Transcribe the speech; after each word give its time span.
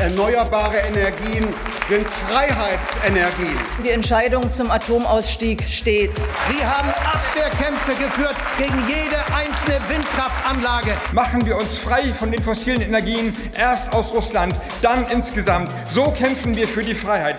Erneuerbare 0.00 0.78
Energien 0.78 1.46
sind 1.86 2.06
Freiheitsenergien. 2.06 3.58
Die 3.84 3.90
Entscheidung 3.90 4.50
zum 4.50 4.70
Atomausstieg 4.70 5.62
steht. 5.62 6.10
Sie 6.48 6.64
haben 6.64 6.88
Abwehrkämpfe 6.88 7.90
geführt 8.02 8.34
gegen 8.56 8.78
jede 8.88 9.18
einzelne 9.34 9.78
Windkraftanlage. 9.90 10.96
Machen 11.12 11.44
wir 11.44 11.58
uns 11.58 11.76
frei 11.76 12.14
von 12.14 12.32
den 12.32 12.42
fossilen 12.42 12.80
Energien, 12.80 13.34
erst 13.54 13.92
aus 13.92 14.10
Russland, 14.14 14.58
dann 14.80 15.06
insgesamt. 15.10 15.70
So 15.86 16.10
kämpfen 16.12 16.56
wir 16.56 16.66
für 16.66 16.82
die 16.82 16.94
Freiheit. 16.94 17.38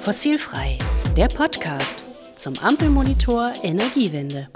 Fossilfrei, 0.00 0.78
der 1.18 1.28
Podcast 1.28 2.02
zum 2.36 2.54
Ampelmonitor 2.60 3.52
Energiewende. 3.62 4.48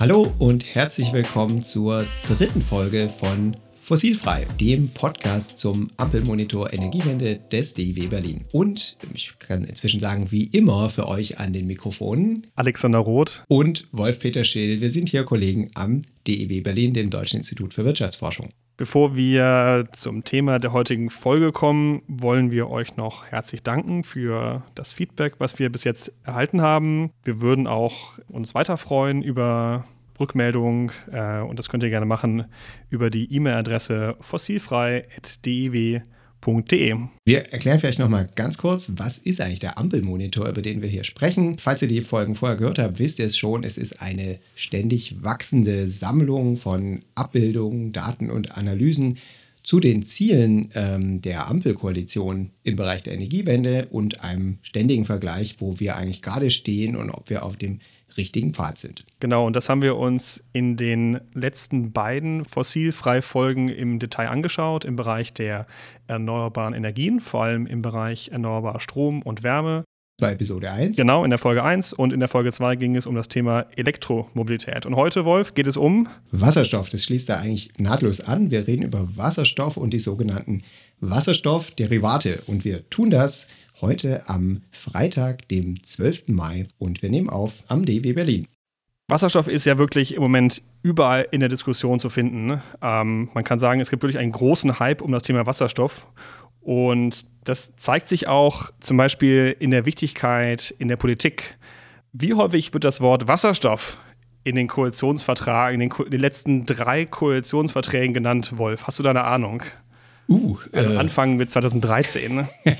Hallo 0.00 0.32
und 0.38 0.74
herzlich 0.74 1.12
willkommen 1.12 1.60
zur 1.60 2.06
dritten 2.26 2.62
Folge 2.62 3.10
von 3.10 3.58
Fossilfrei, 3.86 4.48
dem 4.60 4.88
Podcast 4.88 5.58
zum 5.58 5.92
Ampelmonitor 5.96 6.72
Energiewende 6.72 7.38
des 7.52 7.72
DIW 7.74 8.08
Berlin. 8.08 8.44
Und 8.50 8.96
ich 9.14 9.38
kann 9.38 9.62
inzwischen 9.62 10.00
sagen, 10.00 10.32
wie 10.32 10.42
immer 10.42 10.90
für 10.90 11.06
euch 11.06 11.38
an 11.38 11.52
den 11.52 11.68
Mikrofonen 11.68 12.48
Alexander 12.56 12.98
Roth 12.98 13.44
und 13.46 13.86
Wolf-Peter 13.92 14.42
Scheel. 14.42 14.80
Wir 14.80 14.90
sind 14.90 15.10
hier 15.10 15.22
Kollegen 15.22 15.70
am 15.74 16.02
DIW 16.26 16.62
Berlin, 16.62 16.94
dem 16.94 17.10
Deutschen 17.10 17.36
Institut 17.36 17.74
für 17.74 17.84
Wirtschaftsforschung. 17.84 18.48
Bevor 18.76 19.14
wir 19.14 19.86
zum 19.92 20.24
Thema 20.24 20.58
der 20.58 20.72
heutigen 20.72 21.08
Folge 21.08 21.52
kommen, 21.52 22.02
wollen 22.08 22.50
wir 22.50 22.68
euch 22.68 22.96
noch 22.96 23.26
herzlich 23.26 23.62
danken 23.62 24.02
für 24.02 24.64
das 24.74 24.90
Feedback, 24.90 25.34
was 25.38 25.60
wir 25.60 25.70
bis 25.70 25.84
jetzt 25.84 26.12
erhalten 26.24 26.60
haben. 26.60 27.12
Wir 27.22 27.40
würden 27.40 27.68
auch 27.68 28.18
uns 28.26 28.52
weiter 28.52 28.78
freuen 28.78 29.22
über 29.22 29.84
Rückmeldungen 30.20 30.90
äh, 31.12 31.40
und 31.40 31.58
das 31.58 31.68
könnt 31.68 31.82
ihr 31.82 31.90
gerne 31.90 32.06
machen 32.06 32.44
über 32.90 33.10
die 33.10 33.32
E-Mail-Adresse 33.32 34.16
fossilfrei.dew.de. 34.20 36.02
Wir 37.24 37.52
erklären 37.52 37.80
vielleicht 37.80 37.98
nochmal 37.98 38.28
ganz 38.34 38.58
kurz, 38.58 38.92
was 38.96 39.18
ist 39.18 39.40
eigentlich 39.40 39.58
der 39.60 39.78
Ampelmonitor, 39.78 40.48
über 40.48 40.62
den 40.62 40.80
wir 40.80 40.88
hier 40.88 41.04
sprechen. 41.04 41.58
Falls 41.58 41.82
ihr 41.82 41.88
die 41.88 42.02
Folgen 42.02 42.34
vorher 42.34 42.56
gehört 42.56 42.78
habt, 42.78 42.98
wisst 42.98 43.18
ihr 43.18 43.26
es 43.26 43.36
schon, 43.36 43.64
es 43.64 43.78
ist 43.78 44.00
eine 44.00 44.38
ständig 44.54 45.24
wachsende 45.24 45.88
Sammlung 45.88 46.56
von 46.56 47.00
Abbildungen, 47.14 47.92
Daten 47.92 48.30
und 48.30 48.56
Analysen 48.56 49.18
zu 49.66 49.80
den 49.80 50.02
Zielen 50.04 50.70
ähm, 50.76 51.20
der 51.20 51.48
Ampelkoalition 51.48 52.52
im 52.62 52.76
Bereich 52.76 53.02
der 53.02 53.14
Energiewende 53.14 53.88
und 53.90 54.22
einem 54.22 54.58
ständigen 54.62 55.04
Vergleich, 55.04 55.56
wo 55.58 55.80
wir 55.80 55.96
eigentlich 55.96 56.22
gerade 56.22 56.50
stehen 56.50 56.94
und 56.94 57.10
ob 57.10 57.28
wir 57.30 57.42
auf 57.42 57.56
dem 57.56 57.80
richtigen 58.16 58.54
Pfad 58.54 58.78
sind. 58.78 59.04
Genau, 59.20 59.46
und 59.46 59.56
das 59.56 59.68
haben 59.68 59.82
wir 59.82 59.96
uns 59.96 60.42
in 60.52 60.76
den 60.76 61.20
letzten 61.34 61.92
beiden 61.92 62.44
Fossilfrei-Folgen 62.44 63.68
im 63.68 63.98
Detail 63.98 64.28
angeschaut, 64.28 64.84
im 64.84 64.96
Bereich 64.96 65.32
der 65.32 65.66
erneuerbaren 66.06 66.74
Energien, 66.74 67.20
vor 67.20 67.44
allem 67.44 67.66
im 67.66 67.82
Bereich 67.82 68.28
erneuerbarer 68.28 68.80
Strom 68.80 69.22
und 69.22 69.42
Wärme. 69.42 69.84
Bei 70.18 70.32
Episode 70.32 70.70
1. 70.70 70.96
Genau, 70.96 71.24
in 71.24 71.30
der 71.30 71.38
Folge 71.38 71.62
1 71.62 71.92
und 71.92 72.14
in 72.14 72.20
der 72.20 72.28
Folge 72.30 72.50
2 72.50 72.76
ging 72.76 72.96
es 72.96 73.04
um 73.04 73.14
das 73.14 73.28
Thema 73.28 73.66
Elektromobilität. 73.76 74.86
Und 74.86 74.96
heute, 74.96 75.26
Wolf, 75.26 75.52
geht 75.52 75.66
es 75.66 75.76
um 75.76 76.08
Wasserstoff. 76.30 76.88
Das 76.88 77.04
schließt 77.04 77.28
da 77.28 77.36
eigentlich 77.36 77.70
nahtlos 77.76 78.22
an. 78.22 78.50
Wir 78.50 78.66
reden 78.66 78.82
über 78.82 79.06
Wasserstoff 79.18 79.76
und 79.76 79.90
die 79.90 79.98
sogenannten 79.98 80.62
Wasserstoffderivate. 81.00 82.44
Und 82.46 82.64
wir 82.64 82.88
tun 82.88 83.10
das 83.10 83.46
heute 83.80 84.28
am 84.28 84.62
Freitag, 84.70 85.48
dem 85.48 85.82
12. 85.82 86.28
Mai 86.28 86.68
und 86.78 87.02
wir 87.02 87.10
nehmen 87.10 87.28
auf 87.28 87.62
am 87.68 87.84
DW 87.84 88.12
Berlin. 88.12 88.46
Wasserstoff 89.08 89.46
ist 89.46 89.64
ja 89.66 89.78
wirklich 89.78 90.14
im 90.14 90.22
Moment 90.22 90.62
überall 90.82 91.28
in 91.30 91.40
der 91.40 91.48
Diskussion 91.48 92.00
zu 92.00 92.08
finden. 92.08 92.46
Ne? 92.46 92.62
Ähm, 92.82 93.30
man 93.34 93.44
kann 93.44 93.58
sagen, 93.58 93.80
es 93.80 93.90
gibt 93.90 94.02
wirklich 94.02 94.18
einen 94.18 94.32
großen 94.32 94.80
Hype 94.80 95.00
um 95.00 95.12
das 95.12 95.22
Thema 95.22 95.46
Wasserstoff. 95.46 96.08
Und 96.60 97.26
das 97.44 97.76
zeigt 97.76 98.08
sich 98.08 98.26
auch 98.26 98.70
zum 98.80 98.96
Beispiel 98.96 99.54
in 99.60 99.70
der 99.70 99.86
Wichtigkeit 99.86 100.74
in 100.78 100.88
der 100.88 100.96
Politik. 100.96 101.56
Wie 102.12 102.34
häufig 102.34 102.74
wird 102.74 102.82
das 102.82 103.00
Wort 103.00 103.28
Wasserstoff 103.28 103.98
in 104.42 104.56
den 104.56 104.66
Koalitionsvertrag, 104.66 105.72
in 105.72 105.78
den, 105.78 105.92
in 105.92 106.10
den 106.10 106.20
letzten 106.20 106.66
drei 106.66 107.04
Koalitionsverträgen 107.04 108.14
genannt, 108.14 108.58
Wolf? 108.58 108.88
Hast 108.88 108.98
du 108.98 109.04
da 109.04 109.10
eine 109.10 109.22
Ahnung? 109.22 109.62
Uh, 110.28 110.58
also 110.72 110.92
äh, 110.92 110.96
Anfang 110.96 111.36
mit 111.36 111.50
2013. 111.50 112.34
Ne? 112.34 112.48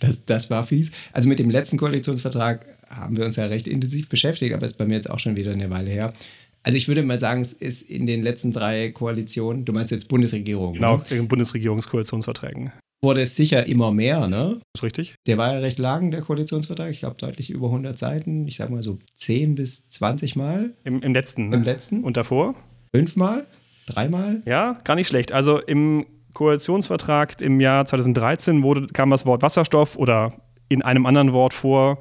das, 0.00 0.24
das 0.24 0.50
war 0.50 0.64
fies. 0.64 0.90
Also 1.12 1.28
mit 1.28 1.38
dem 1.38 1.50
letzten 1.50 1.78
Koalitionsvertrag 1.78 2.66
haben 2.88 3.16
wir 3.16 3.24
uns 3.24 3.36
ja 3.36 3.46
recht 3.46 3.66
intensiv 3.66 4.08
beschäftigt, 4.08 4.54
aber 4.54 4.66
ist 4.66 4.78
bei 4.78 4.86
mir 4.86 4.94
jetzt 4.94 5.10
auch 5.10 5.18
schon 5.18 5.36
wieder 5.36 5.52
eine 5.52 5.70
Weile 5.70 5.90
her. 5.90 6.12
Also 6.64 6.78
ich 6.78 6.88
würde 6.88 7.02
mal 7.02 7.18
sagen, 7.18 7.40
es 7.40 7.52
ist 7.52 7.82
in 7.82 8.06
den 8.06 8.22
letzten 8.22 8.52
drei 8.52 8.90
Koalitionen, 8.90 9.64
du 9.64 9.72
meinst 9.72 9.90
jetzt 9.90 10.08
Bundesregierung. 10.08 10.74
Genau, 10.74 10.98
ne? 10.98 11.04
in 11.10 11.28
Bundesregierungskoalitionsverträgen. 11.28 12.72
Wurde 13.04 13.22
es 13.22 13.34
sicher 13.34 13.66
immer 13.66 13.90
mehr, 13.90 14.28
ne? 14.28 14.60
Das 14.72 14.80
ist 14.80 14.84
richtig. 14.84 15.14
Der 15.26 15.36
war 15.36 15.54
ja 15.54 15.58
recht 15.58 15.78
lang, 15.78 16.12
der 16.12 16.20
Koalitionsvertrag. 16.20 16.88
Ich 16.92 17.00
glaube, 17.00 17.16
deutlich 17.16 17.50
über 17.50 17.66
100 17.66 17.98
Seiten. 17.98 18.46
Ich 18.46 18.56
sage 18.56 18.72
mal 18.72 18.84
so 18.84 19.00
10 19.16 19.56
bis 19.56 19.88
20 19.88 20.36
Mal. 20.36 20.74
Im, 20.84 21.02
im 21.02 21.12
letzten. 21.12 21.48
Ne? 21.48 21.56
Im 21.56 21.62
letzten. 21.64 22.04
Und 22.04 22.16
davor? 22.16 22.54
Fünfmal? 22.94 23.46
Dreimal? 23.86 24.42
Ja, 24.46 24.78
gar 24.84 24.94
nicht 24.94 25.08
schlecht. 25.08 25.32
Also 25.32 25.58
im 25.58 26.06
Koalitionsvertrag 26.34 27.40
im 27.40 27.60
Jahr 27.60 27.86
2013 27.86 28.62
wurde, 28.62 28.86
kam 28.88 29.10
das 29.10 29.26
Wort 29.26 29.42
Wasserstoff 29.42 29.96
oder 29.96 30.32
in 30.68 30.82
einem 30.82 31.06
anderen 31.06 31.32
Wort 31.32 31.52
vor, 31.52 31.98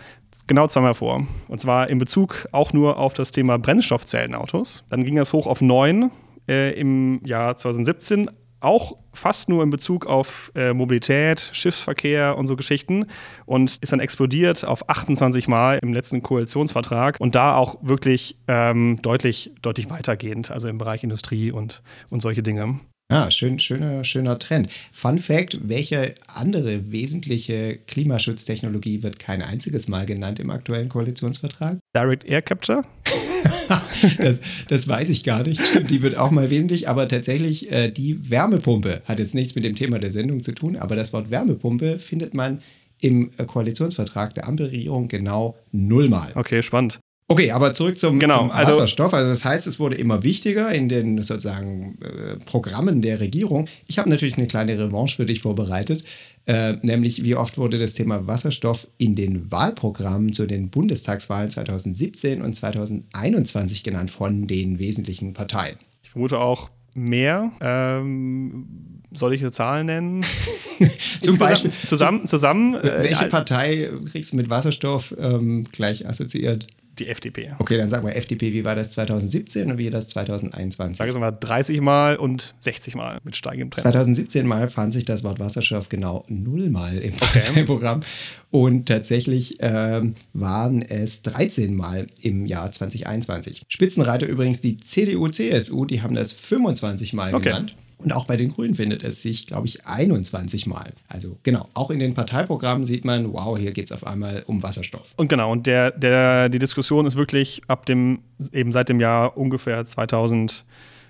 genau 0.47 0.67
zweimal 0.67 0.93
vor. 0.93 1.25
Und 1.47 1.59
zwar 1.59 1.89
in 1.89 1.97
Bezug 1.97 2.47
auch 2.51 2.73
nur 2.73 2.97
auf 2.97 3.13
das 3.13 3.31
Thema 3.31 3.57
Brennstoffzellenautos. 3.57 4.83
Dann 4.89 5.03
ging 5.03 5.15
das 5.15 5.33
hoch 5.33 5.47
auf 5.47 5.61
neun 5.61 6.11
äh, 6.47 6.71
im 6.79 7.21
Jahr 7.25 7.57
2017, 7.57 8.29
auch 8.61 8.97
fast 9.13 9.49
nur 9.49 9.63
in 9.63 9.71
Bezug 9.71 10.05
auf 10.05 10.51
äh, 10.55 10.73
Mobilität, 10.73 11.49
Schiffsverkehr 11.51 12.37
und 12.37 12.47
so 12.47 12.55
Geschichten 12.55 13.07
und 13.45 13.77
ist 13.77 13.91
dann 13.91 13.99
explodiert 13.99 14.63
auf 14.63 14.87
28 14.87 15.47
Mal 15.47 15.79
im 15.81 15.91
letzten 15.91 16.21
Koalitionsvertrag 16.21 17.17
und 17.19 17.35
da 17.35 17.55
auch 17.55 17.75
wirklich 17.81 18.37
ähm, 18.47 18.97
deutlich, 19.01 19.51
deutlich 19.61 19.89
weitergehend, 19.89 20.51
also 20.51 20.69
im 20.69 20.77
Bereich 20.77 21.03
Industrie 21.03 21.51
und, 21.51 21.81
und 22.09 22.21
solche 22.21 22.43
Dinge. 22.43 22.79
Ja, 23.11 23.29
schön, 23.29 23.59
schöner, 23.59 24.05
schöner 24.05 24.39
Trend. 24.39 24.69
Fun 24.93 25.19
Fact: 25.19 25.59
Welche 25.67 26.15
andere 26.33 26.93
wesentliche 26.93 27.77
Klimaschutztechnologie 27.85 29.03
wird 29.03 29.19
kein 29.19 29.41
einziges 29.41 29.89
Mal 29.89 30.05
genannt 30.05 30.39
im 30.39 30.49
aktuellen 30.49 30.87
Koalitionsvertrag? 30.87 31.77
Direct 31.93 32.23
Air 32.23 32.41
Capture? 32.41 32.85
das, 34.17 34.39
das, 34.69 34.87
weiß 34.87 35.09
ich 35.09 35.25
gar 35.25 35.43
nicht. 35.43 35.61
Stimmt, 35.61 35.89
die 35.89 36.01
wird 36.03 36.15
auch 36.15 36.31
mal 36.31 36.49
wesentlich, 36.49 36.87
aber 36.87 37.05
tatsächlich 37.09 37.69
äh, 37.69 37.91
die 37.91 38.29
Wärmepumpe 38.29 39.01
hat 39.03 39.19
jetzt 39.19 39.35
nichts 39.35 39.55
mit 39.55 39.65
dem 39.65 39.75
Thema 39.75 39.99
der 39.99 40.13
Sendung 40.13 40.41
zu 40.41 40.53
tun, 40.53 40.77
aber 40.77 40.95
das 40.95 41.11
Wort 41.11 41.29
Wärmepumpe 41.29 41.99
findet 41.99 42.33
man 42.33 42.61
im 43.01 43.31
äh, 43.35 43.43
Koalitionsvertrag 43.43 44.35
der 44.35 44.47
Ampelregierung 44.47 45.09
genau 45.09 45.57
nullmal. 45.73 46.31
Okay, 46.35 46.63
spannend. 46.63 47.01
Okay, 47.31 47.51
aber 47.51 47.73
zurück 47.73 47.97
zum, 47.97 48.19
genau, 48.19 48.39
zum 48.39 48.51
also 48.51 48.73
Wasserstoff. 48.73 49.13
Also, 49.13 49.29
das 49.29 49.45
heißt, 49.45 49.65
es 49.65 49.79
wurde 49.79 49.95
immer 49.95 50.21
wichtiger 50.23 50.69
in 50.73 50.89
den 50.89 51.23
sozusagen 51.23 51.97
äh, 52.01 52.35
Programmen 52.43 53.01
der 53.01 53.21
Regierung. 53.21 53.69
Ich 53.87 53.97
habe 53.99 54.09
natürlich 54.09 54.37
eine 54.37 54.47
kleine 54.47 54.77
Revanche 54.77 55.15
für 55.15 55.25
dich 55.25 55.41
vorbereitet, 55.41 56.03
äh, 56.45 56.73
nämlich 56.81 57.23
wie 57.23 57.35
oft 57.35 57.57
wurde 57.57 57.77
das 57.77 57.93
Thema 57.93 58.27
Wasserstoff 58.27 58.85
in 58.97 59.15
den 59.15 59.49
Wahlprogrammen 59.49 60.33
zu 60.33 60.45
den 60.45 60.69
Bundestagswahlen 60.69 61.49
2017 61.49 62.41
und 62.41 62.53
2021 62.53 63.83
genannt 63.83 64.11
von 64.11 64.45
den 64.45 64.77
wesentlichen 64.77 65.31
Parteien. 65.31 65.77
Ich 66.03 66.09
vermute 66.09 66.37
auch 66.37 66.69
mehr. 66.93 67.53
Ähm, 67.61 68.65
soll 69.13 69.33
ich 69.33 69.41
eine 69.41 69.51
Zahl 69.51 69.85
nennen? 69.85 70.25
Zum 71.21 71.37
Beispiel. 71.37 71.71
Zusammen. 71.71 72.27
zusammen 72.27 72.75
äh, 72.75 73.03
welche 73.03 73.27
Partei 73.27 73.89
kriegst 74.11 74.33
du 74.33 74.35
mit 74.35 74.49
Wasserstoff 74.49 75.15
ähm, 75.17 75.63
gleich 75.71 76.05
assoziiert? 76.05 76.67
Die 76.99 77.07
FDP. 77.07 77.53
Okay, 77.59 77.77
dann 77.77 77.89
sagen 77.89 78.05
wir 78.05 78.15
FDP, 78.15 78.53
wie 78.53 78.65
war 78.65 78.75
das 78.75 78.91
2017 78.91 79.71
und 79.71 79.77
wie 79.77 79.89
das 79.89 80.07
2021? 80.09 80.97
Sag 80.97 81.07
es 81.07 81.17
mal 81.17 81.31
30 81.31 81.81
Mal 81.81 82.17
und 82.17 82.53
60 82.59 82.95
Mal 82.95 83.19
mit 83.23 83.35
steigendem 83.35 83.71
Trend. 83.71 83.83
2017 83.83 84.45
Mal 84.45 84.69
fand 84.69 84.93
sich 84.93 85.05
das 85.05 85.23
Wort 85.23 85.39
Wasserstoff 85.39 85.89
genau 85.89 86.23
nullmal 86.27 86.97
im 86.97 87.13
okay. 87.21 87.63
Programm 87.63 88.01
und 88.49 88.87
tatsächlich 88.87 89.57
ähm, 89.59 90.15
waren 90.33 90.81
es 90.81 91.21
13 91.21 91.75
Mal 91.75 92.07
im 92.21 92.45
Jahr 92.45 92.71
2021. 92.71 93.63
Spitzenreiter 93.67 94.27
übrigens 94.27 94.59
die 94.59 94.77
CDU-CSU, 94.77 95.85
die 95.85 96.01
haben 96.01 96.15
das 96.15 96.33
25 96.33 97.13
Mal 97.13 97.33
okay. 97.33 97.49
genannt. 97.49 97.75
Und 98.03 98.13
auch 98.13 98.25
bei 98.25 98.37
den 98.37 98.49
Grünen 98.49 98.75
findet 98.75 99.03
es 99.03 99.21
sich, 99.21 99.47
glaube 99.47 99.67
ich, 99.67 99.85
21 99.85 100.67
Mal. 100.67 100.93
Also 101.07 101.37
genau, 101.43 101.67
auch 101.73 101.89
in 101.91 101.99
den 101.99 102.13
Parteiprogrammen 102.13 102.85
sieht 102.85 103.05
man, 103.05 103.33
wow, 103.33 103.57
hier 103.57 103.71
geht 103.71 103.85
es 103.85 103.91
auf 103.91 104.05
einmal 104.05 104.43
um 104.47 104.63
Wasserstoff. 104.63 105.13
Und 105.17 105.27
genau, 105.27 105.51
und 105.51 105.67
der, 105.67 105.91
der, 105.91 106.49
die 106.49 106.59
Diskussion 106.59 107.05
ist 107.05 107.15
wirklich 107.15 107.61
ab 107.67 107.85
dem, 107.85 108.19
eben 108.51 108.71
seit 108.71 108.89
dem 108.89 108.99
Jahr 108.99 109.37
ungefähr 109.37 109.85
2000 109.85 110.65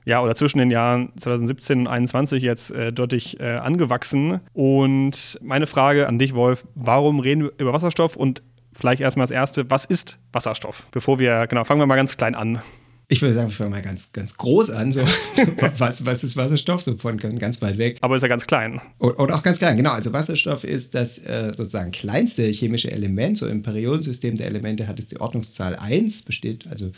ja, 0.05 0.21
oder 0.21 0.33
zwischen 0.35 0.57
den 0.57 0.71
Jahren 0.71 1.11
2017 1.15 1.79
und 1.79 1.85
2021 1.85 2.43
jetzt 2.43 2.71
äh, 2.71 2.91
deutlich 2.91 3.39
äh, 3.39 3.55
angewachsen. 3.55 4.39
Und 4.53 5.37
meine 5.41 5.67
Frage 5.67 6.07
an 6.07 6.17
dich, 6.17 6.33
Wolf, 6.33 6.65
warum 6.75 7.19
reden 7.19 7.43
wir 7.43 7.51
über 7.57 7.73
Wasserstoff 7.73 8.15
und 8.15 8.41
vielleicht 8.73 9.01
erstmal 9.01 9.25
das 9.25 9.31
Erste, 9.31 9.69
was 9.69 9.85
ist 9.85 10.17
Wasserstoff? 10.31 10.87
Bevor 10.91 11.19
wir, 11.19 11.45
genau, 11.47 11.63
fangen 11.63 11.79
wir 11.79 11.85
mal 11.85 11.95
ganz 11.95 12.17
klein 12.17 12.35
an. 12.35 12.61
Ich 13.11 13.21
würde 13.21 13.33
sagen, 13.33 13.49
wir 13.49 13.53
fangen 13.53 13.71
mal 13.71 13.81
ganz, 13.81 14.13
ganz 14.13 14.37
groß 14.37 14.69
an. 14.69 14.93
So. 14.93 15.01
was, 15.77 16.05
was 16.05 16.23
ist 16.23 16.37
Wasserstoff? 16.37 16.81
So 16.81 16.95
von 16.95 17.17
ganz 17.17 17.61
weit 17.61 17.77
weg. 17.77 17.97
Aber 17.99 18.15
ist 18.15 18.21
ja 18.21 18.29
ganz 18.29 18.47
klein. 18.47 18.79
Oder 18.99 19.35
auch 19.35 19.43
ganz 19.43 19.59
klein, 19.59 19.75
genau. 19.75 19.89
Also 19.89 20.13
Wasserstoff 20.13 20.63
ist 20.63 20.95
das 20.95 21.17
äh, 21.17 21.51
sozusagen 21.53 21.91
kleinste 21.91 22.43
chemische 22.43 22.89
Element. 22.89 23.37
So 23.37 23.49
im 23.49 23.63
Periodensystem 23.63 24.37
der 24.37 24.45
Elemente 24.45 24.87
hat 24.87 24.97
es 24.97 25.07
die 25.07 25.19
Ordnungszahl 25.19 25.75
1, 25.75 26.23
besteht 26.23 26.67
also 26.69 26.93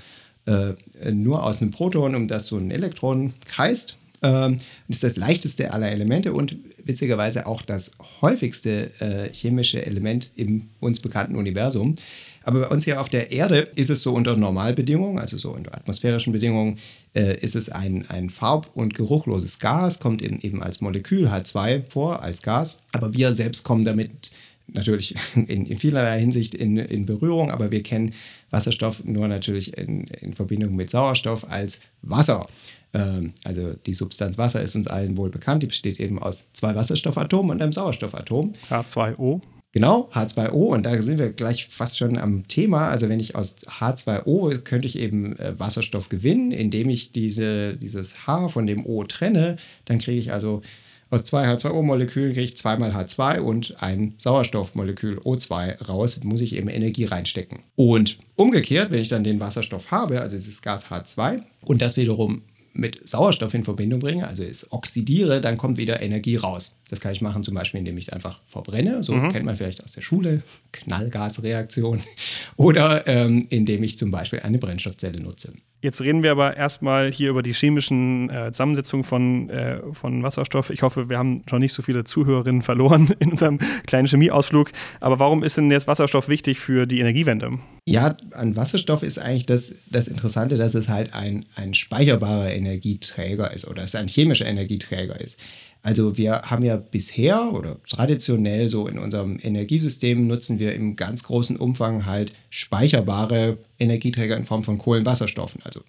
äh, 0.46 0.74
nur 1.12 1.44
aus 1.44 1.64
einem 1.64 1.72
Proton, 1.72 2.14
um 2.14 2.28
das 2.28 2.46
so 2.46 2.58
ein 2.58 2.70
Elektron 2.70 3.34
kreist. 3.48 3.98
Ähm, 4.22 4.58
ist 4.90 5.04
das 5.04 5.18
leichteste 5.18 5.74
aller 5.74 5.92
Elemente 5.92 6.32
und 6.32 6.58
witzigerweise 6.86 7.48
auch 7.48 7.64
das 7.64 7.90
häufigste 8.22 8.92
äh, 9.00 9.34
chemische 9.34 9.84
Element 9.84 10.30
im 10.36 10.70
uns 10.80 11.00
bekannten 11.00 11.36
Universum. 11.36 11.96
Aber 12.44 12.62
bei 12.62 12.68
uns 12.68 12.84
hier 12.86 13.00
auf 13.00 13.10
der 13.10 13.32
Erde 13.32 13.70
ist 13.76 13.90
es 13.90 14.02
so 14.02 14.14
unter 14.14 14.36
Normalbedingungen, 14.36 15.20
also 15.20 15.38
so 15.38 15.52
unter 15.52 15.76
atmosphärischen 15.76 16.34
Bedingungen, 16.34 16.78
äh, 17.16 17.38
ist 17.40 17.56
es 17.56 17.70
ein, 17.70 18.06
ein 18.10 18.30
farb- 18.30 18.70
und 18.74 18.94
geruchloses 18.94 19.60
Gas, 19.60 20.00
kommt 20.00 20.22
eben, 20.22 20.40
eben 20.42 20.62
als 20.62 20.82
Molekül 20.82 21.28
H2 21.28 21.84
vor, 21.90 22.22
als 22.22 22.42
Gas. 22.42 22.80
Aber 22.92 23.14
wir 23.14 23.34
selbst 23.34 23.64
kommen 23.64 23.86
damit 23.86 24.32
natürlich 24.68 25.16
in, 25.36 25.66
in 25.66 25.78
vielerlei 25.78 26.20
Hinsicht 26.20 26.54
in, 26.56 26.78
in 26.78 27.06
Berührung, 27.06 27.52
aber 27.52 27.72
wir 27.72 27.84
kennen 27.84 28.14
Wasserstoff 28.50 29.04
nur 29.04 29.28
natürlich 29.28 29.78
in, 29.78 30.06
in 30.06 30.34
Verbindung 30.34 30.76
mit 30.76 30.90
Sauerstoff 30.90 31.50
als 31.50 31.82
Wasser. 32.02 32.48
Ähm, 32.94 33.34
also 33.44 33.74
die 33.86 33.94
Substanz 33.94 34.38
Wasser 34.38 34.62
ist 34.62 34.76
uns 34.76 34.88
allen 34.88 35.18
wohl 35.18 35.30
bekannt. 35.30 35.64
Die 35.64 35.68
besteht 35.68 36.00
eben 36.00 36.20
aus 36.20 36.48
zwei 36.54 36.76
Wasserstoffatomen 36.76 37.52
und 37.52 37.62
einem 37.62 37.74
Sauerstoffatom. 37.74 38.54
H2O. 38.70 39.42
Genau, 39.74 40.08
H2O. 40.14 40.68
Und 40.68 40.86
da 40.86 41.02
sind 41.02 41.18
wir 41.18 41.32
gleich 41.34 41.68
fast 41.68 41.98
schon 41.98 42.18
am 42.18 42.48
Thema. 42.48 42.90
Also 42.90 43.10
wenn 43.10 43.20
ich 43.20 43.36
aus 43.36 43.56
H2O 43.66 44.60
könnte 44.60 44.88
ich 44.88 45.00
eben 45.00 45.38
äh, 45.40 45.60
Wasserstoff 45.60 46.10
gewinnen, 46.10 46.52
indem 46.52 46.90
ich 46.90 47.12
diese, 47.12 47.76
dieses 47.76 48.28
H 48.28 48.50
von 48.50 48.68
dem 48.68 48.86
O 48.86 49.04
trenne. 49.04 49.58
Dann 49.86 49.98
kriege 49.98 50.20
ich 50.20 50.32
also 50.32 50.62
aus 51.10 51.24
zwei 51.24 51.48
H2O-Molekülen 51.48 52.34
kriege 52.34 52.46
ich 52.46 52.58
zweimal 52.58 52.92
H2 52.92 53.40
und 53.40 53.76
ein 53.82 54.14
Sauerstoffmolekül 54.18 55.20
O2 55.20 55.84
raus. 55.86 56.20
Muss 56.24 56.42
ich 56.42 56.56
eben 56.56 56.70
Energie 56.70 57.06
reinstecken. 57.06 57.60
Und 57.76 58.18
umgekehrt, 58.36 58.92
wenn 58.92 59.00
ich 59.00 59.10
dann 59.10 59.24
den 59.24 59.40
Wasserstoff 59.40 59.92
habe, 59.92 60.22
also 60.22 60.38
dieses 60.38 60.62
Gas 60.62 60.88
H2, 60.88 61.42
und 61.66 61.82
das 61.82 61.98
wiederum 61.98 62.42
mit 62.74 63.08
Sauerstoff 63.08 63.54
in 63.54 63.64
Verbindung 63.64 64.00
bringe, 64.00 64.28
also 64.28 64.44
es 64.44 64.72
oxidiere, 64.72 65.42
dann 65.42 65.58
kommt 65.58 65.78
wieder 65.78 66.02
Energie 66.02 66.36
raus. 66.36 66.76
Das 66.90 67.00
kann 67.00 67.12
ich 67.12 67.22
machen 67.22 67.44
zum 67.44 67.54
Beispiel, 67.54 67.80
indem 67.80 67.98
ich 67.98 68.08
es 68.08 68.14
einfach 68.14 68.42
verbrenne. 68.46 69.04
So 69.04 69.14
mhm. 69.14 69.30
kennt 69.30 69.46
man 69.46 69.56
vielleicht 69.56 69.84
aus 69.84 69.92
der 69.92 70.02
Schule, 70.02 70.42
Knallgasreaktion. 70.72 72.02
Oder 72.56 73.08
ähm, 73.08 73.46
indem 73.50 73.84
ich 73.84 73.98
zum 73.98 74.12
Beispiel 74.12 74.40
eine 74.40 74.58
Brennstoffzelle 74.58 75.20
nutze. 75.20 75.54
Jetzt 75.84 76.00
reden 76.00 76.24
wir 76.24 76.32
aber 76.32 76.56
erstmal 76.56 77.12
hier 77.12 77.30
über 77.30 77.44
die 77.44 77.54
chemischen 77.54 78.30
äh, 78.30 78.54
Zusammensetzungen 78.54 79.04
von, 79.04 79.50
äh, 79.50 79.82
von 79.92 80.24
Wasserstoff. 80.24 80.70
Ich 80.70 80.82
hoffe, 80.82 81.10
wir 81.10 81.18
haben 81.18 81.44
schon 81.50 81.60
nicht 81.60 81.74
so 81.74 81.82
viele 81.82 82.06
Zuhörerinnen 82.06 82.62
verloren 82.62 83.14
in 83.20 83.32
unserem 83.32 83.60
kleinen 83.86 84.08
Chemieausflug. 84.08 84.72
Aber 85.02 85.20
warum 85.20 85.44
ist 85.44 85.58
denn 85.58 85.70
jetzt 85.70 85.86
Wasserstoff 85.86 86.30
wichtig 86.30 86.62
für 86.62 86.86
die 86.86 87.02
Energiewende? 87.02 87.52
Ja, 87.86 88.16
an 88.32 88.56
Wasserstoff 88.56 89.04
ist 89.04 89.20
eigentlich 89.20 89.46
das, 89.46 89.76
das 89.92 90.08
Interessante, 90.08 90.56
dass 90.56 90.74
es 90.74 90.88
halt 90.88 91.14
ein, 91.14 91.46
ein 91.58 91.74
speicherbarer 91.74 92.54
Energieträger 92.54 93.52
ist 93.52 93.68
oder 93.68 93.84
es 93.84 93.94
ein 93.94 94.08
chemischer 94.08 94.46
Energieträger 94.46 95.20
ist. 95.20 95.38
Also 95.84 96.18
wir 96.18 96.44
haben 96.44 96.64
ja 96.64 96.78
bisher 96.78 97.52
oder 97.54 97.78
traditionell 97.86 98.70
so 98.70 98.88
in 98.88 98.98
unserem 98.98 99.38
Energiesystem 99.42 100.26
nutzen 100.28 100.58
wir 100.58 100.74
im 100.74 100.96
ganz 100.96 101.24
großen 101.24 101.58
Umfang 101.58 102.06
halt 102.06 102.32
speicherbare 102.50 103.58
Energieträger 103.78 104.38
in 104.38 104.46
Form 104.46 104.64
von 104.64 104.78
Kohlenwasserstoffen. 104.78 105.62
Also 105.66 105.82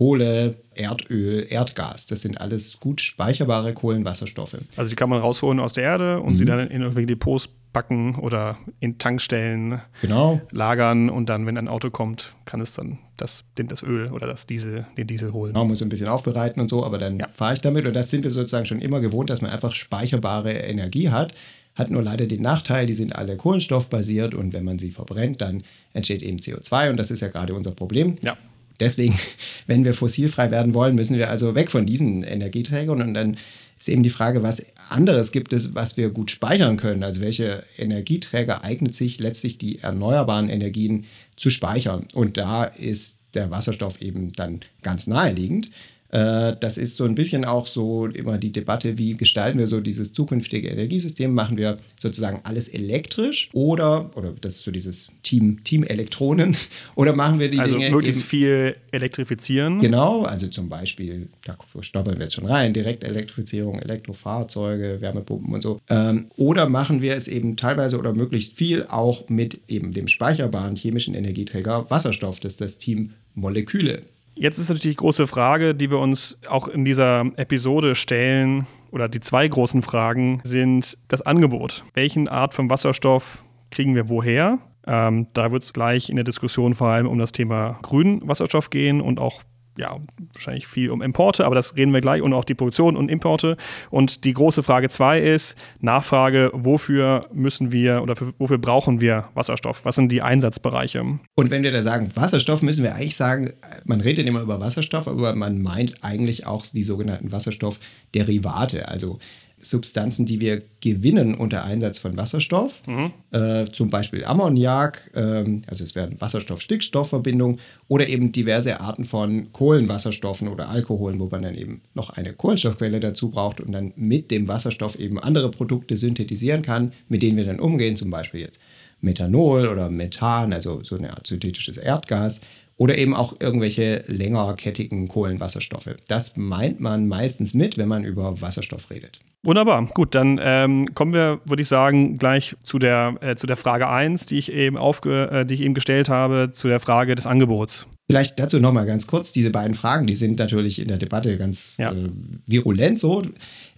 Kohle, 0.00 0.54
Erdöl, 0.72 1.46
Erdgas. 1.50 2.06
Das 2.06 2.22
sind 2.22 2.40
alles 2.40 2.80
gut 2.80 3.02
speicherbare 3.02 3.74
Kohlenwasserstoffe. 3.74 4.56
Also 4.78 4.88
die 4.88 4.96
kann 4.96 5.10
man 5.10 5.20
rausholen 5.20 5.60
aus 5.60 5.74
der 5.74 5.84
Erde 5.84 6.20
und 6.20 6.32
mhm. 6.32 6.36
sie 6.38 6.46
dann 6.46 6.60
in 6.70 6.80
irgendwelche 6.80 7.08
Depots 7.08 7.50
backen 7.74 8.14
oder 8.14 8.56
in 8.80 8.96
Tankstellen 8.96 9.82
genau. 10.00 10.40
lagern 10.52 11.10
und 11.10 11.28
dann, 11.28 11.44
wenn 11.44 11.58
ein 11.58 11.68
Auto 11.68 11.90
kommt, 11.90 12.30
kann 12.46 12.62
es 12.62 12.72
dann 12.72 12.98
das, 13.18 13.44
das 13.56 13.82
Öl 13.82 14.10
oder 14.10 14.26
das 14.26 14.46
Diesel, 14.46 14.86
den 14.96 15.06
Diesel 15.06 15.34
holen. 15.34 15.52
Man 15.52 15.66
muss 15.66 15.82
ein 15.82 15.90
bisschen 15.90 16.08
aufbereiten 16.08 16.62
und 16.62 16.70
so, 16.70 16.82
aber 16.82 16.96
dann 16.96 17.18
ja. 17.18 17.28
fahre 17.34 17.52
ich 17.52 17.60
damit 17.60 17.84
und 17.84 17.94
das 17.94 18.08
sind 18.10 18.24
wir 18.24 18.30
sozusagen 18.30 18.64
schon 18.64 18.80
immer 18.80 19.00
gewohnt, 19.00 19.28
dass 19.28 19.42
man 19.42 19.50
einfach 19.50 19.74
speicherbare 19.74 20.50
Energie 20.50 21.10
hat. 21.10 21.34
Hat 21.74 21.90
nur 21.90 22.02
leider 22.02 22.24
den 22.26 22.40
Nachteil, 22.40 22.86
die 22.86 22.94
sind 22.94 23.14
alle 23.14 23.36
kohlenstoffbasiert 23.36 24.34
und 24.34 24.54
wenn 24.54 24.64
man 24.64 24.78
sie 24.78 24.92
verbrennt, 24.92 25.42
dann 25.42 25.62
entsteht 25.92 26.22
eben 26.22 26.38
CO2 26.38 26.88
und 26.88 26.96
das 26.96 27.10
ist 27.10 27.20
ja 27.20 27.28
gerade 27.28 27.52
unser 27.52 27.72
Problem. 27.72 28.16
Ja. 28.24 28.38
Deswegen, 28.80 29.18
wenn 29.66 29.84
wir 29.84 29.94
fossilfrei 29.94 30.50
werden 30.50 30.74
wollen, 30.74 30.94
müssen 30.94 31.16
wir 31.16 31.30
also 31.30 31.54
weg 31.54 31.70
von 31.70 31.86
diesen 31.86 32.22
Energieträgern 32.22 33.02
und 33.02 33.14
dann 33.14 33.36
ist 33.78 33.88
eben 33.88 34.02
die 34.02 34.10
Frage, 34.10 34.42
was 34.42 34.64
anderes 34.90 35.32
gibt 35.32 35.54
es, 35.54 35.74
was 35.74 35.96
wir 35.96 36.10
gut 36.10 36.30
speichern 36.30 36.76
können. 36.76 37.02
Also 37.02 37.22
welche 37.22 37.64
Energieträger 37.78 38.62
eignet 38.62 38.94
sich 38.94 39.18
letztlich 39.20 39.56
die 39.56 39.78
erneuerbaren 39.78 40.50
Energien 40.50 41.06
zu 41.36 41.48
speichern. 41.48 42.06
Und 42.12 42.36
da 42.36 42.64
ist 42.64 43.16
der 43.32 43.50
Wasserstoff 43.50 44.02
eben 44.02 44.32
dann 44.32 44.60
ganz 44.82 45.06
naheliegend. 45.06 45.70
Äh, 46.12 46.56
das 46.60 46.76
ist 46.78 46.96
so 46.96 47.04
ein 47.04 47.14
bisschen 47.14 47.44
auch 47.44 47.66
so 47.66 48.06
immer 48.06 48.38
die 48.38 48.52
Debatte, 48.52 48.98
wie 48.98 49.12
gestalten 49.14 49.58
wir 49.58 49.66
so 49.66 49.80
dieses 49.80 50.12
zukünftige 50.12 50.68
Energiesystem? 50.68 51.32
Machen 51.32 51.56
wir 51.56 51.78
sozusagen 51.98 52.40
alles 52.44 52.68
elektrisch 52.68 53.48
oder, 53.52 54.10
oder 54.16 54.32
das 54.40 54.56
ist 54.56 54.64
so 54.64 54.70
dieses 54.70 55.08
Team, 55.22 55.62
Team 55.64 55.84
Elektronen, 55.84 56.56
oder 56.94 57.14
machen 57.14 57.38
wir 57.38 57.48
die 57.48 57.58
also 57.58 57.74
Dinge. 57.74 57.86
Also 57.86 57.96
möglichst 57.96 58.24
viel 58.24 58.76
elektrifizieren. 58.90 59.80
Genau, 59.80 60.22
also 60.22 60.48
zum 60.48 60.68
Beispiel, 60.68 61.28
da 61.44 61.56
stoppeln 61.80 62.18
wir 62.18 62.24
jetzt 62.24 62.34
schon 62.34 62.46
rein, 62.46 62.72
Direktelektrifizierung, 62.72 63.78
Elektrofahrzeuge, 63.78 65.00
Wärmepumpen 65.00 65.54
und 65.54 65.62
so. 65.62 65.80
Ähm, 65.88 66.26
oder 66.36 66.68
machen 66.68 67.02
wir 67.02 67.14
es 67.14 67.28
eben 67.28 67.56
teilweise 67.56 67.98
oder 67.98 68.12
möglichst 68.12 68.56
viel 68.56 68.84
auch 68.86 69.28
mit 69.28 69.60
eben 69.68 69.92
dem 69.92 70.08
speicherbaren 70.08 70.76
chemischen 70.76 71.14
Energieträger 71.14 71.88
Wasserstoff, 71.90 72.40
das 72.40 72.52
ist 72.52 72.60
das 72.60 72.78
Team 72.78 73.12
Moleküle. 73.34 74.02
Jetzt 74.40 74.58
ist 74.58 74.70
natürlich 74.70 74.96
die 74.96 75.02
große 75.02 75.26
Frage, 75.26 75.74
die 75.74 75.90
wir 75.90 75.98
uns 75.98 76.40
auch 76.48 76.66
in 76.66 76.86
dieser 76.86 77.26
Episode 77.36 77.94
stellen, 77.94 78.66
oder 78.90 79.06
die 79.06 79.20
zwei 79.20 79.46
großen 79.46 79.82
Fragen 79.82 80.40
sind 80.44 80.96
das 81.08 81.20
Angebot. 81.20 81.84
Welchen 81.92 82.26
Art 82.26 82.54
von 82.54 82.70
Wasserstoff 82.70 83.44
kriegen 83.70 83.94
wir 83.94 84.08
woher? 84.08 84.58
Ähm, 84.86 85.26
da 85.34 85.52
wird 85.52 85.64
es 85.64 85.74
gleich 85.74 86.08
in 86.08 86.16
der 86.16 86.24
Diskussion 86.24 86.72
vor 86.72 86.88
allem 86.88 87.06
um 87.06 87.18
das 87.18 87.32
Thema 87.32 87.78
grünen 87.82 88.26
Wasserstoff 88.26 88.70
gehen 88.70 89.02
und 89.02 89.20
auch 89.20 89.42
ja, 89.78 89.98
wahrscheinlich 90.34 90.66
viel 90.66 90.90
um 90.90 91.02
Importe, 91.02 91.46
aber 91.46 91.54
das 91.54 91.76
reden 91.76 91.92
wir 91.92 92.00
gleich 92.00 92.22
und 92.22 92.32
auch 92.32 92.44
die 92.44 92.54
Produktion 92.54 92.96
und 92.96 93.08
Importe. 93.08 93.56
Und 93.90 94.24
die 94.24 94.32
große 94.32 94.62
Frage 94.62 94.88
zwei 94.88 95.20
ist 95.20 95.56
Nachfrage, 95.80 96.50
wofür 96.52 97.26
müssen 97.32 97.72
wir 97.72 98.02
oder 98.02 98.16
für, 98.16 98.32
wofür 98.38 98.58
brauchen 98.58 99.00
wir 99.00 99.28
Wasserstoff? 99.34 99.84
Was 99.84 99.94
sind 99.94 100.10
die 100.12 100.22
Einsatzbereiche? 100.22 101.00
Und 101.34 101.50
wenn 101.50 101.62
wir 101.62 101.72
da 101.72 101.82
sagen 101.82 102.10
Wasserstoff, 102.14 102.62
müssen 102.62 102.82
wir 102.82 102.94
eigentlich 102.94 103.16
sagen, 103.16 103.52
man 103.84 104.00
redet 104.00 104.26
immer 104.26 104.40
über 104.40 104.60
Wasserstoff, 104.60 105.08
aber 105.08 105.34
man 105.34 105.62
meint 105.62 106.02
eigentlich 106.02 106.46
auch 106.46 106.66
die 106.66 106.82
sogenannten 106.82 107.32
Wasserstoffderivate, 107.32 108.88
also 108.88 109.18
Substanzen, 109.62 110.26
die 110.26 110.40
wir 110.40 110.62
gewinnen 110.80 111.34
unter 111.34 111.64
Einsatz 111.64 111.98
von 111.98 112.16
Wasserstoff, 112.16 112.82
mhm. 112.86 113.12
äh, 113.30 113.66
zum 113.70 113.90
Beispiel 113.90 114.24
Ammoniak, 114.24 115.10
äh, 115.14 115.60
also 115.66 115.84
es 115.84 115.94
werden 115.94 116.20
Wasserstoff-Stickstoff-Verbindungen 116.20 117.60
oder 117.88 118.08
eben 118.08 118.32
diverse 118.32 118.80
Arten 118.80 119.04
von 119.04 119.52
Kohlenwasserstoffen 119.52 120.48
oder 120.48 120.70
Alkoholen, 120.70 121.20
wo 121.20 121.28
man 121.30 121.42
dann 121.42 121.54
eben 121.54 121.82
noch 121.94 122.10
eine 122.10 122.32
Kohlenstoffquelle 122.32 123.00
dazu 123.00 123.30
braucht 123.30 123.60
und 123.60 123.72
dann 123.72 123.92
mit 123.96 124.30
dem 124.30 124.48
Wasserstoff 124.48 124.98
eben 124.98 125.18
andere 125.18 125.50
Produkte 125.50 125.96
synthetisieren 125.96 126.62
kann, 126.62 126.92
mit 127.08 127.22
denen 127.22 127.36
wir 127.36 127.44
dann 127.44 127.60
umgehen, 127.60 127.96
zum 127.96 128.10
Beispiel 128.10 128.40
jetzt 128.40 128.60
Methanol 129.00 129.66
oder 129.66 129.88
Methan, 129.90 130.52
also 130.52 130.82
so 130.82 130.96
eine 130.96 131.10
Art 131.10 131.26
synthetisches 131.26 131.78
Erdgas 131.78 132.40
oder 132.80 132.96
eben 132.96 133.14
auch 133.14 133.34
irgendwelche 133.40 134.04
längerkettigen 134.06 135.06
Kohlenwasserstoffe. 135.06 135.96
Das 136.08 136.34
meint 136.36 136.80
man 136.80 137.08
meistens 137.08 137.52
mit, 137.52 137.76
wenn 137.76 137.88
man 137.88 138.04
über 138.04 138.40
Wasserstoff 138.40 138.90
redet. 138.90 139.20
Wunderbar. 139.42 139.84
Gut, 139.92 140.14
dann 140.14 140.40
ähm, 140.42 140.94
kommen 140.94 141.12
wir, 141.12 141.42
würde 141.44 141.60
ich 141.60 141.68
sagen, 141.68 142.16
gleich 142.16 142.56
zu 142.62 142.78
der, 142.78 143.16
äh, 143.20 143.36
zu 143.36 143.46
der 143.46 143.58
Frage 143.58 143.86
1, 143.86 144.24
die 144.26 144.38
ich 144.38 144.50
eben 144.50 144.78
aufge, 144.78 145.30
äh, 145.30 145.44
die 145.44 145.54
ich 145.54 145.60
eben 145.60 145.74
gestellt 145.74 146.08
habe, 146.08 146.52
zu 146.52 146.68
der 146.68 146.80
Frage 146.80 147.14
des 147.14 147.26
Angebots. 147.26 147.86
Vielleicht 148.10 148.38
dazu 148.40 148.58
nochmal 148.58 148.86
ganz 148.86 149.06
kurz, 149.06 149.32
diese 149.32 149.50
beiden 149.50 149.74
Fragen, 149.74 150.06
die 150.06 150.14
sind 150.14 150.38
natürlich 150.38 150.80
in 150.80 150.88
der 150.88 150.98
Debatte 150.98 151.36
ganz 151.36 151.76
ja. 151.78 151.92
äh, 151.92 152.08
virulent 152.46 152.98
so. 152.98 153.22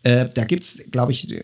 Äh, 0.04 0.26
da 0.32 0.44
gibt 0.44 0.64
es, 0.64 0.82
glaube 0.90 1.12
ich, 1.12 1.42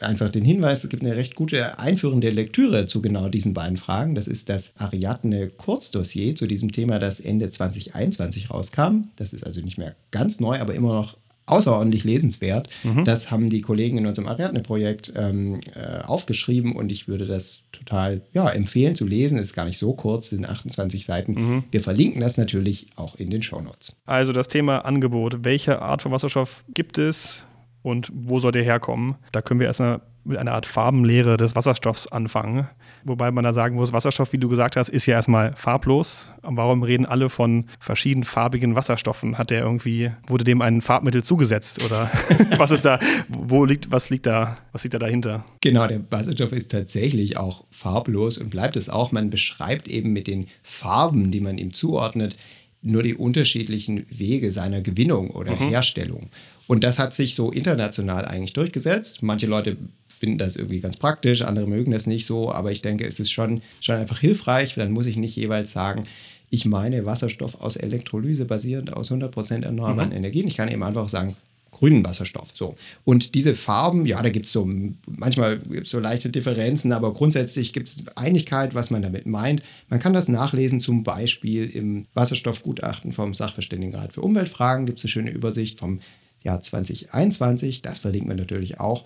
einfach 0.00 0.30
den 0.30 0.44
Hinweis, 0.44 0.84
es 0.84 0.90
gibt 0.90 1.02
eine 1.02 1.16
recht 1.16 1.34
gute 1.36 1.78
einführende 1.78 2.30
Lektüre 2.30 2.86
zu 2.86 3.00
genau 3.00 3.28
diesen 3.28 3.54
beiden 3.54 3.76
Fragen. 3.76 4.14
Das 4.14 4.26
ist 4.26 4.48
das 4.48 4.72
Ariadne 4.76 5.48
Kurzdossier 5.48 6.34
zu 6.34 6.46
diesem 6.46 6.72
Thema, 6.72 6.98
das 6.98 7.20
Ende 7.20 7.50
2021 7.50 8.50
rauskam. 8.50 9.04
Das 9.16 9.32
ist 9.32 9.46
also 9.46 9.60
nicht 9.60 9.78
mehr 9.78 9.94
ganz 10.10 10.40
neu, 10.40 10.58
aber 10.58 10.74
immer 10.74 10.92
noch 10.92 11.16
außerordentlich 11.46 12.04
lesenswert. 12.04 12.68
Mhm. 12.82 13.04
Das 13.04 13.30
haben 13.30 13.48
die 13.48 13.60
Kollegen 13.60 13.98
in 13.98 14.06
unserem 14.06 14.28
Ariadne-Projekt 14.28 15.12
ähm, 15.16 15.60
äh, 15.74 16.02
aufgeschrieben 16.02 16.74
und 16.74 16.90
ich 16.90 17.08
würde 17.08 17.26
das 17.26 17.60
total 17.72 18.22
ja, 18.32 18.48
empfehlen 18.48 18.94
zu 18.94 19.06
lesen. 19.06 19.38
Ist 19.38 19.54
gar 19.54 19.66
nicht 19.66 19.78
so 19.78 19.94
kurz, 19.94 20.30
sind 20.30 20.48
28 20.48 21.04
Seiten. 21.04 21.32
Mhm. 21.34 21.64
Wir 21.70 21.80
verlinken 21.80 22.20
das 22.20 22.38
natürlich 22.38 22.86
auch 22.96 23.16
in 23.16 23.30
den 23.30 23.42
Shownotes. 23.42 23.96
Also 24.06 24.32
das 24.32 24.48
Thema 24.48 24.84
Angebot. 24.84 25.44
Welche 25.44 25.82
Art 25.82 26.02
von 26.02 26.12
Wasserstoff 26.12 26.64
gibt 26.72 26.98
es 26.98 27.44
und 27.82 28.10
wo 28.14 28.38
soll 28.38 28.52
der 28.52 28.64
herkommen? 28.64 29.16
Da 29.32 29.42
können 29.42 29.60
wir 29.60 29.66
erstmal 29.66 30.00
mit 30.24 30.38
einer 30.38 30.52
Art 30.52 30.66
Farbenlehre 30.66 31.36
des 31.36 31.54
Wasserstoffs 31.54 32.06
anfangen. 32.06 32.68
Wobei 33.04 33.30
man 33.30 33.44
da 33.44 33.52
sagen 33.52 33.76
muss, 33.76 33.92
Wasserstoff, 33.92 34.32
wie 34.32 34.38
du 34.38 34.48
gesagt 34.48 34.76
hast, 34.76 34.88
ist 34.88 35.06
ja 35.06 35.14
erstmal 35.14 35.52
farblos. 35.54 36.32
Warum 36.42 36.82
reden 36.82 37.04
alle 37.06 37.28
von 37.28 37.66
verschiedenfarbigen 37.78 38.74
Wasserstoffen? 38.74 39.36
Hat 39.36 39.50
der 39.50 39.60
irgendwie, 39.60 40.10
wurde 40.26 40.44
dem 40.44 40.62
ein 40.62 40.80
Farbmittel 40.80 41.22
zugesetzt? 41.22 41.84
Oder 41.84 42.10
was 42.58 42.70
ist 42.70 42.84
da, 42.84 42.98
wo 43.28 43.64
liegt, 43.64 43.90
was 43.90 44.10
liegt 44.10 44.26
da, 44.26 44.56
was 44.72 44.84
liegt 44.84 44.94
da 44.94 44.98
dahinter? 44.98 45.44
Genau, 45.60 45.86
der 45.86 46.00
Wasserstoff 46.10 46.52
ist 46.52 46.70
tatsächlich 46.70 47.36
auch 47.36 47.64
farblos 47.70 48.38
und 48.38 48.50
bleibt 48.50 48.76
es 48.76 48.88
auch. 48.88 49.12
Man 49.12 49.30
beschreibt 49.30 49.88
eben 49.88 50.12
mit 50.12 50.26
den 50.26 50.46
Farben, 50.62 51.30
die 51.30 51.40
man 51.40 51.58
ihm 51.58 51.72
zuordnet, 51.72 52.36
nur 52.84 53.02
die 53.02 53.14
unterschiedlichen 53.14 54.06
Wege 54.10 54.50
seiner 54.50 54.80
Gewinnung 54.82 55.30
oder 55.30 55.52
mhm. 55.52 55.68
Herstellung. 55.68 56.28
Und 56.66 56.84
das 56.84 56.98
hat 56.98 57.12
sich 57.12 57.34
so 57.34 57.50
international 57.50 58.24
eigentlich 58.24 58.54
durchgesetzt. 58.54 59.22
Manche 59.22 59.46
Leute 59.46 59.76
finden 60.08 60.38
das 60.38 60.56
irgendwie 60.56 60.80
ganz 60.80 60.96
praktisch, 60.96 61.42
andere 61.42 61.66
mögen 61.66 61.92
das 61.92 62.06
nicht 62.06 62.24
so, 62.24 62.50
aber 62.50 62.72
ich 62.72 62.80
denke, 62.80 63.06
es 63.06 63.20
ist 63.20 63.30
schon, 63.30 63.62
schon 63.80 63.96
einfach 63.96 64.20
hilfreich. 64.20 64.74
Dann 64.74 64.92
muss 64.92 65.06
ich 65.06 65.16
nicht 65.16 65.36
jeweils 65.36 65.72
sagen, 65.72 66.04
ich 66.50 66.64
meine 66.64 67.04
Wasserstoff 67.04 67.60
aus 67.60 67.76
Elektrolyse 67.76 68.44
basierend 68.44 68.92
aus 68.92 69.10
100% 69.10 69.64
erneuerbaren 69.64 70.10
mhm. 70.10 70.16
Energien. 70.16 70.46
Ich 70.46 70.56
kann 70.56 70.68
eben 70.68 70.82
einfach 70.82 71.08
sagen, 71.08 71.36
grünen 71.74 72.04
Wasserstoff. 72.04 72.50
So. 72.54 72.76
Und 73.04 73.34
diese 73.34 73.52
Farben, 73.52 74.06
ja, 74.06 74.22
da 74.22 74.30
gibt 74.30 74.46
es 74.46 74.52
so, 74.52 74.68
manchmal 75.06 75.58
gibt's 75.58 75.90
so 75.90 75.98
leichte 75.98 76.30
Differenzen, 76.30 76.92
aber 76.92 77.12
grundsätzlich 77.12 77.72
gibt 77.72 77.88
es 77.88 78.02
Einigkeit, 78.14 78.74
was 78.74 78.90
man 78.90 79.02
damit 79.02 79.26
meint. 79.26 79.62
Man 79.88 79.98
kann 79.98 80.12
das 80.12 80.28
nachlesen, 80.28 80.80
zum 80.80 81.02
Beispiel 81.02 81.66
im 81.66 82.04
Wasserstoffgutachten 82.14 83.12
vom 83.12 83.34
Sachverständigenrat 83.34 84.12
für 84.12 84.22
Umweltfragen 84.22 84.86
gibt 84.86 85.00
es 85.00 85.04
eine 85.04 85.10
schöne 85.10 85.30
Übersicht 85.32 85.80
vom 85.80 85.98
Jahr 86.44 86.60
2021. 86.60 87.82
Das 87.82 87.98
verlinken 87.98 88.28
wir 88.28 88.36
natürlich 88.36 88.78
auch. 88.78 89.04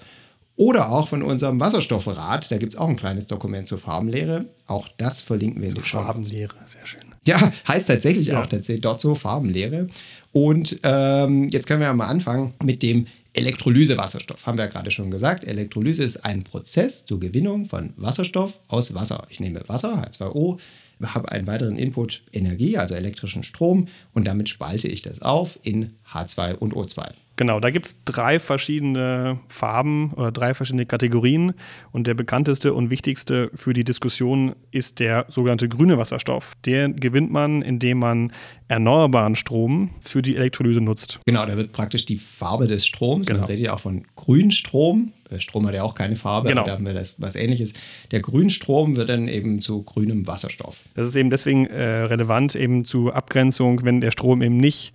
Oder 0.56 0.90
auch 0.90 1.06
von 1.06 1.22
unserem 1.22 1.60
Wasserstoffrat, 1.60 2.50
da 2.50 2.58
gibt 2.58 2.74
es 2.74 2.78
auch 2.78 2.88
ein 2.88 2.96
kleines 2.96 3.28
Dokument 3.28 3.68
zur 3.68 3.78
Farbenlehre. 3.78 4.46
Auch 4.66 4.88
das 4.96 5.22
verlinken 5.22 5.62
wir 5.62 5.68
in 5.68 5.76
den 5.76 5.84
Show. 5.84 6.02
Farbenlehre, 6.02 6.54
sehr 6.64 6.84
schön. 6.84 7.00
Ja, 7.24 7.52
heißt 7.68 7.86
tatsächlich 7.86 8.28
ja. 8.28 8.42
auch 8.42 8.46
tatsächlich 8.46 8.80
dort 8.80 9.00
so 9.00 9.14
Farbenlehre. 9.14 9.88
Und 10.32 10.80
ähm, 10.82 11.48
jetzt 11.50 11.68
können 11.68 11.80
wir 11.80 11.92
mal 11.94 12.06
anfangen 12.06 12.54
mit 12.64 12.82
dem 12.82 13.06
Elektrolysewasserstoff. 13.34 14.46
Haben 14.46 14.58
wir 14.58 14.64
ja 14.64 14.70
gerade 14.70 14.90
schon 14.90 15.12
gesagt. 15.12 15.44
Elektrolyse 15.44 16.02
ist 16.02 16.24
ein 16.24 16.42
Prozess 16.42 17.06
zur 17.06 17.20
Gewinnung 17.20 17.66
von 17.66 17.92
Wasserstoff 17.96 18.58
aus 18.66 18.94
Wasser. 18.94 19.28
Ich 19.30 19.38
nehme 19.38 19.62
Wasser, 19.68 20.02
H2O, 20.02 20.58
habe 21.04 21.30
einen 21.30 21.46
weiteren 21.46 21.78
Input 21.78 22.22
Energie, 22.32 22.78
also 22.78 22.96
elektrischen 22.96 23.44
Strom, 23.44 23.86
und 24.12 24.26
damit 24.26 24.48
spalte 24.48 24.88
ich 24.88 25.02
das 25.02 25.22
auf 25.22 25.58
in 25.62 25.94
H2 26.12 26.56
und 26.56 26.74
O2. 26.74 27.10
Genau, 27.38 27.60
da 27.60 27.70
gibt 27.70 27.86
es 27.86 28.04
drei 28.04 28.40
verschiedene 28.40 29.38
Farben 29.46 30.12
oder 30.14 30.32
drei 30.32 30.54
verschiedene 30.54 30.86
Kategorien. 30.86 31.54
Und 31.92 32.08
der 32.08 32.14
bekannteste 32.14 32.74
und 32.74 32.90
wichtigste 32.90 33.48
für 33.54 33.72
die 33.72 33.84
Diskussion 33.84 34.56
ist 34.72 34.98
der 34.98 35.24
sogenannte 35.28 35.68
grüne 35.68 35.98
Wasserstoff. 35.98 36.54
Der 36.66 36.88
gewinnt 36.88 37.30
man, 37.30 37.62
indem 37.62 38.00
man 38.00 38.32
erneuerbaren 38.66 39.36
Strom 39.36 39.90
für 40.00 40.20
die 40.20 40.34
Elektrolyse 40.34 40.80
nutzt. 40.80 41.20
Genau, 41.26 41.46
da 41.46 41.56
wird 41.56 41.70
praktisch 41.70 42.04
die 42.06 42.18
Farbe 42.18 42.66
des 42.66 42.84
Stroms, 42.84 43.28
genau. 43.28 43.40
man 43.40 43.48
redet 43.48 43.66
ja 43.66 43.74
auch 43.74 43.80
von 43.80 44.04
Grünstrom. 44.16 45.12
Strom 45.38 45.66
hat 45.66 45.74
ja 45.74 45.82
auch 45.82 45.94
keine 45.94 46.16
Farbe, 46.16 46.48
genau. 46.48 46.64
da 46.64 46.72
haben 46.72 46.86
wir 46.86 46.94
das, 46.94 47.20
was 47.20 47.36
ähnliches. 47.36 47.74
Der 48.10 48.20
Grünstrom 48.20 48.96
wird 48.96 49.10
dann 49.10 49.28
eben 49.28 49.60
zu 49.60 49.82
grünem 49.82 50.26
Wasserstoff. 50.26 50.82
Das 50.94 51.06
ist 51.06 51.14
eben 51.16 51.30
deswegen 51.30 51.66
äh, 51.66 51.84
relevant, 51.84 52.56
eben 52.56 52.84
zur 52.84 53.14
Abgrenzung, 53.14 53.84
wenn 53.84 54.00
der 54.00 54.10
Strom 54.10 54.42
eben 54.42 54.56
nicht 54.56 54.92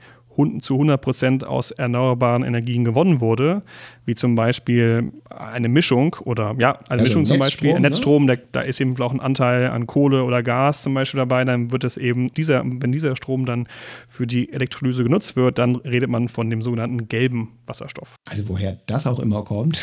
zu 0.60 0.74
100 0.74 1.02
Prozent 1.02 1.44
aus 1.44 1.72
erneuerbaren 1.72 2.44
Energien 2.44 2.84
gewonnen 2.84 3.22
wurde, 3.22 3.62
wie 4.06 4.16
zum 4.16 4.36
Beispiel 4.36 5.12
eine 5.30 5.70
Mischung 5.70 6.16
oder 6.24 6.56
ja, 6.58 6.80
eine 6.88 7.02
also 7.02 7.04
Mischung 7.04 7.26
zum 7.26 7.40
Beispiel, 7.40 7.74
ne? 7.74 7.82
Netzstrom, 7.82 8.28
der, 8.28 8.40
da 8.52 8.62
ist 8.62 8.80
eben 8.82 9.00
auch 9.02 9.14
ein 9.14 9.20
Anteil 9.20 9.68
an 9.70 9.88
Kohle 9.88 10.24
oder 10.24 10.44
Gas 10.44 10.84
zum 10.84 10.94
Beispiel 10.94 11.20
dabei, 11.20 11.46
dann 11.46 11.72
wird 11.72 11.84
es 11.84 11.98
eben 11.98 12.28
dieser, 12.34 12.64
wenn 12.66 12.92
dieser 12.92 13.16
Strom 13.16 13.46
dann 13.46 13.68
für 14.08 14.28
die 14.28 14.52
Elektrolyse 14.52 15.04
genutzt 15.04 15.36
wird, 15.36 15.58
dann 15.60 15.76
redet 15.78 16.10
man 16.10 16.28
von 16.28 16.50
dem 16.50 16.62
sogenannten 16.62 17.08
gelben 17.08 17.52
Wasserstoff. 17.66 18.16
Also 18.30 18.48
woher 18.50 18.78
das 18.88 19.08
auch 19.08 19.20
immer 19.20 19.44
kommt, 19.44 19.82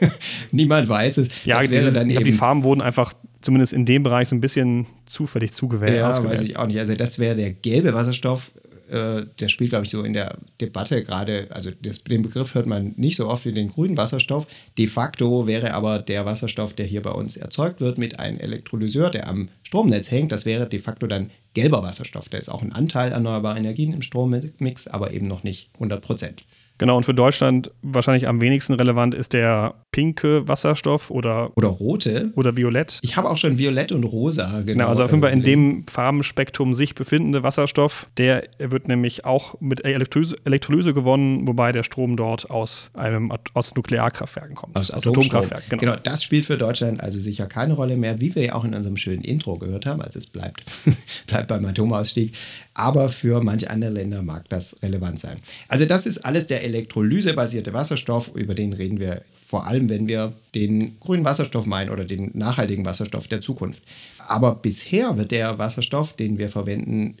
niemand 0.50 0.88
weiß 0.88 1.18
es. 1.18 1.44
Ja, 1.44 1.60
wäre 1.70 1.92
dann 1.92 2.10
eben 2.10 2.24
die 2.24 2.32
Farben 2.32 2.64
wurden 2.64 2.80
einfach 2.80 3.12
zumindest 3.40 3.72
in 3.72 3.84
dem 3.84 4.02
Bereich 4.02 4.28
so 4.28 4.36
ein 4.36 4.40
bisschen 4.40 4.86
zufällig 5.06 5.52
zugewählt. 5.52 5.96
Ja, 5.96 6.10
ausgewählt. 6.10 6.34
weiß 6.34 6.42
ich 6.42 6.56
auch 6.56 6.66
nicht. 6.66 6.78
Also 6.78 6.94
das 6.94 7.18
wäre 7.18 7.36
der 7.36 7.52
gelbe 7.52 7.94
Wasserstoff 7.94 8.52
äh, 8.90 9.26
der 9.38 9.48
spielt, 9.48 9.70
glaube 9.70 9.84
ich, 9.84 9.90
so 9.90 10.02
in 10.02 10.12
der 10.12 10.38
Debatte 10.60 11.02
gerade, 11.02 11.48
also 11.50 11.70
das, 11.82 12.04
den 12.04 12.22
Begriff 12.22 12.54
hört 12.54 12.66
man 12.66 12.94
nicht 12.96 13.16
so 13.16 13.28
oft 13.28 13.44
wie 13.44 13.52
den 13.52 13.68
grünen 13.68 13.96
Wasserstoff. 13.96 14.46
De 14.78 14.86
facto 14.86 15.46
wäre 15.46 15.72
aber 15.74 16.00
der 16.00 16.26
Wasserstoff, 16.26 16.74
der 16.74 16.86
hier 16.86 17.02
bei 17.02 17.12
uns 17.12 17.36
erzeugt 17.36 17.80
wird, 17.80 17.98
mit 17.98 18.18
einem 18.18 18.38
Elektrolyseur, 18.38 19.10
der 19.10 19.28
am 19.28 19.48
Stromnetz 19.62 20.10
hängt, 20.10 20.32
das 20.32 20.44
wäre 20.44 20.68
de 20.68 20.78
facto 20.78 21.06
dann 21.06 21.30
gelber 21.54 21.82
Wasserstoff. 21.82 22.28
Da 22.28 22.38
ist 22.38 22.48
auch 22.48 22.62
ein 22.62 22.72
Anteil 22.72 23.12
erneuerbarer 23.12 23.58
Energien 23.58 23.92
im 23.92 24.02
Strommix, 24.02 24.86
aber 24.86 25.12
eben 25.12 25.28
noch 25.28 25.42
nicht 25.42 25.70
100 25.74 26.00
Prozent. 26.02 26.44
Genau, 26.80 26.96
und 26.96 27.04
für 27.04 27.12
Deutschland 27.12 27.70
wahrscheinlich 27.82 28.26
am 28.26 28.40
wenigsten 28.40 28.72
relevant 28.72 29.14
ist 29.14 29.34
der 29.34 29.74
pinke 29.92 30.48
Wasserstoff 30.48 31.10
oder. 31.10 31.50
Oder 31.54 31.68
rote. 31.68 32.32
Oder 32.36 32.56
violett. 32.56 32.98
Ich 33.02 33.18
habe 33.18 33.28
auch 33.28 33.36
schon 33.36 33.58
violett 33.58 33.92
und 33.92 34.02
rosa, 34.04 34.46
genau. 34.60 34.64
genau 34.64 34.88
also 34.88 35.04
auf 35.04 35.10
jeden 35.10 35.22
Fall 35.22 35.32
in 35.34 35.42
dem 35.42 35.84
Farbenspektrum 35.90 36.72
sich 36.72 36.94
befindende 36.94 37.42
Wasserstoff, 37.42 38.08
der 38.16 38.44
wird 38.58 38.88
nämlich 38.88 39.26
auch 39.26 39.60
mit 39.60 39.84
Elektrolyse, 39.84 40.36
Elektrolyse 40.44 40.94
gewonnen, 40.94 41.46
wobei 41.46 41.72
der 41.72 41.82
Strom 41.82 42.16
dort 42.16 42.48
aus 42.50 42.90
einem 42.94 43.30
aus 43.52 43.74
Nuklearkraftwerken 43.74 44.56
kommt. 44.56 44.74
Aus, 44.74 44.90
aus 44.90 45.06
Atomkraftwerken. 45.06 45.68
Genau. 45.68 45.92
genau, 45.92 46.02
das 46.02 46.22
spielt 46.22 46.46
für 46.46 46.56
Deutschland 46.56 47.02
also 47.02 47.18
sicher 47.18 47.44
keine 47.44 47.74
Rolle 47.74 47.98
mehr, 47.98 48.22
wie 48.22 48.34
wir 48.34 48.42
ja 48.42 48.54
auch 48.54 48.64
in 48.64 48.74
unserem 48.74 48.96
schönen 48.96 49.22
Intro 49.22 49.58
gehört 49.58 49.84
haben. 49.84 50.00
Also 50.00 50.18
es 50.18 50.28
bleibt, 50.28 50.62
bleibt 51.26 51.48
beim 51.48 51.66
Atomausstieg. 51.66 52.32
Aber 52.80 53.10
für 53.10 53.42
manche 53.42 53.68
andere 53.68 53.90
Länder 53.90 54.22
mag 54.22 54.48
das 54.48 54.74
relevant 54.82 55.20
sein. 55.20 55.36
Also 55.68 55.84
das 55.84 56.06
ist 56.06 56.24
alles 56.24 56.46
der 56.46 56.64
elektrolysebasierte 56.64 57.74
Wasserstoff, 57.74 58.30
über 58.34 58.54
den 58.54 58.72
reden 58.72 58.98
wir 58.98 59.20
vor 59.46 59.66
allem, 59.66 59.90
wenn 59.90 60.08
wir 60.08 60.32
den 60.54 60.98
grünen 60.98 61.26
Wasserstoff 61.26 61.66
meinen 61.66 61.90
oder 61.90 62.06
den 62.06 62.30
nachhaltigen 62.32 62.86
Wasserstoff 62.86 63.28
der 63.28 63.42
Zukunft. 63.42 63.82
Aber 64.26 64.54
bisher 64.54 65.18
wird 65.18 65.30
der 65.30 65.58
Wasserstoff, 65.58 66.14
den 66.14 66.38
wir 66.38 66.48
verwenden, 66.48 67.18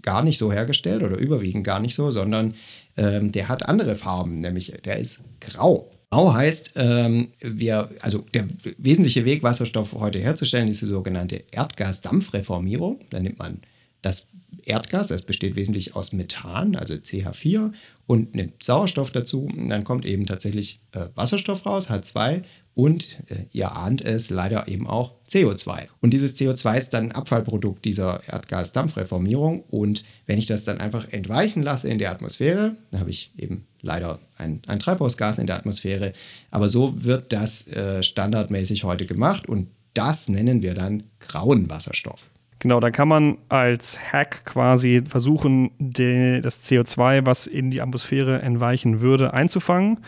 gar 0.00 0.22
nicht 0.22 0.38
so 0.38 0.52
hergestellt 0.52 1.02
oder 1.02 1.16
überwiegend 1.16 1.64
gar 1.64 1.80
nicht 1.80 1.96
so, 1.96 2.12
sondern 2.12 2.54
ähm, 2.96 3.32
der 3.32 3.48
hat 3.48 3.68
andere 3.68 3.96
Farben, 3.96 4.38
nämlich 4.38 4.72
der 4.84 4.98
ist 4.98 5.24
grau. 5.40 5.90
Grau 6.12 6.32
heißt, 6.32 6.74
ähm, 6.76 7.32
wir, 7.40 7.90
also 8.00 8.24
der 8.32 8.46
wesentliche 8.78 9.24
Weg, 9.24 9.42
Wasserstoff 9.42 9.92
heute 9.92 10.20
herzustellen, 10.20 10.68
ist 10.68 10.82
die 10.82 10.86
sogenannte 10.86 11.42
Erdgasdampfreformierung. 11.50 13.00
Da 13.10 13.18
nimmt 13.18 13.40
man 13.40 13.58
das 14.02 14.26
Erdgas, 14.64 15.08
das 15.08 15.22
besteht 15.22 15.56
wesentlich 15.56 15.96
aus 15.96 16.12
Methan, 16.12 16.76
also 16.76 16.94
CH4, 16.94 17.72
und 18.06 18.34
nimmt 18.34 18.62
Sauerstoff 18.62 19.10
dazu. 19.10 19.44
Und 19.44 19.68
dann 19.68 19.84
kommt 19.84 20.04
eben 20.04 20.26
tatsächlich 20.26 20.80
äh, 20.92 21.06
Wasserstoff 21.14 21.64
raus, 21.64 21.90
H2 21.90 22.42
und, 22.74 23.18
äh, 23.30 23.46
ihr 23.52 23.76
ahnt 23.76 24.02
es, 24.02 24.30
leider 24.30 24.68
eben 24.68 24.86
auch 24.86 25.14
CO2. 25.28 25.88
Und 26.00 26.10
dieses 26.10 26.38
CO2 26.38 26.78
ist 26.78 26.90
dann 26.90 27.12
Abfallprodukt 27.12 27.84
dieser 27.84 28.26
Erdgasdampfreformierung. 28.28 29.60
Und 29.64 30.04
wenn 30.26 30.38
ich 30.38 30.46
das 30.46 30.64
dann 30.64 30.78
einfach 30.78 31.08
entweichen 31.12 31.62
lasse 31.62 31.88
in 31.88 31.98
der 31.98 32.10
Atmosphäre, 32.10 32.76
dann 32.90 33.00
habe 33.00 33.10
ich 33.10 33.32
eben 33.36 33.66
leider 33.82 34.20
ein, 34.36 34.62
ein 34.66 34.78
Treibhausgas 34.78 35.38
in 35.38 35.46
der 35.46 35.56
Atmosphäre. 35.56 36.12
Aber 36.50 36.68
so 36.68 37.04
wird 37.04 37.32
das 37.32 37.66
äh, 37.68 38.02
standardmäßig 38.02 38.84
heute 38.84 39.06
gemacht 39.06 39.48
und 39.48 39.68
das 39.94 40.28
nennen 40.28 40.62
wir 40.62 40.74
dann 40.74 41.02
grauen 41.18 41.68
Wasserstoff. 41.68 42.30
Genau, 42.60 42.78
da 42.78 42.90
kann 42.90 43.08
man 43.08 43.38
als 43.48 43.98
Hack 43.98 44.44
quasi 44.44 45.02
versuchen, 45.08 45.70
die, 45.78 46.40
das 46.42 46.62
CO2, 46.62 47.24
was 47.24 47.46
in 47.46 47.70
die 47.70 47.80
Atmosphäre 47.80 48.42
entweichen 48.42 49.00
würde, 49.00 49.32
einzufangen 49.32 50.00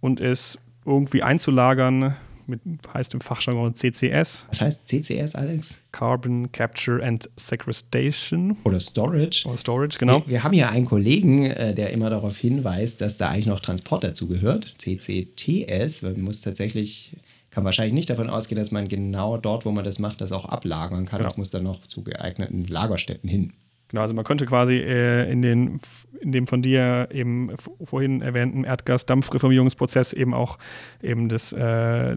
und 0.00 0.20
es 0.20 0.58
irgendwie 0.84 1.22
einzulagern. 1.22 2.14
Mit, 2.46 2.60
heißt 2.92 3.14
im 3.14 3.22
Fachjargon 3.22 3.74
CCS. 3.74 4.46
Was 4.50 4.60
heißt 4.60 4.86
CCS, 4.86 5.34
Alex? 5.34 5.80
Carbon 5.92 6.52
Capture 6.52 7.02
and 7.02 7.26
Sequestration. 7.38 8.58
Oder 8.64 8.80
Storage. 8.80 9.48
Oder 9.48 9.56
Storage, 9.56 9.96
genau. 9.98 10.20
Wir, 10.26 10.32
wir 10.32 10.44
haben 10.44 10.52
hier 10.52 10.68
einen 10.68 10.84
Kollegen, 10.84 11.46
äh, 11.46 11.72
der 11.74 11.90
immer 11.92 12.10
darauf 12.10 12.36
hinweist, 12.36 13.00
dass 13.00 13.16
da 13.16 13.30
eigentlich 13.30 13.46
noch 13.46 13.60
Transport 13.60 14.04
dazu 14.04 14.28
gehört. 14.28 14.74
CCTS. 14.76 16.02
Man 16.02 16.20
muss 16.20 16.42
tatsächlich 16.42 17.16
kann 17.54 17.64
wahrscheinlich 17.64 17.94
nicht 17.94 18.10
davon 18.10 18.28
ausgehen, 18.28 18.58
dass 18.58 18.72
man 18.72 18.88
genau 18.88 19.36
dort, 19.38 19.64
wo 19.64 19.70
man 19.70 19.84
das 19.84 19.98
macht, 19.98 20.20
das 20.20 20.32
auch 20.32 20.44
ablagern 20.44 21.06
kann. 21.06 21.20
Ja. 21.20 21.28
Das 21.28 21.36
muss 21.36 21.50
dann 21.50 21.62
noch 21.62 21.86
zu 21.86 22.02
geeigneten 22.02 22.66
Lagerstätten 22.66 23.28
hin. 23.28 23.52
Genau, 23.88 24.02
also 24.02 24.14
man 24.14 24.24
könnte 24.24 24.44
quasi 24.44 24.74
äh, 24.74 25.30
in, 25.30 25.40
den, 25.40 25.80
in 26.20 26.32
dem 26.32 26.48
von 26.48 26.62
dir 26.62 27.08
eben 27.12 27.52
vorhin 27.84 28.22
erwähnten 28.22 28.64
Erdgas-Dampfreformierungsprozess 28.64 30.12
eben 30.14 30.34
auch 30.34 30.58
eben 31.00 31.28
das 31.28 31.52
äh, 31.52 32.16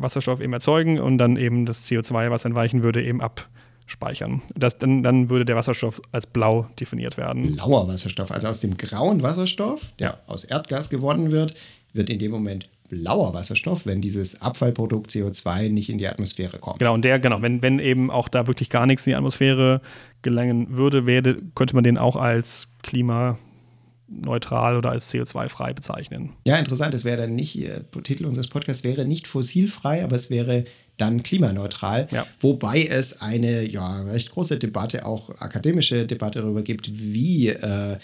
Wasserstoff 0.00 0.40
eben 0.40 0.52
erzeugen 0.52 0.98
und 0.98 1.18
dann 1.18 1.36
eben 1.36 1.66
das 1.66 1.86
CO2, 1.86 2.30
was 2.30 2.44
entweichen 2.44 2.82
würde, 2.82 3.04
eben 3.04 3.20
abspeichern. 3.20 4.42
Das, 4.56 4.78
dann, 4.78 5.04
dann 5.04 5.30
würde 5.30 5.44
der 5.44 5.54
Wasserstoff 5.54 6.02
als 6.10 6.26
blau 6.26 6.66
definiert 6.80 7.16
werden. 7.16 7.54
Blauer 7.54 7.86
Wasserstoff, 7.86 8.32
also 8.32 8.48
aus 8.48 8.58
dem 8.58 8.76
grauen 8.76 9.22
Wasserstoff, 9.22 9.92
der 10.00 10.18
aus 10.26 10.44
Erdgas 10.44 10.90
gewonnen 10.90 11.30
wird, 11.30 11.54
wird 11.92 12.10
in 12.10 12.18
dem 12.18 12.32
Moment 12.32 12.68
blauer 12.88 13.34
Wasserstoff, 13.34 13.86
wenn 13.86 14.00
dieses 14.00 14.40
Abfallprodukt 14.40 15.10
CO2 15.10 15.68
nicht 15.68 15.90
in 15.90 15.98
die 15.98 16.08
Atmosphäre 16.08 16.58
kommt. 16.58 16.78
Genau, 16.78 16.94
und 16.94 17.04
der, 17.04 17.18
genau, 17.18 17.42
wenn, 17.42 17.62
wenn 17.62 17.78
eben 17.78 18.10
auch 18.10 18.28
da 18.28 18.46
wirklich 18.46 18.70
gar 18.70 18.86
nichts 18.86 19.06
in 19.06 19.10
die 19.10 19.16
Atmosphäre 19.16 19.80
gelangen 20.22 20.76
würde, 20.76 21.06
werde, 21.06 21.38
könnte 21.54 21.74
man 21.74 21.84
den 21.84 21.98
auch 21.98 22.16
als 22.16 22.68
klimaneutral 22.82 24.76
oder 24.76 24.90
als 24.90 25.12
CO2-frei 25.12 25.74
bezeichnen. 25.74 26.30
Ja, 26.46 26.56
interessant. 26.56 26.94
Das 26.94 27.04
wäre 27.04 27.18
dann 27.18 27.34
nicht, 27.34 27.58
äh, 27.58 27.80
Titel 28.02 28.24
unseres 28.24 28.48
Podcasts 28.48 28.84
wäre 28.84 29.04
nicht 29.04 29.28
fossilfrei, 29.28 30.02
aber 30.02 30.16
es 30.16 30.30
wäre 30.30 30.64
dann 30.96 31.22
klimaneutral. 31.22 32.08
Ja. 32.10 32.26
Wobei 32.40 32.84
es 32.84 33.20
eine 33.20 33.64
ja, 33.64 34.02
recht 34.02 34.30
große 34.30 34.58
Debatte, 34.58 35.06
auch 35.06 35.30
akademische 35.40 36.06
Debatte 36.06 36.40
darüber 36.40 36.62
gibt, 36.62 36.90
wie 36.92 37.48
äh, 37.48 37.98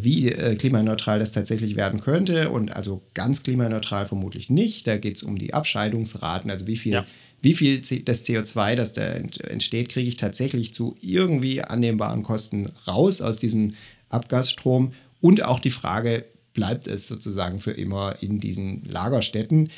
wie 0.00 0.30
äh, 0.30 0.54
klimaneutral 0.56 1.18
das 1.18 1.32
tatsächlich 1.32 1.74
werden 1.76 2.00
könnte. 2.00 2.50
Und 2.50 2.72
also 2.76 3.02
ganz 3.14 3.42
klimaneutral 3.42 4.06
vermutlich 4.06 4.50
nicht. 4.50 4.86
Da 4.86 4.96
geht 4.98 5.16
es 5.16 5.22
um 5.22 5.38
die 5.38 5.54
Abscheidungsraten, 5.54 6.50
also 6.50 6.66
wie 6.66 6.76
viel, 6.76 6.92
Ja. 6.92 7.06
wie 7.42 7.54
viel 7.54 7.80
das 8.04 8.24
CO2, 8.24 8.76
das 8.76 8.92
da 8.92 9.02
ent- 9.06 9.40
entsteht, 9.42 9.88
kriege 9.88 10.08
ich 10.08 10.16
tatsächlich 10.16 10.74
zu 10.74 10.96
irgendwie 11.00 11.62
annehmbaren 11.62 12.22
Kosten 12.22 12.66
raus 12.86 13.22
aus 13.22 13.38
diesem 13.38 13.74
Abgasstrom. 14.10 14.92
Und 15.20 15.42
auch 15.44 15.60
die 15.60 15.70
Frage, 15.70 16.24
bleibt 16.52 16.86
es 16.86 17.06
sozusagen 17.06 17.58
für 17.60 17.70
immer 17.72 18.16
in 18.20 18.40
diesen 18.40 18.84
Lagerstätten? 18.84 19.70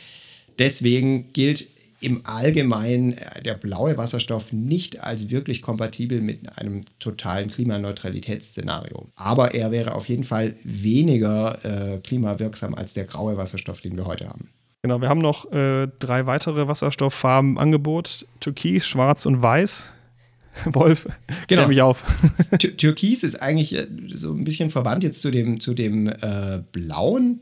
Deswegen 0.59 1.33
gilt 1.33 1.67
im 2.03 2.23
Allgemeinen 2.25 3.13
äh, 3.13 3.43
der 3.43 3.55
blaue 3.55 3.97
Wasserstoff 3.97 4.53
nicht 4.53 5.03
als 5.03 5.31
wirklich 5.31 5.63
kompatibel 5.63 6.21
mit 6.21 6.59
einem 6.59 6.83
totalen 6.99 7.49
Klimaneutralitätsszenario. 7.49 9.09
Aber 9.15 9.55
er 9.55 9.71
wäre 9.71 9.95
auf 9.95 10.09
jeden 10.09 10.25
Fall 10.25 10.55
weniger 10.65 11.59
äh, 11.65 11.99
klimawirksam 11.99 12.75
als 12.75 12.95
der 12.95 13.05
graue 13.05 13.37
Wasserstoff, 13.37 13.81
den 13.81 13.97
wir 13.97 14.07
heute 14.07 14.29
haben. 14.29 14.51
Genau, 14.83 15.01
wir 15.01 15.09
haben 15.09 15.21
noch 15.21 15.51
äh, 15.53 15.87
drei 16.01 16.27
weitere 16.27 16.67
Wasserstofffarben 16.67 17.53
im 17.53 17.59
Angebot: 17.59 18.27
Türkis, 18.41 18.85
Schwarz 18.85 19.27
und 19.27 19.43
Weiß. 19.43 19.93
Wolf, 20.67 21.09
Genau. 21.49 21.69
mich 21.69 21.81
auf. 21.83 22.05
Tür- 22.59 22.77
Türkis 22.77 23.23
ist 23.23 23.41
eigentlich 23.41 23.75
äh, 23.77 23.87
so 24.13 24.33
ein 24.33 24.45
bisschen 24.45 24.71
verwandt 24.71 25.05
jetzt 25.05 25.21
zu 25.21 25.31
dem, 25.31 25.61
zu 25.61 25.75
dem 25.75 26.09
äh, 26.09 26.63
Blauen. 26.73 27.41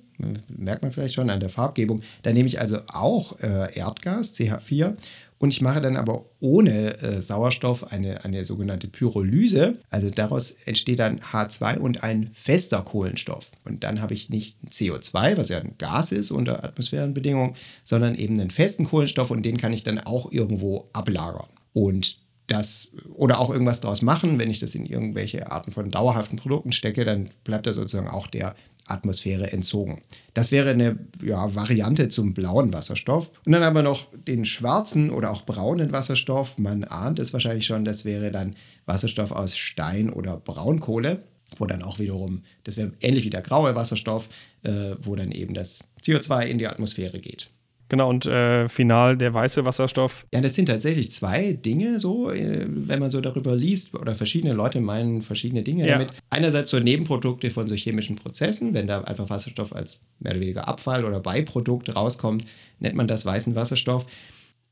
Merkt 0.49 0.83
man 0.83 0.93
vielleicht 0.93 1.15
schon 1.15 1.31
an 1.31 1.41
der 1.41 1.49
Farbgebung. 1.49 2.03
Da 2.23 2.33
nehme 2.33 2.47
ich 2.47 2.61
also 2.61 2.79
auch 2.89 3.39
äh, 3.41 3.75
Erdgas, 3.77 4.35
CH4. 4.35 4.95
Und 5.39 5.55
ich 5.55 5.63
mache 5.63 5.81
dann 5.81 5.97
aber 5.97 6.27
ohne 6.41 6.99
äh, 7.03 7.23
Sauerstoff 7.23 7.91
eine, 7.91 8.27
eine 8.27 8.45
sogenannte 8.45 8.89
Pyrolyse. 8.89 9.79
Also 9.89 10.11
daraus 10.11 10.51
entsteht 10.67 10.99
dann 10.99 11.21
H2 11.21 11.79
und 11.79 12.03
ein 12.05 12.29
fester 12.35 12.83
Kohlenstoff. 12.83 13.51
Und 13.65 13.83
dann 13.83 14.03
habe 14.03 14.13
ich 14.13 14.29
nicht 14.29 14.59
CO2, 14.69 15.39
was 15.39 15.49
ja 15.49 15.57
ein 15.59 15.77
Gas 15.79 16.13
ist 16.13 16.31
unter 16.31 16.63
Atmosphärenbedingungen, 16.63 17.55
sondern 17.85 18.15
eben 18.17 18.39
einen 18.39 18.51
festen 18.51 18.85
Kohlenstoff 18.85 19.31
und 19.31 19.43
den 19.43 19.57
kann 19.57 19.73
ich 19.73 19.83
dann 19.83 19.99
auch 19.99 20.31
irgendwo 20.31 20.91
ablagern. 20.93 21.47
Und 21.73 22.19
das 22.51 22.91
oder 23.15 23.39
auch 23.39 23.51
irgendwas 23.51 23.81
draus 23.81 24.03
machen. 24.03 24.39
Wenn 24.39 24.51
ich 24.51 24.59
das 24.59 24.75
in 24.75 24.85
irgendwelche 24.85 25.51
Arten 25.51 25.71
von 25.71 25.91
dauerhaften 25.91 26.37
Produkten 26.37 26.73
stecke, 26.73 27.05
dann 27.05 27.31
bleibt 27.45 27.67
er 27.67 27.75
sozusagen 27.75 28.09
auch 28.09 28.27
der 28.27 28.55
Atmosphäre 28.87 29.53
entzogen. 29.53 30.03
Das 30.35 30.51
wäre 30.51 30.71
eine 30.71 30.99
ja, 31.23 31.55
Variante 31.55 32.09
zum 32.09 32.35
blauen 32.35 32.73
Wasserstoff. 32.73 33.31
Und 33.47 33.53
dann 33.53 33.65
haben 33.65 33.77
wir 33.77 33.83
noch 33.83 34.09
den 34.15 34.45
schwarzen 34.45 35.11
oder 35.11 35.31
auch 35.31 35.43
braunen 35.43 35.93
Wasserstoff. 35.93 36.59
Man 36.59 36.83
ahnt 36.85 37.21
es 37.21 37.33
wahrscheinlich 37.33 37.67
schon, 37.67 37.85
das 37.85 38.05
wäre 38.05 38.33
dann 38.33 38.57
Wasserstoff 38.87 39.31
aus 39.31 39.57
Stein 39.57 40.11
oder 40.11 40.37
Braunkohle, 40.37 41.23
wo 41.57 41.67
dann 41.67 41.83
auch 41.83 42.01
wiederum, 42.01 42.43
das 42.65 42.77
wäre 42.77 42.93
ähnlich 43.01 43.25
wie 43.25 43.31
der 43.31 43.43
graue 43.43 43.77
Wasserstoff, 43.77 44.29
äh, 44.65 44.97
wo 44.99 45.15
dann 45.15 45.31
eben 45.31 45.55
das 45.55 45.85
CO2 46.03 46.47
in 46.47 46.59
die 46.59 46.67
Atmosphäre 46.67 47.21
geht. 47.21 47.51
Genau, 47.91 48.09
und 48.09 48.25
äh, 48.25 48.69
final 48.69 49.17
der 49.17 49.35
weiße 49.35 49.65
Wasserstoff. 49.65 50.25
Ja, 50.33 50.41
das 50.41 50.55
sind 50.55 50.67
tatsächlich 50.67 51.11
zwei 51.11 51.53
Dinge 51.55 51.99
so, 51.99 52.31
äh, 52.31 52.65
wenn 52.69 53.01
man 53.01 53.11
so 53.11 53.21
darüber 53.21 53.57
liest 53.57 53.95
oder 53.95 54.15
verschiedene 54.15 54.53
Leute 54.53 54.81
meinen 54.81 55.23
verschiedene 55.23 55.63
Dinge 55.65 55.87
Ja. 55.87 55.99
damit. 55.99 56.13
Einerseits 56.31 56.71
so 56.71 56.79
Nebenprodukte 56.79 57.51
von 57.51 57.67
so 57.67 57.75
chemischen 57.75 58.15
Prozessen, 58.15 58.75
wenn 58.75 58.87
da 58.87 59.01
einfach 59.03 59.29
Wasserstoff 59.29 59.75
als 59.75 60.01
mehr 60.21 60.33
oder 60.33 60.41
weniger 60.41 60.69
Abfall 60.69 61.05
oder 61.05 61.19
Beiprodukt 61.19 61.95
rauskommt, 61.95 62.45
nennt 62.79 62.95
man 62.95 63.09
das 63.09 63.27
weißen 63.27 63.57
Wasserstoff. 63.57 64.07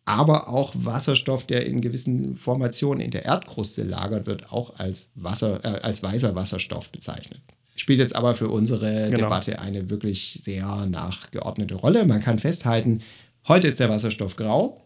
Aber 0.04 0.48
auch 0.48 0.72
Wasserstoff, 0.74 1.44
der 1.44 1.66
in 1.66 1.80
gewissen 1.80 2.36
Formationen 2.36 3.00
in 3.00 3.10
der 3.10 3.24
Erdkruste 3.24 3.82
lagert, 3.82 4.26
wird 4.26 4.52
auch 4.52 4.78
als, 4.78 5.10
Wasser, 5.16 5.62
äh, 5.64 5.80
als 5.80 6.04
weißer 6.04 6.36
Wasserstoff 6.36 6.90
bezeichnet. 6.92 7.40
Spielt 7.78 8.00
jetzt 8.00 8.16
aber 8.16 8.34
für 8.34 8.48
unsere 8.48 9.06
Genau. 9.10 9.28
Debatte 9.28 9.60
eine 9.60 9.88
wirklich 9.88 10.40
sehr 10.42 10.86
nachgeordnete 10.86 11.76
Rolle. 11.76 12.04
Man 12.04 12.20
kann 12.20 12.38
festhalten, 12.38 13.00
heute 13.46 13.68
ist 13.68 13.78
der 13.80 13.88
Wasserstoff 13.88 14.36
grau 14.36 14.82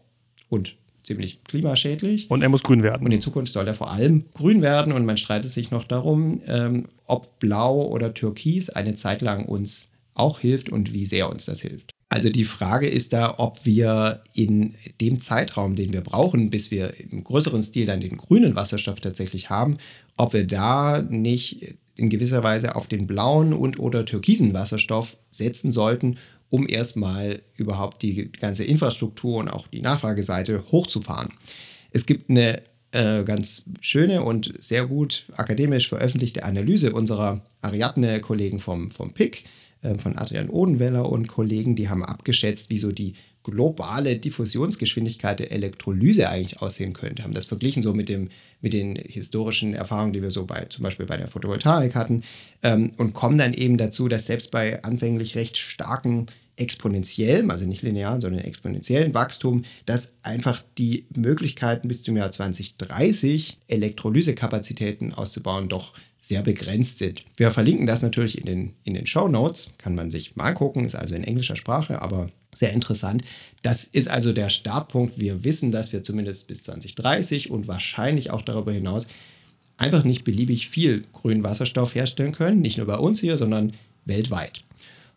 und 0.48 0.76
ziemlich 1.02 1.42
klimaschädlich. 1.44 2.30
Und 2.30 2.42
er 2.42 2.48
muss 2.48 2.62
grün 2.62 2.82
werden. 2.82 3.04
Und 3.04 3.12
in 3.12 3.20
Zukunft 3.20 3.52
soll 3.52 3.66
er 3.66 3.74
vor 3.74 3.90
allem 3.90 4.26
grün 4.34 4.62
werden 4.62 4.92
und 4.92 5.04
man 5.04 5.16
streitet 5.16 5.50
sich 5.50 5.70
noch 5.70 5.84
darum, 5.84 6.40
ähm, 6.46 6.84
ob 7.06 7.38
blau 7.38 7.82
oder 7.88 8.14
türkis 8.14 8.70
eine 8.70 8.94
Zeit 8.94 9.22
lang 9.22 9.46
uns 9.46 9.90
auch 10.14 10.38
hilft 10.38 10.68
und 10.68 10.92
wie 10.92 11.06
sehr 11.06 11.30
uns 11.30 11.46
das 11.46 11.62
hilft. 11.62 11.90
Also 12.10 12.28
die 12.28 12.44
Frage 12.44 12.88
ist 12.88 13.14
da, 13.14 13.36
ob 13.38 13.64
wir 13.64 14.22
in 14.34 14.74
dem 15.00 15.18
Zeitraum, 15.18 15.76
den 15.76 15.94
wir 15.94 16.02
brauchen, 16.02 16.50
bis 16.50 16.70
wir 16.70 16.92
im 17.00 17.24
größeren 17.24 17.62
Stil 17.62 17.86
dann 17.86 18.00
den 18.00 18.18
grünen 18.18 18.54
Wasserstoff 18.54 19.00
tatsächlich 19.00 19.48
haben, 19.48 19.78
ob 20.18 20.34
wir 20.34 20.46
da 20.46 21.00
nicht 21.00 21.74
in 21.96 22.08
gewisser 22.10 22.42
Weise 22.42 22.74
auf 22.76 22.86
den 22.86 23.06
blauen 23.06 23.52
und 23.52 23.78
oder 23.78 24.04
türkisen 24.04 24.54
Wasserstoff 24.54 25.16
setzen 25.30 25.72
sollten, 25.72 26.16
um 26.48 26.68
erstmal 26.68 27.42
überhaupt 27.56 28.02
die 28.02 28.30
ganze 28.32 28.64
Infrastruktur 28.64 29.38
und 29.38 29.48
auch 29.48 29.66
die 29.68 29.80
Nachfrageseite 29.80 30.64
hochzufahren. 30.70 31.32
Es 31.90 32.06
gibt 32.06 32.30
eine 32.30 32.62
äh, 32.92 33.24
ganz 33.24 33.64
schöne 33.80 34.22
und 34.22 34.52
sehr 34.58 34.86
gut 34.86 35.24
akademisch 35.36 35.88
veröffentlichte 35.88 36.44
Analyse 36.44 36.92
unserer 36.92 37.42
Ariadne-Kollegen 37.62 38.58
vom, 38.58 38.90
vom 38.90 39.12
PIC, 39.12 39.44
äh, 39.82 39.96
von 39.96 40.16
Adrian 40.16 40.50
Odenweller 40.50 41.08
und 41.08 41.26
Kollegen, 41.26 41.74
die 41.74 41.88
haben 41.88 42.04
abgeschätzt, 42.04 42.70
wie 42.70 42.78
so 42.78 42.92
die 42.92 43.14
globale 43.42 44.16
Diffusionsgeschwindigkeit 44.16 45.40
der 45.40 45.52
Elektrolyse 45.52 46.28
eigentlich 46.28 46.62
aussehen 46.62 46.92
könnte. 46.92 47.24
Haben 47.24 47.34
das 47.34 47.46
verglichen 47.46 47.82
so 47.82 47.92
mit, 47.94 48.08
dem, 48.08 48.28
mit 48.60 48.72
den 48.72 48.96
historischen 48.96 49.74
Erfahrungen, 49.74 50.12
die 50.12 50.22
wir 50.22 50.30
so 50.30 50.46
bei 50.46 50.64
zum 50.66 50.84
Beispiel 50.84 51.06
bei 51.06 51.16
der 51.16 51.28
Photovoltaik 51.28 51.94
hatten 51.94 52.22
ähm, 52.62 52.92
und 52.96 53.14
kommen 53.14 53.38
dann 53.38 53.52
eben 53.52 53.76
dazu, 53.76 54.08
dass 54.08 54.26
selbst 54.26 54.50
bei 54.50 54.82
anfänglich 54.82 55.34
recht 55.36 55.58
starken 55.58 56.26
exponentiellem, 56.56 57.50
also 57.50 57.64
nicht 57.66 57.82
linearen, 57.82 58.20
sondern 58.20 58.44
exponentiellen 58.44 59.14
Wachstum, 59.14 59.64
dass 59.86 60.12
einfach 60.22 60.62
die 60.78 61.06
Möglichkeiten 61.14 61.88
bis 61.88 62.02
zum 62.02 62.16
Jahr 62.16 62.30
2030 62.30 63.58
Elektrolysekapazitäten 63.68 65.14
auszubauen 65.14 65.68
doch 65.68 65.94
sehr 66.18 66.42
begrenzt 66.42 66.98
sind. 66.98 67.24
Wir 67.36 67.50
verlinken 67.50 67.86
das 67.86 68.02
natürlich 68.02 68.38
in 68.38 68.46
den, 68.46 68.74
in 68.84 68.94
den 68.94 69.06
Show 69.06 69.28
Notes, 69.28 69.70
kann 69.78 69.94
man 69.94 70.10
sich 70.10 70.36
mal 70.36 70.52
gucken, 70.52 70.84
ist 70.84 70.94
also 70.94 71.14
in 71.14 71.24
englischer 71.24 71.56
Sprache, 71.56 72.02
aber 72.02 72.28
sehr 72.54 72.72
interessant. 72.72 73.22
Das 73.62 73.84
ist 73.84 74.08
also 74.08 74.32
der 74.32 74.48
Startpunkt. 74.48 75.18
Wir 75.18 75.44
wissen, 75.44 75.70
dass 75.70 75.92
wir 75.92 76.02
zumindest 76.02 76.46
bis 76.46 76.62
2030 76.62 77.50
und 77.50 77.68
wahrscheinlich 77.68 78.30
auch 78.30 78.42
darüber 78.42 78.72
hinaus 78.72 79.06
einfach 79.78 80.04
nicht 80.04 80.24
beliebig 80.24 80.68
viel 80.68 81.04
grünen 81.12 81.42
Wasserstoff 81.42 81.94
herstellen 81.94 82.32
können, 82.32 82.60
nicht 82.60 82.76
nur 82.76 82.86
bei 82.86 82.96
uns 82.96 83.20
hier, 83.20 83.36
sondern 83.36 83.72
weltweit. 84.04 84.62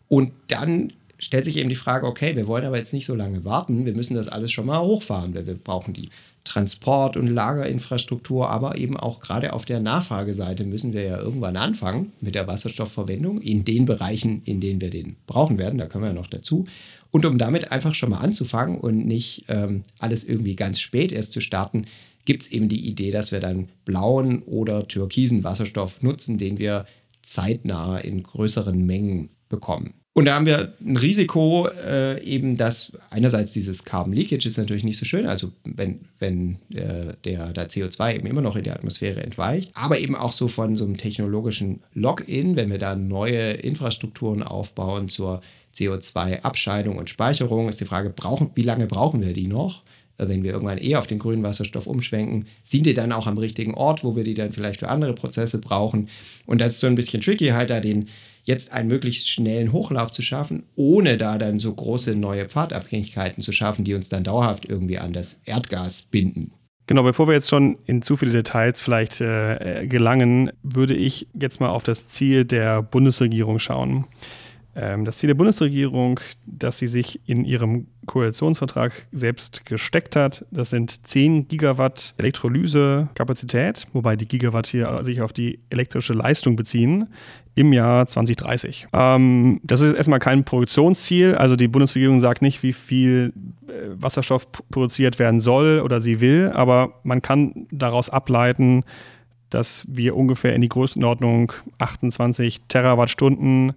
Und 0.08 0.32
dann 0.48 0.92
stellt 1.18 1.44
sich 1.44 1.56
eben 1.56 1.68
die 1.68 1.74
Frage, 1.74 2.06
okay, 2.06 2.36
wir 2.36 2.46
wollen 2.46 2.64
aber 2.64 2.78
jetzt 2.78 2.92
nicht 2.92 3.06
so 3.06 3.14
lange 3.14 3.44
warten, 3.44 3.86
wir 3.86 3.94
müssen 3.94 4.14
das 4.14 4.28
alles 4.28 4.52
schon 4.52 4.66
mal 4.66 4.80
hochfahren, 4.80 5.34
weil 5.34 5.46
wir 5.46 5.54
brauchen 5.54 5.94
die 5.94 6.10
Transport- 6.44 7.16
und 7.16 7.26
Lagerinfrastruktur, 7.26 8.48
aber 8.48 8.78
eben 8.78 8.96
auch 8.96 9.20
gerade 9.20 9.52
auf 9.52 9.64
der 9.64 9.80
Nachfrageseite 9.80 10.64
müssen 10.64 10.92
wir 10.92 11.02
ja 11.02 11.18
irgendwann 11.18 11.56
anfangen 11.56 12.12
mit 12.20 12.34
der 12.34 12.46
Wasserstoffverwendung 12.46 13.40
in 13.40 13.64
den 13.64 13.84
Bereichen, 13.84 14.42
in 14.44 14.60
denen 14.60 14.80
wir 14.80 14.90
den 14.90 15.16
brauchen 15.26 15.58
werden, 15.58 15.78
da 15.78 15.86
kommen 15.86 16.04
wir 16.04 16.08
ja 16.08 16.14
noch 16.14 16.28
dazu. 16.28 16.66
Und 17.10 17.24
um 17.24 17.38
damit 17.38 17.72
einfach 17.72 17.94
schon 17.94 18.10
mal 18.10 18.18
anzufangen 18.18 18.78
und 18.78 19.06
nicht 19.06 19.44
ähm, 19.48 19.82
alles 19.98 20.24
irgendwie 20.24 20.54
ganz 20.54 20.80
spät 20.80 21.12
erst 21.12 21.32
zu 21.32 21.40
starten, 21.40 21.86
gibt 22.24 22.42
es 22.42 22.50
eben 22.50 22.68
die 22.68 22.86
Idee, 22.88 23.10
dass 23.10 23.32
wir 23.32 23.40
dann 23.40 23.68
blauen 23.84 24.42
oder 24.42 24.86
türkisen 24.86 25.44
Wasserstoff 25.44 26.02
nutzen, 26.02 26.38
den 26.38 26.58
wir 26.58 26.86
zeitnah 27.22 27.98
in 27.98 28.22
größeren 28.22 28.84
Mengen 28.84 29.30
bekommen. 29.48 29.94
Und 30.16 30.24
da 30.24 30.34
haben 30.34 30.46
wir 30.46 30.72
ein 30.80 30.96
Risiko, 30.96 31.68
äh, 31.68 32.22
eben, 32.24 32.56
dass 32.56 32.90
einerseits 33.10 33.52
dieses 33.52 33.84
Carbon 33.84 34.14
Leakage 34.14 34.48
ist 34.48 34.56
natürlich 34.56 34.82
nicht 34.82 34.96
so 34.96 35.04
schön, 35.04 35.26
also 35.26 35.52
wenn, 35.62 36.06
wenn 36.18 36.56
äh, 36.72 37.12
der, 37.26 37.52
der 37.52 37.68
CO2 37.68 38.14
eben 38.14 38.26
immer 38.26 38.40
noch 38.40 38.56
in 38.56 38.64
die 38.64 38.70
Atmosphäre 38.70 39.22
entweicht, 39.22 39.72
aber 39.74 39.98
eben 39.98 40.16
auch 40.16 40.32
so 40.32 40.48
von 40.48 40.74
so 40.74 40.86
einem 40.86 40.96
technologischen 40.96 41.80
Lock-in, 41.92 42.56
wenn 42.56 42.70
wir 42.70 42.78
da 42.78 42.96
neue 42.96 43.52
Infrastrukturen 43.52 44.42
aufbauen 44.42 45.10
zur 45.10 45.42
CO2-Abscheidung 45.74 46.96
und 46.96 47.10
Speicherung, 47.10 47.68
ist 47.68 47.82
die 47.82 47.84
Frage, 47.84 48.08
brauchen, 48.08 48.52
wie 48.54 48.62
lange 48.62 48.86
brauchen 48.86 49.20
wir 49.20 49.34
die 49.34 49.48
noch? 49.48 49.82
Äh, 50.16 50.28
wenn 50.28 50.42
wir 50.42 50.52
irgendwann 50.52 50.78
eher 50.78 50.98
auf 50.98 51.06
den 51.06 51.18
grünen 51.18 51.42
Wasserstoff 51.42 51.86
umschwenken, 51.86 52.46
sind 52.62 52.86
die 52.86 52.94
dann 52.94 53.12
auch 53.12 53.26
am 53.26 53.36
richtigen 53.36 53.74
Ort, 53.74 54.02
wo 54.02 54.16
wir 54.16 54.24
die 54.24 54.32
dann 54.32 54.52
vielleicht 54.52 54.80
für 54.80 54.88
andere 54.88 55.12
Prozesse 55.12 55.58
brauchen? 55.58 56.08
Und 56.46 56.62
das 56.62 56.72
ist 56.72 56.80
so 56.80 56.86
ein 56.86 56.94
bisschen 56.94 57.20
tricky, 57.20 57.48
halt 57.48 57.68
da 57.68 57.80
den 57.80 58.08
jetzt 58.46 58.72
einen 58.72 58.88
möglichst 58.88 59.28
schnellen 59.28 59.72
Hochlauf 59.72 60.12
zu 60.12 60.22
schaffen, 60.22 60.64
ohne 60.76 61.16
da 61.16 61.36
dann 61.36 61.58
so 61.58 61.74
große 61.74 62.14
neue 62.14 62.48
Pfadabhängigkeiten 62.48 63.42
zu 63.42 63.52
schaffen, 63.52 63.84
die 63.84 63.94
uns 63.94 64.08
dann 64.08 64.24
dauerhaft 64.24 64.64
irgendwie 64.64 64.98
an 64.98 65.12
das 65.12 65.40
Erdgas 65.44 66.02
binden. 66.02 66.52
Genau, 66.86 67.02
bevor 67.02 67.26
wir 67.26 67.34
jetzt 67.34 67.50
schon 67.50 67.78
in 67.86 68.00
zu 68.00 68.16
viele 68.16 68.30
Details 68.30 68.80
vielleicht 68.80 69.20
äh, 69.20 69.86
gelangen, 69.88 70.52
würde 70.62 70.94
ich 70.94 71.26
jetzt 71.34 71.58
mal 71.58 71.70
auf 71.70 71.82
das 71.82 72.06
Ziel 72.06 72.44
der 72.44 72.80
Bundesregierung 72.82 73.58
schauen. 73.58 74.06
Ähm, 74.76 75.06
das 75.06 75.18
Ziel 75.18 75.28
der 75.28 75.34
Bundesregierung, 75.34 76.20
das 76.44 76.76
sie 76.76 76.86
sich 76.86 77.20
in 77.26 77.46
ihrem 77.46 77.86
Koalitionsvertrag 78.04 78.92
selbst 79.10 79.64
gesteckt 79.64 80.16
hat, 80.16 80.44
das 80.50 80.70
sind 80.70 81.06
10 81.06 81.48
Gigawatt 81.48 82.14
Elektrolysekapazität, 82.18 83.86
wobei 83.94 84.16
die 84.16 84.28
Gigawatt 84.28 84.66
hier 84.66 85.02
sich 85.02 85.22
auf 85.22 85.32
die 85.32 85.60
elektrische 85.70 86.12
Leistung 86.12 86.56
beziehen, 86.56 87.08
im 87.54 87.72
Jahr 87.72 88.06
2030. 88.06 88.88
Ähm, 88.92 89.60
das 89.64 89.80
ist 89.80 89.94
erstmal 89.94 90.18
kein 90.18 90.44
Produktionsziel, 90.44 91.34
also 91.34 91.56
die 91.56 91.68
Bundesregierung 91.68 92.20
sagt 92.20 92.42
nicht, 92.42 92.62
wie 92.62 92.74
viel 92.74 93.32
äh, 93.68 93.72
Wasserstoff 93.88 94.46
produziert 94.70 95.18
werden 95.18 95.40
soll 95.40 95.80
oder 95.80 96.00
sie 96.00 96.20
will, 96.20 96.52
aber 96.54 97.00
man 97.02 97.22
kann 97.22 97.66
daraus 97.70 98.10
ableiten, 98.10 98.84
dass 99.48 99.86
wir 99.88 100.16
ungefähr 100.16 100.54
in 100.54 100.60
die 100.60 100.68
Größenordnung 100.68 101.52
28 101.78 102.62
Terawattstunden 102.68 103.72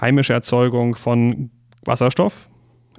heimische 0.00 0.32
Erzeugung 0.32 0.94
von 0.96 1.50
Wasserstoff 1.84 2.48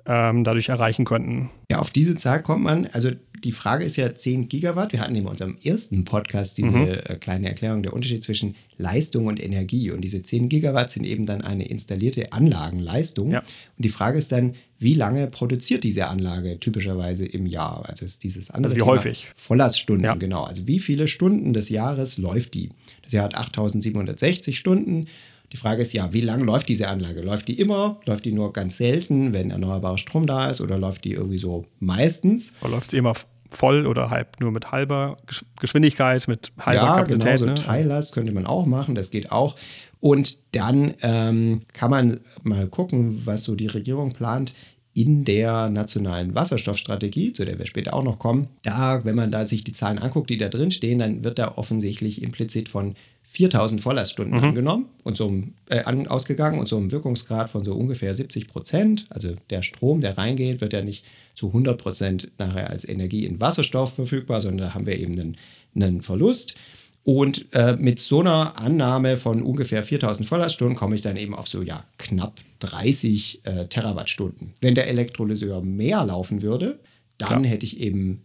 ähm, 0.05 0.43
dadurch 0.43 0.69
erreichen 0.69 1.05
könnten. 1.05 1.49
Ja, 1.69 1.79
auf 1.79 1.89
diese 1.89 2.15
Zahl 2.15 2.43
kommt 2.43 2.63
man. 2.63 2.87
Also 2.87 3.09
die 3.43 3.51
Frage 3.51 3.83
ist 3.83 3.95
ja 3.95 4.13
10 4.13 4.47
Gigawatt. 4.49 4.93
Wir 4.93 4.99
hatten 4.99 5.15
in 5.15 5.25
unserem 5.25 5.57
ersten 5.63 6.05
Podcast 6.05 6.57
diese 6.57 6.69
mhm. 6.69 6.87
Äh, 6.87 7.15
kleine 7.19 7.47
Erklärung 7.49 7.81
der 7.83 7.93
Unterschied 7.93 8.23
zwischen 8.23 8.55
Leistung 8.77 9.25
und 9.25 9.43
Energie. 9.43 9.91
Und 9.91 10.01
diese 10.01 10.21
10 10.21 10.49
Gigawatt 10.49 10.91
sind 10.91 11.05
eben 11.05 11.25
dann 11.25 11.41
eine 11.41 11.65
installierte 11.67 12.31
Anlagenleistung. 12.33 13.31
Ja. 13.31 13.39
Und 13.39 13.85
die 13.85 13.89
Frage 13.89 14.17
ist 14.17 14.31
dann, 14.31 14.53
wie 14.77 14.93
lange 14.93 15.27
produziert 15.27 15.83
diese 15.83 16.07
Anlage 16.07 16.59
typischerweise 16.59 17.25
im 17.25 17.45
Jahr? 17.47 17.83
Also 17.87 18.05
ist 18.05 18.23
dieses 18.23 18.51
andere 18.51 18.73
also 18.73 18.75
wie 18.75 18.79
Thema 18.79 18.91
häufig? 18.91 19.27
Volllaststunden, 19.35 20.05
ja. 20.05 20.15
genau. 20.15 20.43
Also 20.43 20.67
wie 20.67 20.79
viele 20.79 21.07
Stunden 21.07 21.53
des 21.53 21.69
Jahres 21.69 22.17
läuft 22.17 22.53
die? 22.53 22.69
Das 23.03 23.13
Jahr 23.13 23.25
hat 23.25 23.35
8760 23.35 24.57
Stunden. 24.57 25.07
Die 25.51 25.57
Frage 25.57 25.81
ist 25.81 25.93
ja, 25.93 26.11
wie 26.13 26.21
lange 26.21 26.43
läuft 26.43 26.69
diese 26.69 26.87
Anlage? 26.87 27.21
Läuft 27.21 27.47
die 27.47 27.59
immer? 27.59 27.99
Läuft 28.05 28.25
die 28.25 28.31
nur 28.31 28.53
ganz 28.53 28.77
selten, 28.77 29.33
wenn 29.33 29.51
erneuerbarer 29.51 29.97
Strom 29.97 30.25
da 30.25 30.49
ist? 30.49 30.61
Oder 30.61 30.77
läuft 30.77 31.05
die 31.05 31.13
irgendwie 31.13 31.37
so 31.37 31.65
meistens? 31.79 32.53
Oder 32.61 32.71
läuft 32.71 32.91
sie 32.91 32.97
immer 32.97 33.13
voll 33.49 33.87
oder 33.87 34.09
halb 34.09 34.39
nur 34.41 34.51
mit 34.51 34.71
halber 34.71 35.17
Geschwindigkeit, 35.59 36.27
mit 36.27 36.51
halber 36.59 36.81
ja, 36.81 36.95
Kapazität? 36.95 37.23
Genau, 37.23 37.37
so 37.37 37.45
ne? 37.45 37.55
Teillast 37.55 38.13
könnte 38.13 38.31
man 38.31 38.45
auch 38.45 38.65
machen, 38.65 38.95
das 38.95 39.11
geht 39.11 39.31
auch. 39.31 39.55
Und 39.99 40.37
dann 40.51 40.93
ähm, 41.01 41.61
kann 41.73 41.89
man 41.89 42.19
mal 42.43 42.67
gucken, 42.67 43.25
was 43.25 43.43
so 43.43 43.55
die 43.55 43.67
Regierung 43.67 44.13
plant 44.13 44.53
in 44.93 45.25
der 45.25 45.69
nationalen 45.69 46.35
Wasserstoffstrategie, 46.35 47.33
zu 47.33 47.43
der 47.43 47.59
wir 47.59 47.65
später 47.65 47.93
auch 47.93 48.03
noch 48.03 48.17
kommen. 48.17 48.47
Da, 48.63 49.03
wenn 49.03 49.15
man 49.15 49.29
da 49.29 49.45
sich 49.45 49.63
die 49.63 49.73
Zahlen 49.73 49.99
anguckt, 49.99 50.29
die 50.29 50.37
da 50.37 50.47
drin 50.47 50.71
stehen, 50.71 50.99
dann 50.99 51.23
wird 51.23 51.37
da 51.37 51.57
offensichtlich 51.57 52.21
implizit 52.21 52.69
von 52.69 52.95
4000 53.35 53.81
Volllaststunden 53.81 54.37
mhm. 54.37 54.43
angenommen 54.43 54.85
und 55.03 55.17
so 55.17 55.33
äh, 55.69 55.79
an, 55.83 56.07
ausgegangen 56.07 56.59
und 56.59 56.67
so 56.67 56.77
einem 56.77 56.91
Wirkungsgrad 56.91 57.49
von 57.49 57.63
so 57.63 57.73
ungefähr 57.73 58.15
70 58.15 58.47
Prozent. 58.47 59.05
Also 59.09 59.35
der 59.49 59.61
Strom, 59.61 60.01
der 60.01 60.17
reingeht, 60.17 60.61
wird 60.61 60.73
ja 60.73 60.81
nicht 60.81 61.05
zu 61.35 61.47
100 61.47 61.77
Prozent 61.77 62.31
nachher 62.37 62.69
als 62.69 62.87
Energie 62.87 63.25
in 63.25 63.41
Wasserstoff 63.41 63.93
verfügbar, 63.93 64.41
sondern 64.41 64.69
da 64.69 64.73
haben 64.73 64.85
wir 64.85 64.97
eben 64.97 65.13
einen, 65.13 65.37
einen 65.75 66.01
Verlust. 66.01 66.55
Und 67.03 67.45
äh, 67.53 67.75
mit 67.75 67.99
so 67.99 68.21
einer 68.21 68.59
Annahme 68.59 69.17
von 69.17 69.43
ungefähr 69.43 69.83
4000 69.83 70.27
Volllaststunden 70.27 70.75
komme 70.75 70.95
ich 70.95 71.03
dann 71.03 71.17
eben 71.17 71.35
auf 71.35 71.47
so 71.47 71.61
ja 71.61 71.83
knapp 71.97 72.39
30 72.61 73.41
äh, 73.43 73.67
Terawattstunden. 73.67 74.53
Wenn 74.61 74.73
der 74.73 74.87
Elektrolyseur 74.87 75.61
mehr 75.61 76.03
laufen 76.03 76.41
würde, 76.41 76.79
dann 77.17 77.43
ja. 77.43 77.49
hätte 77.51 77.65
ich 77.65 77.79
eben 77.79 78.23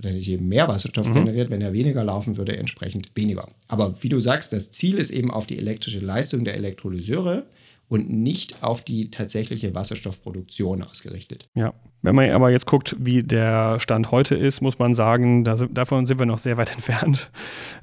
äh, 0.00 0.02
dann 0.02 0.12
hätte 0.12 0.20
ich 0.20 0.30
eben 0.30 0.48
mehr 0.48 0.68
Wasserstoff 0.68 1.08
mhm. 1.08 1.14
generiert, 1.14 1.50
wenn 1.50 1.60
er 1.60 1.72
weniger 1.72 2.04
laufen 2.04 2.36
würde, 2.36 2.56
entsprechend 2.56 3.10
weniger. 3.14 3.48
Aber 3.68 4.02
wie 4.02 4.08
du 4.08 4.18
sagst, 4.20 4.52
das 4.52 4.70
Ziel 4.70 4.98
ist 4.98 5.10
eben 5.10 5.30
auf 5.30 5.46
die 5.46 5.58
elektrische 5.58 6.00
Leistung 6.00 6.44
der 6.44 6.54
Elektrolyseure 6.54 7.46
und 7.88 8.08
nicht 8.08 8.62
auf 8.62 8.82
die 8.82 9.10
tatsächliche 9.10 9.74
Wasserstoffproduktion 9.74 10.82
ausgerichtet. 10.82 11.48
Ja. 11.54 11.74
Wenn 12.02 12.14
man 12.14 12.30
aber 12.30 12.50
jetzt 12.50 12.64
guckt, 12.66 12.96
wie 12.98 13.22
der 13.22 13.78
Stand 13.78 14.10
heute 14.10 14.34
ist, 14.34 14.62
muss 14.62 14.78
man 14.78 14.94
sagen, 14.94 15.44
da, 15.44 15.54
davon 15.56 16.06
sind 16.06 16.18
wir 16.18 16.24
noch 16.24 16.38
sehr 16.38 16.56
weit 16.56 16.72
entfernt. 16.74 17.30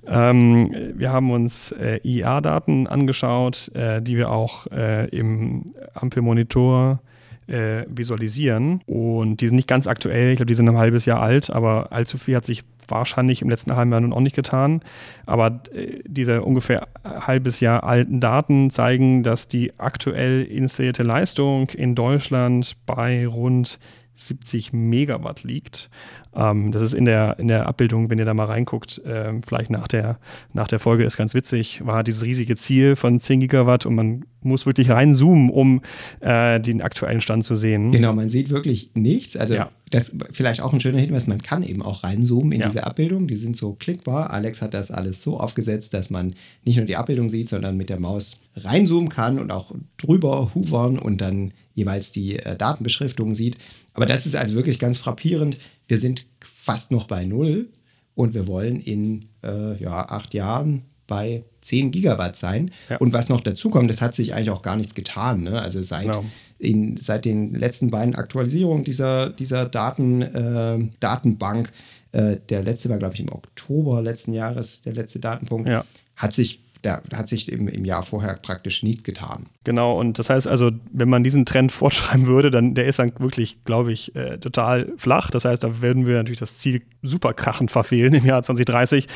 Ähm, 0.07 0.93
wir 0.95 1.11
haben 1.11 1.29
uns 1.29 1.71
äh, 1.73 1.99
IA-Daten 2.03 2.87
angeschaut, 2.87 3.69
äh, 3.75 4.01
die 4.01 4.17
wir 4.17 4.31
auch 4.31 4.65
äh, 4.67 5.07
im 5.09 5.75
Ampelmonitor 5.93 6.99
äh, 7.47 7.85
visualisieren. 7.87 8.81
Und 8.85 9.41
die 9.41 9.47
sind 9.47 9.55
nicht 9.55 9.67
ganz 9.67 9.87
aktuell, 9.87 10.31
ich 10.31 10.37
glaube, 10.37 10.47
die 10.47 10.53
sind 10.53 10.69
ein 10.69 10.77
halbes 10.77 11.05
Jahr 11.05 11.21
alt, 11.21 11.49
aber 11.49 11.91
allzu 11.91 12.17
viel 12.17 12.35
hat 12.35 12.45
sich 12.45 12.63
wahrscheinlich 12.87 13.41
im 13.41 13.49
letzten 13.49 13.75
halben 13.75 13.91
Jahr 13.91 14.01
nun 14.01 14.13
auch 14.13 14.21
nicht 14.21 14.35
getan. 14.35 14.81
Aber 15.25 15.61
äh, 15.73 15.99
diese 16.05 16.43
ungefähr 16.43 16.87
halbes 17.03 17.59
Jahr 17.59 17.83
alten 17.83 18.19
Daten 18.19 18.69
zeigen, 18.69 19.23
dass 19.23 19.47
die 19.47 19.73
aktuell 19.77 20.43
installierte 20.43 21.03
Leistung 21.03 21.69
in 21.69 21.95
Deutschland 21.95 22.75
bei 22.85 23.27
rund 23.27 23.79
70 24.19 24.73
Megawatt 24.73 25.43
liegt. 25.43 25.89
Ähm, 26.35 26.71
das 26.71 26.81
ist 26.81 26.93
in 26.93 27.05
der, 27.05 27.39
in 27.39 27.47
der 27.47 27.67
Abbildung, 27.67 28.09
wenn 28.09 28.19
ihr 28.19 28.25
da 28.25 28.33
mal 28.33 28.45
reinguckt, 28.45 28.99
äh, 29.05 29.33
vielleicht 29.45 29.71
nach 29.71 29.87
der, 29.87 30.19
nach 30.53 30.67
der 30.67 30.79
Folge 30.79 31.03
ist 31.03 31.17
ganz 31.17 31.33
witzig, 31.33 31.85
war 31.85 32.03
dieses 32.03 32.23
riesige 32.23 32.55
Ziel 32.55 32.95
von 32.95 33.19
10 33.19 33.39
Gigawatt 33.41 33.85
und 33.85 33.95
man 33.95 34.25
muss 34.41 34.65
wirklich 34.65 34.89
reinzoomen, 34.89 35.49
um 35.49 35.81
äh, 36.19 36.59
den 36.59 36.81
aktuellen 36.81 37.21
Stand 37.21 37.43
zu 37.43 37.55
sehen. 37.55 37.91
Genau, 37.91 38.13
man 38.13 38.29
sieht 38.29 38.49
wirklich 38.49 38.91
nichts. 38.93 39.35
Also 39.35 39.55
ja. 39.55 39.69
das 39.89 40.15
vielleicht 40.31 40.61
auch 40.61 40.73
ein 40.73 40.79
schöner 40.79 40.99
Hinweis, 40.99 41.27
man 41.27 41.41
kann 41.41 41.63
eben 41.63 41.81
auch 41.81 42.03
reinzoomen 42.03 42.51
in 42.51 42.61
ja. 42.61 42.67
diese 42.67 42.85
Abbildung. 42.85 43.27
Die 43.27 43.35
sind 43.35 43.57
so 43.57 43.73
klickbar. 43.73 44.31
Alex 44.31 44.61
hat 44.61 44.73
das 44.73 44.91
alles 44.91 45.21
so 45.21 45.39
aufgesetzt, 45.39 45.93
dass 45.93 46.09
man 46.09 46.33
nicht 46.65 46.77
nur 46.77 46.85
die 46.85 46.95
Abbildung 46.95 47.29
sieht, 47.29 47.49
sondern 47.49 47.77
mit 47.77 47.89
der 47.89 47.99
Maus 47.99 48.39
reinzoomen 48.55 49.09
kann 49.09 49.39
und 49.39 49.51
auch 49.51 49.73
drüber 49.97 50.53
hovern 50.53 50.97
und 50.97 51.19
dann 51.19 51.51
jeweils 51.73 52.11
die 52.11 52.39
äh, 52.39 52.55
Datenbeschriftung 52.55 53.35
sieht. 53.35 53.57
Aber 53.97 54.05
das 54.05 54.27
ist 54.27 54.35
also 54.35 54.53
wirklich 54.53 54.77
ganz 54.77 54.99
frappierend. 54.99 55.57
Wir 55.87 55.97
sind 55.97 56.27
fast 56.39 56.91
noch 56.91 57.07
bei 57.07 57.25
Null 57.25 57.69
und 58.13 58.35
wir 58.35 58.45
wollen 58.45 58.79
in 58.79 59.25
äh, 59.43 59.75
ja, 59.81 60.07
acht 60.07 60.35
Jahren 60.35 60.83
bei 61.07 61.43
10 61.61 61.89
Gigawatt 61.89 62.35
sein. 62.35 62.69
Ja. 62.89 62.97
Und 62.97 63.11
was 63.11 63.27
noch 63.27 63.41
dazu 63.41 63.71
kommt, 63.71 63.89
das 63.89 63.99
hat 63.99 64.13
sich 64.13 64.35
eigentlich 64.35 64.51
auch 64.51 64.61
gar 64.61 64.75
nichts 64.75 64.93
getan. 64.93 65.41
Ne? 65.41 65.59
Also 65.59 65.81
seit, 65.81 66.03
genau. 66.03 66.23
in, 66.59 66.97
seit 66.97 67.25
den 67.25 67.55
letzten 67.55 67.89
beiden 67.89 68.13
Aktualisierungen 68.13 68.83
dieser, 68.83 69.31
dieser 69.31 69.65
Daten, 69.65 70.21
äh, 70.21 70.77
Datenbank, 70.99 71.71
äh, 72.11 72.37
der 72.49 72.61
letzte 72.61 72.89
war, 72.89 72.99
glaube 72.99 73.15
ich, 73.15 73.21
im 73.21 73.31
Oktober 73.31 74.03
letzten 74.03 74.31
Jahres, 74.31 74.81
der 74.81 74.93
letzte 74.93 75.17
Datenpunkt, 75.17 75.67
ja. 75.67 75.85
hat 76.15 76.33
sich 76.33 76.59
da 76.81 77.01
hat 77.13 77.27
sich 77.27 77.51
im, 77.51 77.67
im 77.67 77.85
Jahr 77.85 78.03
vorher 78.03 78.37
praktisch 78.41 78.83
nichts 78.83 79.03
getan. 79.03 79.47
Genau, 79.63 79.99
und 79.99 80.19
das 80.19 80.29
heißt 80.29 80.47
also, 80.47 80.71
wenn 80.91 81.09
man 81.09 81.23
diesen 81.23 81.45
Trend 81.45 81.71
fortschreiben 81.73 82.27
würde, 82.27 82.51
dann 82.51 82.75
der 82.75 82.85
ist 82.85 82.99
dann 82.99 83.11
wirklich, 83.19 83.63
glaube 83.65 83.91
ich, 83.91 84.15
äh, 84.15 84.37
total 84.37 84.93
flach. 84.97 85.29
Das 85.29 85.45
heißt, 85.45 85.63
da 85.63 85.81
würden 85.81 86.05
wir 86.05 86.17
natürlich 86.17 86.39
das 86.39 86.57
Ziel 86.57 86.83
super 87.01 87.33
krachend 87.33 87.71
verfehlen 87.71 88.13
im 88.13 88.25
Jahr 88.25 88.43
2030. 88.43 89.07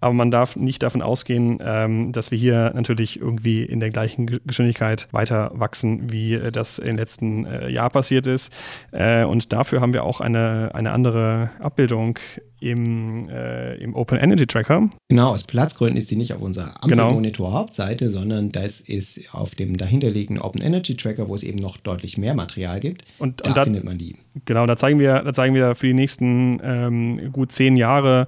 Aber 0.00 0.14
man 0.14 0.30
darf 0.30 0.56
nicht 0.56 0.82
davon 0.82 1.02
ausgehen, 1.02 1.58
ähm, 1.62 2.12
dass 2.12 2.30
wir 2.30 2.38
hier 2.38 2.72
natürlich 2.74 3.20
irgendwie 3.20 3.62
in 3.62 3.80
der 3.80 3.90
gleichen 3.90 4.26
Geschwindigkeit 4.46 5.08
weiter 5.12 5.50
wachsen, 5.54 6.10
wie 6.10 6.34
äh, 6.34 6.50
das 6.50 6.78
im 6.78 6.96
letzten 6.96 7.44
äh, 7.44 7.68
Jahr 7.68 7.90
passiert 7.90 8.26
ist. 8.26 8.52
Äh, 8.92 9.24
und 9.24 9.52
dafür 9.52 9.80
haben 9.80 9.92
wir 9.92 10.04
auch 10.04 10.20
eine, 10.20 10.70
eine 10.74 10.92
andere 10.92 11.50
Abbildung 11.60 12.18
im, 12.60 13.28
äh, 13.28 13.74
im 13.76 13.94
Open 13.94 14.18
Energy 14.18 14.46
Tracker. 14.46 14.88
Genau, 15.08 15.30
aus 15.30 15.44
Platzgründen 15.44 15.96
ist 15.96 16.10
die 16.10 16.16
nicht 16.16 16.32
auf 16.32 16.42
unserer 16.42 16.82
Ampelmonitor-Hauptseite, 16.84 18.06
genau. 18.06 18.18
sondern 18.18 18.52
das 18.52 18.80
ist 18.80 19.34
auf 19.34 19.54
dem 19.54 19.76
dahinterliegenden 19.76 20.42
Open 20.42 20.60
Energy 20.60 20.94
Tracker, 20.94 21.28
wo 21.28 21.34
es 21.34 21.42
eben 21.42 21.58
noch 21.58 21.78
deutlich 21.78 22.18
mehr 22.18 22.34
Material 22.34 22.78
gibt. 22.78 23.04
Und, 23.18 23.40
da, 23.40 23.50
und 23.50 23.56
da 23.56 23.64
findet 23.64 23.84
man 23.84 23.98
die. 23.98 24.16
Genau, 24.44 24.66
da 24.66 24.76
zeigen 24.76 25.00
wir, 25.00 25.22
da 25.22 25.32
zeigen 25.32 25.54
wir 25.54 25.74
für 25.74 25.86
die 25.86 25.94
nächsten 25.94 26.60
ähm, 26.62 27.32
gut 27.32 27.52
zehn 27.52 27.76
Jahre 27.76 28.26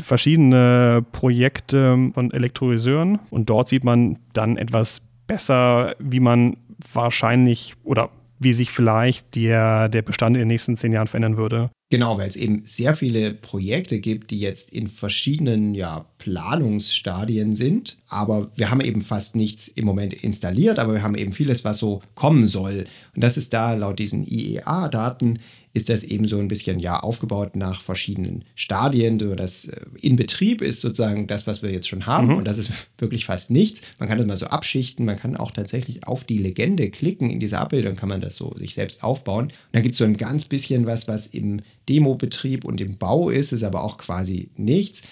verschiedene 0.00 1.04
Projekte 1.12 2.10
von 2.12 2.30
Elektrolyseuren. 2.32 3.18
Und 3.30 3.50
dort 3.50 3.68
sieht 3.68 3.84
man 3.84 4.18
dann 4.32 4.56
etwas 4.56 5.02
besser, 5.26 5.94
wie 5.98 6.20
man 6.20 6.56
wahrscheinlich 6.92 7.74
oder 7.84 8.10
wie 8.38 8.52
sich 8.52 8.70
vielleicht 8.70 9.34
der, 9.36 9.88
der 9.88 10.02
Bestand 10.02 10.36
in 10.36 10.40
den 10.40 10.48
nächsten 10.48 10.76
zehn 10.76 10.92
Jahren 10.92 11.06
verändern 11.06 11.36
würde. 11.36 11.70
Genau, 11.88 12.18
weil 12.18 12.26
es 12.26 12.34
eben 12.34 12.64
sehr 12.64 12.94
viele 12.94 13.32
Projekte 13.32 14.00
gibt, 14.00 14.32
die 14.32 14.40
jetzt 14.40 14.70
in 14.70 14.88
verschiedenen 14.88 15.72
ja, 15.72 16.06
Planungsstadien 16.18 17.52
sind. 17.52 17.98
Aber 18.08 18.50
wir 18.56 18.70
haben 18.72 18.80
eben 18.80 19.02
fast 19.02 19.36
nichts 19.36 19.68
im 19.68 19.84
Moment 19.84 20.12
installiert, 20.12 20.80
aber 20.80 20.94
wir 20.94 21.02
haben 21.04 21.14
eben 21.14 21.30
vieles, 21.30 21.64
was 21.64 21.78
so 21.78 22.02
kommen 22.16 22.46
soll. 22.46 22.86
Und 23.14 23.22
das 23.22 23.36
ist 23.36 23.52
da 23.52 23.74
laut 23.74 24.00
diesen 24.00 24.26
IEA-Daten 24.26 25.38
ist 25.76 25.90
das 25.90 26.02
eben 26.02 26.26
so 26.26 26.38
ein 26.38 26.48
bisschen 26.48 26.80
ja 26.80 26.98
aufgebaut 27.00 27.54
nach 27.54 27.82
verschiedenen 27.82 28.46
Stadien. 28.54 29.20
So 29.20 29.34
das 29.34 29.66
äh, 29.66 29.82
in 30.00 30.16
Betrieb 30.16 30.62
ist 30.62 30.80
sozusagen 30.80 31.26
das, 31.26 31.46
was 31.46 31.62
wir 31.62 31.70
jetzt 31.70 31.86
schon 31.86 32.06
haben. 32.06 32.28
Mhm. 32.28 32.36
Und 32.36 32.48
das 32.48 32.56
ist 32.56 32.72
wirklich 32.98 33.26
fast 33.26 33.50
nichts. 33.50 33.82
Man 33.98 34.08
kann 34.08 34.16
das 34.16 34.26
mal 34.26 34.38
so 34.38 34.46
abschichten. 34.46 35.04
Man 35.04 35.18
kann 35.18 35.36
auch 35.36 35.50
tatsächlich 35.50 36.06
auf 36.06 36.24
die 36.24 36.38
Legende 36.38 36.88
klicken 36.88 37.28
in 37.28 37.40
dieser 37.40 37.60
Abbildung, 37.60 37.94
kann 37.94 38.08
man 38.08 38.22
das 38.22 38.36
so 38.36 38.54
sich 38.56 38.72
selbst 38.72 39.04
aufbauen. 39.04 39.46
Und 39.46 39.52
dann 39.72 39.82
gibt 39.82 39.92
es 39.92 39.98
so 39.98 40.04
ein 40.04 40.16
ganz 40.16 40.46
bisschen 40.46 40.86
was, 40.86 41.08
was 41.08 41.26
im 41.26 41.60
Demobetrieb 41.90 42.64
und 42.64 42.80
im 42.80 42.96
Bau 42.96 43.28
ist, 43.28 43.52
ist 43.52 43.62
aber 43.62 43.84
auch 43.84 43.98
quasi 43.98 44.48
nichts. 44.56 45.02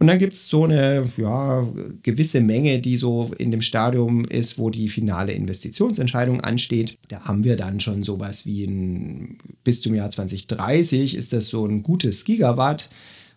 Und 0.00 0.06
dann 0.06 0.18
gibt 0.18 0.32
es 0.32 0.48
so 0.48 0.64
eine 0.64 1.10
ja, 1.18 1.68
gewisse 2.02 2.40
Menge, 2.40 2.80
die 2.80 2.96
so 2.96 3.30
in 3.36 3.50
dem 3.50 3.60
Stadium 3.60 4.24
ist, 4.24 4.58
wo 4.58 4.70
die 4.70 4.88
finale 4.88 5.32
Investitionsentscheidung 5.32 6.40
ansteht. 6.40 6.96
Da 7.08 7.24
haben 7.24 7.44
wir 7.44 7.54
dann 7.56 7.80
schon 7.80 8.02
sowas 8.02 8.46
wie 8.46 8.64
ein, 8.64 9.36
bis 9.62 9.82
zum 9.82 9.94
Jahr 9.94 10.10
2030 10.10 11.14
ist 11.14 11.34
das 11.34 11.48
so 11.48 11.66
ein 11.66 11.82
gutes 11.82 12.24
Gigawatt. 12.24 12.88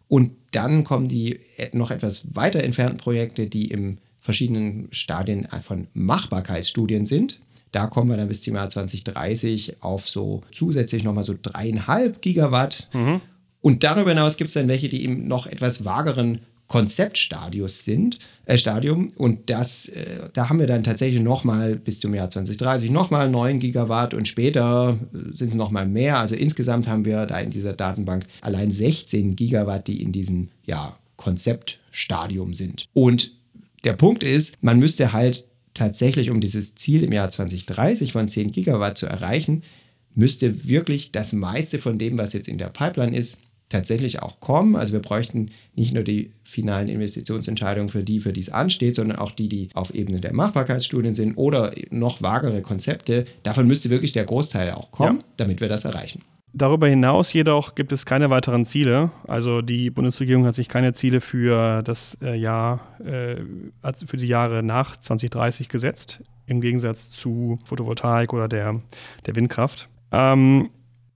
Und 0.07 0.31
dann 0.51 0.85
kommen 0.85 1.09
die 1.09 1.41
noch 1.73 1.91
etwas 1.91 2.23
weiter 2.33 2.63
entfernten 2.63 2.97
Projekte, 2.97 3.47
die 3.47 3.67
im 3.67 3.97
verschiedenen 4.21 4.87
Stadien 4.91 5.45
von 5.59 5.87
Machbarkeitsstudien 5.93 7.05
sind. 7.05 7.41
Da 7.73 7.87
kommen 7.87 8.09
wir 8.09 8.15
dann 8.15 8.29
bis 8.29 8.41
zum 8.41 8.55
Jahr 8.55 8.69
2030 8.69 9.83
auf 9.83 10.09
so 10.09 10.43
zusätzlich 10.53 11.03
nochmal 11.03 11.25
so 11.25 11.35
dreieinhalb 11.41 12.21
Gigawatt. 12.21 12.87
Mhm. 12.93 13.19
Und 13.59 13.83
darüber 13.83 14.11
hinaus 14.11 14.37
gibt 14.37 14.49
es 14.49 14.53
dann 14.53 14.69
welche, 14.69 14.87
die 14.87 15.03
im 15.03 15.27
noch 15.27 15.45
etwas 15.45 15.83
vageren 15.83 16.39
Konzeptstadius 16.67 17.85
sind, 17.85 18.19
äh, 18.45 18.57
Stadium. 18.57 19.11
Und 19.15 19.49
das, 19.49 19.89
äh, 19.89 20.29
da 20.33 20.49
haben 20.49 20.59
wir 20.59 20.67
dann 20.67 20.83
tatsächlich 20.83 21.21
nochmal 21.21 21.75
bis 21.75 21.99
zum 21.99 22.13
Jahr 22.13 22.29
2030 22.29 22.89
nochmal 22.89 23.29
9 23.29 23.59
Gigawatt 23.59 24.13
und 24.13 24.27
später 24.27 24.97
äh, 25.13 25.33
sind 25.33 25.49
es 25.49 25.55
nochmal 25.55 25.87
mehr. 25.87 26.17
Also 26.17 26.35
insgesamt 26.35 26.87
haben 26.87 27.05
wir 27.05 27.25
da 27.25 27.39
in 27.39 27.49
dieser 27.49 27.73
Datenbank 27.73 28.25
allein 28.41 28.71
16 28.71 29.35
Gigawatt, 29.35 29.87
die 29.87 30.01
in 30.01 30.11
diesem 30.11 30.49
ja, 30.65 30.97
Konzeptstadium 31.17 32.53
sind. 32.53 32.87
Und 32.93 33.31
der 33.83 33.93
Punkt 33.93 34.23
ist, 34.23 34.55
man 34.61 34.79
müsste 34.79 35.13
halt 35.13 35.45
tatsächlich, 35.73 36.29
um 36.29 36.39
dieses 36.39 36.75
Ziel 36.75 37.03
im 37.03 37.11
Jahr 37.11 37.29
2030 37.29 38.13
von 38.13 38.27
10 38.27 38.51
Gigawatt 38.51 38.97
zu 38.97 39.05
erreichen, 39.05 39.63
müsste 40.15 40.67
wirklich 40.67 41.11
das 41.11 41.33
meiste 41.33 41.79
von 41.79 41.97
dem, 41.97 42.17
was 42.17 42.33
jetzt 42.33 42.47
in 42.47 42.57
der 42.57 42.69
Pipeline 42.69 43.15
ist, 43.15 43.39
tatsächlich 43.73 44.21
auch 44.21 44.39
kommen. 44.39 44.75
Also 44.75 44.93
wir 44.93 45.01
bräuchten 45.01 45.49
nicht 45.75 45.93
nur 45.93 46.03
die 46.03 46.31
finalen 46.43 46.87
Investitionsentscheidungen 46.87 47.89
für 47.89 48.03
die, 48.03 48.19
für 48.19 48.31
die 48.31 48.41
es 48.41 48.49
ansteht, 48.49 48.95
sondern 48.95 49.17
auch 49.17 49.31
die, 49.31 49.49
die 49.49 49.69
auf 49.73 49.93
Ebene 49.93 50.21
der 50.21 50.33
Machbarkeitsstudien 50.33 51.15
sind 51.15 51.35
oder 51.35 51.73
noch 51.89 52.21
vagere 52.21 52.61
Konzepte. 52.61 53.25
Davon 53.41 53.67
müsste 53.67 53.89
wirklich 53.89 54.11
der 54.11 54.25
Großteil 54.25 54.71
auch 54.71 54.91
kommen, 54.91 55.19
ja. 55.19 55.25
damit 55.37 55.59
wir 55.59 55.67
das 55.67 55.85
erreichen. 55.85 56.21
Darüber 56.55 56.87
hinaus 56.87 57.33
jedoch 57.33 57.73
gibt 57.73 57.91
es 57.91 58.05
keine 58.05 58.29
weiteren 58.29 58.63
Ziele. 58.63 59.09
Also 59.27 59.63
die 59.63 59.89
Bundesregierung 59.89 60.45
hat 60.45 60.53
sich 60.53 60.69
keine 60.69 60.93
Ziele 60.93 61.19
für 61.19 61.81
das 61.81 62.15
äh, 62.21 62.35
Jahr, 62.35 62.79
äh, 63.03 63.37
für 64.05 64.17
die 64.17 64.27
Jahre 64.27 64.61
nach 64.61 64.95
2030 64.97 65.67
gesetzt, 65.67 66.21
im 66.45 66.61
Gegensatz 66.61 67.09
zu 67.09 67.57
Photovoltaik 67.65 68.33
oder 68.33 68.47
der, 68.47 68.81
der 69.25 69.35
Windkraft. 69.35 69.89
Ähm, 70.11 70.69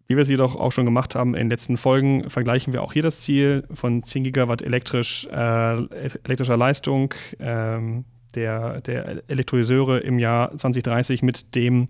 wie 0.08 0.16
wir 0.16 0.22
es 0.22 0.30
jedoch 0.30 0.56
auch 0.56 0.72
schon 0.72 0.86
gemacht 0.86 1.16
haben 1.16 1.34
in 1.36 1.42
den 1.42 1.50
letzten 1.50 1.78
Folgen, 1.78 2.30
vergleichen 2.30 2.74
wir 2.74 2.82
auch 2.82 2.94
hier 2.94 3.04
das 3.04 3.22
Ziel 3.22 3.64
von 3.74 4.04
10 4.04 4.24
Gigawatt 4.24 4.62
elektrisch, 4.62 5.26
äh, 5.26 5.76
elektrischer 6.24 6.58
Leistung 6.58 7.14
ähm, 7.40 8.06
der, 8.36 8.82
der 8.82 9.24
Elektrolyseure 9.28 10.00
im 10.00 10.20
Jahr 10.20 10.56
2030 10.56 11.24
mit 11.24 11.56
dem, 11.56 11.88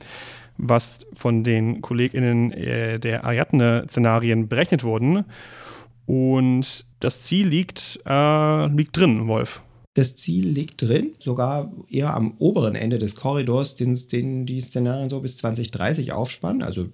was 0.58 1.06
von 1.13 1.43
den 1.43 1.82
KollegInnen 1.82 2.51
äh, 2.51 2.99
der 2.99 3.23
Ariadne-Szenarien 3.23 4.47
berechnet 4.47 4.84
wurden. 4.84 5.25
Und 6.08 6.86
das 6.99 7.21
Ziel 7.21 7.47
liegt, 7.47 7.99
äh, 8.06 8.67
liegt 8.67 8.97
drin, 8.97 9.27
Wolf. 9.27 9.62
Das 9.93 10.15
Ziel 10.15 10.47
liegt 10.47 10.82
drin, 10.84 11.15
sogar 11.19 11.71
eher 11.89 12.15
am 12.15 12.34
oberen 12.39 12.75
Ende 12.75 12.97
des 12.97 13.15
Korridors, 13.15 13.75
den, 13.75 13.95
den 14.12 14.45
die 14.45 14.62
Szenarien 14.62 15.10
so 15.10 15.19
bis 15.21 15.38
2030 15.38 16.12
aufspannen. 16.12 16.62
Also 16.62 16.88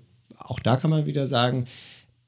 auch 0.43 0.59
da 0.59 0.77
kann 0.77 0.89
man 0.89 1.05
wieder 1.05 1.27
sagen, 1.27 1.65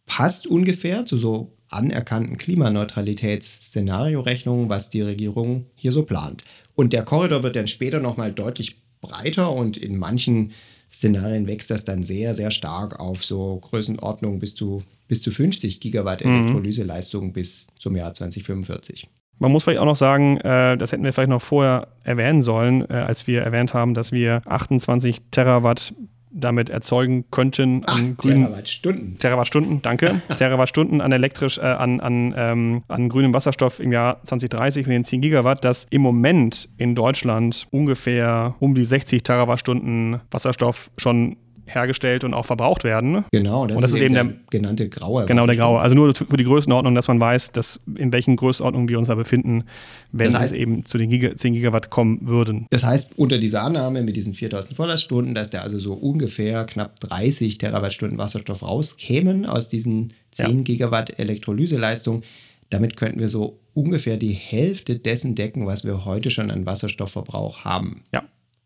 passt 0.06 0.46
ungefähr 0.48 1.06
zu 1.06 1.18
so 1.18 1.52
anerkannten 1.70 2.38
Klimaneutralitätsszenariorechnungen, 2.38 4.70
was 4.70 4.90
die 4.90 5.02
Regierung 5.02 5.66
hier 5.76 5.92
so 5.92 6.04
plant. 6.04 6.46
Und 6.76 6.94
der 6.94 7.04
Korridor 7.04 7.44
wird 7.44 7.56
dann 7.56 7.68
später 7.68 8.00
nochmal 8.00 8.32
deutlich 8.32 8.82
breiter 9.02 9.52
und 9.52 9.78
in 9.78 9.98
manchen 9.98 10.52
Szenarien 10.90 11.48
wächst 11.48 11.72
das 11.72 11.84
dann 11.84 12.04
sehr, 12.04 12.36
sehr 12.36 12.52
stark 12.52 13.00
auf 13.00 13.26
so 13.26 13.58
Größenordnungen 13.58 14.40
bis 14.40 14.56
zu, 14.56 14.84
bis 15.08 15.22
zu 15.22 15.32
50 15.32 15.80
Gigawatt 15.80 16.24
mhm. 16.24 16.32
Elektrolyseleistung 16.32 17.34
bis 17.34 17.68
zum 17.80 17.96
Jahr 17.96 18.14
2045. 18.14 19.10
Man 19.38 19.52
muss 19.52 19.64
vielleicht 19.64 19.80
auch 19.80 19.86
noch 19.86 19.98
sagen, 19.98 20.38
äh, 20.38 20.78
das 20.78 20.92
hätten 20.92 21.04
wir 21.04 21.12
vielleicht 21.12 21.30
noch 21.30 21.42
vorher 21.42 21.90
erwähnen 22.04 22.42
sollen, 22.42 22.90
äh, 22.90 22.94
als 22.94 23.28
wir 23.28 23.42
erwähnt 23.42 23.74
haben, 23.74 23.94
dass 23.94 24.12
wir 24.12 24.42
28 24.46 25.18
Terawatt 25.32 25.94
damit 26.36 26.70
erzeugen 26.70 27.26
könnten 27.32 27.86
an 27.86 28.16
Ach, 28.18 28.22
grünen 28.22 28.44
Terawattstunden. 28.44 29.18
Terawattstunden, 29.20 29.82
danke. 29.82 30.22
Terawattstunden 30.38 31.02
an 31.02 31.12
elektrisch, 31.12 31.58
äh, 31.58 31.62
an, 31.62 32.00
an, 32.02 32.34
ähm, 32.38 32.84
an 32.88 33.10
grünem 33.10 33.34
Wasserstoff 33.34 33.80
im 33.80 33.92
Jahr 33.92 34.22
2030 34.24 34.86
mit 34.86 34.96
den 34.96 35.04
10 35.04 35.22
Gigawatt, 35.22 35.64
dass 35.64 35.88
im 35.90 36.02
Moment 36.02 36.70
in 36.78 36.94
Deutschland 36.94 37.68
ungefähr 37.72 38.56
um 38.60 38.76
die 38.76 38.86
60 38.86 39.24
Terawattstunden 39.24 40.20
Wasserstoff 40.30 40.92
schon 40.98 41.38
hergestellt 41.66 42.24
und 42.24 42.34
auch 42.34 42.46
verbraucht 42.46 42.84
werden. 42.84 43.26
Genau, 43.32 43.66
das, 43.66 43.76
und 43.76 43.82
das 43.82 43.94
ist, 43.94 44.02
eben 44.02 44.14
der, 44.14 44.24
der, 44.26 44.36
genannte 44.50 44.90
graue. 44.90 45.26
Genau, 45.26 45.46
der 45.46 45.56
graue. 45.56 45.80
Also 45.80 45.96
nur 45.96 46.14
für 46.14 46.38
die 46.38 46.44
Größenordnung, 46.44 46.96
dass 46.96 47.08
man 47.08 47.20
weiß, 47.20 47.52
dass 47.52 47.80
in 47.96 48.14
welchen 48.14 48.36
Größenordnungen 48.36 48.90
wir 48.90 48.98
uns 48.98 49.08
da 49.08 49.16
befinden, 49.16 49.64
wenn 50.12 50.32
das 50.32 50.40
heißt, 50.40 50.54
es 50.54 50.60
eben 50.60 50.86
zu 50.86 50.98
den 50.98 51.10
Giga, 51.10 51.36
10 51.36 51.54
Gigawatt 51.54 51.90
kommen 51.90 52.20
würden. 52.28 52.68
Das 52.70 52.84
heißt, 52.84 53.18
unter 53.18 53.38
dieser 53.38 53.64
Annahme 53.64 54.04
mit 54.04 54.16
diesen 54.16 54.34
4000 54.34 54.76
Volllaststunden, 54.76 55.36
dass 55.36 55.50
da 55.50 55.62
also 55.62 55.80
so 55.80 55.94
ungefähr 55.94 56.66
knapp 56.66 57.00
30 57.00 57.58
Terawattstunden 57.58 58.18
Wasserstoff 58.18 58.64
rauskämen 58.64 59.46
aus 59.46 59.70
diesen 59.70 60.14
10 60.32 60.58
ja. 60.58 60.64
Gigawatt 60.64 61.20
Elektrolyseleistung. 61.20 62.24
Damit 62.70 62.98
könnten 62.98 63.20
wir 63.20 63.30
so 63.30 63.60
ungefähr 63.74 64.18
die 64.18 64.34
Hälfte 64.34 64.98
dessen 64.98 65.36
decken, 65.36 65.68
was 65.68 65.84
wir 65.84 66.06
heute 66.06 66.32
schon 66.32 66.50
an 66.50 66.66
Wasserstoffverbrauch 66.66 67.64
haben. 67.64 68.04
Ja 68.14 68.24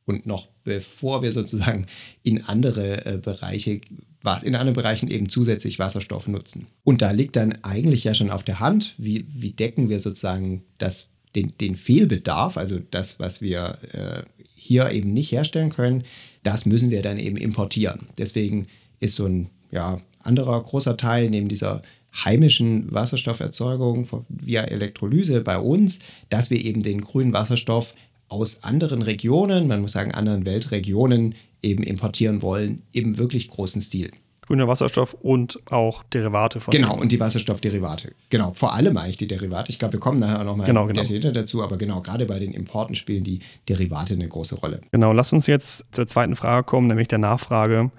und 0.10 0.26
noch 0.26 0.50
bevor 0.64 1.22
wir 1.22 1.32
sozusagen 1.32 1.86
in 2.24 2.44
andere 2.44 3.06
äh, 3.06 3.18
Bereiche, 3.18 3.80
was 4.24 4.44
in 4.44 4.56
anderen 4.56 4.74
Bereichen 4.74 5.08
eben 5.08 5.30
zusätzlich 5.30 5.78
Wasserstoff 5.78 6.28
nutzen. 6.28 6.66
Und 6.84 7.04
da 7.04 7.12
liegt 7.12 7.36
dann 7.36 7.64
eigentlich 7.64 8.04
ja 8.04 8.16
schon 8.16 8.32
auf 8.32 8.44
der 8.44 8.60
Hand, 8.60 8.96
wie, 8.98 9.28
wie 9.30 9.52
decken 9.52 9.88
wir 9.88 10.00
sozusagen 10.00 10.64
das, 10.80 11.10
den, 11.36 11.54
den 11.62 11.76
Fehlbedarf, 11.76 12.58
also 12.58 12.80
das, 12.92 13.20
was 13.20 13.40
wir 13.40 13.78
äh, 13.94 14.24
hier 14.56 14.90
eben 14.92 15.10
nicht 15.10 15.32
herstellen 15.32 15.70
können, 15.70 16.04
das 16.42 16.66
müssen 16.66 16.90
wir 16.90 17.04
dann 17.04 17.20
eben 17.20 17.38
importieren. 17.38 18.08
Deswegen 18.18 18.66
ist 19.00 19.16
so 19.16 19.28
ein 19.28 19.50
ja, 19.72 20.02
anderer 20.20 20.62
großer 20.64 20.98
Teil 20.98 21.30
neben 21.30 21.50
dieser 21.50 21.84
heimischen 22.14 22.92
Wasserstofferzeugung 22.92 24.08
via 24.30 24.64
Elektrolyse 24.64 25.42
bei 25.42 25.60
uns, 25.60 26.00
dass 26.30 26.50
wir 26.50 26.64
eben 26.64 26.82
den 26.82 27.02
grünen 27.02 27.34
Wasserstoff 27.34 27.94
aus 28.30 28.64
anderen 28.64 29.02
Regionen, 29.02 29.68
man 29.68 29.82
muss 29.82 29.92
sagen 29.92 30.12
anderen 30.12 30.46
Weltregionen, 30.46 31.36
eben 31.62 31.84
importieren 31.84 32.42
wollen, 32.42 32.84
im 32.94 33.18
wirklich 33.18 33.50
großen 33.50 33.82
Stil. 33.82 34.12
Grüner 34.50 34.68
Wasserstoff 34.68 35.14
und 35.14 35.60
auch 35.72 36.02
Derivate 36.04 36.60
von. 36.60 36.72
Genau, 36.72 36.98
und 36.98 37.12
die 37.12 37.20
Wasserstoffderivate. 37.20 38.14
Genau, 38.30 38.52
vor 38.54 38.74
allem 38.74 38.98
eigentlich 38.98 39.18
die 39.18 39.28
Derivate. 39.28 39.72
Ich 39.72 39.78
glaube, 39.78 39.94
wir 39.94 40.00
kommen 40.00 40.20
nachher 40.20 40.40
auch 40.42 40.46
nochmal 40.46 40.66
genau, 40.66 40.88
genau. 40.88 41.32
dazu, 41.32 41.62
aber 41.62 41.78
genau, 41.78 42.02
gerade 42.02 42.26
bei 42.26 42.40
den 42.40 42.54
Importen 42.54 42.96
spielen 42.96 43.24
die 43.24 43.40
Derivate 43.68 44.16
eine 44.16 44.28
große 44.28 44.56
Rolle. 44.56 44.82
Genau, 44.92 45.14
lass 45.14 45.34
uns 45.34 45.46
jetzt 45.46 45.86
zur 45.92 46.08
zweiten 46.08 46.36
Frage 46.36 46.64
kommen, 46.64 46.88
nämlich 46.88 47.08
der 47.08 47.20
Nachfrage 47.20 47.92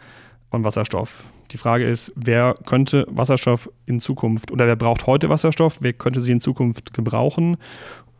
von 0.50 0.64
Wasserstoff. 0.64 1.22
Die 1.52 1.56
Frage 1.56 1.84
ist, 1.84 2.12
wer 2.16 2.56
könnte 2.66 3.06
Wasserstoff 3.08 3.70
in 3.86 4.00
Zukunft 4.00 4.50
oder 4.50 4.66
wer 4.66 4.76
braucht 4.76 5.06
heute 5.06 5.28
Wasserstoff? 5.28 5.78
Wer 5.80 5.92
könnte 5.92 6.20
sie 6.20 6.32
in 6.32 6.40
Zukunft 6.40 6.94
gebrauchen? 6.94 7.58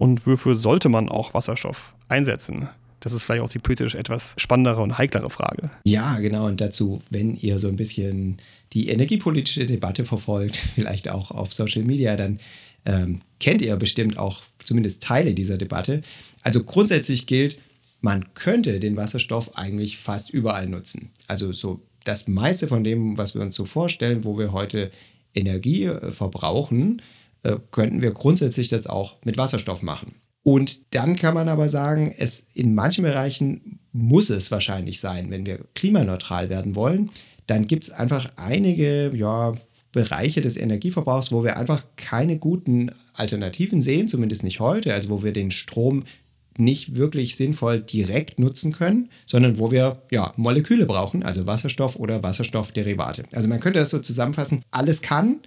Und 0.00 0.26
wofür 0.26 0.54
sollte 0.54 0.88
man 0.88 1.10
auch 1.10 1.34
Wasserstoff 1.34 1.94
einsetzen? 2.08 2.70
Das 3.00 3.12
ist 3.12 3.22
vielleicht 3.22 3.42
auch 3.42 3.50
die 3.50 3.58
politisch 3.58 3.94
etwas 3.94 4.32
spannendere 4.38 4.80
und 4.80 4.96
heiklere 4.96 5.28
Frage. 5.28 5.60
Ja, 5.84 6.18
genau. 6.20 6.46
Und 6.46 6.62
dazu, 6.62 7.02
wenn 7.10 7.34
ihr 7.36 7.58
so 7.58 7.68
ein 7.68 7.76
bisschen 7.76 8.38
die 8.72 8.88
energiepolitische 8.88 9.66
Debatte 9.66 10.06
verfolgt, 10.06 10.56
vielleicht 10.74 11.10
auch 11.10 11.30
auf 11.30 11.52
Social 11.52 11.82
Media, 11.82 12.16
dann 12.16 12.40
ähm, 12.86 13.20
kennt 13.40 13.60
ihr 13.60 13.76
bestimmt 13.76 14.16
auch 14.16 14.40
zumindest 14.64 15.02
Teile 15.02 15.34
dieser 15.34 15.58
Debatte. 15.58 16.00
Also 16.40 16.64
grundsätzlich 16.64 17.26
gilt, 17.26 17.58
man 18.00 18.32
könnte 18.32 18.80
den 18.80 18.96
Wasserstoff 18.96 19.58
eigentlich 19.58 19.98
fast 19.98 20.30
überall 20.30 20.66
nutzen. 20.66 21.10
Also 21.26 21.52
so 21.52 21.82
das 22.04 22.26
meiste 22.26 22.68
von 22.68 22.84
dem, 22.84 23.18
was 23.18 23.34
wir 23.34 23.42
uns 23.42 23.54
so 23.54 23.66
vorstellen, 23.66 24.24
wo 24.24 24.38
wir 24.38 24.52
heute 24.52 24.92
Energie 25.34 25.84
äh, 25.84 26.10
verbrauchen, 26.10 27.02
äh, 27.42 27.56
könnten 27.70 28.02
wir 28.02 28.10
grundsätzlich 28.12 28.68
das 28.68 28.86
auch 28.86 29.16
mit 29.24 29.36
Wasserstoff 29.36 29.82
machen. 29.82 30.14
Und 30.42 30.94
dann 30.94 31.16
kann 31.16 31.34
man 31.34 31.48
aber 31.48 31.68
sagen, 31.68 32.14
es 32.16 32.46
in 32.54 32.74
manchen 32.74 33.04
Bereichen 33.04 33.80
muss 33.92 34.30
es 34.30 34.50
wahrscheinlich 34.50 35.00
sein, 35.00 35.30
wenn 35.30 35.46
wir 35.46 35.64
klimaneutral 35.74 36.48
werden 36.48 36.74
wollen, 36.74 37.10
dann 37.46 37.66
gibt 37.66 37.84
es 37.84 37.90
einfach 37.90 38.30
einige 38.36 39.10
ja, 39.14 39.54
Bereiche 39.92 40.40
des 40.40 40.56
Energieverbrauchs, 40.56 41.32
wo 41.32 41.42
wir 41.42 41.56
einfach 41.56 41.84
keine 41.96 42.38
guten 42.38 42.92
Alternativen 43.12 43.80
sehen, 43.80 44.08
zumindest 44.08 44.44
nicht 44.44 44.60
heute, 44.60 44.94
also 44.94 45.10
wo 45.10 45.22
wir 45.22 45.32
den 45.32 45.50
Strom 45.50 46.04
nicht 46.56 46.96
wirklich 46.96 47.36
sinnvoll 47.36 47.80
direkt 47.80 48.38
nutzen 48.38 48.72
können, 48.72 49.10
sondern 49.26 49.58
wo 49.58 49.70
wir 49.70 50.02
ja, 50.10 50.32
Moleküle 50.36 50.86
brauchen, 50.86 51.22
also 51.22 51.46
Wasserstoff 51.46 51.96
oder 51.96 52.22
Wasserstoffderivate. 52.22 53.24
Also 53.32 53.48
man 53.48 53.60
könnte 53.60 53.78
das 53.78 53.90
so 53.90 53.98
zusammenfassen, 53.98 54.62
alles 54.70 55.00
kann, 55.00 55.40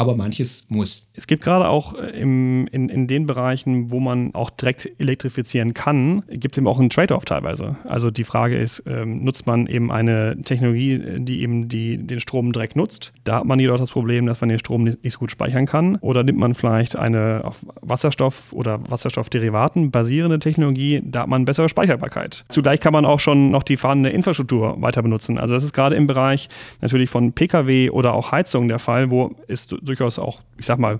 aber 0.00 0.16
manches 0.16 0.64
muss. 0.70 1.06
Es 1.12 1.26
gibt 1.26 1.42
gerade 1.42 1.68
auch 1.68 1.92
äh, 1.92 2.18
im, 2.18 2.66
in, 2.68 2.88
in 2.88 3.06
den 3.06 3.26
Bereichen, 3.26 3.90
wo 3.90 4.00
man 4.00 4.34
auch 4.34 4.48
direkt 4.48 4.90
elektrifizieren 4.98 5.74
kann, 5.74 6.22
gibt 6.30 6.54
es 6.54 6.58
eben 6.58 6.66
auch 6.66 6.80
einen 6.80 6.88
Trade-off 6.88 7.26
teilweise. 7.26 7.76
Also 7.84 8.10
die 8.10 8.24
Frage 8.24 8.56
ist, 8.56 8.82
ähm, 8.86 9.22
nutzt 9.22 9.46
man 9.46 9.66
eben 9.66 9.92
eine 9.92 10.40
Technologie, 10.42 11.18
die 11.18 11.42
eben 11.42 11.68
die, 11.68 11.98
den 11.98 12.18
Strom 12.18 12.52
direkt 12.52 12.76
nutzt? 12.76 13.12
Da 13.24 13.36
hat 13.36 13.44
man 13.44 13.60
jedoch 13.60 13.76
das 13.76 13.90
Problem, 13.90 14.24
dass 14.24 14.40
man 14.40 14.48
den 14.48 14.58
Strom 14.58 14.84
nicht, 14.84 15.04
nicht 15.04 15.12
so 15.12 15.18
gut 15.18 15.30
speichern 15.30 15.66
kann. 15.66 15.96
Oder 15.96 16.22
nimmt 16.22 16.38
man 16.38 16.54
vielleicht 16.54 16.96
eine 16.96 17.42
auf 17.44 17.66
Wasserstoff 17.82 18.54
oder 18.54 18.80
Wasserstoffderivaten 18.88 19.90
basierende 19.90 20.38
Technologie, 20.38 21.02
da 21.04 21.20
hat 21.20 21.28
man 21.28 21.44
bessere 21.44 21.68
Speicherbarkeit. 21.68 22.46
Zugleich 22.48 22.80
kann 22.80 22.94
man 22.94 23.04
auch 23.04 23.20
schon 23.20 23.50
noch 23.50 23.64
die 23.64 23.76
vorhandene 23.76 24.14
Infrastruktur 24.14 24.80
weiter 24.80 25.02
benutzen. 25.02 25.38
Also 25.38 25.52
das 25.52 25.62
ist 25.62 25.74
gerade 25.74 25.94
im 25.96 26.06
Bereich 26.06 26.48
natürlich 26.80 27.10
von 27.10 27.32
Pkw 27.32 27.90
oder 27.90 28.14
auch 28.14 28.32
Heizung 28.32 28.68
der 28.68 28.78
Fall, 28.78 29.10
wo 29.10 29.36
es 29.46 29.68
durchaus 29.90 30.18
auch, 30.18 30.40
ich 30.58 30.66
sag 30.66 30.78
mal, 30.78 30.98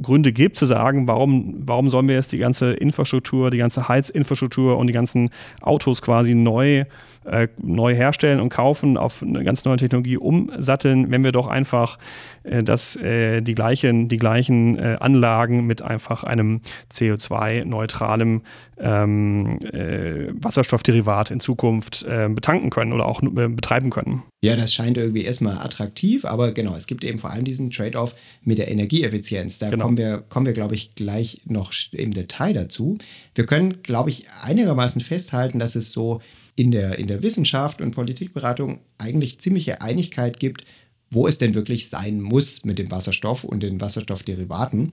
Gründe 0.00 0.32
gibt 0.32 0.56
zu 0.56 0.66
sagen, 0.66 1.06
warum, 1.06 1.62
warum 1.66 1.90
sollen 1.90 2.08
wir 2.08 2.14
jetzt 2.14 2.32
die 2.32 2.38
ganze 2.38 2.72
Infrastruktur, 2.72 3.50
die 3.50 3.58
ganze 3.58 3.88
Heizinfrastruktur 3.88 4.78
und 4.78 4.86
die 4.86 4.92
ganzen 4.92 5.30
Autos 5.60 6.02
quasi 6.02 6.34
neu, 6.34 6.84
äh, 7.24 7.48
neu 7.60 7.94
herstellen 7.94 8.40
und 8.40 8.48
kaufen, 8.48 8.96
auf 8.96 9.22
eine 9.22 9.44
ganz 9.44 9.64
neue 9.64 9.76
Technologie 9.76 10.16
umsatteln, 10.16 11.10
wenn 11.10 11.24
wir 11.24 11.32
doch 11.32 11.46
einfach 11.46 11.98
äh, 12.42 12.62
das, 12.62 12.96
äh, 12.96 13.40
die 13.40 13.54
gleichen, 13.54 14.08
die 14.08 14.16
gleichen 14.16 14.78
äh, 14.78 14.96
Anlagen 15.00 15.66
mit 15.66 15.82
einfach 15.82 16.24
einem 16.24 16.60
CO2-neutralem 16.90 18.42
ähm, 18.78 19.58
äh, 19.72 20.28
Wasserstoffderivat 20.32 21.30
in 21.30 21.40
Zukunft 21.40 22.04
betanken 22.04 22.70
können 22.70 22.92
oder 22.92 23.06
auch 23.06 23.20
betreiben 23.22 23.90
können. 23.90 24.22
Ja, 24.42 24.56
das 24.56 24.74
scheint 24.74 24.96
irgendwie 24.96 25.22
erstmal 25.22 25.58
attraktiv, 25.58 26.24
aber 26.24 26.52
genau, 26.52 26.74
es 26.74 26.86
gibt 26.86 27.04
eben 27.04 27.18
vor 27.18 27.30
allem 27.30 27.44
diesen 27.44 27.70
Trade-off 27.70 28.14
mit 28.42 28.58
der 28.58 28.70
Energieeffizienz. 28.70 29.58
Da 29.58 29.70
genau. 29.70 29.84
kommen 29.84 29.96
wir, 29.96 30.24
kommen 30.28 30.46
wir, 30.46 30.52
glaube 30.52 30.74
ich, 30.74 30.94
gleich 30.94 31.42
noch 31.44 31.72
im 31.92 32.10
Detail 32.12 32.52
dazu. 32.52 32.98
Wir 33.34 33.46
können, 33.46 33.82
glaube 33.82 34.10
ich, 34.10 34.26
einigermaßen 34.42 35.00
festhalten, 35.00 35.58
dass 35.58 35.76
es 35.76 35.92
so 35.92 36.20
in 36.56 36.70
der, 36.70 36.98
in 36.98 37.06
der 37.06 37.22
Wissenschaft 37.22 37.80
und 37.80 37.92
Politikberatung 37.92 38.80
eigentlich 38.98 39.40
ziemliche 39.40 39.80
Einigkeit 39.80 40.38
gibt, 40.38 40.64
wo 41.10 41.26
es 41.26 41.38
denn 41.38 41.54
wirklich 41.54 41.88
sein 41.88 42.20
muss 42.20 42.64
mit 42.64 42.78
dem 42.78 42.90
Wasserstoff 42.90 43.44
und 43.44 43.62
den 43.62 43.80
Wasserstoffderivaten. 43.80 44.92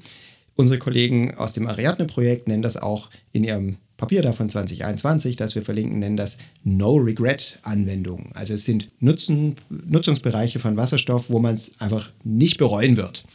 Unsere 0.55 0.77
Kollegen 0.77 1.35
aus 1.35 1.53
dem 1.53 1.67
Ariadne-Projekt 1.67 2.47
nennen 2.47 2.61
das 2.61 2.75
auch 2.75 3.09
in 3.31 3.45
ihrem 3.45 3.77
Papier 3.95 4.21
da 4.21 4.31
von 4.31 4.49
2021, 4.49 5.35
das 5.35 5.55
wir 5.55 5.61
verlinken, 5.61 5.99
nennen 5.99 6.17
das 6.17 6.37
No-Regret-Anwendungen. 6.63 8.31
Also 8.33 8.53
es 8.53 8.65
sind 8.65 8.89
Nutzen, 8.99 9.55
Nutzungsbereiche 9.69 10.59
von 10.59 10.77
Wasserstoff, 10.77 11.29
wo 11.29 11.39
man 11.39 11.55
es 11.55 11.73
einfach 11.79 12.11
nicht 12.23 12.57
bereuen 12.57 12.97
wird. 12.97 13.25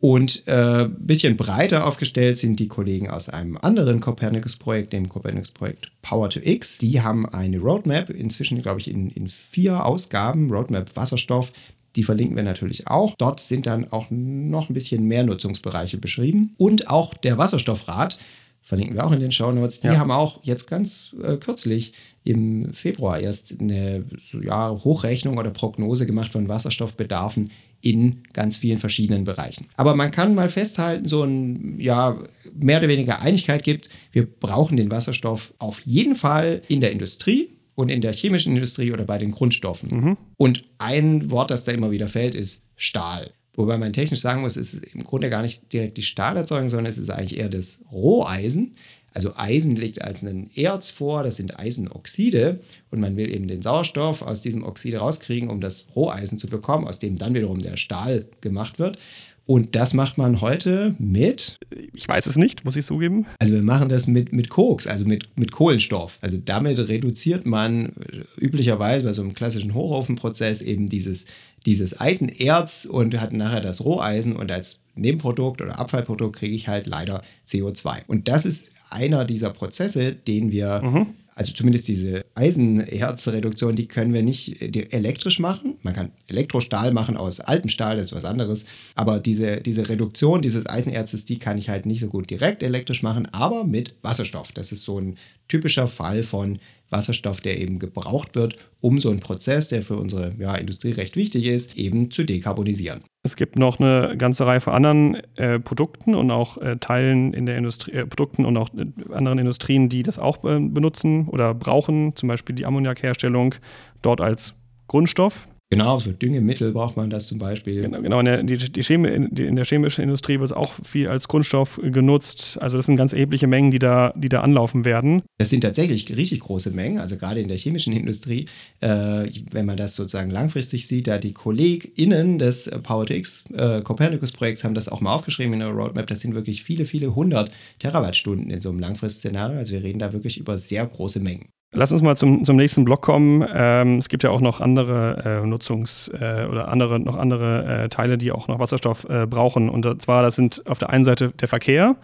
Und 0.00 0.42
ein 0.46 0.86
äh, 0.86 0.88
bisschen 0.98 1.36
breiter 1.36 1.86
aufgestellt 1.86 2.36
sind 2.36 2.60
die 2.60 2.68
Kollegen 2.68 3.08
aus 3.08 3.28
einem 3.28 3.56
anderen 3.56 4.00
Copernicus-Projekt, 4.00 4.92
dem 4.92 5.08
Copernicus-Projekt 5.08 5.92
Power 6.02 6.28
to 6.28 6.40
X. 6.42 6.78
Die 6.78 7.00
haben 7.00 7.26
eine 7.26 7.58
Roadmap, 7.58 8.10
inzwischen 8.10 8.60
glaube 8.60 8.80
ich 8.80 8.90
in, 8.90 9.08
in 9.10 9.28
vier 9.28 9.86
Ausgaben, 9.86 10.50
Roadmap 10.52 10.94
Wasserstoff, 10.94 11.52
die 11.96 12.02
verlinken 12.02 12.36
wir 12.36 12.42
natürlich 12.42 12.86
auch. 12.86 13.14
Dort 13.16 13.40
sind 13.40 13.66
dann 13.66 13.90
auch 13.92 14.06
noch 14.10 14.68
ein 14.68 14.74
bisschen 14.74 15.04
mehr 15.04 15.24
Nutzungsbereiche 15.24 15.96
beschrieben. 15.96 16.54
Und 16.58 16.90
auch 16.90 17.14
der 17.14 17.38
Wasserstoffrat, 17.38 18.18
verlinken 18.64 18.96
wir 18.96 19.06
auch 19.06 19.12
in 19.12 19.20
den 19.20 19.30
Show 19.30 19.52
Notes, 19.52 19.80
die 19.80 19.88
ja. 19.88 19.98
haben 19.98 20.10
auch 20.10 20.40
jetzt 20.42 20.66
ganz 20.66 21.14
äh, 21.22 21.36
kürzlich 21.36 21.92
im 22.24 22.72
Februar 22.72 23.20
erst 23.20 23.60
eine 23.60 24.04
ja, 24.42 24.70
Hochrechnung 24.70 25.36
oder 25.36 25.50
Prognose 25.50 26.06
gemacht 26.06 26.32
von 26.32 26.48
Wasserstoffbedarfen 26.48 27.50
in 27.84 28.22
ganz 28.32 28.56
vielen 28.56 28.78
verschiedenen 28.78 29.24
Bereichen. 29.24 29.66
Aber 29.76 29.94
man 29.94 30.10
kann 30.10 30.34
mal 30.34 30.48
festhalten, 30.48 31.06
so 31.06 31.22
ein, 31.22 31.78
ja, 31.78 32.18
mehr 32.54 32.78
oder 32.78 32.88
weniger 32.88 33.20
Einigkeit 33.20 33.62
gibt, 33.62 33.90
wir 34.10 34.26
brauchen 34.26 34.78
den 34.78 34.90
Wasserstoff 34.90 35.52
auf 35.58 35.82
jeden 35.84 36.14
Fall 36.14 36.62
in 36.68 36.80
der 36.80 36.92
Industrie 36.92 37.50
und 37.74 37.90
in 37.90 38.00
der 38.00 38.14
chemischen 38.14 38.54
Industrie 38.54 38.90
oder 38.90 39.04
bei 39.04 39.18
den 39.18 39.32
Grundstoffen. 39.32 39.90
Mhm. 39.90 40.16
Und 40.38 40.62
ein 40.78 41.30
Wort, 41.30 41.50
das 41.50 41.64
da 41.64 41.72
immer 41.72 41.90
wieder 41.90 42.08
fällt, 42.08 42.34
ist 42.34 42.62
Stahl. 42.76 43.30
Wobei 43.56 43.76
man 43.76 43.92
technisch 43.92 44.20
sagen 44.20 44.40
muss, 44.40 44.56
es 44.56 44.74
ist 44.74 44.94
im 44.94 45.04
Grunde 45.04 45.28
gar 45.28 45.42
nicht 45.42 45.72
direkt 45.72 45.98
die 45.98 46.02
Stahlerzeugung, 46.02 46.70
sondern 46.70 46.86
es 46.86 46.98
ist 46.98 47.10
eigentlich 47.10 47.38
eher 47.38 47.50
das 47.50 47.82
Roheisen. 47.92 48.72
Also 49.14 49.36
Eisen 49.36 49.76
liegt 49.76 50.02
als 50.02 50.22
ein 50.22 50.50
Erz 50.56 50.90
vor, 50.90 51.22
das 51.22 51.36
sind 51.36 51.58
Eisenoxide 51.58 52.58
und 52.90 53.00
man 53.00 53.16
will 53.16 53.32
eben 53.32 53.46
den 53.46 53.62
Sauerstoff 53.62 54.22
aus 54.22 54.40
diesem 54.40 54.64
Oxid 54.64 55.00
rauskriegen, 55.00 55.48
um 55.48 55.60
das 55.60 55.86
Roheisen 55.94 56.36
zu 56.36 56.48
bekommen, 56.48 56.86
aus 56.86 56.98
dem 56.98 57.16
dann 57.16 57.32
wiederum 57.32 57.60
der 57.60 57.76
Stahl 57.76 58.26
gemacht 58.40 58.80
wird. 58.80 58.98
Und 59.46 59.76
das 59.76 59.92
macht 59.92 60.16
man 60.16 60.40
heute 60.40 60.94
mit? 60.98 61.58
Ich 61.94 62.08
weiß 62.08 62.26
es 62.26 62.36
nicht, 62.36 62.64
muss 62.64 62.76
ich 62.76 62.86
zugeben. 62.86 63.26
Also 63.38 63.52
wir 63.54 63.62
machen 63.62 63.90
das 63.90 64.06
mit, 64.06 64.32
mit 64.32 64.48
Koks, 64.48 64.86
also 64.86 65.04
mit, 65.06 65.28
mit 65.38 65.52
Kohlenstoff. 65.52 66.18
Also 66.22 66.38
damit 66.42 66.78
reduziert 66.78 67.44
man 67.44 67.92
üblicherweise 68.38 69.04
bei 69.04 69.12
so 69.12 69.22
einem 69.22 69.34
klassischen 69.34 69.74
Hochofenprozess 69.74 70.62
eben 70.62 70.88
dieses, 70.88 71.26
dieses 71.66 72.00
Eisenerz 72.00 72.86
und 72.86 73.20
hat 73.20 73.34
nachher 73.34 73.60
das 73.60 73.84
Roheisen 73.84 74.34
und 74.34 74.50
als 74.50 74.80
Nebenprodukt 74.94 75.60
oder 75.60 75.78
Abfallprodukt 75.78 76.36
kriege 76.36 76.54
ich 76.54 76.68
halt 76.68 76.86
leider 76.86 77.22
CO2. 77.46 78.02
Und 78.06 78.28
das 78.28 78.46
ist 78.46 78.70
einer 78.88 79.24
dieser 79.26 79.50
Prozesse, 79.50 80.14
den 80.14 80.52
wir 80.52 80.80
mhm 80.82 81.06
also 81.34 81.52
zumindest 81.52 81.88
diese 81.88 82.23
Eisenerzreduktion, 82.34 83.76
die 83.76 83.86
können 83.86 84.12
wir 84.12 84.22
nicht 84.22 84.60
äh, 84.60 84.88
elektrisch 84.90 85.38
machen. 85.38 85.76
Man 85.82 85.94
kann 85.94 86.12
Elektrostahl 86.26 86.92
machen 86.92 87.16
aus 87.16 87.40
altem 87.40 87.68
Stahl, 87.68 87.96
das 87.96 88.06
ist 88.06 88.12
was 88.12 88.24
anderes. 88.24 88.66
Aber 88.94 89.20
diese, 89.20 89.60
diese 89.60 89.88
Reduktion 89.88 90.42
dieses 90.42 90.66
Eisenerzes, 90.66 91.24
die 91.24 91.38
kann 91.38 91.58
ich 91.58 91.68
halt 91.68 91.86
nicht 91.86 92.00
so 92.00 92.08
gut 92.08 92.30
direkt 92.30 92.62
elektrisch 92.62 93.02
machen, 93.02 93.28
aber 93.32 93.64
mit 93.64 93.94
Wasserstoff. 94.02 94.52
Das 94.52 94.72
ist 94.72 94.82
so 94.82 94.98
ein 95.00 95.16
typischer 95.48 95.86
Fall 95.86 96.22
von 96.22 96.58
Wasserstoff, 96.90 97.40
der 97.40 97.60
eben 97.60 97.78
gebraucht 97.78 98.34
wird, 98.34 98.56
um 98.80 98.98
so 98.98 99.10
einen 99.10 99.20
Prozess, 99.20 99.68
der 99.68 99.82
für 99.82 99.96
unsere 99.96 100.34
ja, 100.38 100.54
Industrie 100.54 100.92
recht 100.92 101.16
wichtig 101.16 101.46
ist, 101.46 101.76
eben 101.76 102.10
zu 102.10 102.24
dekarbonisieren. 102.24 103.02
Es 103.22 103.36
gibt 103.36 103.56
noch 103.56 103.80
eine 103.80 104.16
ganze 104.18 104.46
Reihe 104.46 104.60
von 104.60 104.74
anderen 104.74 105.14
äh, 105.36 105.58
Produkten 105.58 106.14
und 106.14 106.30
auch 106.30 106.58
äh, 106.58 106.76
Teilen 106.76 107.32
in 107.32 107.46
der 107.46 107.56
Industrie, 107.56 107.92
äh, 107.92 108.06
Produkten 108.06 108.44
und 108.44 108.56
auch 108.56 108.68
äh, 108.74 108.84
anderen 109.12 109.38
Industrien, 109.38 109.88
die 109.88 110.02
das 110.02 110.18
auch 110.18 110.44
äh, 110.44 110.60
benutzen 110.60 111.28
oder 111.28 111.54
brauchen, 111.54 112.14
zum 112.16 112.28
Beispiel 112.28 112.54
die 112.54 112.66
Ammoniakherstellung 112.66 113.54
dort 114.02 114.20
als 114.20 114.54
Grundstoff. 114.88 115.48
Genau, 115.74 115.98
für 115.98 116.12
Düngemittel 116.12 116.70
braucht 116.70 116.96
man 116.96 117.10
das 117.10 117.26
zum 117.26 117.38
Beispiel. 117.38 117.82
Genau, 117.82 118.00
genau 118.00 118.20
in, 118.20 118.26
der, 118.26 118.42
die, 118.44 118.56
die 118.56 118.82
Chemie, 118.84 119.08
in 119.08 119.56
der 119.56 119.64
chemischen 119.64 120.04
Industrie 120.04 120.38
wird 120.38 120.50
es 120.50 120.56
auch 120.56 120.72
viel 120.84 121.08
als 121.08 121.26
Grundstoff 121.26 121.80
genutzt. 121.82 122.58
Also 122.60 122.76
das 122.76 122.86
sind 122.86 122.94
ganz 122.94 123.12
erhebliche 123.12 123.48
Mengen, 123.48 123.72
die 123.72 123.80
da, 123.80 124.12
die 124.16 124.28
da 124.28 124.42
anlaufen 124.42 124.84
werden. 124.84 125.22
Das 125.38 125.50
sind 125.50 125.62
tatsächlich 125.62 126.16
richtig 126.16 126.40
große 126.40 126.70
Mengen, 126.70 126.98
also 126.98 127.16
gerade 127.16 127.40
in 127.40 127.48
der 127.48 127.56
chemischen 127.56 127.92
Industrie. 127.92 128.46
Äh, 128.78 129.28
wenn 129.50 129.66
man 129.66 129.76
das 129.76 129.96
sozusagen 129.96 130.30
langfristig 130.30 130.86
sieht, 130.86 131.08
da 131.08 131.18
die 131.18 131.32
KollegInnen 131.32 132.38
des 132.38 132.70
PowerTX 132.70 133.44
äh, 133.52 133.80
Copernicus-Projekts 133.82 134.62
haben 134.62 134.74
das 134.74 134.88
auch 134.88 135.00
mal 135.00 135.12
aufgeschrieben 135.12 135.54
in 135.54 135.58
der 135.58 135.70
Roadmap. 135.70 136.06
Das 136.06 136.20
sind 136.20 136.36
wirklich 136.36 136.62
viele, 136.62 136.84
viele 136.84 137.16
hundert 137.16 137.50
Terawattstunden 137.80 138.48
in 138.50 138.60
so 138.60 138.68
einem 138.68 138.78
Langfristszenario. 138.78 139.58
Also 139.58 139.72
wir 139.72 139.82
reden 139.82 139.98
da 139.98 140.12
wirklich 140.12 140.38
über 140.38 140.56
sehr 140.56 140.86
große 140.86 141.18
Mengen. 141.18 141.48
Lass 141.74 141.90
uns 141.90 142.02
mal 142.02 142.16
zum, 142.16 142.44
zum 142.44 142.56
nächsten 142.56 142.84
Block 142.84 143.02
kommen. 143.02 143.44
Ähm, 143.52 143.98
es 143.98 144.08
gibt 144.08 144.22
ja 144.22 144.30
auch 144.30 144.40
noch 144.40 144.60
andere 144.60 145.42
äh, 145.42 145.46
Nutzungs- 145.46 146.10
äh, 146.12 146.46
oder 146.46 146.68
andere, 146.68 147.00
noch 147.00 147.16
andere 147.16 147.84
äh, 147.84 147.88
Teile, 147.88 148.16
die 148.16 148.30
auch 148.30 148.48
noch 148.48 148.60
Wasserstoff 148.60 149.04
äh, 149.08 149.26
brauchen. 149.26 149.68
Und 149.68 150.00
zwar, 150.00 150.22
das 150.22 150.36
sind 150.36 150.62
auf 150.66 150.78
der 150.78 150.90
einen 150.90 151.04
Seite 151.04 151.32
der 151.40 151.48
Verkehr 151.48 151.96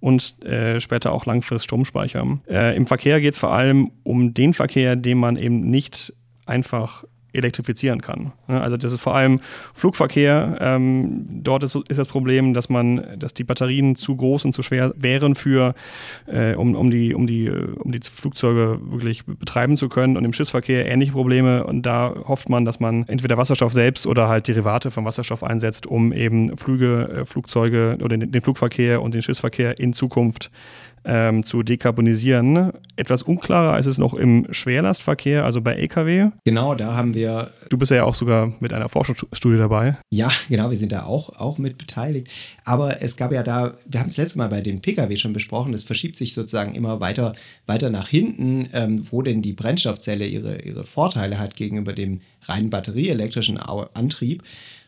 und 0.00 0.42
äh, 0.44 0.80
später 0.80 1.12
auch 1.12 1.26
langfristig 1.26 1.64
Stromspeicher. 1.64 2.26
Äh, 2.48 2.76
Im 2.76 2.86
Verkehr 2.86 3.20
geht 3.20 3.34
es 3.34 3.38
vor 3.38 3.52
allem 3.52 3.90
um 4.02 4.32
den 4.32 4.54
Verkehr, 4.54 4.96
den 4.96 5.18
man 5.18 5.36
eben 5.36 5.70
nicht 5.70 6.14
einfach 6.46 7.04
elektrifizieren 7.32 8.00
kann. 8.00 8.32
Also 8.46 8.76
das 8.76 8.92
ist 8.92 9.00
vor 9.00 9.14
allem 9.14 9.40
Flugverkehr. 9.74 10.58
Ähm, 10.60 11.26
dort 11.42 11.62
ist, 11.62 11.74
ist, 11.74 11.98
das 11.98 12.08
Problem, 12.08 12.54
dass 12.54 12.68
man, 12.68 13.18
dass 13.18 13.34
die 13.34 13.44
Batterien 13.44 13.96
zu 13.96 14.16
groß 14.16 14.44
und 14.44 14.54
zu 14.54 14.62
schwer 14.62 14.92
wären 14.96 15.34
für, 15.34 15.74
äh, 16.26 16.54
um, 16.54 16.74
um, 16.74 16.90
die, 16.90 17.14
um, 17.14 17.26
die, 17.26 17.50
um 17.50 17.92
die 17.92 18.00
Flugzeuge 18.02 18.80
wirklich 18.82 19.24
betreiben 19.24 19.76
zu 19.76 19.88
können. 19.88 20.16
Und 20.16 20.24
im 20.24 20.32
Schiffsverkehr 20.32 20.86
ähnliche 20.86 21.12
Probleme. 21.12 21.64
Und 21.64 21.82
da 21.82 22.14
hofft 22.26 22.48
man, 22.48 22.64
dass 22.64 22.80
man 22.80 23.06
entweder 23.08 23.36
Wasserstoff 23.36 23.72
selbst 23.72 24.06
oder 24.06 24.28
halt 24.28 24.48
Derivate 24.48 24.90
von 24.90 25.04
Wasserstoff 25.04 25.42
einsetzt, 25.44 25.86
um 25.86 26.12
eben 26.12 26.56
Flüge, 26.56 27.20
äh, 27.20 27.24
Flugzeuge 27.24 27.98
oder 28.02 28.16
den, 28.16 28.32
den 28.32 28.42
Flugverkehr 28.42 29.02
und 29.02 29.14
den 29.14 29.22
Schiffsverkehr 29.22 29.78
in 29.78 29.92
Zukunft 29.92 30.50
ähm, 31.04 31.42
zu 31.44 31.62
dekarbonisieren. 31.62 32.72
Etwas 32.96 33.22
unklarer 33.22 33.78
ist 33.78 33.86
es 33.86 33.98
noch 33.98 34.14
im 34.14 34.46
Schwerlastverkehr, 34.50 35.44
also 35.44 35.60
bei 35.60 35.74
Lkw. 35.74 36.30
Genau, 36.44 36.74
da 36.74 36.94
haben 36.94 37.14
wir. 37.14 37.50
Du 37.68 37.78
bist 37.78 37.90
ja 37.90 38.04
auch 38.04 38.14
sogar 38.14 38.52
mit 38.60 38.72
einer 38.72 38.88
Forschungsstudie 38.88 39.56
dabei. 39.56 39.96
Ja, 40.10 40.30
genau, 40.48 40.70
wir 40.70 40.76
sind 40.76 40.92
da 40.92 41.04
auch, 41.04 41.30
auch 41.38 41.58
mit 41.58 41.78
beteiligt. 41.78 42.28
Aber 42.64 43.02
es 43.02 43.16
gab 43.16 43.32
ja 43.32 43.42
da, 43.42 43.72
wir 43.86 44.00
haben 44.00 44.08
es 44.08 44.16
letztes 44.16 44.36
Mal 44.36 44.48
bei 44.48 44.60
den 44.60 44.80
Pkw 44.80 45.16
schon 45.16 45.32
besprochen, 45.32 45.72
es 45.72 45.84
verschiebt 45.84 46.16
sich 46.16 46.34
sozusagen 46.34 46.74
immer 46.74 47.00
weiter, 47.00 47.34
weiter 47.66 47.90
nach 47.90 48.08
hinten, 48.08 48.68
ähm, 48.72 49.02
wo 49.10 49.22
denn 49.22 49.42
die 49.42 49.52
Brennstoffzelle 49.52 50.26
ihre, 50.26 50.62
ihre 50.62 50.84
Vorteile 50.84 51.38
hat 51.38 51.56
gegenüber 51.56 51.92
dem 51.92 52.20
rein 52.42 52.70
batterieelektrischen 52.70 53.58
Antrieb. 53.58 54.42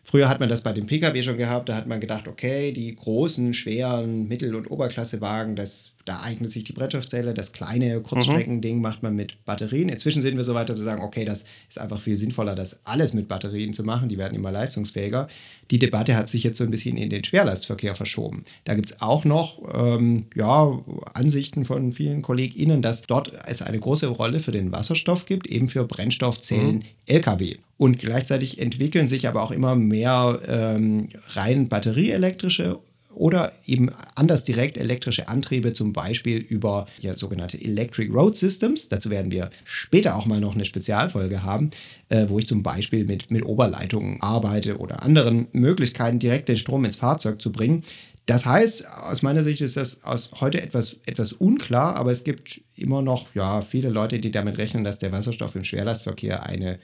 Früher 0.04 0.28
hat 0.28 0.40
man 0.40 0.48
das 0.48 0.62
bei 0.62 0.72
dem 0.72 0.86
Pkw 0.86 1.22
schon 1.22 1.36
gehabt, 1.36 1.68
da 1.68 1.76
hat 1.76 1.86
man 1.86 2.00
gedacht, 2.00 2.26
okay, 2.26 2.72
die 2.72 2.94
großen, 2.94 3.54
schweren 3.54 4.26
Mittel- 4.26 4.56
und 4.56 4.68
Oberklassewagen, 4.68 5.54
das, 5.54 5.94
da 6.04 6.22
eignet 6.22 6.50
sich 6.50 6.64
die 6.64 6.72
Brennstoffzelle, 6.72 7.34
das 7.34 7.52
kleine 7.52 8.00
Kurzstreckending 8.00 8.76
mhm. 8.76 8.82
macht 8.82 9.04
man 9.04 9.14
mit 9.14 9.44
Batterien. 9.44 9.88
Inzwischen 9.88 10.20
sind 10.20 10.36
wir 10.36 10.42
so 10.42 10.54
weit, 10.54 10.68
dass 10.68 10.76
wir 10.78 10.84
sagen, 10.84 11.02
okay, 11.02 11.24
das 11.24 11.44
ist 11.68 11.80
einfach 11.80 12.00
viel 12.00 12.16
sinnvoller, 12.16 12.56
das 12.56 12.80
alles 12.84 13.14
mit 13.14 13.28
Batterien 13.28 13.72
zu 13.72 13.84
machen, 13.84 14.08
die 14.08 14.18
werden 14.18 14.34
immer 14.34 14.50
leistungsfähiger. 14.50 15.28
Die 15.70 15.78
Debatte 15.78 16.16
hat 16.16 16.28
sich 16.28 16.42
jetzt 16.42 16.58
so 16.58 16.64
ein 16.64 16.70
bisschen 16.70 16.96
in 16.96 17.08
den 17.08 17.22
Schwerlastverkehr 17.22 17.94
verschoben. 17.94 18.44
Da 18.64 18.74
gibt 18.74 18.90
es 18.90 19.00
auch 19.00 19.24
noch 19.24 19.62
ähm, 19.72 20.26
ja, 20.34 20.80
Ansichten 21.14 21.64
von 21.64 21.92
vielen 21.92 22.22
KollegInnen, 22.22 22.82
dass 22.82 23.02
dort 23.02 23.32
es 23.46 23.62
eine 23.62 23.78
große 23.78 24.08
Rolle 24.08 24.40
für 24.40 24.52
den 24.52 24.72
Wasserstoff 24.72 25.26
gibt, 25.26 25.46
eben 25.46 25.68
für 25.68 25.84
Brennstoffzellen 25.84 26.76
mhm. 26.76 26.82
Lkw. 27.06 27.56
Und 27.82 27.98
gleichzeitig 27.98 28.60
entwickeln 28.60 29.08
sich 29.08 29.26
aber 29.26 29.42
auch 29.42 29.50
immer 29.50 29.74
mehr 29.74 29.91
ähm, 29.94 31.08
rein 31.34 31.68
batterieelektrische 31.68 32.80
oder 33.14 33.52
eben 33.66 33.90
anders 34.14 34.44
direkt 34.44 34.76
elektrische 34.76 35.28
Antriebe, 35.28 35.72
zum 35.72 35.92
Beispiel 35.92 36.38
über 36.38 36.86
ja, 37.00 37.14
sogenannte 37.14 37.60
Electric 37.60 38.10
Road 38.10 38.36
Systems. 38.36 38.88
Dazu 38.88 39.10
werden 39.10 39.30
wir 39.30 39.50
später 39.64 40.16
auch 40.16 40.26
mal 40.26 40.40
noch 40.40 40.54
eine 40.54 40.64
Spezialfolge 40.64 41.42
haben, 41.42 41.70
äh, 42.08 42.26
wo 42.28 42.38
ich 42.38 42.46
zum 42.46 42.62
Beispiel 42.62 43.04
mit, 43.04 43.30
mit 43.30 43.44
Oberleitungen 43.44 44.20
arbeite 44.22 44.78
oder 44.78 45.02
anderen 45.02 45.48
Möglichkeiten, 45.52 46.18
direkt 46.18 46.48
den 46.48 46.56
Strom 46.56 46.84
ins 46.84 46.96
Fahrzeug 46.96 47.40
zu 47.40 47.52
bringen. 47.52 47.84
Das 48.26 48.46
heißt, 48.46 48.88
aus 48.88 49.22
meiner 49.22 49.42
Sicht 49.42 49.60
ist 49.60 49.76
das 49.76 50.04
aus 50.04 50.30
heute 50.40 50.62
etwas, 50.62 51.00
etwas 51.06 51.32
unklar, 51.32 51.96
aber 51.96 52.12
es 52.12 52.22
gibt 52.22 52.60
immer 52.76 53.02
noch 53.02 53.34
ja, 53.34 53.62
viele 53.62 53.88
Leute, 53.88 54.20
die 54.20 54.30
damit 54.30 54.58
rechnen, 54.58 54.84
dass 54.84 54.98
der 54.98 55.10
Wasserstoff 55.10 55.56
im 55.56 55.64
Schwerlastverkehr 55.64 56.46
eine 56.46 56.78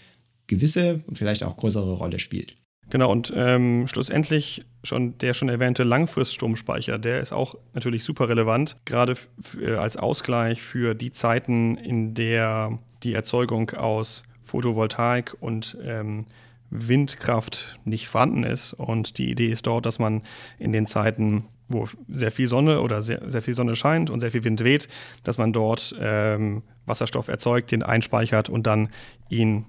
gewisse 0.48 1.04
und 1.06 1.16
vielleicht 1.16 1.44
auch 1.44 1.56
größere 1.56 1.92
Rolle 1.92 2.18
spielt. 2.18 2.56
Genau, 2.91 3.11
und 3.12 3.32
ähm, 3.36 3.86
schlussendlich 3.86 4.64
schon 4.82 5.18
der 5.18 5.34
schon 5.34 5.49
erwähnte 5.49 5.82
Langfriststromspeicher, 5.82 6.99
der 6.99 7.20
ist 7.20 7.32
auch 7.32 7.57
natürlich 7.74 8.05
super 8.05 8.28
relevant, 8.28 8.76
gerade 8.84 9.16
äh, 9.61 9.74
als 9.74 9.97
Ausgleich 9.97 10.62
für 10.62 10.95
die 10.95 11.12
Zeiten, 11.12 11.76
in 11.76 12.14
der 12.14 12.78
die 13.03 13.12
Erzeugung 13.12 13.70
aus 13.72 14.22
Photovoltaik 14.43 15.36
und 15.41 15.76
ähm, 15.82 16.26
Windkraft 16.70 17.78
nicht 17.84 18.09
vorhanden 18.09 18.45
ist. 18.45 18.72
Und 18.72 19.18
die 19.18 19.30
Idee 19.30 19.49
ist 19.49 19.66
dort, 19.66 19.86
dass 19.86 19.99
man 19.99 20.22
in 20.59 20.72
den 20.72 20.86
Zeiten, 20.86 21.45
wo 21.68 21.86
sehr 22.09 22.32
viel 22.32 22.47
Sonne 22.47 22.80
oder 22.80 23.03
sehr, 23.03 23.22
sehr 23.30 23.43
viel 23.43 23.55
Sonne 23.55 23.74
scheint 23.74 24.11
und 24.11 24.20
sehr 24.20 24.30
viel 24.30 24.45
Wind 24.45 24.64
weht, 24.64 24.89
dass 25.24 25.39
man 25.39 25.53
dort 25.53 25.95
ähm, 26.01 26.62
Wasserstoff 26.86 27.28
erzeugt, 27.28 27.70
den 27.70 27.82
einspeichert 27.82 28.49
und 28.49 28.66
dann 28.66 28.89
ihn 29.28 29.66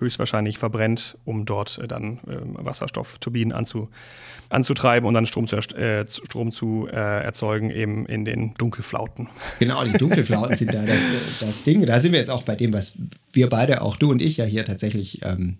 höchstwahrscheinlich 0.00 0.58
verbrennt, 0.58 1.16
um 1.24 1.44
dort 1.44 1.78
äh, 1.78 1.86
dann 1.86 2.18
äh, 2.26 2.38
Wasserstoffturbinen 2.64 3.52
anzu, 3.52 3.88
anzutreiben 4.48 5.06
und 5.06 5.14
dann 5.14 5.26
Strom 5.26 5.46
zu, 5.46 5.56
äh, 5.56 6.06
Strom 6.08 6.52
zu 6.52 6.88
äh, 6.90 6.94
erzeugen, 6.96 7.70
eben 7.70 8.06
in 8.06 8.24
den 8.24 8.54
Dunkelflauten. 8.54 9.28
Genau, 9.58 9.84
die 9.84 9.92
Dunkelflauten 9.92 10.56
sind 10.56 10.74
da 10.74 10.82
das, 10.82 11.00
das 11.40 11.62
Ding. 11.62 11.84
Da 11.86 12.00
sind 12.00 12.12
wir 12.12 12.18
jetzt 12.18 12.30
auch 12.30 12.42
bei 12.42 12.56
dem, 12.56 12.72
was 12.72 12.94
wir 13.32 13.48
beide, 13.48 13.82
auch 13.82 13.96
du 13.96 14.10
und 14.10 14.20
ich 14.20 14.38
ja 14.38 14.44
hier 14.44 14.64
tatsächlich 14.64 15.24
ähm, 15.24 15.58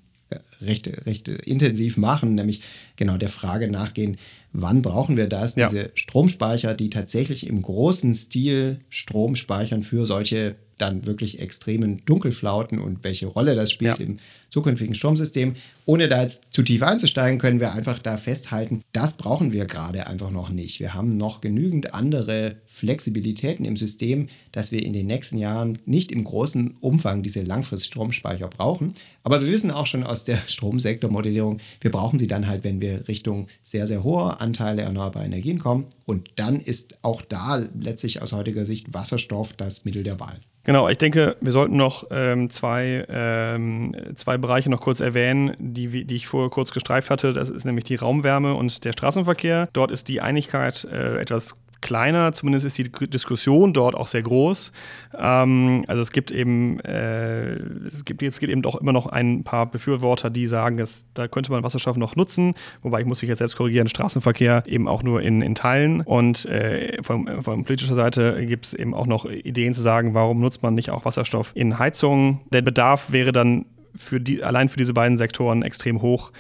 recht, 0.63 1.07
recht 1.07 1.29
intensiv 1.29 1.97
machen, 1.97 2.35
nämlich 2.35 2.63
genau 2.97 3.17
der 3.17 3.29
Frage 3.29 3.71
nachgehen, 3.71 4.17
wann 4.53 4.83
brauchen 4.83 5.17
wir 5.17 5.29
das, 5.29 5.57
ja. 5.57 5.69
diese 5.69 5.91
Stromspeicher, 5.95 6.75
die 6.75 6.91
tatsächlich 6.91 7.47
im 7.47 7.63
großen 7.63 8.13
Stil 8.15 8.81
Strom 8.89 9.37
speichern 9.37 9.83
für 9.83 10.07
solche 10.07 10.57
dann 10.81 11.07
wirklich 11.07 11.41
extremen 11.41 12.03
Dunkelflauten 12.05 12.79
und 12.79 13.05
welche 13.05 13.27
Rolle 13.27 13.55
das 13.55 13.71
spielt 13.71 13.99
ja. 13.99 14.05
im 14.05 14.17
zukünftigen 14.51 14.95
Stromsystem. 14.95 15.55
Ohne 15.87 16.09
da 16.09 16.23
jetzt 16.23 16.53
zu 16.53 16.63
tief 16.63 16.83
einzusteigen, 16.83 17.39
können 17.39 17.61
wir 17.61 17.73
einfach 17.73 17.99
da 17.99 18.17
festhalten, 18.17 18.83
das 18.93 19.17
brauchen 19.17 19.53
wir 19.53 19.65
gerade 19.67 20.07
einfach 20.07 20.31
noch 20.31 20.51
nicht. 20.51 20.81
Wir 20.81 20.95
haben 20.95 21.11
noch 21.11 21.41
genügend 21.41 21.95
andere 21.95 22.57
Flexibilitäten 22.67 23.65
im 23.65 23.77
System, 23.77 24.29
dass 24.53 24.73
wir 24.73 24.85
in 24.85 24.93
den 24.93 25.07
nächsten 25.07 25.39
Jahren 25.39 25.79
nicht 25.87 26.13
im 26.13 26.25
großen 26.25 26.77
Umfang 26.81 27.23
diese 27.23 27.43
Langfriststromspeicher 27.43 28.49
brauchen. 28.49 28.95
Aber 29.23 29.43
wir 29.43 29.49
wissen 29.49 29.71
auch 29.71 29.87
schon 29.87 30.03
aus 30.03 30.25
der 30.25 30.39
Stromsektormodellierung, 30.47 31.59
wir 31.81 31.91
brauchen 31.91 32.19
sie 32.19 32.27
dann 32.27 32.47
halt, 32.47 32.65
wenn 32.65 32.81
wir 32.81 33.09
Richtung 33.09 33.49
sehr, 33.63 33.87
sehr 33.87 34.03
hoher 34.03 34.41
Anteile 34.41 34.83
erneuerbarer 34.83 35.25
Energien 35.25 35.59
kommen. 35.59 35.87
Und 36.07 36.31
dann 36.37 36.61
ist 36.61 36.99
auch 37.03 37.23
da 37.23 37.63
letztlich 37.79 38.23
aus 38.23 38.33
heutiger 38.33 38.65
Sicht 38.65 38.93
Wasserstoff 38.95 39.53
das 39.55 39.85
Mittel 39.85 40.03
der 40.03 40.21
Wahl. 40.21 40.41
Genau, 40.65 40.89
ich 40.91 40.99
denke, 40.99 41.37
wir 41.41 41.53
sollten 41.53 41.77
noch 41.77 42.05
ähm, 42.11 42.51
zwei, 42.51 43.07
ähm, 43.09 43.97
zwei 44.15 44.37
Bereiche 44.37 44.69
noch 44.69 44.81
kurz 44.81 45.01
erwähnen, 45.01 45.57
die, 45.59 46.05
die 46.05 46.15
ich 46.15 46.27
vorher 46.27 46.51
kurz 46.51 46.71
gestreift 46.73 47.09
hatte. 47.09 47.33
Das 47.33 47.49
ist 47.49 47.65
nämlich 47.65 47.85
die 47.85 47.95
Raumwärme 47.95 48.55
und 48.55 48.85
der 48.85 48.93
Straßenverkehr. 48.93 49.69
Dort 49.73 49.91
ist 49.91 50.09
die 50.09 50.21
Einigkeit 50.21 50.85
äh, 50.85 51.19
etwas 51.19 51.57
kleiner, 51.81 52.33
zumindest 52.33 52.65
ist 52.65 52.79
die 52.79 52.91
Diskussion 52.91 53.73
dort 53.73 53.95
auch 53.95 54.07
sehr 54.07 54.23
groß. 54.23 54.73
Ähm, 55.19 55.85
also 55.89 56.03
es 56.03 56.13
gibt 56.13 56.31
eben, 56.31 56.81
äh, 56.81 57.55
es 57.87 58.05
gibt 58.05 58.23
jetzt 58.23 58.41
geht 58.41 58.51
eben 58.51 58.63
doch 58.63 58.81
immer 58.81 58.93
noch 58.93 59.07
ein 59.07 59.45
paar 59.45 59.67
Befürworter, 59.67 60.31
die 60.31 60.47
sagen, 60.47 60.77
dass 60.77 61.07
da 61.15 61.29
könnte 61.29 61.51
man 61.53 61.63
Wasserstoff 61.63 61.97
noch 61.97 62.17
nutzen, 62.17 62.55
wobei 62.83 63.01
ich 63.01 63.07
muss 63.07 63.23
mich 63.23 63.29
jetzt 63.29 63.39
selbst 63.39 63.57
korrigieren, 63.57 63.89
Straßenverkehr 63.89 64.63
eben 64.67 64.89
auch 64.89 65.03
nur 65.03 65.23
in, 65.23 65.43
in 65.43 65.55
Teilen. 65.55 66.03
Und 66.03 66.47
äh, 66.47 67.03
von, 67.03 67.43
von 67.43 67.65
politischer 67.65 67.95
Seite 67.95 68.45
gibt 68.47 68.67
es 68.67 68.75
eben 68.75 68.95
auch 68.95 69.07
noch 69.07 69.25
Ideen 69.25 69.73
zu 69.73 69.83
sagen, 69.83 70.15
warum 70.15 70.41
nutzt 70.41 70.63
man 70.63 70.75
nicht 70.75 70.91
auch 70.91 71.05
Wasserstoff 71.05 71.53
in 71.55 71.79
Heizungen? 71.79 72.41
Der 72.53 72.63
Bedarf 72.63 73.13
wäre 73.13 73.33
dann 73.33 73.67
für 73.95 74.21
die, 74.21 74.43
allein 74.43 74.69
für 74.69 74.77
diese 74.77 74.95
beiden 74.95 75.17
Sektoren 75.17 75.63
extrem 75.63 76.01
hoch 76.03 76.33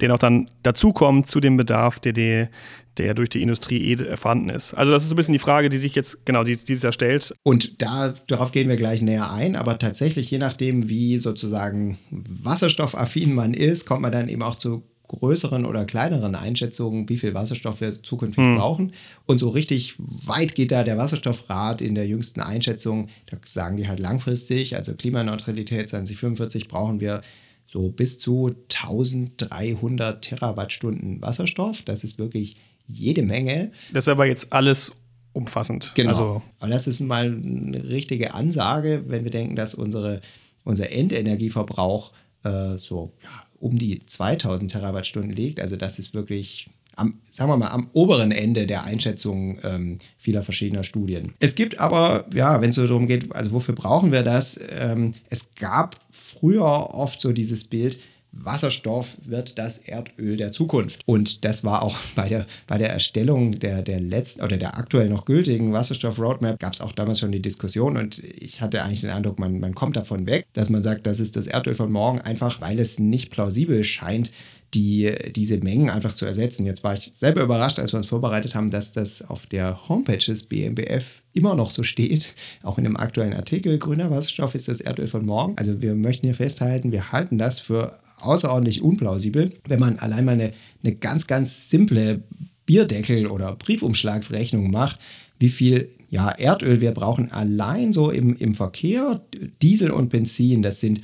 der 0.00 0.08
noch 0.08 0.18
dann 0.18 0.50
dazukommt 0.62 1.26
zu 1.26 1.40
dem 1.40 1.56
Bedarf, 1.56 1.98
der, 1.98 2.12
der, 2.12 2.50
der 2.98 3.14
durch 3.14 3.28
die 3.28 3.42
Industrie 3.42 3.92
eh 3.92 4.16
vorhanden 4.16 4.48
ist. 4.48 4.74
Also 4.74 4.92
das 4.92 5.02
ist 5.02 5.08
so 5.08 5.14
ein 5.14 5.16
bisschen 5.16 5.32
die 5.32 5.38
Frage, 5.38 5.68
die 5.68 5.78
sich 5.78 5.94
jetzt, 5.94 6.24
genau, 6.24 6.44
die, 6.44 6.56
die 6.56 6.74
sich 6.74 6.80
da 6.80 6.92
stellt. 6.92 7.34
Und 7.42 7.82
da, 7.82 8.14
darauf 8.26 8.52
gehen 8.52 8.68
wir 8.68 8.76
gleich 8.76 9.02
näher 9.02 9.30
ein, 9.30 9.56
aber 9.56 9.78
tatsächlich, 9.78 10.30
je 10.30 10.38
nachdem, 10.38 10.88
wie 10.88 11.18
sozusagen 11.18 11.98
wasserstoffaffin 12.10 13.34
man 13.34 13.54
ist, 13.54 13.86
kommt 13.86 14.02
man 14.02 14.12
dann 14.12 14.28
eben 14.28 14.42
auch 14.42 14.56
zu 14.56 14.82
größeren 15.08 15.64
oder 15.64 15.84
kleineren 15.84 16.34
Einschätzungen, 16.34 17.08
wie 17.08 17.16
viel 17.16 17.34
Wasserstoff 17.34 17.80
wir 17.80 18.02
zukünftig 18.02 18.44
hm. 18.44 18.56
brauchen. 18.56 18.92
Und 19.24 19.38
so 19.38 19.48
richtig 19.48 19.94
weit 19.98 20.54
geht 20.54 20.72
da 20.72 20.82
der 20.82 20.98
Wasserstoffrat 20.98 21.80
in 21.80 21.94
der 21.94 22.06
jüngsten 22.06 22.40
Einschätzung. 22.40 23.08
Da 23.30 23.36
sagen 23.44 23.76
die 23.76 23.88
halt 23.88 24.00
langfristig, 24.00 24.76
also 24.76 24.94
Klimaneutralität 24.94 25.88
2045 25.88 26.68
brauchen 26.68 27.00
wir 27.00 27.22
so 27.66 27.90
bis 27.90 28.18
zu 28.18 28.54
1300 28.72 30.22
Terawattstunden 30.22 31.20
Wasserstoff. 31.20 31.82
Das 31.82 32.04
ist 32.04 32.18
wirklich 32.18 32.56
jede 32.86 33.22
Menge. 33.22 33.72
Das 33.92 34.04
ist 34.04 34.08
aber 34.08 34.26
jetzt 34.26 34.52
alles 34.52 34.92
umfassend. 35.32 35.92
Genau. 35.94 36.10
Also 36.10 36.42
aber 36.58 36.70
das 36.70 36.86
ist 36.86 37.00
mal 37.00 37.26
eine 37.26 37.84
richtige 37.88 38.34
Ansage, 38.34 39.04
wenn 39.06 39.24
wir 39.24 39.30
denken, 39.30 39.56
dass 39.56 39.74
unsere, 39.74 40.20
unser 40.64 40.90
Endenergieverbrauch 40.90 42.12
äh, 42.44 42.78
so 42.78 43.12
ja, 43.22 43.30
um 43.58 43.78
die 43.78 44.04
2000 44.06 44.70
Terawattstunden 44.70 45.32
liegt. 45.32 45.60
Also 45.60 45.76
das 45.76 45.98
ist 45.98 46.14
wirklich 46.14 46.70
am, 46.96 47.20
sagen 47.30 47.50
wir 47.50 47.56
mal, 47.56 47.68
am 47.68 47.88
oberen 47.92 48.32
Ende 48.32 48.66
der 48.66 48.84
Einschätzung 48.84 49.58
ähm, 49.62 49.98
vieler 50.16 50.42
verschiedener 50.42 50.82
Studien. 50.82 51.34
Es 51.38 51.54
gibt 51.54 51.78
aber, 51.78 52.26
ja, 52.34 52.60
wenn 52.60 52.70
es 52.70 52.76
so 52.76 52.86
darum 52.86 53.06
geht, 53.06 53.34
also 53.34 53.52
wofür 53.52 53.74
brauchen 53.74 54.12
wir 54.12 54.22
das? 54.22 54.58
Ähm, 54.70 55.14
es 55.30 55.46
gab 55.58 55.96
früher 56.10 56.94
oft 56.94 57.20
so 57.20 57.32
dieses 57.32 57.64
Bild, 57.64 57.98
Wasserstoff 58.32 59.16
wird 59.24 59.58
das 59.58 59.78
Erdöl 59.78 60.36
der 60.36 60.52
Zukunft. 60.52 61.02
Und 61.06 61.44
das 61.44 61.64
war 61.64 61.82
auch 61.82 61.96
bei 62.14 62.28
der, 62.28 62.46
bei 62.66 62.78
der 62.78 62.90
Erstellung 62.90 63.58
der, 63.58 63.82
der 63.82 64.00
letzten 64.00 64.42
oder 64.42 64.56
der 64.56 64.76
aktuell 64.78 65.08
noch 65.08 65.24
gültigen 65.24 65.72
Wasserstoff-Roadmap 65.72 66.58
gab 66.58 66.72
es 66.72 66.80
auch 66.80 66.92
damals 66.92 67.20
schon 67.20 67.32
die 67.32 67.42
Diskussion 67.42 67.96
und 67.96 68.18
ich 68.18 68.60
hatte 68.60 68.82
eigentlich 68.82 69.00
den 69.00 69.10
Eindruck, 69.10 69.38
man, 69.38 69.60
man 69.60 69.74
kommt 69.74 69.96
davon 69.96 70.26
weg, 70.26 70.46
dass 70.52 70.70
man 70.70 70.82
sagt, 70.82 71.06
das 71.06 71.20
ist 71.20 71.36
das 71.36 71.46
Erdöl 71.46 71.74
von 71.74 71.90
morgen, 71.90 72.20
einfach 72.20 72.60
weil 72.60 72.78
es 72.78 72.98
nicht 72.98 73.30
plausibel 73.30 73.84
scheint, 73.84 74.30
die, 74.74 75.12
diese 75.34 75.58
Mengen 75.58 75.90
einfach 75.90 76.12
zu 76.12 76.26
ersetzen. 76.26 76.66
Jetzt 76.66 76.84
war 76.84 76.94
ich 76.94 77.10
selber 77.14 77.42
überrascht, 77.42 77.78
als 77.78 77.92
wir 77.92 77.98
uns 77.98 78.06
vorbereitet 78.06 78.54
haben, 78.54 78.70
dass 78.70 78.92
das 78.92 79.22
auf 79.22 79.46
der 79.46 79.88
Homepage 79.88 80.18
des 80.18 80.46
BMBF 80.46 81.22
immer 81.32 81.54
noch 81.54 81.70
so 81.70 81.82
steht, 81.82 82.34
auch 82.62 82.78
in 82.78 82.84
dem 82.84 82.96
aktuellen 82.96 83.34
Artikel. 83.34 83.78
Grüner 83.78 84.10
Wasserstoff 84.10 84.54
ist 84.54 84.68
das 84.68 84.80
Erdöl 84.80 85.06
von 85.06 85.24
morgen. 85.24 85.54
Also 85.56 85.82
wir 85.82 85.94
möchten 85.94 86.26
hier 86.26 86.34
festhalten, 86.34 86.92
wir 86.92 87.12
halten 87.12 87.38
das 87.38 87.60
für 87.60 87.98
außerordentlich 88.20 88.82
unplausibel, 88.82 89.52
wenn 89.68 89.80
man 89.80 89.98
allein 89.98 90.24
mal 90.24 90.32
eine, 90.32 90.52
eine 90.82 90.94
ganz, 90.94 91.26
ganz 91.26 91.70
simple 91.70 92.22
Bierdeckel- 92.66 93.28
oder 93.28 93.54
Briefumschlagsrechnung 93.54 94.70
macht, 94.70 94.98
wie 95.38 95.50
viel 95.50 95.90
ja, 96.08 96.30
Erdöl 96.30 96.80
wir 96.80 96.92
brauchen 96.92 97.30
allein 97.30 97.92
so 97.92 98.10
im, 98.10 98.36
im 98.36 98.54
Verkehr, 98.54 99.22
Diesel 99.62 99.90
und 99.90 100.08
Benzin, 100.08 100.62
das 100.62 100.80
sind 100.80 101.00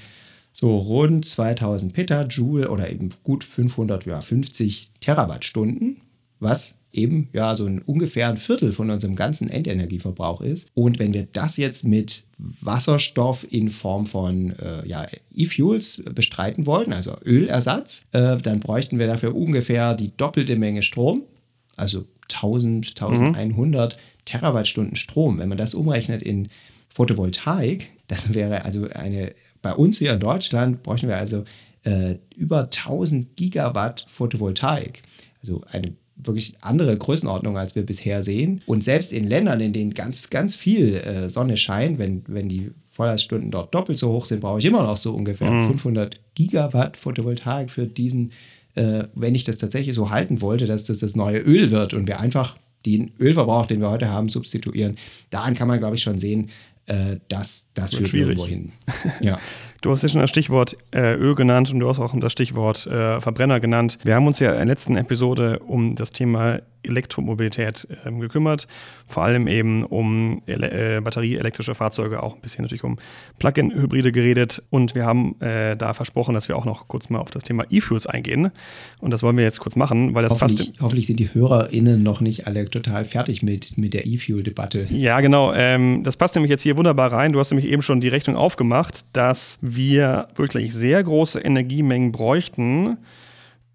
so 0.52 0.76
rund 0.76 1.24
2000 1.24 1.92
Petajoule 1.92 2.70
oder 2.70 2.90
eben 2.90 3.10
gut 3.22 3.44
550 3.44 4.90
Terawattstunden, 5.00 6.00
was 6.40 6.78
eben 6.92 7.28
ja 7.32 7.54
so 7.54 7.66
ein 7.66 7.80
ungefähr 7.80 8.28
ein 8.28 8.36
Viertel 8.36 8.72
von 8.72 8.90
unserem 8.90 9.16
ganzen 9.16 9.48
Endenergieverbrauch 9.48 10.40
ist. 10.40 10.70
Und 10.74 10.98
wenn 10.98 11.14
wir 11.14 11.26
das 11.32 11.56
jetzt 11.56 11.84
mit 11.84 12.24
Wasserstoff 12.38 13.46
in 13.50 13.70
Form 13.70 14.06
von 14.06 14.50
äh, 14.58 14.86
ja, 14.86 15.06
E-Fuels 15.34 16.02
bestreiten 16.14 16.66
wollten, 16.66 16.92
also 16.92 17.16
Ölersatz, 17.24 18.04
äh, 18.12 18.36
dann 18.36 18.60
bräuchten 18.60 18.98
wir 18.98 19.06
dafür 19.06 19.34
ungefähr 19.34 19.94
die 19.94 20.12
doppelte 20.16 20.56
Menge 20.56 20.82
Strom, 20.82 21.22
also 21.76 22.04
1000, 22.24 22.88
1100 23.00 23.94
mhm. 23.94 23.98
Terawattstunden 24.24 24.96
Strom. 24.96 25.38
Wenn 25.38 25.48
man 25.48 25.58
das 25.58 25.74
umrechnet 25.74 26.22
in 26.22 26.48
Photovoltaik, 26.88 27.90
das 28.08 28.34
wäre 28.34 28.64
also 28.64 28.88
eine 28.90 29.32
bei 29.62 29.72
uns 29.72 29.98
hier 29.98 30.12
in 30.12 30.20
Deutschland 30.20 30.82
bräuchten 30.82 31.08
wir 31.08 31.16
also 31.16 31.44
äh, 31.84 32.16
über 32.36 32.64
1000 32.64 33.36
Gigawatt 33.36 34.04
Photovoltaik. 34.08 35.02
Also 35.40 35.62
eine 35.70 35.94
wirklich 36.16 36.54
andere 36.60 36.96
Größenordnung, 36.96 37.56
als 37.56 37.74
wir 37.74 37.84
bisher 37.84 38.22
sehen. 38.22 38.60
Und 38.66 38.84
selbst 38.84 39.12
in 39.12 39.26
Ländern, 39.26 39.60
in 39.60 39.72
denen 39.72 39.94
ganz, 39.94 40.28
ganz 40.30 40.56
viel 40.56 40.96
äh, 40.96 41.28
Sonne 41.28 41.56
scheint, 41.56 41.98
wenn, 41.98 42.22
wenn 42.26 42.48
die 42.48 42.72
Volllaststunden 42.90 43.50
dort 43.50 43.74
doppelt 43.74 43.98
so 43.98 44.12
hoch 44.12 44.26
sind, 44.26 44.40
brauche 44.40 44.58
ich 44.58 44.64
immer 44.64 44.82
noch 44.82 44.96
so 44.96 45.12
ungefähr 45.12 45.50
mhm. 45.50 45.66
500 45.68 46.20
Gigawatt 46.34 46.96
Photovoltaik 46.96 47.70
für 47.70 47.86
diesen, 47.86 48.32
äh, 48.74 49.04
wenn 49.14 49.34
ich 49.34 49.44
das 49.44 49.56
tatsächlich 49.56 49.96
so 49.96 50.10
halten 50.10 50.40
wollte, 50.40 50.66
dass 50.66 50.84
das 50.84 50.98
das 50.98 51.16
neue 51.16 51.38
Öl 51.38 51.70
wird 51.70 51.94
und 51.94 52.06
wir 52.06 52.20
einfach 52.20 52.56
den 52.84 53.12
Ölverbrauch, 53.18 53.66
den 53.66 53.80
wir 53.80 53.90
heute 53.90 54.08
haben, 54.08 54.28
substituieren. 54.28 54.96
Daran 55.30 55.54
kann 55.54 55.68
man, 55.68 55.78
glaube 55.78 55.96
ich, 55.96 56.02
schon 56.02 56.18
sehen, 56.18 56.50
äh, 56.86 57.16
das, 57.28 57.68
das 57.74 57.94
führt 57.94 58.08
schwierig. 58.08 58.38
irgendwo 58.38 58.46
hin. 58.46 58.72
Ja. 59.20 59.38
Du 59.80 59.90
hast 59.90 60.02
ja 60.02 60.08
schon 60.08 60.20
das 60.20 60.30
Stichwort 60.30 60.76
äh, 60.92 61.14
Öl 61.14 61.34
genannt 61.34 61.72
und 61.72 61.80
du 61.80 61.88
hast 61.88 61.98
auch 61.98 62.14
das 62.18 62.32
Stichwort 62.32 62.86
äh, 62.86 63.20
Verbrenner 63.20 63.58
genannt. 63.58 63.98
Wir 64.04 64.14
haben 64.14 64.26
uns 64.26 64.38
ja 64.38 64.52
in 64.52 64.58
der 64.58 64.66
letzten 64.66 64.96
Episode 64.96 65.58
um 65.60 65.96
das 65.96 66.12
Thema 66.12 66.60
Elektromobilität 66.82 67.86
äh, 68.04 68.10
gekümmert, 68.10 68.66
vor 69.06 69.24
allem 69.24 69.46
eben 69.46 69.84
um 69.84 70.42
ele 70.46 70.96
äh, 70.96 71.00
batterieelektrische 71.00 71.74
Fahrzeuge, 71.74 72.22
auch 72.22 72.34
ein 72.34 72.40
bisschen 72.40 72.62
natürlich 72.62 72.84
um 72.84 72.98
Plug-in-Hybride 73.38 74.12
geredet 74.12 74.62
und 74.70 74.94
wir 74.94 75.04
haben 75.04 75.40
äh, 75.40 75.76
da 75.76 75.94
versprochen, 75.94 76.34
dass 76.34 76.48
wir 76.48 76.56
auch 76.56 76.64
noch 76.64 76.88
kurz 76.88 77.10
mal 77.10 77.18
auf 77.18 77.30
das 77.30 77.42
Thema 77.42 77.64
E-Fuels 77.70 78.06
eingehen 78.06 78.50
und 79.00 79.10
das 79.10 79.22
wollen 79.22 79.36
wir 79.36 79.44
jetzt 79.44 79.60
kurz 79.60 79.76
machen, 79.76 80.14
weil 80.14 80.22
das 80.22 80.32
hoffentlich, 80.32 80.68
fast... 80.68 80.80
Hoffentlich 80.82 81.06
sind 81.06 81.20
die 81.20 81.32
HörerInnen 81.32 82.02
noch 82.02 82.20
nicht 82.20 82.46
alle 82.46 82.64
total 82.66 83.04
fertig 83.04 83.42
mit, 83.42 83.78
mit 83.78 83.94
der 83.94 84.06
E-Fuel-Debatte. 84.06 84.86
Ja, 84.90 85.20
genau. 85.20 85.52
Ähm, 85.54 86.02
das 86.02 86.16
passt 86.16 86.34
nämlich 86.34 86.50
jetzt 86.50 86.62
hier 86.62 86.76
wunderbar 86.76 87.12
rein. 87.12 87.32
Du 87.32 87.38
hast 87.38 87.50
nämlich 87.50 87.70
eben 87.70 87.82
schon 87.82 88.00
die 88.00 88.08
Rechnung 88.08 88.36
aufgemacht, 88.36 89.04
dass 89.12 89.58
wir 89.60 90.28
wirklich 90.36 90.72
sehr 90.74 91.02
große 91.02 91.40
Energiemengen 91.40 92.12
bräuchten, 92.12 92.98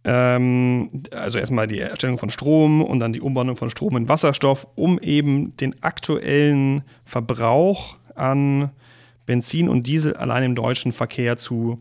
ähm, 0.08 0.89
also 1.12 1.38
erstmal 1.38 1.68
die 1.68 1.80
Erstellung 1.80 2.18
von 2.18 2.30
Strom 2.30 2.82
und 2.82 2.99
dann 2.99 3.12
die 3.12 3.20
Umwandlung 3.20 3.58
von 3.58 3.70
Strom 3.70 3.97
in 3.97 4.08
Wasserstoff, 4.08 4.66
um 4.76 4.99
eben 4.99 5.55
den 5.58 5.84
aktuellen 5.84 6.84
Verbrauch 7.03 7.97
an 8.16 8.70
Benzin 9.26 9.68
und 9.68 9.86
Diesel 9.86 10.16
allein 10.16 10.43
im 10.43 10.55
deutschen 10.55 10.93
Verkehr 10.93 11.38
zu 11.38 11.80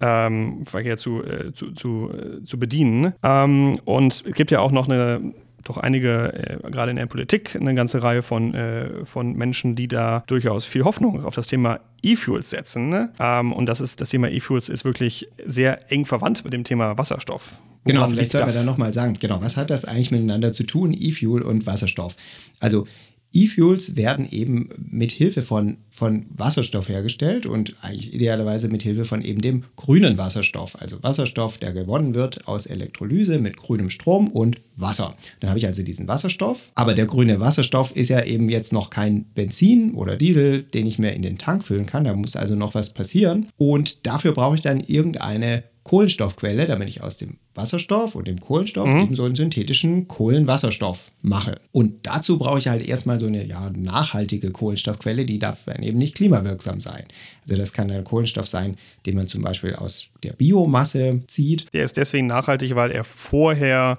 ähm, 0.00 0.64
Verkehr 0.64 0.96
zu, 0.96 1.22
äh, 1.22 1.52
zu, 1.52 1.72
zu, 1.72 2.10
äh, 2.10 2.44
zu 2.44 2.58
bedienen. 2.58 3.12
Ähm, 3.22 3.78
und 3.84 4.24
es 4.26 4.34
gibt 4.34 4.50
ja 4.50 4.60
auch 4.60 4.70
noch 4.70 4.88
eine 4.88 5.34
doch 5.68 5.76
einige, 5.76 6.32
äh, 6.64 6.70
gerade 6.70 6.90
in 6.90 6.96
der 6.96 7.06
Politik, 7.06 7.56
eine 7.56 7.74
ganze 7.74 8.02
Reihe 8.02 8.22
von, 8.22 8.54
äh, 8.54 9.04
von 9.04 9.34
Menschen, 9.34 9.76
die 9.76 9.88
da 9.88 10.22
durchaus 10.26 10.64
viel 10.64 10.84
Hoffnung 10.84 11.24
auf 11.24 11.34
das 11.34 11.48
Thema 11.48 11.80
E-Fuels 12.02 12.50
setzen. 12.50 12.88
Ne? 12.88 13.12
Ähm, 13.18 13.52
und 13.52 13.66
das 13.66 13.80
ist 13.80 14.00
das 14.00 14.10
Thema 14.10 14.28
E-Fuels 14.30 14.68
ist 14.68 14.84
wirklich 14.84 15.28
sehr 15.44 15.90
eng 15.92 16.06
verwandt 16.06 16.44
mit 16.44 16.52
dem 16.52 16.64
Thema 16.64 16.96
Wasserstoff. 16.98 17.60
Genau, 17.84 18.06
vielleicht 18.08 18.32
sollten 18.32 18.48
wir 18.48 18.54
da 18.54 18.64
nochmal 18.64 18.92
sagen, 18.92 19.14
genau, 19.18 19.40
was 19.40 19.56
hat 19.56 19.70
das 19.70 19.84
eigentlich 19.84 20.10
miteinander 20.10 20.52
zu 20.52 20.64
tun, 20.64 20.94
E-Fuel 20.98 21.42
und 21.42 21.66
Wasserstoff? 21.66 22.14
Also 22.60 22.86
E-Fuels 23.32 23.94
werden 23.96 24.26
eben 24.30 24.70
mit 24.78 25.12
Hilfe 25.12 25.42
von, 25.42 25.76
von 25.90 26.26
Wasserstoff 26.30 26.88
hergestellt 26.88 27.46
und 27.46 27.74
eigentlich 27.82 28.14
idealerweise 28.14 28.68
mit 28.68 28.82
Hilfe 28.82 29.04
von 29.04 29.22
eben 29.22 29.40
dem 29.40 29.64
grünen 29.76 30.16
Wasserstoff. 30.16 30.80
Also 30.80 31.02
Wasserstoff, 31.02 31.58
der 31.58 31.72
gewonnen 31.72 32.14
wird 32.14 32.48
aus 32.48 32.66
Elektrolyse 32.66 33.38
mit 33.38 33.56
grünem 33.56 33.90
Strom 33.90 34.28
und 34.28 34.60
Wasser. 34.76 35.14
Dann 35.40 35.50
habe 35.50 35.58
ich 35.58 35.66
also 35.66 35.82
diesen 35.82 36.08
Wasserstoff. 36.08 36.72
Aber 36.74 36.94
der 36.94 37.06
grüne 37.06 37.40
Wasserstoff 37.40 37.94
ist 37.94 38.08
ja 38.08 38.24
eben 38.24 38.48
jetzt 38.48 38.72
noch 38.72 38.90
kein 38.90 39.24
Benzin 39.34 39.94
oder 39.94 40.16
Diesel, 40.16 40.62
den 40.62 40.86
ich 40.86 40.98
mir 40.98 41.12
in 41.12 41.22
den 41.22 41.38
Tank 41.38 41.64
füllen 41.64 41.86
kann. 41.86 42.04
Da 42.04 42.14
muss 42.14 42.36
also 42.36 42.54
noch 42.54 42.74
was 42.74 42.94
passieren. 42.94 43.48
Und 43.56 44.06
dafür 44.06 44.32
brauche 44.32 44.54
ich 44.54 44.62
dann 44.62 44.80
irgendeine 44.80 45.64
Kohlenstoffquelle, 45.88 46.66
damit 46.66 46.88
ich 46.88 47.02
aus 47.02 47.16
dem 47.16 47.38
Wasserstoff 47.54 48.14
und 48.14 48.28
dem 48.28 48.38
Kohlenstoff 48.38 48.88
mhm. 48.88 49.00
eben 49.00 49.16
so 49.16 49.24
einen 49.24 49.34
synthetischen 49.34 50.06
Kohlenwasserstoff 50.06 51.10
mache. 51.22 51.60
Und 51.72 52.06
dazu 52.06 52.38
brauche 52.38 52.58
ich 52.58 52.68
halt 52.68 52.86
erstmal 52.86 53.18
so 53.18 53.26
eine 53.26 53.44
ja, 53.44 53.70
nachhaltige 53.74 54.50
Kohlenstoffquelle, 54.50 55.24
die 55.24 55.38
darf 55.38 55.64
dann 55.64 55.82
eben 55.82 55.98
nicht 55.98 56.14
klimawirksam 56.14 56.80
sein. 56.80 57.04
Also 57.42 57.56
das 57.56 57.72
kann 57.72 57.90
ein 57.90 58.04
Kohlenstoff 58.04 58.46
sein, 58.46 58.76
den 59.06 59.16
man 59.16 59.26
zum 59.26 59.42
Beispiel 59.42 59.74
aus 59.74 60.08
der 60.22 60.34
Biomasse 60.34 61.22
zieht. 61.26 61.66
Der 61.72 61.84
ist 61.84 61.96
deswegen 61.96 62.26
nachhaltig, 62.26 62.74
weil 62.74 62.90
er 62.90 63.04
vorher 63.04 63.98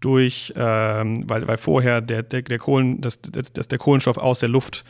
durch, 0.00 0.52
ähm, 0.56 1.24
weil, 1.26 1.48
weil 1.48 1.56
vorher 1.56 2.00
der, 2.00 2.22
der, 2.22 2.42
der, 2.42 2.58
Kohlen, 2.58 3.00
das, 3.00 3.20
das, 3.22 3.52
das 3.52 3.68
der 3.68 3.78
Kohlenstoff 3.78 4.18
aus 4.18 4.40
der 4.40 4.48
Luft 4.50 4.84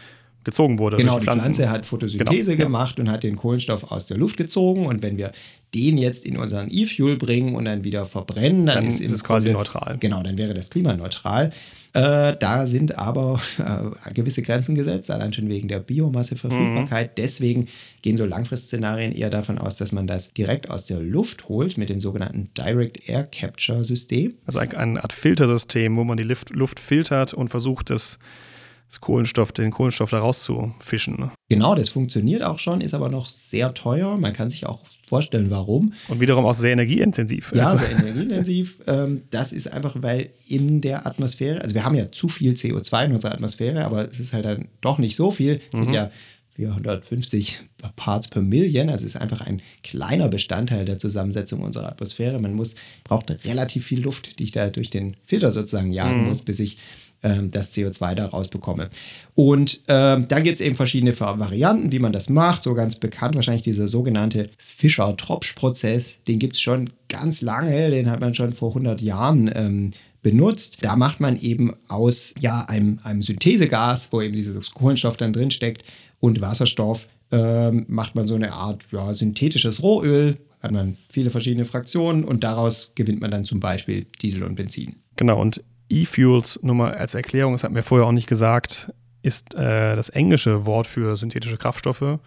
gezogen 0.45 0.79
wurde. 0.79 0.97
Genau, 0.97 1.19
die 1.19 1.27
Pflanze 1.27 1.71
hat 1.71 1.85
Photosynthese 1.85 2.53
genau, 2.53 2.67
gemacht 2.67 2.99
ja. 2.99 3.05
und 3.05 3.11
hat 3.11 3.23
den 3.23 3.37
Kohlenstoff 3.37 3.91
aus 3.91 4.07
der 4.07 4.17
Luft 4.17 4.37
gezogen. 4.37 4.87
Und 4.87 5.03
wenn 5.03 5.17
wir 5.19 5.33
den 5.75 5.99
jetzt 5.99 6.25
in 6.25 6.37
unseren 6.37 6.69
E-Fuel 6.71 7.17
bringen 7.17 7.55
und 7.55 7.67
dann 7.67 7.85
wieder 7.85 8.05
verbrennen, 8.05 8.67
dann, 8.67 8.77
dann 8.77 8.87
ist, 8.87 9.01
ist 9.01 9.13
es 9.13 9.23
quasi 9.23 9.51
neutral. 9.53 9.99
Genau, 10.01 10.23
dann 10.23 10.39
wäre 10.39 10.55
das 10.55 10.71
klimaneutral. 10.71 11.51
Äh, 11.93 12.37
da 12.39 12.67
sind 12.67 12.97
aber 12.97 13.41
äh, 13.59 14.13
gewisse 14.15 14.43
Grenzen 14.43 14.75
gesetzt, 14.75 15.11
allein 15.11 15.33
schon 15.33 15.49
wegen 15.49 15.67
der 15.67 15.81
Biomasseverfügbarkeit. 15.81 17.11
Mhm. 17.11 17.15
Deswegen 17.17 17.69
gehen 18.03 18.17
so 18.17 18.25
Langfristszenarien 18.25 19.13
eher 19.13 19.31
davon 19.31 19.59
aus, 19.59 19.77
dass 19.77 19.91
man 19.91 20.07
das 20.07 20.33
direkt 20.33 20.71
aus 20.71 20.87
der 20.87 21.01
Luft 21.01 21.49
holt 21.49 21.79
mit 21.79 21.89
dem 21.89 22.01
sogenannten 22.01 22.51
Direct 22.57 23.09
Air 23.09 23.25
Capture 23.25 23.83
System. 23.83 24.35
Also 24.47 24.61
eine 24.61 25.03
Art 25.03 25.13
Filtersystem, 25.13 25.97
wo 25.97 26.05
man 26.05 26.17
die 26.17 26.25
Luft, 26.25 26.51
Luft 26.51 26.79
filtert 26.79 27.35
und 27.35 27.49
versucht, 27.49 27.91
das 27.91 28.19
das 28.91 29.01
Kohlenstoff, 29.01 29.53
den 29.53 29.71
Kohlenstoff 29.71 30.11
da 30.11 30.19
rauszufischen. 30.19 31.15
Ne? 31.17 31.31
Genau, 31.49 31.77
das 31.77 31.91
funktioniert 31.91 32.43
auch 32.43 32.59
schon, 32.59 32.81
ist 32.81 32.93
aber 32.93 33.09
noch 33.09 33.29
sehr 33.29 33.73
teuer. 33.73 34.19
Man 34.19 34.33
kann 34.33 34.51
sich 34.51 34.67
auch 34.67 34.81
vorstellen, 35.07 35.49
warum. 35.49 35.93
Und 36.09 36.19
wiederum 36.19 36.45
auch 36.45 36.57
sehr 36.57 36.73
energieintensiv. 36.73 37.53
Ja, 37.55 37.67
also. 37.67 37.85
sehr 37.85 37.93
energieintensiv. 37.93 38.79
Ähm, 38.87 39.23
das 39.31 39.53
ist 39.53 39.71
einfach, 39.73 39.95
weil 40.01 40.31
in 40.49 40.81
der 40.81 41.07
Atmosphäre, 41.07 41.61
also 41.61 41.75
wir 41.75 41.85
haben 41.85 41.95
ja 41.95 42.11
zu 42.11 42.29
viel 42.29 42.55
CO2 42.55 43.05
in 43.05 43.13
unserer 43.13 43.33
Atmosphäre, 43.35 43.85
aber 43.85 44.09
es 44.09 44.19
ist 44.19 44.33
halt 44.33 44.47
dann 44.47 44.69
doch 44.81 44.99
nicht 44.99 45.15
so 45.15 45.31
viel. 45.31 45.61
Es 45.73 45.79
mhm. 45.79 45.85
sind 45.85 45.95
ja 45.95 46.11
450 46.57 47.59
Parts 47.95 48.29
per 48.29 48.43
Million. 48.43 48.89
Also 48.89 49.07
es 49.07 49.15
ist 49.15 49.21
einfach 49.21 49.43
ein 49.43 49.63
kleiner 49.85 50.29
Bestandteil 50.29 50.87
der 50.87 50.99
Zusammensetzung 50.99 51.61
unserer 51.61 51.89
Atmosphäre. 51.89 52.41
Man 52.41 52.55
muss, 52.55 52.75
braucht 53.05 53.31
relativ 53.45 53.87
viel 53.87 54.03
Luft, 54.03 54.39
die 54.39 54.45
ich 54.45 54.53
da 54.53 54.71
durch 54.71 54.91
den 54.91 55.17
Filter 55.25 55.53
sozusagen 55.53 55.93
jagen 55.93 56.23
mhm. 56.23 56.29
muss, 56.29 56.43
bis 56.43 56.59
ich 56.59 56.79
ähm, 57.23 57.51
das 57.51 57.75
CO2 57.75 58.15
da 58.15 58.27
rausbekomme. 58.27 58.91
Und 59.35 59.81
ähm, 59.89 60.27
dann 60.29 60.43
gibt 60.43 60.57
es 60.57 60.61
eben 60.61 60.75
verschiedene 60.75 61.19
Varianten, 61.19 61.93
wie 61.93 61.99
man 61.99 62.13
das 62.13 62.29
macht. 62.29 62.63
So 62.63 62.75
ganz 62.75 62.97
bekannt 62.97 63.35
wahrscheinlich 63.35 63.63
dieser 63.63 63.89
sogenannte 63.89 64.51
Fischer-Tropsch-Prozess. 64.59 66.23
Den 66.25 66.39
gibt 66.39 66.57
es 66.57 66.61
schon 66.61 66.91
ganz 67.09 67.43
lange, 67.43 67.91
den 67.91 68.11
hat 68.11 68.21
man 68.21 68.35
schon 68.35 68.53
vor 68.53 68.71
100 68.71 69.01
Jahren 69.01 69.51
ähm, 69.55 69.91
benutzt. 70.23 70.79
Da 70.83 70.97
macht 70.97 71.21
man 71.21 71.37
eben 71.41 71.73
aus 71.89 72.35
ja, 72.39 72.63
einem, 72.69 73.01
einem 73.03 73.23
Synthesegas, 73.23 74.13
wo 74.13 74.21
eben 74.21 74.35
dieses 74.35 74.71
Kohlenstoff 74.73 75.17
dann 75.17 75.33
drin 75.33 75.51
steckt, 75.51 75.85
und 76.21 76.43
Wasserstoff, 76.43 77.09
ähm, 77.33 77.87
macht 77.89 78.15
man 78.15 78.29
so 78.29 78.35
eine 78.35 78.53
Art 78.53 78.85
ja, 78.93 79.13
synthetisches 79.15 79.83
Rohöl, 79.83 80.37
hat 80.61 80.73
man 80.73 80.97
viele 81.09 81.31
verschiedene 81.31 81.65
Fraktionen 81.65 82.25
und 82.25 82.45
daraus 82.45 82.93
gewinnt 82.95 83.21
man 83.21 83.31
dann 83.31 83.45
zum 83.45 83.61
Beispiel 83.61 84.07
Diesel 84.21 84.43
und 84.43 84.57
Benzin. 84.57 84.97
Genau, 85.17 85.41
und 85.41 85.63
E-Fuels, 85.91 86.59
nur 86.63 86.75
mal 86.75 86.95
als 86.95 87.15
Erklärung, 87.15 87.53
das 87.53 87.65
hat 87.65 87.73
mir 87.73 87.83
vorher 87.83 88.07
auch 88.07 88.13
nicht 88.13 88.29
gesagt, 88.29 88.93
ist 89.23 89.55
äh, 89.55 89.95
das 89.97 90.09
englische 90.09 90.65
Wort 90.65 90.87
für 90.87 91.17
synthetische 91.17 91.59
Kraftstoffe 91.59 92.19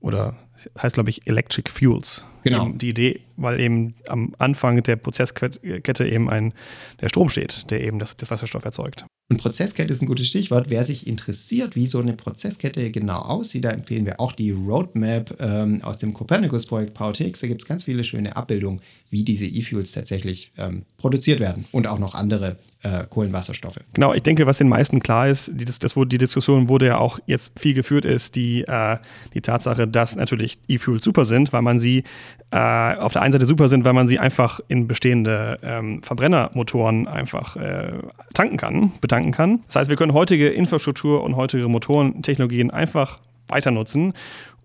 oder 0.00 0.36
heißt, 0.80 0.94
glaube 0.94 1.10
ich, 1.10 1.26
Electric 1.26 1.70
Fuels. 1.70 2.24
Genau. 2.44 2.66
Eben 2.66 2.78
die 2.78 2.88
Idee, 2.88 3.20
weil 3.36 3.60
eben 3.60 3.94
am 4.08 4.34
Anfang 4.38 4.82
der 4.82 4.96
Prozesskette 4.96 6.06
eben 6.06 6.28
ein, 6.28 6.52
der 7.00 7.08
Strom 7.08 7.28
steht, 7.28 7.70
der 7.70 7.82
eben 7.82 7.98
das, 7.98 8.16
das 8.16 8.30
Wasserstoff 8.30 8.64
erzeugt. 8.64 9.04
Und 9.30 9.38
Prozesskette 9.38 9.92
ist 9.92 10.02
ein 10.02 10.06
gutes 10.06 10.26
Stichwort. 10.26 10.68
Wer 10.68 10.84
sich 10.84 11.06
interessiert, 11.06 11.74
wie 11.74 11.86
so 11.86 12.00
eine 12.00 12.12
Prozesskette 12.12 12.90
genau 12.90 13.20
aussieht, 13.20 13.64
da 13.64 13.70
empfehlen 13.70 14.04
wir 14.04 14.20
auch 14.20 14.32
die 14.32 14.50
Roadmap 14.50 15.36
ähm, 15.40 15.80
aus 15.82 15.98
dem 15.98 16.12
Copernicus-Projekt 16.12 16.92
PowerTX. 16.92 17.40
Da 17.40 17.46
gibt 17.46 17.62
es 17.62 17.68
ganz 17.68 17.84
viele 17.84 18.04
schöne 18.04 18.36
Abbildungen, 18.36 18.82
wie 19.08 19.24
diese 19.24 19.46
E-Fuels 19.46 19.92
tatsächlich 19.92 20.52
ähm, 20.58 20.84
produziert 20.98 21.40
werden 21.40 21.64
und 21.72 21.86
auch 21.86 21.98
noch 21.98 22.14
andere 22.14 22.56
äh, 22.82 23.04
Kohlenwasserstoffe. 23.08 23.78
Genau, 23.94 24.12
ich 24.12 24.22
denke, 24.22 24.46
was 24.46 24.58
den 24.58 24.68
meisten 24.68 25.00
klar 25.00 25.28
ist, 25.28 25.50
die, 25.54 25.64
das, 25.64 25.78
das, 25.78 25.94
die 25.94 26.18
Diskussion 26.18 26.68
wurde 26.68 26.86
ja 26.86 26.98
auch 26.98 27.18
jetzt 27.26 27.58
viel 27.58 27.72
geführt, 27.72 28.04
ist 28.04 28.36
die, 28.36 28.62
äh, 28.62 28.98
die 29.32 29.40
Tatsache, 29.40 29.88
dass 29.88 30.16
natürlich 30.16 30.51
E-Fuels 30.68 31.04
super 31.04 31.24
sind, 31.24 31.52
weil 31.52 31.62
man 31.62 31.78
sie 31.78 32.04
äh, 32.50 32.96
auf 32.96 33.12
der 33.12 33.22
einen 33.22 33.32
Seite 33.32 33.46
super 33.46 33.68
sind, 33.68 33.84
weil 33.84 33.92
man 33.92 34.06
sie 34.06 34.18
einfach 34.18 34.60
in 34.68 34.88
bestehende 34.88 35.58
ähm, 35.62 36.02
Verbrennermotoren 36.02 37.08
einfach 37.08 37.56
äh, 37.56 37.92
tanken 38.34 38.56
kann, 38.56 38.92
betanken 39.00 39.32
kann. 39.32 39.60
Das 39.66 39.76
heißt, 39.76 39.90
wir 39.90 39.96
können 39.96 40.12
heutige 40.12 40.48
Infrastruktur 40.48 41.22
und 41.22 41.36
heutige 41.36 41.68
Motorentechnologien 41.68 42.70
einfach 42.70 43.20
weiter 43.48 43.70
nutzen 43.70 44.14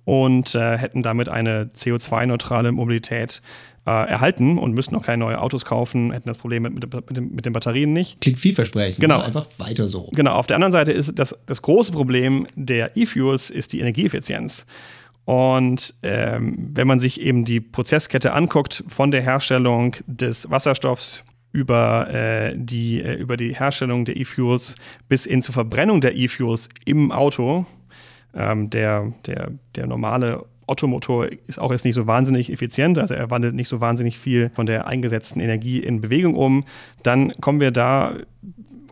und 0.06 0.56
äh, 0.56 0.78
hätten 0.78 1.04
damit 1.04 1.28
eine 1.28 1.66
CO2-neutrale 1.76 2.72
Mobilität 2.72 3.42
äh, 3.86 3.90
erhalten 3.90 4.58
und 4.58 4.74
müssten 4.74 4.96
auch 4.96 5.04
keine 5.04 5.24
neuen 5.24 5.38
Autos 5.38 5.66
kaufen, 5.66 6.12
hätten 6.12 6.28
das 6.28 6.38
Problem 6.38 6.64
mit, 6.64 6.74
mit, 6.76 6.94
mit, 6.94 7.34
mit 7.36 7.46
den 7.46 7.54
Batterien 7.54 7.94
nicht. 7.94 8.20
Klingt 8.22 8.40
vielversprechend. 8.40 9.00
Genau. 9.00 9.22
Einfach 9.22 9.48
weiter 9.58 9.88
so. 9.88 10.10
Genau. 10.14 10.34
Auf 10.34 10.48
der 10.48 10.56
anderen 10.56 10.72
Seite 10.72 10.92
ist 10.92 11.18
das, 11.18 11.36
das 11.46 11.62
große 11.62 11.92
Problem 11.92 12.48
der 12.56 12.96
E-Fuels 12.98 13.50
ist 13.50 13.74
die 13.74 13.80
Energieeffizienz. 13.80 14.66
Und 15.28 15.94
ähm, 16.04 16.70
wenn 16.74 16.88
man 16.88 17.00
sich 17.00 17.20
eben 17.20 17.44
die 17.44 17.60
Prozesskette 17.60 18.32
anguckt, 18.32 18.86
von 18.88 19.12
der 19.12 19.22
Herstellung 19.22 19.98
des 20.06 20.50
Wasserstoffs 20.50 21.26
über, 21.52 22.10
äh, 22.10 22.54
die, 22.56 23.02
äh, 23.02 23.16
über 23.16 23.36
die 23.36 23.54
Herstellung 23.54 24.06
der 24.06 24.16
E-Fuels 24.16 24.76
bis 25.10 25.26
hin 25.26 25.42
zur 25.42 25.54
Verbrennung 25.54 26.00
der 26.00 26.16
E-Fuels 26.16 26.70
im 26.86 27.12
Auto, 27.12 27.66
ähm, 28.34 28.70
der, 28.70 29.12
der, 29.26 29.52
der 29.76 29.86
normale 29.86 30.46
Ottomotor 30.66 31.28
ist 31.46 31.60
auch 31.60 31.74
jetzt 31.74 31.84
nicht 31.84 31.96
so 31.96 32.08
wahnsinnig 32.08 32.50
effizient, 32.50 32.98
also 32.98 33.14
er 33.14 33.30
wandelt 33.30 33.54
nicht 33.54 33.68
so 33.68 33.82
wahnsinnig 33.82 34.18
viel 34.18 34.50
von 34.52 34.66
der 34.66 34.88
eingesetzten 34.88 35.42
Energie 35.42 35.80
in 35.80 36.00
Bewegung 36.00 36.36
um, 36.36 36.64
dann 37.04 37.34
kommen 37.42 37.60
wir 37.60 37.72
da 37.72 38.16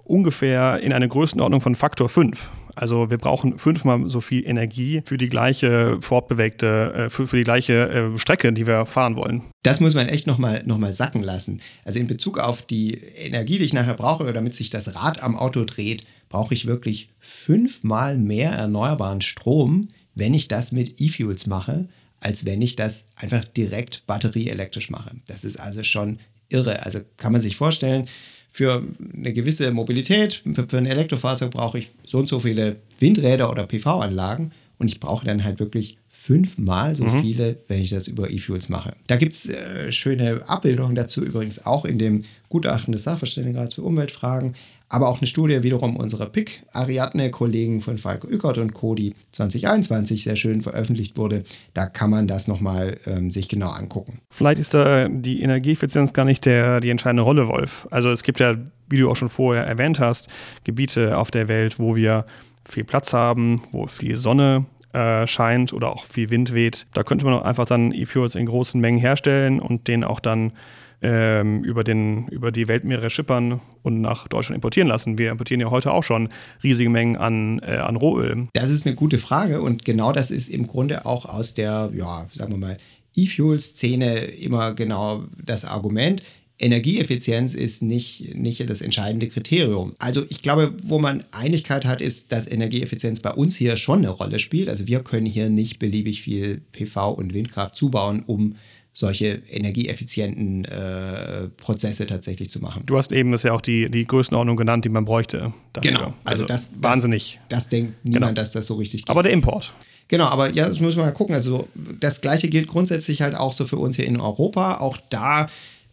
ungefähr 0.03 0.81
in 0.81 0.91
eine 0.91 1.07
Größenordnung 1.07 1.61
von 1.61 1.75
Faktor 1.75 2.09
5. 2.09 2.51
Also 2.76 3.09
wir 3.09 3.17
brauchen 3.17 3.57
fünfmal 3.57 4.09
so 4.09 4.21
viel 4.21 4.45
Energie 4.45 5.01
für 5.05 5.17
die 5.17 5.28
gleiche 5.28 5.97
fortbewegte, 6.01 6.93
äh, 6.93 7.09
für, 7.09 7.28
für 7.28 7.38
die 7.38 7.43
gleiche 7.43 7.89
äh, 7.89 8.17
Strecke, 8.17 8.51
die 8.53 8.67
wir 8.67 8.86
fahren 8.86 9.15
wollen. 9.15 9.43
Das 9.63 9.80
muss 9.80 9.95
man 9.95 10.07
echt 10.07 10.28
nochmal 10.28 10.63
noch 10.65 10.78
mal 10.78 10.93
sacken 10.93 11.23
lassen. 11.23 11.61
Also 11.84 11.99
in 11.99 12.07
Bezug 12.07 12.38
auf 12.38 12.61
die 12.61 12.93
Energie, 12.93 13.57
die 13.57 13.65
ich 13.65 13.73
nachher 13.73 13.95
brauche, 13.95 14.32
damit 14.34 14.55
sich 14.55 14.69
das 14.69 14.95
Rad 14.95 15.23
am 15.23 15.38
Auto 15.38 15.63
dreht, 15.63 16.05
brauche 16.30 16.53
ich 16.53 16.65
wirklich 16.65 17.09
fünfmal 17.19 18.17
mehr 18.17 18.51
erneuerbaren 18.51 19.21
Strom, 19.21 19.88
wenn 20.13 20.34
ich 20.34 20.47
das 20.47 20.71
mit 20.71 20.99
E-Fuels 20.99 21.47
mache, 21.47 21.88
als 22.19 22.45
wenn 22.45 22.61
ich 22.61 22.76
das 22.76 23.05
einfach 23.15 23.45
direkt 23.45 24.05
batterieelektrisch 24.07 24.89
mache. 24.89 25.11
Das 25.28 25.43
ist 25.43 25.59
also 25.59 25.84
schon 25.84 26.19
irre. 26.49 26.84
Also 26.84 26.99
kann 27.17 27.32
man 27.32 27.41
sich 27.41 27.55
vorstellen, 27.55 28.07
für 28.55 28.83
eine 29.13 29.33
gewisse 29.33 29.69
Mobilität, 29.71 30.41
für, 30.53 30.65
für 30.65 30.77
ein 30.77 30.85
Elektrofahrzeug 30.85 31.51
brauche 31.51 31.77
ich 31.77 31.91
so 32.05 32.19
und 32.19 32.29
so 32.29 32.39
viele 32.39 32.77
Windräder 32.99 33.51
oder 33.51 33.67
PV-Anlagen 33.67 34.53
und 34.77 34.87
ich 34.87 35.01
brauche 35.01 35.25
dann 35.25 35.43
halt 35.43 35.59
wirklich 35.59 35.97
fünfmal 36.07 36.95
so 36.95 37.03
mhm. 37.03 37.21
viele, 37.21 37.57
wenn 37.67 37.81
ich 37.81 37.89
das 37.89 38.07
über 38.07 38.31
E-Fuels 38.31 38.69
mache. 38.69 38.93
Da 39.07 39.17
gibt 39.17 39.33
es 39.33 39.49
äh, 39.49 39.91
schöne 39.91 40.47
Abbildungen 40.47 40.95
dazu, 40.95 41.21
übrigens 41.21 41.65
auch 41.65 41.83
in 41.83 41.99
dem 41.99 42.23
Gutachten 42.47 42.93
des 42.93 43.03
Sachverständigenrats 43.03 43.73
für 43.73 43.81
Umweltfragen 43.81 44.55
aber 44.89 45.07
auch 45.07 45.19
eine 45.19 45.27
Studie 45.27 45.63
wiederum 45.63 45.95
unserer 45.97 46.27
PIC 46.27 46.63
Ariadne-Kollegen 46.71 47.81
von 47.81 47.97
Falco 47.97 48.27
Ückert 48.27 48.57
und 48.57 48.73
Co., 48.73 48.95
die 48.95 49.15
2021 49.31 50.23
sehr 50.23 50.36
schön 50.36 50.61
veröffentlicht 50.61 51.17
wurde. 51.17 51.43
Da 51.73 51.88
kann 51.88 52.09
man 52.09 52.27
das 52.27 52.47
nochmal 52.47 52.97
ähm, 53.05 53.31
sich 53.31 53.47
genau 53.47 53.69
angucken. 53.69 54.19
Vielleicht 54.29 54.59
ist 54.59 54.73
da 54.73 55.07
die 55.09 55.41
Energieeffizienz 55.41 56.13
gar 56.13 56.25
nicht 56.25 56.45
der, 56.45 56.79
die 56.81 56.89
entscheidende 56.89 57.23
Rolle, 57.23 57.47
Wolf. 57.47 57.88
Also 57.91 58.11
es 58.11 58.23
gibt 58.23 58.39
ja, 58.39 58.55
wie 58.89 58.97
du 58.97 59.09
auch 59.09 59.15
schon 59.15 59.29
vorher 59.29 59.65
erwähnt 59.65 59.99
hast, 59.99 60.29
Gebiete 60.63 61.17
auf 61.17 61.31
der 61.31 61.47
Welt, 61.47 61.79
wo 61.79 61.95
wir 61.95 62.25
viel 62.67 62.83
Platz 62.83 63.13
haben, 63.13 63.61
wo 63.71 63.88
viel 63.88 64.15
Sonne 64.15 64.65
äh, 64.93 65.27
scheint 65.27 65.73
oder 65.73 65.89
auch 65.89 66.05
viel 66.05 66.29
Wind 66.29 66.53
weht. 66.53 66.88
Da 66.93 67.03
könnte 67.03 67.25
man 67.25 67.33
auch 67.33 67.43
einfach 67.43 67.65
dann 67.65 67.91
E-Fuels 67.91 68.36
in 68.36 68.45
großen 68.45 68.79
Mengen 68.79 68.99
herstellen 68.99 69.59
und 69.59 69.88
den 69.88 70.03
auch 70.03 70.19
dann 70.19 70.53
ähm, 71.01 71.63
über, 71.63 71.83
den, 71.83 72.27
über 72.27 72.51
die 72.51 72.67
Weltmeere 72.67 73.09
schippern 73.09 73.61
und 73.83 74.01
nach 74.01 74.27
Deutschland 74.27 74.55
importieren 74.55 74.87
lassen. 74.87 75.17
Wir 75.17 75.31
importieren 75.31 75.61
ja 75.61 75.69
heute 75.69 75.91
auch 75.91 76.03
schon 76.03 76.29
riesige 76.63 76.89
Mengen 76.89 77.15
an, 77.15 77.59
äh, 77.59 77.77
an 77.77 77.95
Rohöl. 77.95 78.47
Das 78.53 78.69
ist 78.69 78.85
eine 78.85 78.95
gute 78.95 79.17
Frage 79.17 79.61
und 79.61 79.85
genau 79.85 80.11
das 80.11 80.31
ist 80.31 80.49
im 80.49 80.67
Grunde 80.67 81.05
auch 81.05 81.25
aus 81.25 81.53
der, 81.53 81.91
ja, 81.93 82.27
sagen 82.33 82.51
wir 82.51 82.57
mal, 82.57 82.77
E-Fuel-Szene 83.15 84.17
immer 84.25 84.73
genau 84.73 85.23
das 85.43 85.65
Argument. 85.65 86.21
Energieeffizienz 86.57 87.53
ist 87.53 87.81
nicht, 87.81 88.33
nicht 88.33 88.69
das 88.69 88.81
entscheidende 88.81 89.27
Kriterium. 89.27 89.93
Also 89.99 90.23
ich 90.29 90.41
glaube, 90.41 90.73
wo 90.83 90.99
man 90.99 91.23
Einigkeit 91.31 91.83
hat, 91.83 92.01
ist, 92.01 92.31
dass 92.31 92.49
Energieeffizienz 92.49 93.19
bei 93.19 93.31
uns 93.31 93.57
hier 93.57 93.75
schon 93.75 93.99
eine 93.99 94.09
Rolle 94.09 94.39
spielt. 94.39 94.69
Also 94.69 94.87
wir 94.87 95.01
können 95.01 95.25
hier 95.25 95.49
nicht 95.49 95.79
beliebig 95.79 96.21
viel 96.21 96.61
PV 96.71 97.11
und 97.11 97.33
Windkraft 97.33 97.75
zubauen, 97.75 98.23
um 98.25 98.55
solche 98.97 99.41
energieeffizienten 99.49 100.63
äh, 100.63 101.49
Prozesse 101.57 102.07
tatsächlich 102.07 102.49
zu 102.49 102.61
machen. 102.61 102.83
Du 102.85 102.97
hast 102.97 103.11
eben 103.11 103.33
das 103.33 103.43
ja 103.43 103.51
auch 103.51 103.59
die, 103.59 103.91
die 103.91 104.05
Größenordnung 104.05 104.55
genannt, 104.55 104.85
die 104.85 104.89
man 104.89 105.03
bräuchte. 105.03 105.51
Dafür. 105.73 105.91
Genau, 105.91 106.13
also, 106.23 106.43
also 106.43 106.45
das, 106.45 106.71
wahnsinnig. 106.79 107.41
Das, 107.49 107.63
das 107.63 107.69
denkt 107.69 107.93
niemand, 108.03 108.21
genau. 108.21 108.33
dass 108.33 108.51
das 108.51 108.65
so 108.67 108.75
richtig 108.75 109.01
geht. 109.01 109.09
Aber 109.09 109.21
der 109.21 109.33
Import. 109.33 109.73
Genau, 110.07 110.25
aber 110.25 110.49
ja, 110.49 110.69
das 110.69 110.79
muss 110.79 110.95
man 110.95 111.07
mal 111.07 111.11
gucken. 111.11 111.35
Also 111.35 111.67
das 111.99 112.21
gleiche 112.21 112.47
gilt 112.47 112.67
grundsätzlich 112.67 113.21
halt 113.21 113.35
auch 113.35 113.51
so 113.51 113.65
für 113.65 113.75
uns 113.75 113.97
hier 113.97 114.05
in 114.05 114.17
Europa. 114.17 114.75
Auch 114.77 114.97
da 115.09 115.47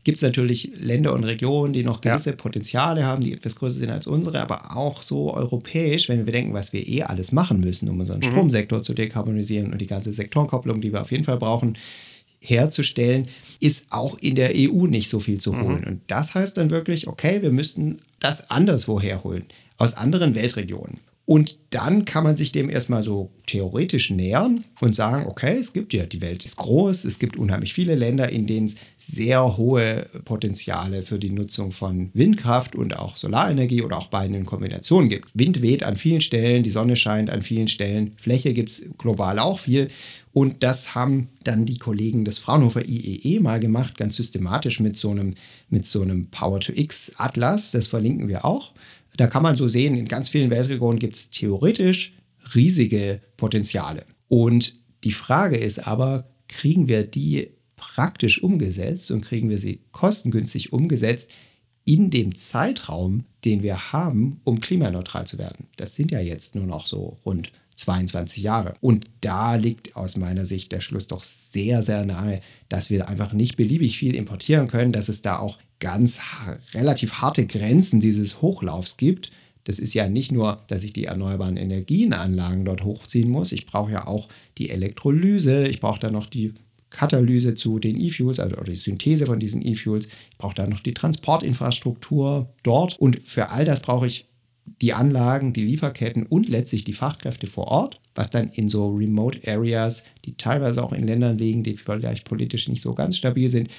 gibt 0.05 0.19
es 0.19 0.23
natürlich 0.23 0.71
Länder 0.79 1.13
und 1.13 1.25
Regionen, 1.25 1.73
die 1.73 1.83
noch 1.83 2.03
gewisse 2.03 2.31
ja. 2.31 2.37
Potenziale 2.37 3.05
haben, 3.05 3.23
die 3.23 3.33
etwas 3.33 3.57
größer 3.57 3.81
sind 3.81 3.91
als 3.91 4.07
unsere, 4.07 4.41
aber 4.41 4.77
auch 4.77 5.03
so 5.03 5.35
europäisch, 5.35 6.09
wenn 6.09 6.25
wir 6.25 6.33
denken, 6.33 6.55
was 6.55 6.73
wir 6.73 6.87
eh 6.87 7.03
alles 7.03 7.33
machen 7.33 7.59
müssen, 7.59 7.89
um 7.89 7.99
unseren 7.99 8.19
mhm. 8.19 8.31
Stromsektor 8.31 8.81
zu 8.81 8.95
dekarbonisieren 8.95 9.73
und 9.73 9.81
die 9.81 9.87
ganze 9.89 10.13
Sektorenkopplung, 10.13 10.81
die 10.81 10.93
wir 10.93 11.01
auf 11.01 11.11
jeden 11.11 11.25
Fall 11.25 11.39
brauchen, 11.39 11.75
herzustellen, 12.43 13.29
ist 13.61 13.87
auch 13.91 14.19
in 14.19 14.35
der 14.35 14.53
EU 14.55 14.87
nicht 14.87 15.09
so 15.09 15.21
viel 15.21 15.41
zu 15.41 15.53
mhm. 15.53 15.63
holen. 15.63 15.81
Mhm. 15.81 15.87
Und 15.87 16.01
das 16.09 16.35
heißt 16.35 16.57
dann 16.57 16.71
wirklich, 16.71 17.09
okay, 17.09 17.43
wir 17.43 17.53
müssten 17.53 17.99
das 18.21 18.51
anderswo 18.51 19.01
herholen, 19.01 19.45
aus 19.79 19.95
anderen 19.95 20.35
Weltregionen. 20.35 20.99
Und 21.33 21.61
dann 21.71 22.05
kann 22.05 22.25
man 22.25 22.37
sich 22.37 22.53
dem 22.53 22.69
erstmal 22.69 23.05
so 23.05 23.31
theoretisch 23.47 24.11
nähern 24.11 24.65
und 24.83 24.95
sagen, 24.95 25.25
okay, 25.25 25.57
es 25.57 25.73
gibt 25.73 25.95
ja, 25.95 26.05
die 26.05 26.21
Welt 26.21 26.45
ist 26.45 26.57
groß, 26.57 27.07
es 27.07 27.19
gibt 27.19 27.39
unheimlich 27.39 27.73
viele 27.73 27.95
Länder, 27.95 28.29
in 28.29 28.47
denen 28.47 28.67
es 28.67 28.77
sehr 28.99 29.57
hohe 29.57 30.11
Potenziale 30.27 31.01
für 31.01 31.19
die 31.19 31.31
Nutzung 31.31 31.73
von 31.73 32.11
Windkraft 32.13 32.77
und 32.77 32.99
auch 32.99 33.17
Solarenergie 33.17 33.81
oder 33.81 33.97
auch 33.97 34.09
beiden 34.09 34.37
in 34.37 34.45
Kombination 34.45 35.09
gibt. 35.09 35.31
Wind 35.33 35.63
weht 35.63 35.85
an 35.85 35.97
vielen 35.97 36.21
Stellen, 36.21 36.65
die 36.65 36.71
Sonne 36.71 36.97
scheint 36.97 37.31
an 37.31 37.43
vielen 37.43 37.69
Stellen, 37.69 38.13
Fläche 38.19 38.53
gibt 38.53 38.69
es 38.69 38.85
global 38.99 39.39
auch 39.39 39.59
viel. 39.59 39.89
Und 40.35 40.63
das 40.63 40.95
haben 40.95 41.29
dann 41.45 41.67
die 41.67 41.79
Kollegen 41.79 42.25
des 42.25 42.39
Fraunhofer 42.39 42.87
IEE 42.87 43.37
e 43.37 43.41
mal 43.41 43.61
gemacht, 43.61 43.99
ganz 43.99 44.17
systematisch 44.17 44.81
mit 44.81 44.97
so 44.97 45.11
einem, 45.11 45.35
mit 45.69 45.87
so 45.87 46.01
einem 46.01 46.27
Power-to-X-Atlas. 46.31 47.71
Das 47.73 47.87
verlinken 47.87 48.29
wir 48.29 48.45
auch. 48.45 48.73
Da 49.17 49.27
kann 49.27 49.43
man 49.43 49.57
so 49.57 49.69
sehen, 49.69 49.95
in 49.95 50.07
ganz 50.07 50.29
vielen 50.29 50.51
Weltregionen 50.51 50.99
gibt 50.99 51.17
es 51.17 51.31
theoretisch 51.31 52.15
riesige 52.55 53.21
Potenziale. 53.37 54.07
Und 54.29 54.75
die 55.05 55.13
Frage 55.13 55.57
ist 55.57 55.87
aber, 55.87 56.31
kriegen 56.49 56.89
wir 56.89 57.05
die 57.05 57.51
praktisch 57.77 58.43
umgesetzt 58.43 59.11
und 59.11 59.23
kriegen 59.23 59.49
wir 59.49 59.59
sie 59.59 59.81
kostengünstig 59.91 60.73
umgesetzt 60.73 61.31
in 61.85 62.11
dem 62.11 62.35
Zeitraum, 62.35 63.25
den 63.45 63.63
wir 63.63 63.93
haben, 63.93 64.41
um 64.45 64.61
klimaneutral 64.61 65.27
zu 65.27 65.39
werden? 65.39 65.67
Das 65.77 65.95
sind 65.95 66.11
ja 66.11 66.21
jetzt 66.21 66.55
nur 66.55 66.67
noch 66.67 66.87
so 66.87 67.19
rund 67.25 67.53
22 67.75 68.43
Jahre. 68.43 68.75
Und 68.81 69.07
da 69.21 69.57
liegt 69.57 69.97
aus 69.97 70.17
meiner 70.17 70.47
Sicht 70.47 70.73
der 70.73 70.81
Schluss 70.81 71.07
doch 71.07 71.25
sehr, 71.25 71.83
sehr 71.83 72.05
nahe, 72.05 72.41
dass 72.69 72.91
wir 72.91 73.09
einfach 73.09 73.33
nicht 73.33 73.57
beliebig 73.57 73.99
viel 73.99 74.15
importieren 74.15 74.69
können, 74.69 74.93
dass 74.93 75.09
es 75.09 75.23
da 75.23 75.39
auch 75.39 75.59
ganz 75.81 76.21
relativ 76.75 77.15
harte 77.15 77.47
Grenzen 77.47 78.01
dieses 78.01 78.41
Hochlaufs 78.41 78.97
gibt. 78.97 79.31
Das 79.65 79.79
ist 79.79 79.95
ja 79.95 80.09
nicht 80.09 80.33
nur, 80.33 80.63
dass 80.67 80.85
ich 80.85 80.93
die 80.93 81.05
erneuerbaren 81.05 81.57
Energienanlagen 81.57 82.65
dort 82.65 82.85
hochziehen 82.85 83.31
muss. 83.31 83.53
Ich 83.53 83.67
brauche 83.67 83.93
ja 83.93 84.07
auch 84.07 84.29
die 84.59 84.71
Elektrolyse. 84.71 85.67
Ich 85.69 85.81
brauche 85.81 86.01
dann 86.01 86.13
noch 86.13 86.27
die 86.27 86.55
Katalyse 86.91 87.55
zu 87.55 87.79
den 87.79 87.99
E-Fuels, 87.99 88.39
also 88.39 88.57
die 88.63 88.75
Synthese 88.75 89.27
von 89.27 89.41
diesen 89.41 89.67
E-Fuels. 89.67 90.07
Ich 90.07 90.39
brauche 90.39 90.55
dann 90.55 90.71
noch 90.71 90.81
die 90.81 90.95
Transportinfrastruktur 90.95 92.53
dort. 92.63 92.99
Und 92.99 93.21
für 93.25 93.51
all 93.51 93.65
das 93.65 93.81
brauche 93.81 94.07
ich 94.07 94.27
die 94.65 94.93
Anlagen, 94.93 95.53
die 95.53 95.65
Lieferketten 95.65 96.27
und 96.27 96.49
letztlich 96.49 96.85
die 96.85 96.93
Fachkräfte 96.93 97.47
vor 97.47 97.69
Ort, 97.69 98.01
was 98.15 98.31
dann 98.31 98.49
in 98.49 98.69
so 98.69 98.89
Remote 98.89 99.41
Areas, 99.47 100.05
die 100.25 100.37
teilweise 100.37 100.83
auch 100.83 100.93
in 100.93 101.05
Ländern 101.05 101.39
liegen, 101.39 101.63
die 101.63 101.75
vielleicht 101.75 102.29
politisch 102.29 102.69
nicht 102.69 102.83
so 102.83 102.95
ganz 102.95 103.17
stabil 103.17 103.49
sind, 103.49 103.71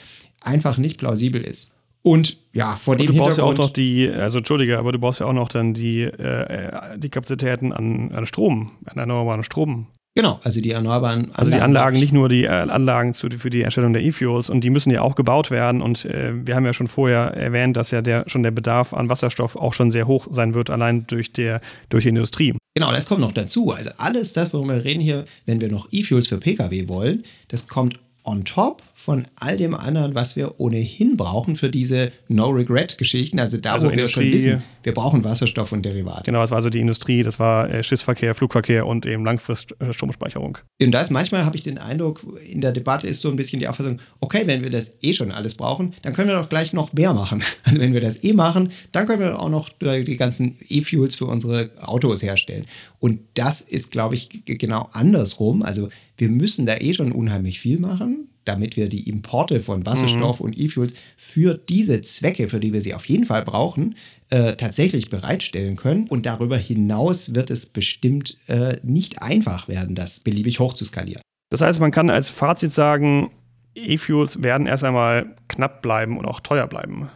einfach 0.41 0.77
nicht 0.77 0.97
plausibel 0.97 1.41
ist. 1.41 1.71
Und 2.01 2.37
ja, 2.51 2.75
vor 2.75 2.97
dem 2.97 3.07
und 3.07 3.15
du 3.15 3.17
brauchst 3.17 3.35
Hintergrund. 3.35 3.57
ja 3.57 3.63
auch 3.63 3.67
noch 3.67 3.73
die, 3.73 4.09
also 4.09 4.39
entschuldige, 4.39 4.77
aber 4.77 4.91
du 4.91 4.99
brauchst 4.99 5.21
ja 5.21 5.25
auch 5.25 5.33
noch 5.33 5.47
dann 5.47 5.73
die, 5.73 6.01
äh, 6.01 6.97
die 6.97 7.09
Kapazitäten 7.09 7.71
an, 7.71 8.11
an 8.11 8.25
Strom, 8.25 8.71
an 8.85 8.97
erneuerbaren 8.97 9.45
Strom. 9.45 9.87
Genau, 10.15 10.39
also 10.43 10.61
die 10.61 10.69
erneuerbaren 10.69 11.21
Anlagen. 11.21 11.35
Also 11.35 11.51
die 11.51 11.59
Anlagen, 11.61 11.99
nicht 11.99 12.13
nur 12.13 12.29
die 12.29 12.43
äh, 12.43 12.49
Anlagen 12.49 13.13
zu, 13.13 13.29
für 13.31 13.49
die 13.49 13.63
Erstellung 13.63 13.93
der 13.93 14.03
E-Fuels 14.03 14.47
und 14.47 14.63
die 14.63 14.69
müssen 14.69 14.91
ja 14.91 15.01
auch 15.01 15.15
gebaut 15.15 15.49
werden. 15.49 15.81
Und 15.81 16.05
äh, 16.05 16.33
wir 16.45 16.55
haben 16.55 16.65
ja 16.65 16.73
schon 16.73 16.87
vorher 16.87 17.33
erwähnt, 17.35 17.77
dass 17.77 17.89
ja 17.89 18.03
der, 18.03 18.25
schon 18.27 18.43
der 18.43 18.51
Bedarf 18.51 18.93
an 18.93 19.09
Wasserstoff 19.09 19.55
auch 19.55 19.73
schon 19.73 19.89
sehr 19.89 20.05
hoch 20.05 20.27
sein 20.29 20.53
wird, 20.53 20.69
allein 20.69 21.07
durch, 21.07 21.33
der, 21.33 21.61
durch 21.89 22.03
die 22.03 22.09
Industrie. 22.09 22.53
Genau, 22.75 22.91
das 22.91 23.07
kommt 23.07 23.21
noch 23.21 23.31
dazu. 23.31 23.71
Also 23.71 23.89
alles 23.97 24.33
das, 24.33 24.53
worüber 24.53 24.75
wir 24.75 24.85
reden 24.85 25.01
hier, 25.01 25.25
wenn 25.47 25.61
wir 25.61 25.71
noch 25.71 25.87
E-Fuels 25.91 26.27
für 26.27 26.37
Pkw 26.37 26.87
wollen, 26.87 27.23
das 27.47 27.67
kommt 27.67 27.99
on 28.23 28.45
top 28.45 28.83
von 28.95 29.25
all 29.35 29.57
dem 29.57 29.73
anderen, 29.73 30.15
was 30.15 30.35
wir 30.35 30.59
ohnehin 30.59 31.17
brauchen 31.17 31.55
für 31.55 31.69
diese 31.69 32.11
No-Regret-Geschichten. 32.27 33.39
Also 33.39 33.57
da, 33.57 33.73
Also 33.73 33.87
wo 33.87 33.89
wir 33.91 33.97
Industrie- 33.97 34.23
schon 34.23 34.33
wissen, 34.33 34.63
wir 34.83 34.93
brauchen 34.93 35.23
Wasserstoff 35.23 35.71
und 35.71 35.83
Derivate. 35.83 36.23
Genau, 36.25 36.41
das 36.41 36.51
war 36.51 36.57
also 36.57 36.69
die 36.69 36.79
Industrie, 36.79 37.23
das 37.23 37.39
war 37.39 37.69
äh, 37.69 37.83
Schiffsverkehr, 37.83 38.35
Flugverkehr 38.35 38.85
und 38.85 39.05
eben 39.05 39.25
Langfrist-Stromspeicherung. 39.25 40.57
Und 40.81 40.91
da 40.91 41.01
ist 41.01 41.11
manchmal, 41.11 41.45
habe 41.45 41.55
ich 41.55 41.63
den 41.63 41.77
Eindruck, 41.77 42.21
in 42.49 42.61
der 42.61 42.71
Debatte 42.71 43.07
ist 43.07 43.21
so 43.21 43.29
ein 43.29 43.35
bisschen 43.35 43.59
die 43.59 43.67
Auffassung, 43.67 43.99
okay, 44.19 44.43
wenn 44.45 44.61
wir 44.61 44.69
das 44.69 44.93
eh 45.01 45.13
schon 45.13 45.31
alles 45.31 45.55
brauchen, 45.55 45.93
dann 46.01 46.13
können 46.13 46.29
wir 46.29 46.35
doch 46.37 46.49
gleich 46.49 46.73
noch 46.73 46.93
mehr 46.93 47.13
machen. 47.13 47.41
Also 47.65 47.79
wenn 47.79 47.93
wir 47.93 48.01
das 48.01 48.23
eh 48.23 48.33
machen, 48.33 48.69
dann 48.91 49.07
können 49.07 49.21
wir 49.21 49.39
auch 49.39 49.49
noch 49.49 49.69
die 49.69 50.17
ganzen 50.17 50.57
E-Fuels 50.69 51.15
für 51.15 51.25
unsere 51.25 51.71
Autos 51.81 52.21
herstellen. 52.21 52.65
Und 52.99 53.21
das 53.35 53.61
ist, 53.61 53.89
glaube 53.89 54.15
ich, 54.15 54.43
genau 54.45 54.89
andersrum. 54.91 55.63
Also 55.63 55.89
wir 56.17 56.29
müssen 56.29 56.65
da 56.65 56.75
eh 56.77 56.93
schon 56.93 57.11
unheimlich 57.11 57.59
viel 57.59 57.79
machen, 57.79 58.27
damit 58.45 58.77
wir 58.77 58.89
die 58.89 59.09
Importe 59.09 59.61
von 59.61 59.85
Wasserstoff 59.85 60.39
und 60.39 60.57
E-Fuels 60.57 60.93
für 61.17 61.55
diese 61.55 62.01
Zwecke, 62.01 62.47
für 62.47 62.59
die 62.59 62.73
wir 62.73 62.81
sie 62.81 62.93
auf 62.93 63.05
jeden 63.05 63.25
Fall 63.25 63.43
brauchen, 63.43 63.95
äh, 64.29 64.55
tatsächlich 64.55 65.09
bereitstellen 65.09 65.75
können. 65.75 66.07
Und 66.07 66.25
darüber 66.25 66.57
hinaus 66.57 67.35
wird 67.35 67.49
es 67.49 67.65
bestimmt 67.65 68.37
äh, 68.47 68.77
nicht 68.83 69.21
einfach 69.21 69.67
werden, 69.67 69.95
das 69.95 70.19
beliebig 70.19 70.59
hoch 70.59 70.73
zu 70.73 70.85
skalieren. 70.85 71.21
Das 71.49 71.61
heißt, 71.61 71.79
man 71.79 71.91
kann 71.91 72.09
als 72.09 72.29
Fazit 72.29 72.71
sagen, 72.71 73.29
E-Fuels 73.75 74.41
werden 74.41 74.67
erst 74.67 74.83
einmal 74.83 75.35
knapp 75.47 75.81
bleiben 75.81 76.17
und 76.17 76.25
auch 76.25 76.39
teuer 76.39 76.67
bleiben. 76.67 77.09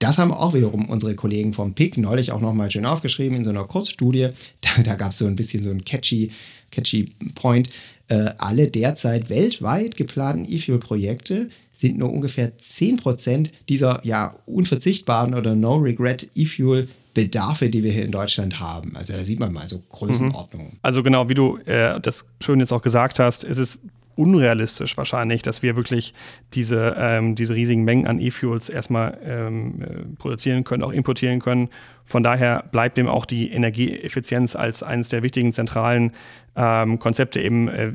Das 0.00 0.18
haben 0.18 0.32
auch 0.32 0.52
wiederum 0.52 0.88
unsere 0.88 1.14
Kollegen 1.14 1.52
vom 1.52 1.74
PIC 1.74 1.98
neulich 1.98 2.32
auch 2.32 2.40
nochmal 2.40 2.70
schön 2.70 2.84
aufgeschrieben 2.84 3.38
in 3.38 3.44
so 3.44 3.50
einer 3.50 3.64
Kurzstudie. 3.64 4.30
Da, 4.60 4.82
da 4.82 4.94
gab 4.96 5.12
es 5.12 5.18
so 5.18 5.26
ein 5.26 5.36
bisschen 5.36 5.62
so 5.62 5.70
ein 5.70 5.84
catchy, 5.84 6.32
catchy 6.70 7.14
Point. 7.34 7.70
Äh, 8.08 8.30
alle 8.36 8.68
derzeit 8.68 9.30
weltweit 9.30 9.96
geplanten 9.96 10.50
E-Fuel-Projekte 10.50 11.48
sind 11.72 11.96
nur 11.96 12.12
ungefähr 12.12 12.56
10% 12.56 13.50
dieser 13.68 14.04
ja 14.04 14.34
unverzichtbaren 14.44 15.34
oder 15.34 15.54
No-Regret 15.54 16.28
E-Fuel-Bedarfe, 16.34 17.70
die 17.70 17.82
wir 17.82 17.92
hier 17.92 18.04
in 18.04 18.12
Deutschland 18.12 18.60
haben. 18.60 18.94
Also 18.94 19.14
da 19.14 19.24
sieht 19.24 19.40
man 19.40 19.54
mal 19.54 19.66
so 19.66 19.82
Größenordnungen. 19.90 20.78
Also 20.82 21.02
genau, 21.02 21.30
wie 21.30 21.34
du 21.34 21.56
äh, 21.64 21.98
das 21.98 22.26
schön 22.40 22.60
jetzt 22.60 22.72
auch 22.72 22.82
gesagt 22.82 23.18
hast, 23.18 23.42
ist 23.42 23.58
es 23.58 23.78
unrealistisch 24.16 24.96
wahrscheinlich, 24.96 25.42
dass 25.42 25.62
wir 25.62 25.76
wirklich 25.76 26.14
diese, 26.52 26.94
ähm, 26.98 27.34
diese 27.34 27.54
riesigen 27.54 27.84
Mengen 27.84 28.06
an 28.06 28.20
E-Fuels 28.20 28.68
erstmal 28.68 29.18
ähm, 29.24 29.82
äh, 29.82 30.16
produzieren 30.18 30.64
können, 30.64 30.82
auch 30.82 30.92
importieren 30.92 31.40
können. 31.40 31.68
Von 32.04 32.22
daher 32.22 32.64
bleibt 32.70 32.98
eben 32.98 33.08
auch 33.08 33.26
die 33.26 33.50
Energieeffizienz 33.50 34.56
als 34.56 34.82
eines 34.82 35.08
der 35.08 35.22
wichtigen 35.22 35.52
zentralen 35.52 36.12
ähm, 36.56 36.98
Konzepte 36.98 37.40
eben 37.40 37.68
äh, 37.68 37.92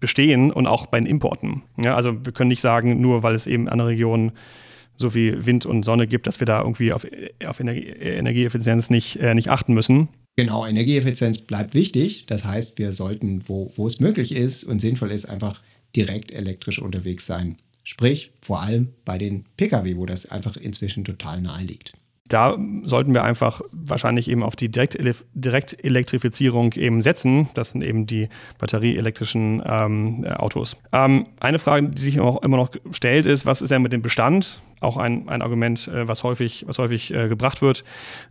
bestehen 0.00 0.52
und 0.52 0.66
auch 0.66 0.86
bei 0.86 0.98
den 0.98 1.06
Importen. 1.06 1.62
Ja, 1.76 1.96
also 1.96 2.24
wir 2.24 2.32
können 2.32 2.48
nicht 2.48 2.60
sagen, 2.60 3.00
nur 3.00 3.22
weil 3.22 3.34
es 3.34 3.46
eben 3.46 3.64
in 3.64 3.68
anderen 3.68 3.90
Regionen 3.90 4.32
so 4.96 5.10
viel 5.10 5.46
Wind 5.46 5.66
und 5.66 5.84
Sonne 5.84 6.06
gibt, 6.06 6.26
dass 6.26 6.40
wir 6.40 6.46
da 6.46 6.60
irgendwie 6.60 6.92
auf, 6.92 7.06
auf 7.46 7.60
Energie, 7.60 7.86
Energieeffizienz 7.88 8.90
nicht, 8.90 9.16
äh, 9.16 9.34
nicht 9.34 9.50
achten 9.50 9.74
müssen. 9.74 10.08
Genau, 10.38 10.66
Energieeffizienz 10.66 11.38
bleibt 11.38 11.72
wichtig. 11.72 12.26
Das 12.26 12.44
heißt, 12.44 12.78
wir 12.78 12.92
sollten, 12.92 13.48
wo, 13.48 13.72
wo 13.74 13.86
es 13.86 14.00
möglich 14.00 14.34
ist 14.34 14.64
und 14.64 14.80
sinnvoll 14.80 15.10
ist, 15.10 15.24
einfach 15.24 15.62
direkt 15.96 16.30
elektrisch 16.30 16.78
unterwegs 16.78 17.24
sein. 17.24 17.56
Sprich, 17.84 18.32
vor 18.42 18.62
allem 18.62 18.92
bei 19.06 19.16
den 19.16 19.44
Pkw, 19.56 19.96
wo 19.96 20.04
das 20.04 20.26
einfach 20.26 20.58
inzwischen 20.58 21.04
total 21.04 21.40
nahe 21.40 21.64
liegt. 21.64 21.94
Da 22.28 22.56
sollten 22.84 23.14
wir 23.14 23.24
einfach 23.24 23.60
wahrscheinlich 23.72 24.28
eben 24.30 24.42
auf 24.42 24.56
die 24.56 24.68
Direktele- 24.68 25.24
Direktelektrifizierung 25.34 26.72
eben 26.72 27.02
setzen. 27.02 27.48
Das 27.54 27.70
sind 27.70 27.82
eben 27.82 28.06
die 28.06 28.28
batterieelektrischen 28.58 29.62
ähm, 29.64 30.24
äh, 30.24 30.32
Autos. 30.32 30.76
Ähm, 30.92 31.26
eine 31.40 31.58
Frage, 31.58 31.88
die 31.88 32.02
sich 32.02 32.20
auch 32.20 32.42
immer 32.42 32.56
noch 32.56 32.70
stellt, 32.90 33.26
ist, 33.26 33.46
was 33.46 33.62
ist 33.62 33.70
denn 33.70 33.82
mit 33.82 33.92
dem 33.92 34.02
Bestand? 34.02 34.60
Auch 34.80 34.96
ein, 34.96 35.28
ein 35.28 35.42
Argument, 35.42 35.88
äh, 35.88 36.08
was 36.08 36.24
häufig, 36.24 36.64
was 36.66 36.78
häufig 36.78 37.12
äh, 37.12 37.28
gebracht 37.28 37.62
wird. 37.62 37.84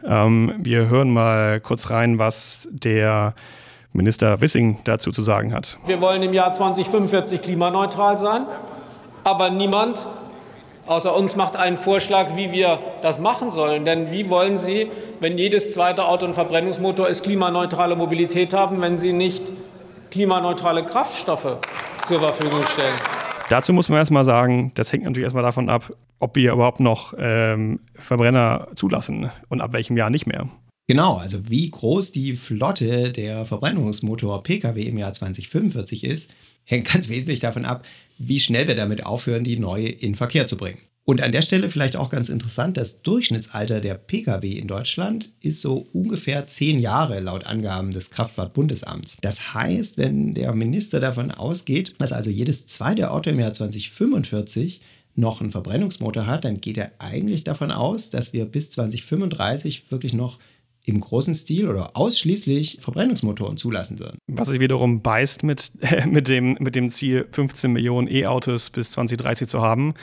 Ähm, 0.05 0.53
wir 0.59 0.89
hören 0.89 1.11
mal 1.11 1.59
kurz 1.59 1.89
rein, 1.89 2.19
was 2.19 2.67
der 2.71 3.33
Minister 3.93 4.41
Wissing 4.41 4.79
dazu 4.83 5.11
zu 5.11 5.21
sagen 5.21 5.53
hat. 5.53 5.77
Wir 5.85 6.01
wollen 6.01 6.21
im 6.21 6.33
Jahr 6.33 6.51
2045 6.51 7.41
klimaneutral 7.41 8.17
sein, 8.17 8.45
aber 9.23 9.49
niemand 9.49 10.05
außer 10.87 11.15
uns 11.15 11.35
macht 11.35 11.55
einen 11.55 11.77
Vorschlag, 11.77 12.35
wie 12.35 12.51
wir 12.51 12.79
das 13.01 13.19
machen 13.19 13.51
sollen. 13.51 13.85
Denn 13.85 14.11
wie 14.11 14.29
wollen 14.29 14.57
Sie, 14.57 14.87
wenn 15.19 15.37
jedes 15.37 15.73
zweite 15.73 16.05
Auto 16.05 16.25
ein 16.25 16.33
Verbrennungsmotor 16.33 17.07
ist, 17.07 17.23
klimaneutrale 17.23 17.95
Mobilität 17.95 18.53
haben, 18.53 18.81
wenn 18.81 18.97
Sie 18.97 19.13
nicht 19.13 19.51
klimaneutrale 20.11 20.83
Kraftstoffe 20.83 21.57
zur 22.07 22.19
Verfügung 22.19 22.63
stellen? 22.63 22.95
Dazu 23.49 23.73
muss 23.73 23.89
man 23.89 23.99
erstmal 23.99 24.25
sagen, 24.25 24.71
das 24.75 24.91
hängt 24.91 25.03
natürlich 25.03 25.25
erstmal 25.25 25.43
davon 25.43 25.69
ab, 25.69 25.93
ob 26.19 26.35
wir 26.35 26.53
überhaupt 26.53 26.79
noch 26.79 27.13
ähm, 27.17 27.79
Verbrenner 27.93 28.67
zulassen 28.75 29.29
und 29.49 29.61
ab 29.61 29.73
welchem 29.73 29.97
Jahr 29.97 30.09
nicht 30.09 30.25
mehr. 30.25 30.47
Genau, 30.87 31.17
also 31.17 31.49
wie 31.49 31.69
groß 31.69 32.11
die 32.11 32.33
Flotte 32.33 33.11
der 33.11 33.43
Verbrennungsmotor 33.45 34.43
Pkw 34.43 34.83
im 34.83 34.97
Jahr 34.97 35.13
2045 35.13 36.03
ist, 36.03 36.31
hängt 36.63 36.85
ganz 36.93 37.09
wesentlich 37.09 37.39
davon 37.39 37.65
ab, 37.65 37.83
wie 38.17 38.39
schnell 38.39 38.67
wir 38.67 38.75
damit 38.75 39.05
aufhören, 39.05 39.43
die 39.43 39.57
neue 39.57 39.89
in 39.89 40.15
Verkehr 40.15 40.47
zu 40.47 40.57
bringen. 40.57 40.79
Und 41.07 41.21
an 41.21 41.31
der 41.31 41.43
Stelle 41.43 41.69
vielleicht 41.69 41.95
auch 41.95 42.09
ganz 42.09 42.29
interessant, 42.29 42.77
das 42.77 43.03
Durchschnittsalter 43.03 43.79
der 43.79 43.93
Pkw 43.93 44.51
in 44.53 44.67
Deutschland 44.67 45.31
ist 45.39 45.61
so 45.61 45.87
ungefähr 45.93 46.47
zehn 46.47 46.79
Jahre 46.79 47.19
laut 47.19 47.45
Angaben 47.45 47.91
des 47.91 48.09
Kraftfahrtbundesamts. 48.09 49.19
Das 49.21 49.53
heißt, 49.53 49.99
wenn 49.99 50.33
der 50.33 50.53
Minister 50.55 50.99
davon 50.99 51.29
ausgeht, 51.29 51.93
dass 51.99 52.11
also 52.11 52.31
jedes 52.31 52.65
zweite 52.65 53.11
Auto 53.11 53.29
im 53.29 53.39
Jahr 53.39 53.53
2045 53.53 54.81
noch 55.13 55.41
einen 55.41 55.51
Verbrennungsmotor 55.51 56.25
hat, 56.25 56.43
dann 56.43 56.59
geht 56.59 56.77
er 56.77 56.91
eigentlich 56.97 57.43
davon 57.43 57.69
aus, 57.71 58.09
dass 58.09 58.33
wir 58.33 58.45
bis 58.45 58.71
2035 58.71 59.91
wirklich 59.91 60.13
noch 60.13 60.39
im 60.85 60.99
großen 60.99 61.33
Stil 61.33 61.67
oder 61.67 61.95
ausschließlich 61.95 62.77
Verbrennungsmotoren 62.81 63.57
zulassen 63.57 63.99
würden. 63.99 64.17
Was 64.27 64.49
sich 64.49 64.59
wiederum 64.59 65.01
beißt 65.01 65.43
mit, 65.43 65.71
mit, 66.07 66.27
dem, 66.27 66.57
mit 66.59 66.75
dem 66.75 66.89
Ziel, 66.89 67.27
15 67.31 67.71
Millionen 67.71 68.07
E-Autos 68.07 68.69
bis 68.69 68.91
2030 68.91 69.47
zu 69.47 69.61
haben. 69.61 69.93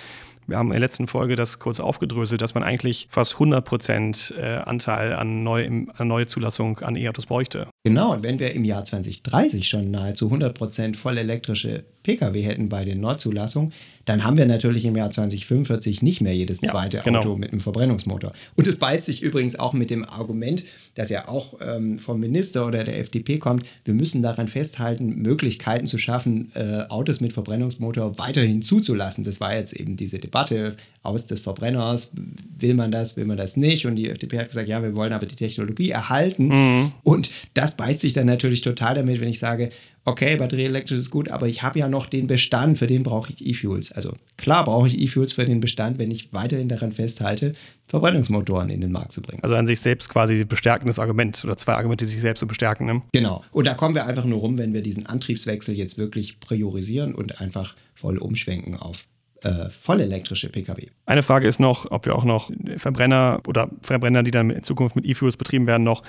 Wir 0.48 0.58
haben 0.58 0.68
in 0.68 0.72
der 0.72 0.80
letzten 0.80 1.06
Folge 1.06 1.36
das 1.36 1.60
kurz 1.60 1.78
aufgedröselt, 1.78 2.42
dass 2.42 2.54
man 2.54 2.64
eigentlich 2.64 3.06
fast 3.10 3.34
100 3.34 3.64
Prozent 3.64 4.34
äh, 4.36 4.56
Anteil 4.56 5.12
an, 5.12 5.44
neu, 5.44 5.64
an 5.66 6.08
neue 6.08 6.26
Zulassung 6.26 6.80
an 6.80 6.96
E-Autos 6.96 7.26
bräuchte. 7.26 7.68
Genau, 7.84 8.12
und 8.12 8.24
wenn 8.24 8.40
wir 8.40 8.52
im 8.52 8.64
Jahr 8.64 8.84
2030 8.84 9.68
schon 9.68 9.90
nahezu 9.90 10.26
100 10.26 10.54
Prozent 10.56 10.96
vollelektrische 10.96 11.84
Pkw 12.02 12.42
hätten 12.42 12.68
bei 12.68 12.84
den 12.84 13.00
Neuzulassungen, 13.00 13.72
dann 14.04 14.24
haben 14.24 14.36
wir 14.36 14.46
natürlich 14.46 14.84
im 14.84 14.96
Jahr 14.96 15.10
2045 15.10 16.02
nicht 16.02 16.20
mehr 16.20 16.34
jedes 16.34 16.60
Ja, 16.60 16.70
zweite 16.70 17.02
genau. 17.04 17.20
Auto 17.20 17.36
mit 17.36 17.52
einem 17.52 17.60
Verbrennungsmotor. 17.60 18.32
Und 18.56 18.66
es 18.66 18.76
beißt 18.76 19.06
sich 19.06 19.22
übrigens 19.22 19.58
auch 19.58 19.72
mit 19.72 19.90
dem 19.90 20.04
Argument, 20.04 20.64
das 20.94 21.10
ja 21.10 21.28
auch 21.28 21.54
ähm, 21.60 21.98
vom 21.98 22.20
Minister 22.20 22.66
oder 22.66 22.84
der 22.84 22.98
FDP 22.98 23.38
kommt, 23.38 23.66
wir 23.84 23.94
müssen 23.94 24.22
daran 24.22 24.48
festhalten, 24.48 25.16
Möglichkeiten 25.16 25.86
zu 25.86 25.98
schaffen, 25.98 26.50
äh, 26.54 26.84
Autos 26.88 27.20
mit 27.20 27.32
Verbrennungsmotor 27.32 28.18
weiterhin 28.18 28.62
zuzulassen. 28.62 29.24
Das 29.24 29.40
war 29.40 29.54
jetzt 29.56 29.74
eben 29.74 29.96
diese 29.96 30.18
Debatte 30.18 30.76
aus 31.02 31.26
des 31.26 31.40
Verbrenners. 31.40 32.12
Will 32.58 32.74
man 32.74 32.90
das, 32.92 33.16
will 33.16 33.24
man 33.24 33.36
das 33.36 33.56
nicht? 33.56 33.86
Und 33.86 33.96
die 33.96 34.08
FDP 34.08 34.38
hat 34.38 34.48
gesagt, 34.48 34.68
ja, 34.68 34.82
wir 34.82 34.94
wollen 34.94 35.12
aber 35.12 35.26
die 35.26 35.34
Technologie 35.34 35.90
erhalten. 35.90 36.92
Und 37.02 37.30
das 37.54 37.76
beißt 37.76 38.00
sich 38.00 38.12
dann 38.12 38.26
natürlich 38.26 38.60
total 38.60 38.94
damit, 38.94 39.20
wenn 39.20 39.28
ich 39.28 39.38
sage, 39.38 39.70
okay, 40.04 40.36
batterieelektrisch 40.36 40.98
ist 40.98 41.10
gut, 41.10 41.30
aber 41.30 41.48
ich 41.48 41.62
habe 41.62 41.78
ja 41.78 41.88
noch 41.88 42.06
den 42.06 42.26
Bestand, 42.26 42.78
für 42.78 42.86
den 42.86 43.02
brauche 43.02 43.32
ich 43.32 43.46
E-Fuels. 43.46 43.92
Also 43.92 44.14
klar 44.36 44.64
brauche 44.64 44.88
ich 44.88 44.98
E-Fuels 44.98 45.32
für 45.32 45.44
den 45.44 45.60
Bestand, 45.60 45.98
wenn 45.98 46.10
ich 46.10 46.32
weiterhin 46.32 46.68
daran 46.68 46.92
festhalte, 46.92 47.54
Verbrennungsmotoren 47.86 48.70
in 48.70 48.80
den 48.80 48.92
Markt 48.92 49.12
zu 49.12 49.22
bringen. 49.22 49.42
Also 49.42 49.54
an 49.54 49.66
sich 49.66 49.80
selbst 49.80 50.08
quasi 50.08 50.44
bestärkendes 50.44 50.98
Argument 50.98 51.42
oder 51.44 51.56
zwei 51.56 51.74
Argumente, 51.74 52.04
die 52.04 52.10
sich 52.10 52.20
selbst 52.20 52.40
so 52.40 52.46
bestärken. 52.46 52.86
Ne? 52.86 53.02
Genau. 53.12 53.44
Und 53.52 53.66
da 53.66 53.74
kommen 53.74 53.94
wir 53.94 54.06
einfach 54.06 54.24
nur 54.24 54.40
rum, 54.40 54.58
wenn 54.58 54.72
wir 54.72 54.82
diesen 54.82 55.06
Antriebswechsel 55.06 55.74
jetzt 55.76 55.98
wirklich 55.98 56.40
priorisieren 56.40 57.14
und 57.14 57.40
einfach 57.40 57.74
voll 57.94 58.18
umschwenken 58.18 58.76
auf 58.76 59.04
äh, 59.44 59.70
vollelektrische 59.70 60.48
Pkw. 60.48 60.88
Eine 61.06 61.22
Frage 61.22 61.48
ist 61.48 61.58
noch, 61.58 61.90
ob 61.90 62.06
wir 62.06 62.14
auch 62.14 62.24
noch 62.24 62.50
Verbrenner 62.76 63.40
oder 63.46 63.68
Verbrenner, 63.82 64.22
die 64.22 64.30
dann 64.30 64.50
in 64.50 64.62
Zukunft 64.62 64.96
mit 64.96 65.04
E-Fuels 65.04 65.36
betrieben 65.36 65.66
werden, 65.66 65.82
noch 65.82 66.02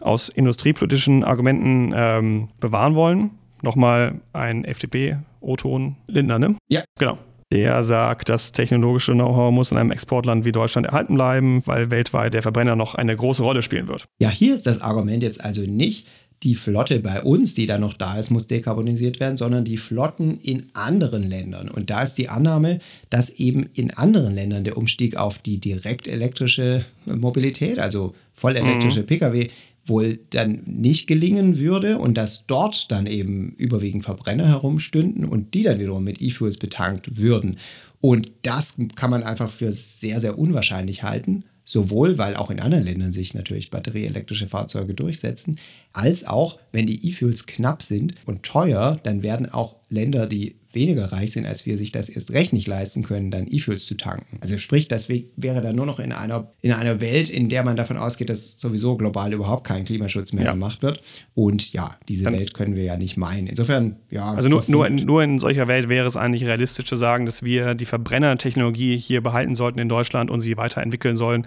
aus 0.00 0.28
industriepolitischen 0.28 1.24
Argumenten 1.24 1.92
ähm, 1.94 2.48
bewahren 2.60 2.94
wollen. 2.94 3.30
Nochmal 3.62 4.20
ein 4.32 4.64
FDP-O-Ton 4.64 5.96
Lindner, 6.06 6.38
ne? 6.38 6.56
Ja. 6.68 6.84
Genau. 6.98 7.18
Der 7.50 7.82
sagt, 7.82 8.28
das 8.28 8.52
technologische 8.52 9.12
Know-how 9.12 9.50
muss 9.50 9.72
in 9.72 9.78
einem 9.78 9.90
Exportland 9.90 10.44
wie 10.44 10.52
Deutschland 10.52 10.86
erhalten 10.86 11.14
bleiben, 11.14 11.62
weil 11.64 11.90
weltweit 11.90 12.34
der 12.34 12.42
Verbrenner 12.42 12.76
noch 12.76 12.94
eine 12.94 13.16
große 13.16 13.42
Rolle 13.42 13.62
spielen 13.62 13.88
wird. 13.88 14.04
Ja, 14.20 14.28
hier 14.28 14.54
ist 14.54 14.66
das 14.66 14.82
Argument 14.82 15.22
jetzt 15.22 15.42
also 15.42 15.62
nicht, 15.62 16.06
die 16.42 16.54
Flotte 16.54 17.00
bei 17.00 17.22
uns, 17.22 17.54
die 17.54 17.66
da 17.66 17.78
noch 17.78 17.94
da 17.94 18.18
ist, 18.18 18.30
muss 18.30 18.46
dekarbonisiert 18.46 19.18
werden, 19.18 19.36
sondern 19.36 19.64
die 19.64 19.76
Flotten 19.76 20.38
in 20.38 20.66
anderen 20.72 21.22
Ländern. 21.22 21.68
Und 21.68 21.90
da 21.90 22.02
ist 22.02 22.14
die 22.14 22.28
Annahme, 22.28 22.78
dass 23.10 23.30
eben 23.30 23.68
in 23.74 23.90
anderen 23.92 24.34
Ländern 24.34 24.64
der 24.64 24.76
Umstieg 24.76 25.16
auf 25.16 25.38
die 25.38 25.58
direkt 25.58 26.06
elektrische 26.06 26.84
Mobilität, 27.06 27.78
also 27.78 28.14
vollelektrische 28.34 29.00
mhm. 29.00 29.06
Pkw, 29.06 29.48
wohl 29.88 30.20
dann 30.30 30.62
nicht 30.64 31.06
gelingen 31.06 31.58
würde 31.58 31.98
und 31.98 32.14
dass 32.14 32.46
dort 32.46 32.90
dann 32.90 33.06
eben 33.06 33.52
überwiegend 33.56 34.04
Verbrenner 34.04 34.48
herumstünden 34.48 35.24
und 35.24 35.54
die 35.54 35.62
dann 35.62 35.80
wiederum 35.80 36.04
mit 36.04 36.20
E-Fuels 36.20 36.58
betankt 36.58 37.16
würden. 37.16 37.58
Und 38.00 38.30
das 38.42 38.76
kann 38.94 39.10
man 39.10 39.22
einfach 39.22 39.50
für 39.50 39.72
sehr, 39.72 40.20
sehr 40.20 40.38
unwahrscheinlich 40.38 41.02
halten. 41.02 41.44
Sowohl, 41.64 42.16
weil 42.16 42.34
auch 42.34 42.50
in 42.50 42.60
anderen 42.60 42.84
Ländern 42.84 43.12
sich 43.12 43.34
natürlich 43.34 43.68
batterieelektrische 43.70 44.46
Fahrzeuge 44.46 44.94
durchsetzen, 44.94 45.58
als 45.92 46.26
auch, 46.26 46.58
wenn 46.72 46.86
die 46.86 47.06
E-Fuels 47.06 47.44
knapp 47.44 47.82
sind 47.82 48.14
und 48.24 48.42
teuer, 48.42 48.98
dann 49.02 49.22
werden 49.22 49.50
auch 49.50 49.76
Länder, 49.90 50.26
die 50.26 50.56
weniger 50.72 51.12
reich 51.12 51.32
sind 51.32 51.46
als 51.46 51.66
wir, 51.66 51.78
sich 51.78 51.92
das 51.92 52.08
erst 52.08 52.32
recht 52.32 52.52
nicht 52.52 52.66
leisten 52.66 53.02
können, 53.02 53.30
dann 53.30 53.46
E-Fuels 53.48 53.86
zu 53.86 53.96
tanken. 53.96 54.38
Also 54.40 54.58
sprich, 54.58 54.88
das 54.88 55.08
wäre 55.08 55.62
dann 55.62 55.76
nur 55.76 55.86
noch 55.86 55.98
in 55.98 56.12
einer, 56.12 56.52
in 56.60 56.72
einer 56.72 57.00
Welt, 57.00 57.30
in 57.30 57.48
der 57.48 57.64
man 57.64 57.76
davon 57.76 57.96
ausgeht, 57.96 58.28
dass 58.28 58.58
sowieso 58.58 58.96
global 58.96 59.32
überhaupt 59.32 59.66
kein 59.66 59.84
Klimaschutz 59.84 60.32
mehr 60.32 60.44
ja. 60.44 60.52
gemacht 60.52 60.82
wird. 60.82 61.02
Und 61.34 61.72
ja, 61.72 61.96
diese 62.08 62.24
dann, 62.24 62.34
Welt 62.34 62.54
können 62.54 62.76
wir 62.76 62.84
ja 62.84 62.96
nicht 62.96 63.16
meinen. 63.16 63.46
Insofern, 63.46 63.96
ja. 64.10 64.34
Also 64.34 64.48
nur, 64.48 64.64
nur, 64.66 64.86
in, 64.86 64.96
nur 64.96 65.22
in 65.22 65.38
solcher 65.38 65.68
Welt 65.68 65.88
wäre 65.88 66.06
es 66.06 66.16
eigentlich 66.16 66.44
realistisch 66.44 66.84
zu 66.84 66.96
sagen, 66.96 67.26
dass 67.26 67.42
wir 67.42 67.74
die 67.74 67.86
Verbrennertechnologie 67.86 68.96
hier 68.96 69.22
behalten 69.22 69.54
sollten 69.54 69.78
in 69.78 69.88
Deutschland 69.88 70.30
und 70.30 70.40
sie 70.40 70.56
weiterentwickeln 70.56 71.16
sollen, 71.16 71.46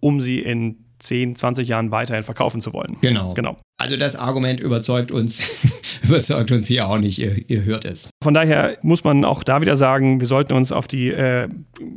um 0.00 0.20
sie 0.20 0.40
in 0.40 0.85
10, 0.98 1.36
20 1.36 1.68
Jahren 1.68 1.90
weiterhin 1.90 2.22
verkaufen 2.22 2.60
zu 2.60 2.72
wollen. 2.72 2.96
Genau. 3.00 3.34
genau. 3.34 3.58
Also 3.78 3.98
das 3.98 4.16
Argument 4.16 4.58
überzeugt 4.58 5.12
uns, 5.12 5.46
überzeugt 6.02 6.50
uns 6.50 6.66
hier 6.66 6.88
auch 6.88 6.96
nicht, 6.96 7.18
ihr, 7.18 7.36
ihr, 7.48 7.64
hört 7.64 7.84
es. 7.84 8.08
Von 8.22 8.32
daher 8.32 8.78
muss 8.80 9.04
man 9.04 9.22
auch 9.22 9.44
da 9.44 9.60
wieder 9.60 9.76
sagen, 9.76 10.18
wir 10.18 10.26
sollten 10.26 10.54
uns 10.54 10.72
auf 10.72 10.88
die, 10.88 11.10
äh, 11.10 11.48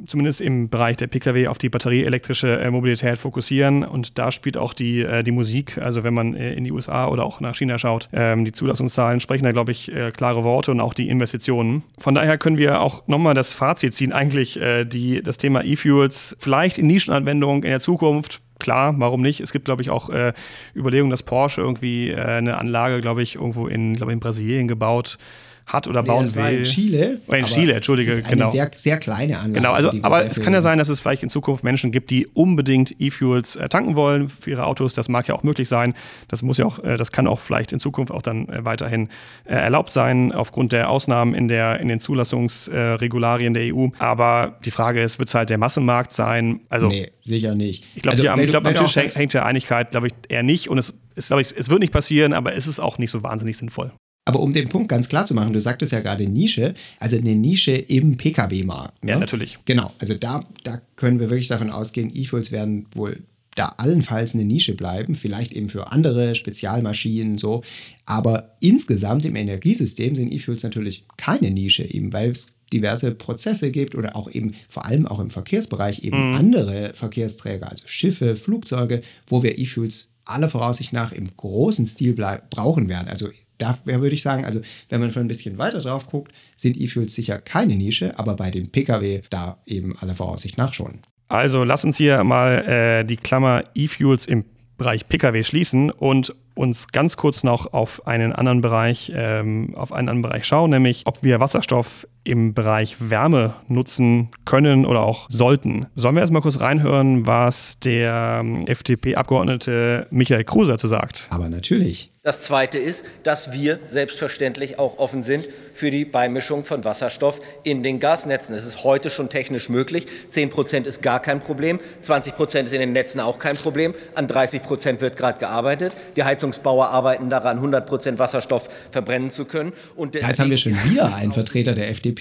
zumindest 0.05 0.41
im 0.41 0.69
Bereich 0.69 0.97
der 0.97 1.07
Pkw, 1.07 1.47
auf 1.47 1.57
die 1.57 1.69
batterieelektrische 1.69 2.59
äh, 2.59 2.69
Mobilität 2.69 3.17
fokussieren. 3.17 3.85
Und 3.85 4.19
da 4.19 4.33
spielt 4.33 4.57
auch 4.57 4.73
die, 4.73 5.03
äh, 5.03 5.23
die 5.23 5.31
Musik, 5.31 5.77
also 5.77 6.03
wenn 6.03 6.13
man 6.13 6.35
äh, 6.35 6.53
in 6.53 6.65
die 6.65 6.71
USA 6.73 7.07
oder 7.07 7.23
auch 7.23 7.39
nach 7.39 7.55
China 7.55 7.79
schaut, 7.79 8.09
ähm, 8.11 8.43
die 8.43 8.51
Zulassungszahlen 8.51 9.21
sprechen 9.21 9.45
da, 9.45 9.53
glaube 9.53 9.71
ich, 9.71 9.89
äh, 9.89 10.11
klare 10.11 10.43
Worte 10.43 10.71
und 10.71 10.81
auch 10.81 10.93
die 10.93 11.07
Investitionen. 11.07 11.83
Von 11.97 12.13
daher 12.13 12.37
können 12.37 12.57
wir 12.57 12.81
auch 12.81 13.07
nochmal 13.07 13.35
das 13.35 13.53
Fazit 13.53 13.93
ziehen, 13.93 14.11
eigentlich 14.11 14.59
äh, 14.59 14.83
die, 14.83 15.23
das 15.23 15.37
Thema 15.37 15.63
E-Fuels 15.63 16.35
vielleicht 16.39 16.77
in 16.77 16.87
Nischenanwendungen 16.87 17.63
in 17.63 17.69
der 17.69 17.79
Zukunft 17.79 18.41
klar, 18.59 18.93
warum 18.97 19.21
nicht? 19.21 19.39
Es 19.39 19.51
gibt, 19.51 19.65
glaube 19.65 19.81
ich, 19.81 19.89
auch 19.89 20.09
äh, 20.09 20.33
Überlegungen, 20.75 21.11
dass 21.11 21.23
Porsche 21.23 21.61
irgendwie 21.61 22.11
äh, 22.11 22.21
eine 22.21 22.57
Anlage, 22.57 23.01
glaube 23.01 23.21
ich, 23.23 23.35
irgendwo 23.35 23.67
in, 23.67 23.95
glaube 23.95 24.11
in 24.13 24.19
Brasilien 24.19 24.67
gebaut 24.67 25.17
hat 25.17 25.48
oder 25.87 26.03
bauen 26.03 26.19
nee, 26.19 26.23
das 26.25 26.35
will. 26.35 26.43
War 26.43 26.51
in 26.51 26.63
Chile. 26.63 27.21
Oder 27.27 27.37
in 27.37 27.45
Chile, 27.45 27.73
Entschuldige, 27.73 28.11
ist 28.11 28.25
eine 28.25 28.35
genau. 28.35 28.51
Sehr, 28.51 28.71
sehr 28.73 28.97
kleine 28.97 29.37
Anlage. 29.37 29.53
Genau, 29.53 29.73
also, 29.73 29.91
aber 30.01 30.25
es 30.25 30.41
kann 30.41 30.53
ja 30.53 30.61
sein, 30.61 30.77
dass 30.77 30.89
es 30.89 30.99
vielleicht 30.99 31.23
in 31.23 31.29
Zukunft 31.29 31.63
Menschen 31.63 31.91
gibt, 31.91 32.09
die 32.09 32.27
unbedingt 32.27 32.95
E-Fuels 32.99 33.55
äh, 33.55 33.69
tanken 33.69 33.95
wollen 33.95 34.29
für 34.29 34.51
ihre 34.51 34.65
Autos. 34.65 34.93
Das 34.93 35.09
mag 35.09 35.27
ja 35.27 35.35
auch 35.35 35.43
möglich 35.43 35.69
sein. 35.69 35.93
Das 36.27 36.41
muss 36.41 36.57
ja 36.57 36.65
auch, 36.65 36.83
äh, 36.83 36.97
das 36.97 37.11
kann 37.11 37.27
auch 37.27 37.39
vielleicht 37.39 37.71
in 37.71 37.79
Zukunft 37.79 38.11
auch 38.11 38.21
dann 38.21 38.49
äh, 38.49 38.65
weiterhin 38.65 39.09
äh, 39.45 39.53
erlaubt 39.53 39.91
sein, 39.91 40.31
aufgrund 40.31 40.71
der 40.71 40.89
Ausnahmen 40.89 41.35
in, 41.35 41.47
der, 41.47 41.79
in 41.79 41.87
den 41.87 41.99
Zulassungsregularien 41.99 43.53
der 43.53 43.75
EU. 43.75 43.87
Aber 43.99 44.57
die 44.65 44.71
Frage 44.71 45.01
ist, 45.01 45.19
wird 45.19 45.29
es 45.29 45.35
halt 45.35 45.49
der 45.49 45.57
Massenmarkt 45.57 46.13
sein? 46.13 46.61
Also, 46.69 46.87
nee, 46.87 47.11
sicher 47.21 47.55
nicht. 47.55 47.85
Ich 47.95 48.01
glaube, 48.01 48.31
also, 48.31 48.45
glaub, 48.47 48.65
am 48.65 48.75
Tisch 48.75 48.95
hängt 48.95 49.33
der 49.33 49.45
Einigkeit, 49.45 49.91
glaube 49.91 50.07
ich, 50.07 50.13
eher 50.29 50.43
nicht. 50.43 50.69
Und 50.69 50.77
es, 50.77 50.93
glaube 51.27 51.41
ich, 51.41 51.55
es 51.55 51.69
wird 51.69 51.79
nicht 51.79 51.93
passieren, 51.93 52.33
aber 52.33 52.55
es 52.55 52.67
ist 52.67 52.79
auch 52.79 52.97
nicht 52.97 53.11
so 53.11 53.23
wahnsinnig 53.23 53.57
sinnvoll. 53.57 53.91
Aber 54.29 54.41
um 54.41 54.53
den 54.53 54.69
Punkt 54.69 54.89
ganz 54.89 55.09
klar 55.09 55.25
zu 55.25 55.33
machen, 55.33 55.53
du 55.53 55.59
sagtest 55.59 55.91
ja 55.91 56.01
gerade 56.01 56.27
Nische, 56.27 56.75
also 56.99 57.17
eine 57.17 57.33
Nische 57.33 57.71
im 57.71 58.15
Pkw-Markt. 58.15 59.03
Ne? 59.03 59.13
Ja, 59.13 59.17
natürlich. 59.17 59.57
Genau, 59.65 59.91
also 59.97 60.13
da, 60.13 60.45
da 60.63 60.79
können 60.97 61.19
wir 61.19 61.31
wirklich 61.31 61.47
davon 61.47 61.71
ausgehen, 61.71 62.11
E-Fuels 62.13 62.51
werden 62.51 62.85
wohl 62.93 63.23
da 63.55 63.73
allenfalls 63.77 64.35
eine 64.35 64.45
Nische 64.45 64.75
bleiben, 64.75 65.15
vielleicht 65.15 65.51
eben 65.51 65.67
für 65.67 65.91
andere 65.91 66.35
Spezialmaschinen 66.35 67.39
so. 67.39 67.63
Aber 68.05 68.53
insgesamt 68.61 69.25
im 69.25 69.35
Energiesystem 69.35 70.15
sind 70.15 70.31
E-Fuels 70.31 70.61
natürlich 70.61 71.05
keine 71.17 71.49
Nische, 71.49 71.83
eben 71.83 72.13
weil 72.13 72.29
es 72.29 72.51
diverse 72.71 73.15
Prozesse 73.15 73.71
gibt 73.71 73.95
oder 73.95 74.15
auch 74.15 74.29
eben 74.29 74.53
vor 74.69 74.85
allem 74.85 75.07
auch 75.07 75.19
im 75.19 75.31
Verkehrsbereich 75.31 76.03
eben 76.03 76.29
mhm. 76.29 76.35
andere 76.35 76.93
Verkehrsträger, 76.93 77.67
also 77.67 77.81
Schiffe, 77.87 78.35
Flugzeuge, 78.35 79.01
wo 79.25 79.41
wir 79.41 79.57
E-Fuels 79.57 80.09
aller 80.23 80.49
Voraussicht 80.49 80.93
nach 80.93 81.13
im 81.13 81.35
großen 81.35 81.87
Stil 81.87 82.13
brauchen 82.13 82.89
werden. 82.89 83.07
Also 83.07 83.29
da 83.59 83.77
würde 83.85 84.15
ich 84.15 84.23
sagen, 84.23 84.45
also 84.45 84.61
wenn 84.89 84.99
man 84.99 85.11
schon 85.11 85.23
ein 85.23 85.27
bisschen 85.27 85.57
weiter 85.57 85.79
drauf 85.79 86.07
guckt, 86.07 86.31
sind 86.55 86.77
E-Fuels 86.77 87.13
sicher 87.13 87.37
keine 87.39 87.75
Nische, 87.75 88.17
aber 88.17 88.35
bei 88.35 88.49
dem 88.49 88.71
Pkw 88.71 89.21
da 89.29 89.59
eben 89.65 89.97
aller 89.99 90.15
Voraussicht 90.15 90.57
nach 90.57 90.73
schon. 90.73 90.99
Also 91.27 91.63
lass 91.63 91.85
uns 91.85 91.97
hier 91.97 92.23
mal 92.23 92.67
äh, 92.67 93.03
die 93.03 93.17
Klammer 93.17 93.61
E-Fuels 93.75 94.25
im 94.25 94.45
Bereich 94.77 95.07
Pkw 95.07 95.43
schließen 95.43 95.91
und 95.91 96.33
uns 96.55 96.87
ganz 96.87 97.17
kurz 97.17 97.43
noch 97.43 97.73
auf 97.73 98.07
einen 98.07 98.33
anderen 98.33 98.61
Bereich, 98.61 99.11
ähm, 99.13 99.75
auf 99.75 99.91
einen 99.91 100.09
anderen 100.09 100.21
Bereich 100.23 100.45
schauen, 100.45 100.71
nämlich 100.71 101.05
ob 101.05 101.21
wir 101.21 101.39
Wasserstoff 101.39 102.07
im 102.29 102.53
Bereich 102.53 102.95
Wärme 102.99 103.55
nutzen 103.67 104.29
können 104.45 104.85
oder 104.85 105.01
auch 105.01 105.27
sollten. 105.29 105.87
Sollen 105.95 106.15
wir 106.15 106.21
erstmal 106.21 106.41
kurz 106.41 106.59
reinhören, 106.59 107.25
was 107.25 107.79
der 107.79 108.39
ähm, 108.41 108.67
FDP-Abgeordnete 108.67 110.07
Michael 110.11 110.43
Kruse 110.43 110.71
dazu 110.71 110.87
sagt? 110.87 111.27
Aber 111.29 111.49
natürlich. 111.49 112.11
Das 112.21 112.43
Zweite 112.43 112.77
ist, 112.77 113.05
dass 113.23 113.53
wir 113.53 113.79
selbstverständlich 113.87 114.77
auch 114.77 114.99
offen 114.99 115.23
sind 115.23 115.47
für 115.73 115.89
die 115.89 116.05
Beimischung 116.05 116.63
von 116.63 116.83
Wasserstoff 116.83 117.41
in 117.63 117.81
den 117.81 117.99
Gasnetzen. 117.99 118.53
Es 118.53 118.65
ist 118.65 118.83
heute 118.83 119.09
schon 119.09 119.29
technisch 119.29 119.69
möglich. 119.69 120.05
10 120.27 120.49
Prozent 120.49 120.85
ist 120.85 121.01
gar 121.01 121.21
kein 121.21 121.39
Problem. 121.39 121.79
20 122.01 122.35
Prozent 122.35 122.67
ist 122.67 122.73
in 122.73 122.81
den 122.81 122.91
Netzen 122.91 123.19
auch 123.19 123.39
kein 123.39 123.55
Problem. 123.55 123.95
An 124.15 124.27
30 124.27 124.61
Prozent 124.61 125.01
wird 125.01 125.17
gerade 125.17 125.39
gearbeitet. 125.39 125.93
Die 126.17 126.23
Heizungsbauer 126.23 126.89
arbeiten 126.89 127.29
daran, 127.29 127.57
100 127.57 127.87
Prozent 127.87 128.19
Wasserstoff 128.19 128.69
verbrennen 128.91 129.31
zu 129.31 129.45
können. 129.45 129.73
Und 129.95 130.13
Jetzt 130.13 130.39
haben 130.39 130.49
wir 130.49 130.57
schon 130.57 130.73
wieder 130.83 131.15
einen 131.15 131.31
Vertreter 131.31 131.73
der 131.73 131.89
FDP. 131.89 132.18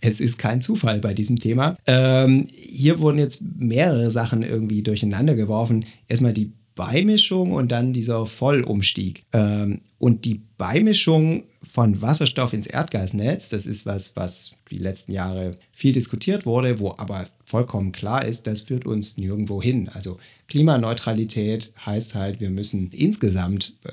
Es 0.00 0.20
ist 0.20 0.38
kein 0.38 0.60
Zufall 0.60 0.98
bei 1.00 1.14
diesem 1.14 1.38
Thema. 1.38 1.76
Ähm, 1.86 2.46
hier 2.50 2.98
wurden 2.98 3.18
jetzt 3.18 3.42
mehrere 3.42 4.10
Sachen 4.10 4.42
irgendwie 4.42 4.82
durcheinander 4.82 5.34
geworfen. 5.34 5.86
Erstmal 6.08 6.32
die 6.32 6.52
Beimischung 6.74 7.52
und 7.52 7.70
dann 7.70 7.92
dieser 7.92 8.26
Vollumstieg. 8.26 9.24
Ähm, 9.32 9.80
und 9.98 10.24
die 10.24 10.42
Beimischung 10.58 11.44
von 11.62 12.02
Wasserstoff 12.02 12.52
ins 12.52 12.66
Erdgasnetz, 12.66 13.48
das 13.48 13.66
ist 13.66 13.86
was, 13.86 14.16
was 14.16 14.52
die 14.70 14.78
letzten 14.78 15.12
Jahre 15.12 15.56
viel 15.72 15.92
diskutiert 15.92 16.46
wurde, 16.46 16.78
wo 16.78 16.94
aber 16.96 17.26
vollkommen 17.44 17.92
klar 17.92 18.24
ist, 18.24 18.46
das 18.46 18.62
führt 18.62 18.86
uns 18.86 19.16
nirgendwo 19.16 19.62
hin. 19.62 19.88
Also 19.92 20.18
Klimaneutralität 20.48 21.72
heißt 21.84 22.14
halt, 22.14 22.40
wir 22.40 22.50
müssen 22.50 22.90
insgesamt 22.92 23.74
äh, 23.84 23.90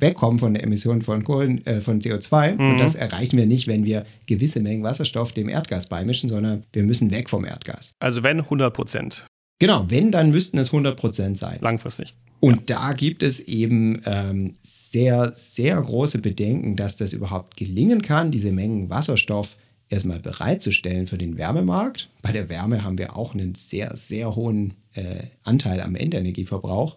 wegkommen 0.00 0.38
von 0.38 0.54
der 0.54 0.62
Emission 0.62 1.02
von 1.02 1.24
Kohlen, 1.24 1.64
äh, 1.66 1.80
von 1.80 2.00
CO2. 2.00 2.54
Mhm. 2.54 2.70
Und 2.70 2.80
das 2.80 2.94
erreichen 2.94 3.36
wir 3.36 3.46
nicht, 3.46 3.66
wenn 3.66 3.84
wir 3.84 4.04
gewisse 4.26 4.60
Mengen 4.60 4.82
Wasserstoff 4.82 5.32
dem 5.32 5.48
Erdgas 5.48 5.88
beimischen, 5.88 6.28
sondern 6.28 6.64
wir 6.72 6.82
müssen 6.82 7.10
weg 7.10 7.28
vom 7.28 7.44
Erdgas. 7.44 7.92
Also 8.00 8.22
wenn 8.22 8.40
100 8.40 8.72
Prozent. 8.72 9.26
Genau, 9.58 9.84
wenn, 9.88 10.10
dann 10.10 10.30
müssten 10.30 10.58
es 10.58 10.68
100 10.68 10.96
Prozent 10.96 11.36
sein. 11.36 11.58
Langfristig. 11.60 12.14
Und 12.40 12.70
ja. 12.70 12.76
da 12.76 12.92
gibt 12.94 13.22
es 13.22 13.40
eben 13.40 14.00
ähm, 14.06 14.54
sehr, 14.60 15.32
sehr 15.34 15.78
große 15.80 16.18
Bedenken, 16.18 16.76
dass 16.76 16.96
das 16.96 17.12
überhaupt 17.12 17.58
gelingen 17.58 18.00
kann, 18.00 18.30
diese 18.30 18.50
Mengen 18.50 18.88
Wasserstoff 18.88 19.56
erstmal 19.90 20.20
bereitzustellen 20.20 21.06
für 21.06 21.18
den 21.18 21.36
Wärmemarkt. 21.36 22.08
Bei 22.22 22.32
der 22.32 22.48
Wärme 22.48 22.82
haben 22.82 22.96
wir 22.96 23.16
auch 23.16 23.34
einen 23.34 23.54
sehr, 23.54 23.94
sehr 23.96 24.34
hohen 24.34 24.74
äh, 24.94 25.24
Anteil 25.42 25.80
am 25.82 25.94
Endenergieverbrauch. 25.94 26.96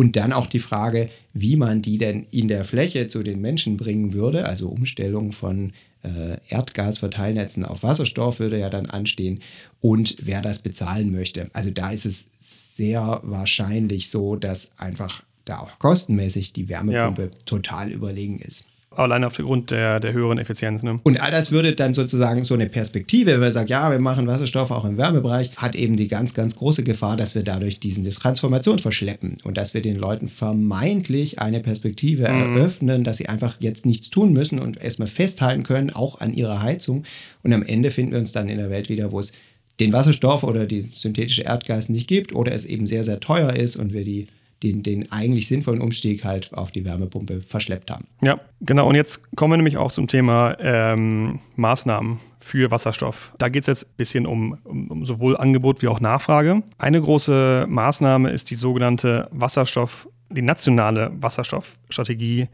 Und 0.00 0.16
dann 0.16 0.32
auch 0.32 0.46
die 0.46 0.60
Frage, 0.60 1.10
wie 1.34 1.56
man 1.56 1.82
die 1.82 1.98
denn 1.98 2.24
in 2.30 2.48
der 2.48 2.64
Fläche 2.64 3.08
zu 3.08 3.22
den 3.22 3.42
Menschen 3.42 3.76
bringen 3.76 4.14
würde. 4.14 4.46
Also 4.46 4.70
Umstellung 4.70 5.32
von 5.32 5.74
äh, 6.02 6.38
Erdgasverteilnetzen 6.48 7.66
auf 7.66 7.82
Wasserstoff 7.82 8.40
würde 8.40 8.58
ja 8.58 8.70
dann 8.70 8.86
anstehen. 8.86 9.40
Und 9.78 10.16
wer 10.22 10.40
das 10.40 10.62
bezahlen 10.62 11.12
möchte. 11.12 11.50
Also 11.52 11.70
da 11.70 11.90
ist 11.90 12.06
es 12.06 12.30
sehr 12.38 13.20
wahrscheinlich 13.24 14.08
so, 14.08 14.36
dass 14.36 14.70
einfach 14.78 15.22
da 15.44 15.58
auch 15.58 15.78
kostenmäßig 15.78 16.54
die 16.54 16.70
Wärmepumpe 16.70 17.24
ja. 17.24 17.38
total 17.44 17.90
überlegen 17.90 18.38
ist. 18.38 18.64
Allein 18.96 19.22
aufgrund 19.22 19.70
der, 19.70 20.00
der 20.00 20.12
höheren 20.12 20.38
Effizienz. 20.38 20.82
Ne? 20.82 20.98
Und 21.04 21.22
all 21.22 21.30
das 21.30 21.52
würde 21.52 21.74
dann 21.74 21.94
sozusagen 21.94 22.42
so 22.42 22.54
eine 22.54 22.68
Perspektive, 22.68 23.32
wenn 23.32 23.40
man 23.40 23.52
sagt, 23.52 23.70
ja, 23.70 23.88
wir 23.88 24.00
machen 24.00 24.26
Wasserstoff 24.26 24.72
auch 24.72 24.84
im 24.84 24.98
Wärmebereich, 24.98 25.56
hat 25.56 25.76
eben 25.76 25.94
die 25.94 26.08
ganz, 26.08 26.34
ganz 26.34 26.56
große 26.56 26.82
Gefahr, 26.82 27.16
dass 27.16 27.36
wir 27.36 27.44
dadurch 27.44 27.78
diese 27.78 28.02
Transformation 28.02 28.80
verschleppen 28.80 29.36
und 29.44 29.56
dass 29.56 29.74
wir 29.74 29.80
den 29.80 29.94
Leuten 29.94 30.26
vermeintlich 30.26 31.38
eine 31.38 31.60
Perspektive 31.60 32.28
mhm. 32.28 32.56
eröffnen, 32.56 33.04
dass 33.04 33.18
sie 33.18 33.28
einfach 33.28 33.56
jetzt 33.60 33.86
nichts 33.86 34.10
tun 34.10 34.32
müssen 34.32 34.58
und 34.58 34.82
erstmal 34.82 35.08
festhalten 35.08 35.62
können, 35.62 35.90
auch 35.90 36.20
an 36.20 36.34
ihrer 36.34 36.60
Heizung. 36.60 37.04
Und 37.44 37.52
am 37.52 37.62
Ende 37.62 37.90
finden 37.90 38.12
wir 38.12 38.18
uns 38.18 38.32
dann 38.32 38.48
in 38.48 38.58
der 38.58 38.70
Welt 38.70 38.88
wieder, 38.88 39.12
wo 39.12 39.20
es 39.20 39.32
den 39.78 39.92
Wasserstoff 39.92 40.42
oder 40.42 40.66
die 40.66 40.88
synthetische 40.92 41.42
Erdgas 41.42 41.90
nicht 41.90 42.08
gibt 42.08 42.34
oder 42.34 42.52
es 42.52 42.66
eben 42.66 42.86
sehr, 42.86 43.04
sehr 43.04 43.20
teuer 43.20 43.54
ist 43.54 43.76
und 43.76 43.92
wir 43.92 44.02
die 44.02 44.26
den, 44.62 44.82
den 44.82 45.10
eigentlich 45.10 45.46
sinnvollen 45.46 45.80
Umstieg 45.80 46.24
halt 46.24 46.52
auf 46.52 46.70
die 46.70 46.84
Wärmepumpe 46.84 47.40
verschleppt 47.40 47.90
haben. 47.90 48.06
Ja, 48.22 48.40
genau. 48.60 48.88
Und 48.88 48.94
jetzt 48.94 49.34
kommen 49.36 49.52
wir 49.52 49.56
nämlich 49.56 49.78
auch 49.78 49.92
zum 49.92 50.06
Thema 50.06 50.56
ähm, 50.60 51.40
Maßnahmen 51.56 52.20
für 52.38 52.70
Wasserstoff. 52.70 53.32
Da 53.38 53.48
geht 53.48 53.62
es 53.62 53.66
jetzt 53.66 53.84
ein 53.84 53.96
bisschen 53.96 54.26
um, 54.26 54.58
um, 54.64 54.90
um, 54.90 55.06
sowohl 55.06 55.36
Angebot 55.36 55.82
wie 55.82 55.88
auch 55.88 56.00
Nachfrage. 56.00 56.62
Eine 56.78 57.00
große 57.00 57.66
Maßnahme 57.68 58.30
ist 58.30 58.50
die 58.50 58.54
sogenannte 58.54 59.28
Wasserstoff, 59.30 60.08
die 60.30 60.42
nationale 60.42 61.10
Wasserstoffstrategie, 61.20 62.48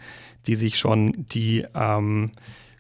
die 0.47 0.55
sich 0.55 0.79
schon 0.79 1.13
die 1.17 1.65
ähm, 1.75 2.31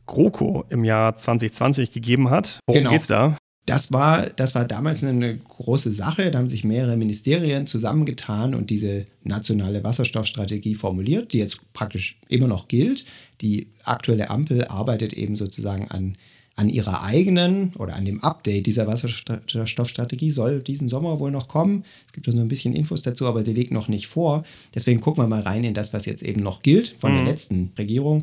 GroKo 0.06 0.64
im 0.68 0.84
Jahr 0.84 1.16
2020 1.16 1.90
gegeben 1.90 2.30
hat. 2.30 2.60
Worum 2.66 2.84
genau. 2.84 2.94
es 2.94 3.06
da? 3.08 3.36
Das 3.66 3.92
war, 3.92 4.30
das 4.30 4.54
war 4.54 4.64
damals 4.64 5.02
eine 5.02 5.36
große 5.36 5.92
Sache. 5.92 6.30
Da 6.30 6.38
haben 6.38 6.48
sich 6.48 6.62
mehrere 6.62 6.96
Ministerien 6.96 7.66
zusammengetan 7.66 8.54
und 8.54 8.70
diese 8.70 9.06
nationale 9.24 9.82
Wasserstoffstrategie 9.82 10.76
formuliert, 10.76 11.32
die 11.32 11.38
jetzt 11.38 11.60
praktisch 11.72 12.16
immer 12.28 12.46
noch 12.46 12.68
gilt. 12.68 13.04
Die 13.40 13.66
aktuelle 13.82 14.30
Ampel 14.30 14.64
arbeitet 14.66 15.12
eben 15.14 15.34
sozusagen 15.34 15.88
an, 15.88 16.16
an 16.54 16.68
ihrer 16.68 17.02
eigenen 17.02 17.72
oder 17.74 17.96
an 17.96 18.04
dem 18.04 18.22
Update 18.22 18.66
dieser 18.66 18.86
Wasserstoffstrategie, 18.86 20.30
soll 20.30 20.62
diesen 20.62 20.88
Sommer 20.88 21.18
wohl 21.18 21.32
noch 21.32 21.48
kommen. 21.48 21.84
Es 22.06 22.12
gibt 22.12 22.30
so 22.30 22.38
ein 22.38 22.48
bisschen 22.48 22.72
Infos 22.72 23.02
dazu, 23.02 23.26
aber 23.26 23.42
die 23.42 23.52
liegt 23.52 23.72
noch 23.72 23.88
nicht 23.88 24.06
vor. 24.06 24.44
Deswegen 24.76 25.00
gucken 25.00 25.24
wir 25.24 25.28
mal 25.28 25.42
rein 25.42 25.64
in 25.64 25.74
das, 25.74 25.92
was 25.92 26.06
jetzt 26.06 26.22
eben 26.22 26.40
noch 26.40 26.62
gilt 26.62 26.94
von 26.98 27.10
mhm. 27.10 27.16
der 27.16 27.24
letzten 27.24 27.72
Regierung. 27.76 28.22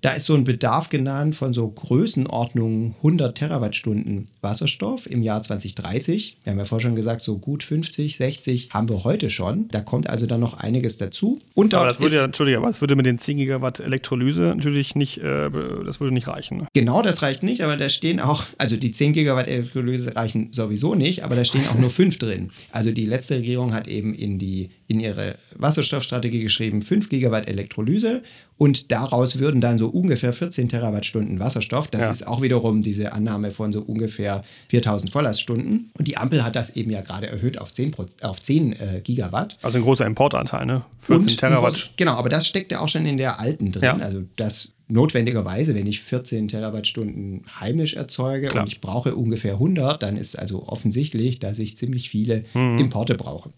Da 0.00 0.12
ist 0.12 0.26
so 0.26 0.34
ein 0.34 0.44
Bedarf 0.44 0.90
genannt 0.90 1.34
von 1.34 1.52
so 1.52 1.68
Größenordnungen 1.68 2.94
100 2.98 3.36
Terawattstunden 3.36 4.26
Wasserstoff 4.40 5.10
im 5.10 5.22
Jahr 5.22 5.42
2030. 5.42 6.38
Wir 6.44 6.52
haben 6.52 6.58
ja 6.58 6.64
vorher 6.64 6.86
schon 6.86 6.94
gesagt, 6.94 7.20
so 7.20 7.38
gut 7.38 7.64
50, 7.64 8.16
60 8.16 8.70
haben 8.70 8.88
wir 8.88 9.02
heute 9.02 9.28
schon. 9.28 9.66
Da 9.68 9.80
kommt 9.80 10.08
also 10.08 10.26
dann 10.26 10.38
noch 10.38 10.54
einiges 10.54 10.98
dazu. 10.98 11.40
Und 11.54 11.74
aber 11.74 11.88
das 11.88 12.00
würde 12.00 12.14
ja, 12.14 12.24
Entschuldige, 12.24 12.58
aber 12.58 12.68
das 12.68 12.80
würde 12.80 12.94
mit 12.94 13.06
den 13.06 13.18
10 13.18 13.38
Gigawatt 13.38 13.80
Elektrolyse 13.80 14.42
natürlich 14.42 14.94
nicht, 14.94 15.18
äh, 15.18 15.50
das 15.84 15.98
würde 15.98 16.14
nicht 16.14 16.28
reichen. 16.28 16.58
Ne? 16.58 16.68
Genau, 16.74 17.02
das 17.02 17.22
reicht 17.22 17.42
nicht, 17.42 17.62
aber 17.62 17.76
da 17.76 17.88
stehen 17.88 18.20
auch, 18.20 18.44
also 18.56 18.76
die 18.76 18.92
10 18.92 19.14
Gigawatt 19.14 19.48
Elektrolyse 19.48 20.14
reichen 20.14 20.52
sowieso 20.52 20.94
nicht, 20.94 21.24
aber 21.24 21.34
da 21.34 21.44
stehen 21.44 21.66
auch 21.68 21.78
nur 21.78 21.90
5 21.90 22.18
drin. 22.18 22.50
Also 22.70 22.92
die 22.92 23.04
letzte 23.04 23.36
Regierung 23.36 23.74
hat 23.74 23.88
eben 23.88 24.14
in 24.14 24.38
die 24.38 24.70
in 24.86 25.00
ihre 25.00 25.34
Wasserstoffstrategie 25.56 26.40
geschrieben, 26.40 26.82
5 26.82 27.10
Gigawatt 27.10 27.46
Elektrolyse 27.46 28.22
und 28.58 28.90
daraus 28.90 29.38
würden 29.38 29.60
dann 29.60 29.78
so 29.78 29.88
ungefähr 29.88 30.32
14 30.32 30.68
Terawattstunden 30.68 31.38
Wasserstoff. 31.38 31.88
Das 31.88 32.02
ja. 32.02 32.10
ist 32.10 32.26
auch 32.26 32.42
wiederum 32.42 32.82
diese 32.82 33.12
Annahme 33.12 33.52
von 33.52 33.72
so 33.72 33.80
ungefähr 33.80 34.42
4000 34.68 35.10
Volllaststunden. 35.10 35.90
Und 35.96 36.08
die 36.08 36.16
Ampel 36.16 36.44
hat 36.44 36.56
das 36.56 36.74
eben 36.76 36.90
ja 36.90 37.00
gerade 37.00 37.28
erhöht 37.28 37.60
auf 37.60 37.72
10, 37.72 37.94
auf 38.22 38.42
10 38.42 38.72
äh, 38.72 39.00
Gigawatt. 39.02 39.58
Also 39.62 39.78
ein 39.78 39.84
großer 39.84 40.04
Importanteil, 40.06 40.66
ne? 40.66 40.82
14 40.98 41.30
und 41.30 41.36
Terawatt. 41.38 41.92
genau, 41.96 42.14
aber 42.14 42.28
das 42.28 42.48
steckt 42.48 42.72
ja 42.72 42.80
auch 42.80 42.88
schon 42.88 43.06
in 43.06 43.16
der 43.16 43.38
alten 43.38 43.70
drin. 43.70 43.82
Ja. 43.84 43.96
Also 43.96 44.24
das 44.34 44.70
notwendigerweise, 44.88 45.74
wenn 45.74 45.86
ich 45.86 46.00
14 46.00 46.48
Terawattstunden 46.48 47.44
heimisch 47.60 47.94
erzeuge 47.94 48.48
Klar. 48.48 48.64
und 48.64 48.72
ich 48.72 48.80
brauche 48.80 49.14
ungefähr 49.14 49.52
100, 49.54 50.02
dann 50.02 50.16
ist 50.16 50.38
also 50.38 50.66
offensichtlich, 50.66 51.38
dass 51.38 51.58
ich 51.58 51.76
ziemlich 51.76 52.10
viele 52.10 52.44
mhm. 52.54 52.78
Importe 52.78 53.14
brauche. 53.14 53.50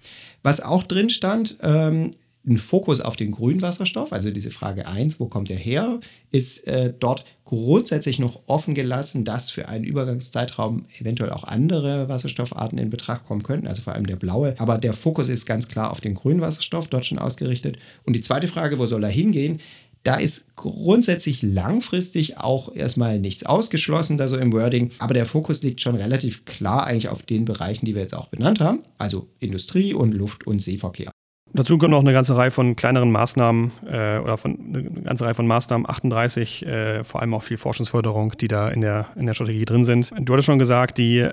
Was 0.42 0.61
auch 0.61 0.82
drin 0.82 1.09
stand, 1.09 1.57
ähm, 1.62 2.11
ein 2.47 2.57
Fokus 2.57 3.01
auf 3.01 3.16
den 3.16 3.32
grünen 3.32 3.61
Wasserstoff, 3.61 4.12
also 4.12 4.30
diese 4.30 4.51
Frage 4.51 4.86
1, 4.86 5.20
wo 5.20 5.26
kommt 5.26 5.51
er 5.51 5.59
her, 5.59 6.01
ist 6.30 6.66
äh, 6.66 6.93
dort 6.99 7.24
grundsätzlich 7.45 8.18
noch 8.18 8.41
offen 8.47 8.74
gelassen, 8.74 9.24
dass 9.24 9.51
für 9.51 9.68
einen 9.68 9.84
Übergangszeitraum 9.84 10.86
eventuell 10.99 11.30
auch 11.30 11.45
andere 11.45 12.09
Wasserstoffarten 12.09 12.78
in 12.78 12.88
Betracht 12.88 13.26
kommen 13.26 13.43
könnten, 13.43 13.66
also 13.66 13.82
vor 13.82 13.93
allem 13.93 14.07
der 14.07 14.16
blaue. 14.16 14.55
Aber 14.59 14.78
der 14.78 14.95
Fokus 14.95 15.28
ist 15.28 15.45
ganz 15.47 15.68
klar 15.68 15.91
auf 15.91 16.01
den 16.01 16.14
grünen 16.14 16.41
Wasserstoff 16.41 16.88
dort 16.88 17.05
schon 17.05 17.18
ausgerichtet. 17.18 17.78
Und 18.05 18.14
die 18.14 18.22
zweite 18.22 18.49
Frage, 18.49 18.78
wo 18.78 18.86
soll 18.86 19.05
er 19.05 19.11
hingehen? 19.11 19.59
Da 20.03 20.14
ist 20.14 20.47
grundsätzlich 20.57 21.43
langfristig 21.43 22.38
auch 22.38 22.74
erstmal 22.74 23.18
nichts 23.18 23.45
ausgeschlossen, 23.45 24.16
da 24.16 24.28
so 24.28 24.38
im 24.38 24.51
Wording, 24.55 24.93
aber 24.99 25.12
der 25.12 25.26
Fokus 25.26 25.62
liegt 25.62 25.82
schon 25.82 25.95
relativ 25.95 26.47
klar 26.47 26.86
eigentlich 26.86 27.11
auf 27.11 27.22
den 27.22 27.45
Bereichen, 27.45 27.84
die 27.84 27.95
wir 27.95 28.01
jetzt 28.01 28.16
auch 28.16 28.28
benannt 28.28 28.61
haben, 28.61 28.80
also 28.97 29.28
Industrie 29.41 29.93
und 29.93 30.12
Luft- 30.12 30.47
und 30.47 30.62
Seeverkehr. 30.62 31.11
Dazu 31.53 31.78
kommt 31.78 31.90
noch 31.90 32.01
eine 32.01 32.12
ganze 32.12 32.36
Reihe 32.36 32.51
von 32.51 32.76
kleineren 32.76 33.11
Maßnahmen 33.11 33.72
äh, 33.86 34.18
oder 34.18 34.36
von 34.36 34.57
eine 34.72 34.84
ganze 35.03 35.24
Reihe 35.24 35.34
von 35.34 35.46
Maßnahmen, 35.46 35.88
38, 35.88 36.64
äh, 36.64 37.05
vor 37.05 37.20
allem 37.20 37.34
auch 37.34 37.42
viel 37.42 37.57
Forschungsförderung, 37.57 38.32
die 38.40 38.48
da 38.48 38.68
in 38.68 38.80
der, 38.80 39.07
in 39.16 39.26
der 39.26 39.34
Strategie 39.34 39.64
drin 39.64 39.84
sind. 39.84 40.12
Du 40.20 40.32
hattest 40.32 40.46
schon 40.46 40.61
gesagt, 40.61 40.98
die 40.98 41.28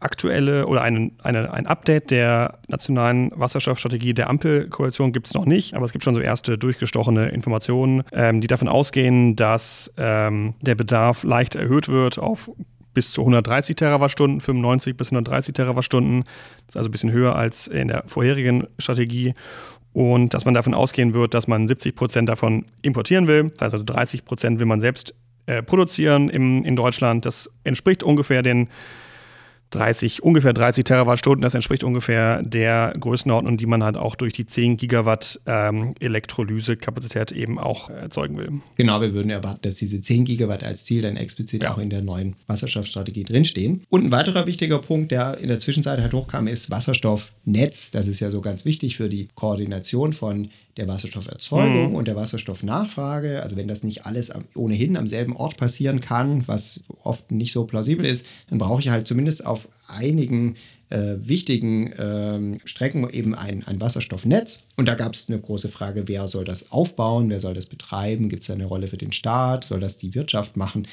aktuelle 0.00 0.66
oder 0.66 0.82
ein, 0.82 1.12
eine, 1.22 1.52
ein 1.52 1.66
Update 1.66 2.10
der 2.10 2.58
nationalen 2.68 3.30
Wasserstoffstrategie 3.34 4.12
der 4.12 4.28
Ampelkoalition 4.28 5.12
gibt 5.12 5.28
es 5.28 5.34
noch 5.34 5.46
nicht, 5.46 5.74
aber 5.74 5.84
es 5.84 5.92
gibt 5.92 6.04
schon 6.04 6.14
so 6.14 6.20
erste 6.20 6.58
durchgestochene 6.58 7.28
Informationen, 7.30 8.02
ähm, 8.12 8.40
die 8.40 8.46
davon 8.46 8.68
ausgehen, 8.68 9.34
dass 9.34 9.92
ähm, 9.96 10.54
der 10.60 10.74
Bedarf 10.74 11.24
leicht 11.24 11.54
erhöht 11.54 11.88
wird 11.88 12.18
auf 12.18 12.50
bis 12.94 13.12
zu 13.12 13.22
130 13.22 13.76
Terawattstunden, 13.76 14.40
95 14.40 14.96
bis 14.96 15.08
130 15.08 15.54
Terawattstunden. 15.54 16.22
Das 16.22 16.68
ist 16.68 16.76
also 16.76 16.88
ein 16.88 16.92
bisschen 16.92 17.12
höher 17.12 17.36
als 17.36 17.66
in 17.66 17.88
der 17.88 18.04
vorherigen 18.06 18.66
Strategie. 18.78 19.34
Und 19.92 20.34
dass 20.34 20.44
man 20.44 20.54
davon 20.54 20.74
ausgehen 20.74 21.14
wird, 21.14 21.34
dass 21.34 21.46
man 21.46 21.66
70 21.66 21.94
Prozent 21.94 22.28
davon 22.28 22.66
importieren 22.82 23.26
will. 23.26 23.44
Das 23.44 23.66
heißt 23.66 23.74
also 23.74 23.84
30 23.84 24.24
Prozent 24.24 24.58
will 24.58 24.66
man 24.66 24.80
selbst 24.80 25.14
äh, 25.46 25.62
produzieren 25.62 26.30
im, 26.30 26.64
in 26.64 26.74
Deutschland. 26.74 27.26
Das 27.26 27.50
entspricht 27.64 28.02
ungefähr 28.02 28.42
den 28.42 28.68
30, 29.70 30.22
ungefähr 30.22 30.52
30 30.52 30.84
Terawattstunden. 30.84 31.42
Das 31.42 31.54
entspricht 31.54 31.84
ungefähr 31.84 32.42
der 32.42 32.94
Größenordnung, 32.98 33.56
die 33.56 33.66
man 33.66 33.82
halt 33.82 33.96
auch 33.96 34.14
durch 34.14 34.32
die 34.32 34.46
10 34.46 34.76
Gigawatt 34.76 35.40
ähm, 35.46 35.94
Elektrolysekapazität 36.00 37.32
eben 37.32 37.58
auch 37.58 37.90
erzeugen 37.90 38.36
will. 38.38 38.50
Genau, 38.76 39.00
wir 39.00 39.12
würden 39.12 39.30
erwarten, 39.30 39.60
dass 39.62 39.74
diese 39.74 40.00
10 40.00 40.24
Gigawatt 40.24 40.62
als 40.62 40.84
Ziel 40.84 41.02
dann 41.02 41.16
explizit 41.16 41.62
ja. 41.62 41.72
auch 41.72 41.78
in 41.78 41.90
der 41.90 42.02
neuen 42.02 42.36
Wasserstoffstrategie 42.46 43.24
drinstehen. 43.24 43.84
Und 43.88 44.04
ein 44.04 44.12
weiterer 44.12 44.46
wichtiger 44.46 44.78
Punkt, 44.78 45.10
der 45.10 45.38
in 45.38 45.48
der 45.48 45.58
Zwischenzeit 45.58 46.00
halt 46.00 46.12
hochkam, 46.12 46.46
ist 46.46 46.70
Wasserstoffnetz. 46.70 47.90
Das 47.90 48.08
ist 48.08 48.20
ja 48.20 48.30
so 48.30 48.40
ganz 48.40 48.64
wichtig 48.64 48.96
für 48.96 49.08
die 49.08 49.28
Koordination 49.34 50.12
von 50.12 50.48
der 50.76 50.88
Wasserstofferzeugung 50.88 51.90
mhm. 51.90 51.94
und 51.94 52.08
der 52.08 52.16
Wasserstoffnachfrage. 52.16 53.42
Also 53.42 53.56
wenn 53.56 53.68
das 53.68 53.82
nicht 53.82 54.06
alles 54.06 54.32
ohnehin 54.54 54.96
am 54.96 55.06
selben 55.06 55.36
Ort 55.36 55.56
passieren 55.56 56.00
kann, 56.00 56.46
was 56.48 56.80
oft 57.02 57.30
nicht 57.30 57.52
so 57.52 57.64
plausibel 57.64 58.04
ist, 58.04 58.26
dann 58.48 58.58
brauche 58.58 58.80
ich 58.80 58.88
halt 58.88 59.06
zumindest 59.06 59.46
auf 59.46 59.68
einigen 59.86 60.56
äh, 60.90 61.16
wichtigen 61.18 61.92
äh, 61.92 62.58
Strecken 62.64 63.08
eben 63.10 63.34
ein, 63.34 63.66
ein 63.66 63.80
Wasserstoffnetz. 63.80 64.62
Und 64.76 64.86
da 64.86 64.94
gab 64.94 65.14
es 65.14 65.28
eine 65.28 65.40
große 65.40 65.68
Frage, 65.68 66.04
wer 66.06 66.28
soll 66.28 66.44
das 66.44 66.70
aufbauen, 66.70 67.30
wer 67.30 67.40
soll 67.40 67.54
das 67.54 67.66
betreiben, 67.66 68.28
gibt 68.28 68.42
es 68.42 68.50
eine 68.50 68.66
Rolle 68.66 68.88
für 68.88 68.96
den 68.96 69.12
Staat, 69.12 69.64
soll 69.64 69.80
das 69.80 69.96
die 69.96 70.14
Wirtschaft 70.14 70.56
machen? 70.56 70.86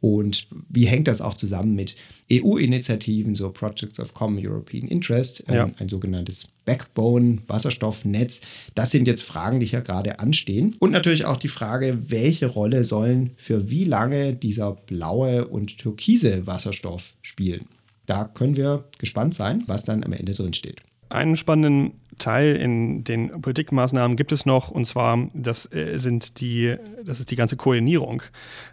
Und 0.00 0.46
wie 0.68 0.86
hängt 0.86 1.08
das 1.08 1.20
auch 1.20 1.34
zusammen 1.34 1.74
mit 1.74 1.96
EU-Initiativen, 2.30 3.34
so 3.34 3.50
Projects 3.50 3.98
of 3.98 4.14
Common 4.14 4.46
European 4.46 4.88
Interest, 4.88 5.44
ähm, 5.48 5.54
ja. 5.54 5.68
ein 5.78 5.88
sogenanntes 5.88 6.48
Backbone-Wasserstoffnetz? 6.64 8.42
Das 8.74 8.90
sind 8.90 9.06
jetzt 9.06 9.22
Fragen, 9.22 9.60
die 9.60 9.66
hier 9.66 9.80
gerade 9.80 10.18
anstehen. 10.18 10.76
Und 10.78 10.92
natürlich 10.92 11.24
auch 11.24 11.38
die 11.38 11.48
Frage, 11.48 12.10
welche 12.10 12.46
Rolle 12.46 12.84
sollen 12.84 13.30
für 13.36 13.70
wie 13.70 13.84
lange 13.84 14.34
dieser 14.34 14.72
blaue 14.72 15.48
und 15.48 15.78
türkise 15.78 16.46
Wasserstoff 16.46 17.14
spielen? 17.22 17.66
Da 18.04 18.24
können 18.24 18.56
wir 18.56 18.84
gespannt 18.98 19.34
sein, 19.34 19.64
was 19.66 19.84
dann 19.84 20.04
am 20.04 20.12
Ende 20.12 20.32
drin 20.32 20.52
steht. 20.52 20.82
Einen 21.08 21.36
spannenden 21.36 21.92
Teil 22.18 22.56
in 22.56 23.04
den 23.04 23.40
Politikmaßnahmen 23.40 24.16
gibt 24.16 24.32
es 24.32 24.46
noch, 24.46 24.70
und 24.70 24.86
zwar 24.86 25.28
das 25.34 25.70
äh, 25.72 25.98
sind 25.98 26.40
die, 26.40 26.76
das 27.04 27.20
ist 27.20 27.30
die 27.30 27.36
ganze 27.36 27.56
Koordinierung. 27.56 28.22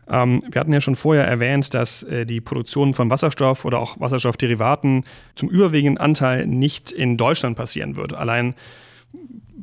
Ähm, 0.09 0.43
wir 0.49 0.59
hatten 0.59 0.73
ja 0.73 0.81
schon 0.81 0.95
vorher 0.95 1.25
erwähnt, 1.25 1.73
dass 1.73 2.03
äh, 2.03 2.25
die 2.25 2.41
Produktion 2.41 2.93
von 2.93 3.09
Wasserstoff 3.09 3.65
oder 3.65 3.79
auch 3.79 3.99
Wasserstoffderivaten 3.99 5.05
zum 5.35 5.49
überwiegenden 5.49 5.97
Anteil 5.97 6.47
nicht 6.47 6.91
in 6.91 7.17
Deutschland 7.17 7.55
passieren 7.55 7.95
wird. 7.95 8.13
Allein 8.13 8.55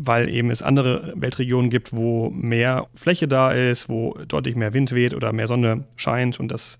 weil 0.03 0.31
eben 0.31 0.51
es 0.51 0.63
andere 0.63 1.13
Weltregionen 1.15 1.69
gibt, 1.69 1.95
wo 1.95 2.31
mehr 2.31 2.87
Fläche 2.95 3.29
da 3.29 3.53
ist, 3.53 3.91
wo 3.91 4.17
deutlich 4.27 4.57
mehr 4.57 4.73
Wind 4.73 4.93
weht 4.93 5.13
oder 5.13 5.33
mehr 5.33 5.47
Sonne 5.47 5.85
scheint 5.97 6.41
und 6.41 6.51
das 6.51 6.79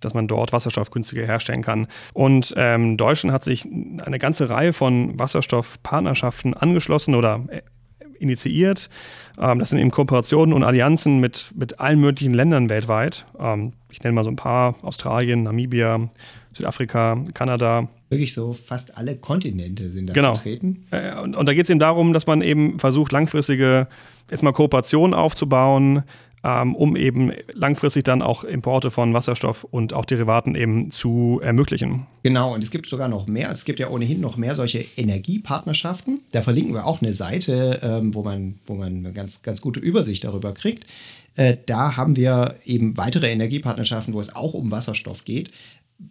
dass 0.00 0.14
man 0.14 0.28
dort 0.28 0.52
Wasserstoff 0.52 0.90
günstiger 0.90 1.24
herstellen 1.26 1.62
kann. 1.62 1.86
Und 2.12 2.54
ähm, 2.56 2.96
Deutschland 2.96 3.32
hat 3.32 3.44
sich 3.44 3.64
eine 3.64 4.18
ganze 4.18 4.50
Reihe 4.50 4.72
von 4.72 5.18
Wasserstoffpartnerschaften 5.18 6.54
angeschlossen 6.54 7.14
oder 7.14 7.44
äh, 7.48 7.62
initiiert. 8.18 8.88
Ähm, 9.38 9.58
das 9.58 9.70
sind 9.70 9.78
eben 9.78 9.90
Kooperationen 9.90 10.54
und 10.54 10.62
Allianzen 10.62 11.20
mit, 11.20 11.52
mit 11.54 11.80
allen 11.80 12.00
möglichen 12.00 12.34
Ländern 12.34 12.68
weltweit. 12.68 13.26
Ähm, 13.38 13.72
ich 13.90 14.02
nenne 14.02 14.14
mal 14.14 14.24
so 14.24 14.30
ein 14.30 14.36
paar: 14.36 14.76
Australien, 14.82 15.42
Namibia, 15.42 16.08
Südafrika, 16.52 17.24
Kanada. 17.34 17.88
Wirklich 18.08 18.34
so 18.34 18.52
fast 18.52 18.96
alle 18.96 19.16
Kontinente 19.16 19.88
sind 19.88 20.08
da 20.08 20.12
genau. 20.12 20.34
vertreten. 20.34 20.86
Äh, 20.90 21.18
und, 21.20 21.36
und 21.36 21.46
da 21.46 21.54
geht 21.54 21.64
es 21.64 21.70
eben 21.70 21.80
darum, 21.80 22.12
dass 22.12 22.26
man 22.26 22.42
eben 22.42 22.78
versucht, 22.78 23.12
langfristige 23.12 23.88
erstmal 24.30 24.52
Kooperationen 24.52 25.14
aufzubauen, 25.14 26.02
ähm, 26.42 26.74
um 26.74 26.96
eben 26.96 27.32
langfristig 27.52 28.04
dann 28.04 28.22
auch 28.22 28.44
Importe 28.44 28.90
von 28.90 29.12
Wasserstoff 29.12 29.64
und 29.64 29.92
auch 29.92 30.04
Derivaten 30.04 30.54
eben 30.54 30.90
zu 30.90 31.40
ermöglichen. 31.42 32.06
Genau, 32.22 32.54
und 32.54 32.64
es 32.64 32.70
gibt 32.70 32.88
sogar 32.88 33.08
noch 33.08 33.26
mehr. 33.26 33.50
Es 33.50 33.64
gibt 33.64 33.78
ja 33.78 33.88
ohnehin 33.88 34.20
noch 34.20 34.36
mehr 34.36 34.54
solche 34.54 34.84
Energiepartnerschaften. 34.96 36.20
Da 36.32 36.42
verlinken 36.42 36.74
wir 36.74 36.86
auch 36.86 37.02
eine 37.02 37.14
Seite, 37.14 37.80
ähm, 37.82 38.14
wo, 38.14 38.22
man, 38.22 38.58
wo 38.66 38.74
man 38.74 38.96
eine 38.96 39.12
ganz, 39.12 39.42
ganz 39.42 39.60
gute 39.60 39.80
Übersicht 39.80 40.24
darüber 40.24 40.52
kriegt. 40.52 40.86
Äh, 41.36 41.58
da 41.66 41.96
haben 41.96 42.16
wir 42.16 42.56
eben 42.64 42.96
weitere 42.96 43.30
Energiepartnerschaften, 43.30 44.14
wo 44.14 44.20
es 44.20 44.34
auch 44.34 44.54
um 44.54 44.70
Wasserstoff 44.70 45.24
geht 45.24 45.50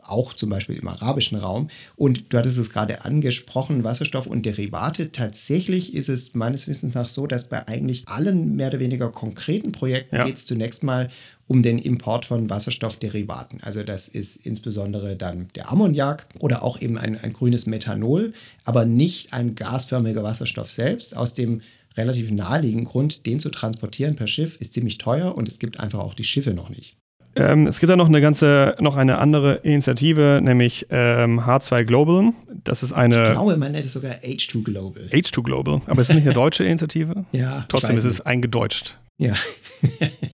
auch 0.01 0.33
zum 0.33 0.49
Beispiel 0.49 0.75
im 0.75 0.87
arabischen 0.87 1.37
Raum. 1.37 1.69
Und 1.95 2.31
du 2.31 2.37
hattest 2.37 2.57
es 2.57 2.71
gerade 2.71 3.05
angesprochen, 3.05 3.83
Wasserstoff 3.83 4.27
und 4.27 4.45
Derivate. 4.45 5.11
Tatsächlich 5.11 5.93
ist 5.93 6.09
es 6.09 6.33
meines 6.35 6.67
Wissens 6.67 6.95
nach 6.95 7.09
so, 7.09 7.27
dass 7.27 7.47
bei 7.47 7.67
eigentlich 7.67 8.07
allen 8.07 8.55
mehr 8.55 8.69
oder 8.69 8.79
weniger 8.79 9.09
konkreten 9.11 9.71
Projekten 9.71 10.15
ja. 10.15 10.25
geht 10.25 10.35
es 10.35 10.45
zunächst 10.45 10.83
mal 10.83 11.09
um 11.47 11.63
den 11.63 11.79
Import 11.79 12.25
von 12.25 12.49
Wasserstoffderivaten. 12.49 13.61
Also 13.63 13.83
das 13.83 14.07
ist 14.07 14.35
insbesondere 14.35 15.15
dann 15.15 15.49
der 15.55 15.71
Ammoniak 15.71 16.27
oder 16.39 16.61
auch 16.61 16.79
eben 16.79 16.97
ein, 16.97 17.17
ein 17.17 17.33
grünes 17.33 17.65
Methanol, 17.65 18.33
aber 18.65 18.85
nicht 18.85 19.33
ein 19.33 19.55
gasförmiger 19.55 20.21
Wasserstoff 20.21 20.71
selbst. 20.71 21.17
Aus 21.17 21.33
dem 21.33 21.61
relativ 21.97 22.29
naheliegenden 22.29 22.85
Grund, 22.85 23.25
den 23.25 23.39
zu 23.39 23.49
transportieren 23.49 24.15
per 24.15 24.27
Schiff, 24.27 24.57
ist 24.61 24.73
ziemlich 24.73 24.99
teuer 24.99 25.35
und 25.35 25.47
es 25.47 25.57
gibt 25.57 25.79
einfach 25.79 25.99
auch 25.99 26.13
die 26.13 26.23
Schiffe 26.23 26.53
noch 26.53 26.69
nicht. 26.69 26.97
Ähm, 27.35 27.67
es 27.67 27.79
gibt 27.79 27.89
da 27.89 27.95
noch 27.95 28.07
eine 28.07 28.21
ganze, 28.21 28.75
noch 28.79 28.95
eine 28.95 29.17
andere 29.19 29.55
Initiative, 29.63 30.39
nämlich 30.43 30.87
ähm, 30.89 31.39
H2 31.41 31.83
Global. 31.85 32.31
Das 32.63 32.83
ist 32.83 32.93
eine. 32.93 33.15
Ich 33.23 33.31
glaube, 33.31 33.55
man 33.57 33.71
nennt 33.71 33.85
es 33.85 33.93
sogar 33.93 34.13
H2 34.13 34.63
Global. 34.63 35.03
H2 35.11 35.43
Global. 35.43 35.81
Aber 35.85 36.01
es 36.01 36.09
ist 36.09 36.15
nicht 36.15 36.25
eine 36.25 36.33
deutsche 36.33 36.63
Initiative. 36.63 37.25
ja. 37.31 37.65
Trotzdem 37.69 37.97
ist 37.97 38.05
es 38.05 38.21
eingedeutscht. 38.21 38.97
Ja. 39.17 39.33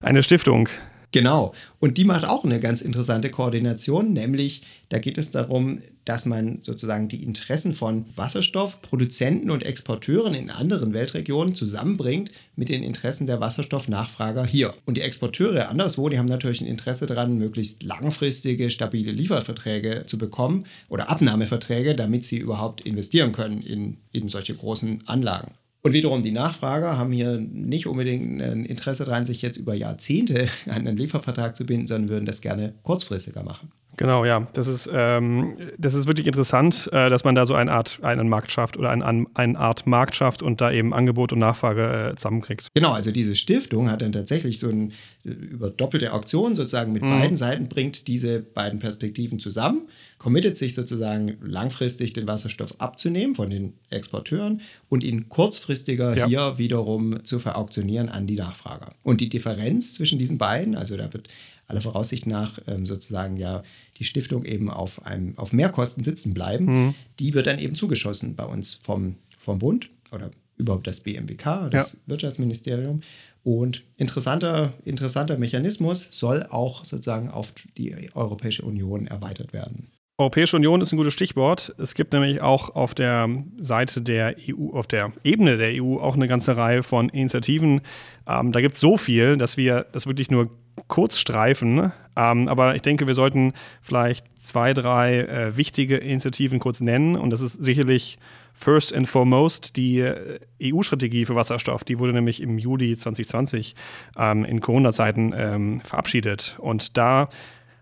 eine 0.02 0.24
Stiftung. 0.24 0.70
Genau. 1.16 1.54
Und 1.80 1.98
die 1.98 2.04
macht 2.04 2.26
auch 2.26 2.44
eine 2.44 2.60
ganz 2.60 2.82
interessante 2.82 3.30
Koordination, 3.30 4.12
nämlich 4.12 4.64
da 4.90 5.00
geht 5.00 5.18
es 5.18 5.32
darum, 5.32 5.80
dass 6.04 6.26
man 6.26 6.62
sozusagen 6.62 7.08
die 7.08 7.24
Interessen 7.24 7.72
von 7.72 8.04
Wasserstoffproduzenten 8.18 9.50
und 9.50 9.64
Exporteuren 9.64 10.34
in 10.34 10.50
anderen 10.50 10.92
Weltregionen 10.92 11.56
zusammenbringt 11.56 12.32
mit 12.58 12.68
den 12.68 12.84
Interessen 12.84 13.28
der 13.28 13.40
Wasserstoffnachfrager 13.40 14.46
hier. 14.46 14.74
Und 14.84 14.98
die 14.98 15.02
Exporteure 15.04 15.70
anderswo, 15.70 16.10
die 16.10 16.20
haben 16.20 16.26
natürlich 16.26 16.60
ein 16.60 16.68
Interesse 16.68 17.06
daran, 17.06 17.38
möglichst 17.38 17.82
langfristige, 17.84 18.70
stabile 18.70 19.14
Lieferverträge 19.14 20.04
zu 20.08 20.18
bekommen 20.18 20.66
oder 20.90 21.08
Abnahmeverträge, 21.08 21.96
damit 21.96 22.26
sie 22.26 22.40
überhaupt 22.40 22.82
investieren 22.82 23.32
können 23.32 23.62
in, 23.62 23.96
in 24.12 24.28
solche 24.28 24.54
großen 24.54 25.08
Anlagen. 25.08 25.54
Und 25.86 25.94
wiederum 25.94 26.24
die 26.24 26.32
Nachfrager 26.32 26.98
haben 26.98 27.12
hier 27.12 27.38
nicht 27.38 27.86
unbedingt 27.86 28.42
ein 28.42 28.66
Interesse 28.66 29.06
daran, 29.06 29.24
sich 29.24 29.44
jetzt 29.44 29.58
über 29.58 29.76
Jahrzehnte 29.76 30.48
an 30.66 30.74
einen 30.88 30.98
Liefervertrag 30.98 31.56
zu 31.56 31.64
binden, 31.64 31.86
sondern 31.86 32.10
würden 32.10 32.26
das 32.26 32.42
gerne 32.42 32.74
kurzfristiger 32.82 33.44
machen. 33.44 33.72
Genau, 33.98 34.26
ja. 34.26 34.48
Das 34.54 34.68
ist, 34.68 34.90
ähm, 34.92 35.58
das 35.78 35.94
ist 35.94 36.08
wirklich 36.08 36.28
interessant, 36.28 36.90
äh, 36.92 37.10
dass 37.10 37.24
man 37.24 37.36
da 37.36 37.46
so 37.46 37.54
eine 37.54 37.72
Art, 37.72 38.00
einen 38.02 38.30
Markt 38.30 38.52
schafft 38.52 38.78
oder 38.78 38.90
ein, 38.90 39.04
eine 39.34 39.60
Art 39.60 39.88
Markt 39.88 40.16
schafft 40.16 40.44
und 40.44 40.62
da 40.62 40.72
eben 40.72 40.94
Angebot 40.94 41.34
und 41.34 41.40
Nachfrage 41.40 42.12
äh, 42.12 42.16
zusammenkriegt. 42.16 42.68
Genau, 42.74 42.92
also 42.92 43.12
diese 43.12 43.36
Stiftung 43.36 43.90
hat 43.90 44.02
dann 44.02 44.12
tatsächlich 44.12 44.60
so 44.60 44.70
ein 44.70 44.92
über 45.24 45.70
doppelte 45.70 46.14
Auktion 46.14 46.56
sozusagen 46.56 46.92
mit 46.92 47.04
mhm. 47.04 47.12
beiden 47.12 47.36
Seiten, 47.36 47.68
bringt 47.68 48.08
diese 48.08 48.40
beiden 48.40 48.80
Perspektiven 48.80 49.40
zusammen, 49.40 49.88
committet 50.18 50.58
sich 50.58 50.74
sozusagen 50.74 51.38
langfristig 51.42 52.14
den 52.14 52.28
Wasserstoff 52.28 52.80
abzunehmen 52.80 53.36
von 53.36 53.50
den 53.50 53.74
Exporteuren 53.90 54.62
und 54.90 55.04
ihn 55.04 55.30
kurzfristiger 55.30 56.16
ja. 56.16 56.28
hier 56.28 56.58
wiederum 56.58 57.24
zu 57.24 57.40
verauktionieren 57.40 58.10
an 58.10 58.28
die 58.28 58.36
Nachfrager. 58.36 58.94
Und 59.04 59.22
die 59.22 59.30
Differenz 59.30 59.94
zwischen 59.96 60.20
diesen 60.20 60.38
beiden, 60.38 60.76
also 60.76 60.96
da 60.98 61.12
wird 61.14 61.30
aller 61.68 61.82
Voraussicht 61.82 62.28
nach 62.28 62.60
ähm, 62.68 62.86
sozusagen 62.86 63.38
ja 63.38 63.64
die 63.98 64.04
Stiftung 64.04 64.46
eben 64.46 64.70
auf, 64.70 65.06
einem, 65.06 65.38
auf 65.38 65.54
Mehrkosten 65.54 66.04
sitzen 66.04 66.34
bleiben, 66.34 66.66
mhm. 66.66 66.96
die 67.20 67.34
wird 67.34 67.48
dann 67.48 67.60
eben 67.60 67.76
zugeschossen 67.76 68.36
bei 68.36 68.46
uns 68.46 68.80
vom, 68.84 69.16
vom 69.38 69.60
Bund 69.60 69.90
oder 70.12 70.32
überhaupt 70.58 70.88
das 70.88 71.02
BMWK, 71.02 71.70
das 71.70 71.94
ja. 71.94 72.00
Wirtschaftsministerium. 72.06 73.02
Und 73.44 73.84
interessanter, 73.98 74.74
interessanter 74.86 75.38
Mechanismus 75.38 76.10
soll 76.12 76.44
auch 76.44 76.86
sozusagen 76.86 77.30
auf 77.30 77.54
die 77.78 78.10
Europäische 78.16 78.64
Union 78.64 79.06
erweitert 79.08 79.54
werden. 79.54 79.90
Europäische 80.18 80.56
Union 80.56 80.80
ist 80.80 80.94
ein 80.94 80.98
gutes 80.98 81.14
Stichwort. 81.14 81.76
Es 81.78 81.94
gibt 81.94 82.14
nämlich 82.14 82.42
auch 82.42 82.74
auf 82.74 82.96
der 82.96 83.28
Seite 83.58 84.02
der 84.02 84.38
EU, 84.50 84.70
auf 84.72 84.88
der 84.88 85.12
Ebene 85.26 85.58
der 85.58 85.84
EU 85.84 85.98
auch 85.98 86.16
eine 86.16 86.30
ganze 86.30 86.56
Reihe 86.56 86.84
von 86.84 87.10
Initiativen. 87.10 87.82
Ähm, 88.26 88.54
da 88.54 88.62
gibt 88.62 88.76
es 88.76 88.80
so 88.80 88.96
viel, 88.96 89.36
dass 89.36 89.58
wir 89.58 89.86
das 89.92 90.08
wirklich 90.08 90.32
nur 90.32 90.52
kurz 90.88 91.18
streifen. 91.18 91.92
Ähm, 92.16 92.48
aber 92.48 92.76
ich 92.76 92.82
denke, 92.82 93.08
wir 93.08 93.14
sollten 93.14 93.52
vielleicht 93.82 94.26
zwei, 94.42 94.74
drei 94.74 95.20
äh, 95.20 95.58
wichtige 95.58 95.98
Initiativen 95.98 96.60
kurz 96.60 96.80
nennen. 96.80 97.18
Und 97.18 97.32
das 97.32 97.42
ist 97.42 97.62
sicherlich 97.62 98.18
first 98.54 98.94
and 98.94 99.10
foremost 99.10 99.76
die 99.76 100.00
äh, 100.00 100.40
EU-Strategie 100.64 101.26
für 101.26 101.36
Wasserstoff. 101.36 101.84
Die 101.84 102.00
wurde 102.00 102.14
nämlich 102.14 102.42
im 102.42 102.58
Juli 102.58 102.96
2020 102.96 103.76
ähm, 104.18 104.46
in 104.46 104.62
Corona-Zeiten 104.62 105.34
ähm, 105.36 105.82
verabschiedet. 105.82 106.56
Und 106.60 106.96
da 106.96 107.28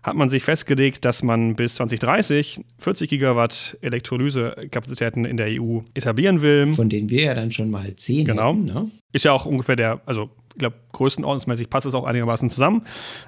hat 0.04 0.16
man 0.16 0.28
sich 0.28 0.44
festgelegt, 0.44 1.04
dass 1.06 1.22
man 1.22 1.56
bis 1.56 1.76
2030 1.76 2.60
40 2.78 3.08
Gigawatt 3.08 3.78
Elektrolysekapazitäten 3.80 5.24
in 5.24 5.38
der 5.38 5.48
EU 5.60 5.80
etablieren 5.94 6.42
will. 6.42 6.72
Von 6.74 6.90
denen 6.90 7.08
wir 7.08 7.22
ja 7.22 7.34
dann 7.34 7.50
schon 7.50 7.70
mal 7.70 7.96
10 7.96 8.26
genau. 8.26 8.52
Hätten, 8.52 8.64
ne? 8.66 8.90
Ist 9.12 9.24
ja 9.24 9.32
auch 9.32 9.46
ungefähr 9.46 9.76
der, 9.76 10.02
also 10.04 10.28
ich 10.52 10.58
glaube, 10.58 10.76
größenordnungsmäßig 10.92 11.70
passt 11.70 11.86
es 11.86 11.94
auch 11.94 12.04
einigermaßen 12.04 12.50
zusammen. 12.50 12.82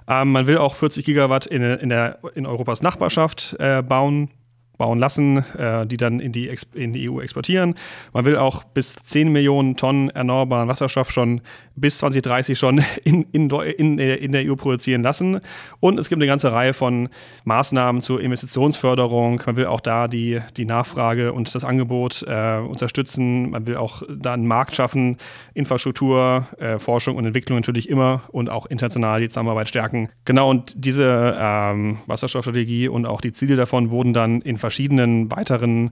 Ähm, 0.06 0.32
man 0.32 0.46
will 0.46 0.58
auch 0.58 0.74
40 0.74 1.04
Gigawatt 1.04 1.46
in, 1.46 1.62
in, 1.62 1.88
der, 1.88 2.18
in 2.34 2.44
Europas 2.44 2.82
Nachbarschaft 2.82 3.56
äh, 3.58 3.82
bauen 3.82 4.28
bauen 4.76 4.98
lassen, 4.98 5.38
äh, 5.56 5.86
die 5.86 5.96
dann 5.96 6.20
in 6.20 6.32
die, 6.32 6.54
in 6.74 6.92
die 6.92 7.08
EU 7.08 7.20
exportieren. 7.20 7.74
Man 8.12 8.24
will 8.24 8.36
auch 8.36 8.64
bis 8.64 8.94
10 8.94 9.32
Millionen 9.32 9.76
Tonnen 9.76 10.10
erneuerbaren 10.10 10.68
Wasserstoff 10.68 11.10
schon 11.10 11.40
bis 11.76 11.98
2030 11.98 12.58
schon 12.58 12.82
in, 13.04 13.26
in, 13.32 13.50
in, 13.50 13.98
in 13.98 14.32
der 14.32 14.50
EU 14.50 14.56
produzieren 14.56 15.02
lassen. 15.02 15.40
Und 15.80 15.98
es 15.98 16.08
gibt 16.08 16.20
eine 16.20 16.26
ganze 16.26 16.50
Reihe 16.52 16.74
von 16.74 17.08
Maßnahmen 17.44 18.02
zur 18.02 18.20
Investitionsförderung. 18.20 19.42
Man 19.46 19.56
will 19.56 19.66
auch 19.66 19.80
da 19.80 20.08
die, 20.08 20.40
die 20.56 20.64
Nachfrage 20.64 21.32
und 21.32 21.54
das 21.54 21.64
Angebot 21.64 22.24
äh, 22.26 22.58
unterstützen. 22.58 23.50
Man 23.50 23.66
will 23.66 23.76
auch 23.76 24.02
da 24.08 24.32
einen 24.32 24.46
Markt 24.46 24.74
schaffen, 24.74 25.18
Infrastruktur, 25.54 26.46
äh, 26.58 26.78
Forschung 26.78 27.16
und 27.16 27.26
Entwicklung 27.26 27.58
natürlich 27.58 27.88
immer 27.88 28.22
und 28.28 28.50
auch 28.50 28.66
international 28.66 29.20
die 29.20 29.28
Zusammenarbeit 29.28 29.68
stärken. 29.68 30.08
Genau, 30.24 30.50
und 30.50 30.72
diese 30.76 31.36
ähm, 31.38 31.98
Wasserstoffstrategie 32.06 32.88
und 32.88 33.06
auch 33.06 33.20
die 33.20 33.32
Ziele 33.32 33.56
davon 33.56 33.90
wurden 33.90 34.12
dann 34.12 34.40
in 34.40 34.56
verschiedenen 34.56 35.30
weiteren 35.30 35.90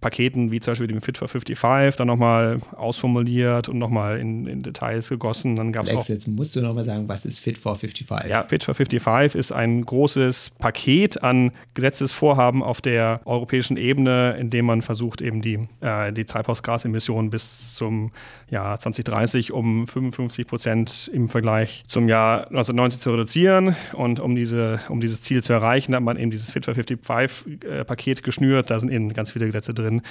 Paketen, 0.00 0.50
wie 0.50 0.60
zum 0.60 0.72
Beispiel 0.72 0.86
dem 0.86 1.00
Fit 1.00 1.18
for 1.18 1.28
55, 1.28 1.96
dann 1.96 2.06
nochmal 2.06 2.60
ausformuliert 2.76 3.68
und 3.68 3.78
nochmal 3.78 4.18
in, 4.18 4.46
in, 4.46 4.62
Details 4.62 5.08
gegossen. 5.08 5.56
Dann 5.56 5.72
gab's 5.72 5.88
Alex, 5.88 6.04
auch, 6.04 6.08
jetzt 6.08 6.28
musst 6.28 6.54
du 6.54 6.60
nochmal 6.60 6.84
sagen, 6.84 7.08
was 7.08 7.24
ist 7.24 7.40
Fit 7.40 7.56
for 7.56 7.76
55? 7.76 8.30
Ja, 8.30 8.44
Fit 8.44 8.64
for 8.64 8.74
55 8.74 9.38
ist 9.38 9.52
ein 9.52 9.84
großes 9.84 10.50
Paket 10.58 11.22
an 11.22 11.52
Gesetzesvorhaben 11.74 12.62
auf 12.62 12.80
der 12.80 13.20
europäischen 13.24 13.76
Ebene, 13.76 14.36
in 14.38 14.50
dem 14.50 14.66
man 14.66 14.82
versucht, 14.82 15.22
eben 15.22 15.40
die, 15.40 15.66
äh, 15.80 16.12
die 16.12 16.24
Treibhausgasemissionen 16.24 17.30
bis 17.30 17.74
zum 17.74 18.12
Jahr 18.50 18.78
2030 18.78 19.52
um 19.52 19.86
55 19.86 20.46
Prozent 20.46 21.10
im 21.12 21.28
Vergleich 21.28 21.84
zum 21.86 22.08
Jahr 22.08 22.46
1990 22.48 23.00
zu 23.00 23.10
reduzieren. 23.10 23.74
Und 23.94 24.20
um, 24.20 24.36
diese, 24.36 24.80
um 24.88 25.00
dieses 25.00 25.22
Ziel 25.22 25.42
zu 25.42 25.52
erreichen, 25.52 25.94
hat 25.94 26.02
man 26.02 26.18
eben 26.18 26.30
dieses 26.30 26.50
Fit 26.50 26.64
for 26.66 26.74
55-Paket 26.74 28.18
äh, 28.18 28.22
geschnürt. 28.22 28.70
Da 28.70 28.78
sind 28.78 28.92
eben 28.92 29.12
ganz 29.12 29.30
viele 29.30 29.46
Gesetze 29.46 29.72
drin 29.72 29.85
drin. 29.86 30.02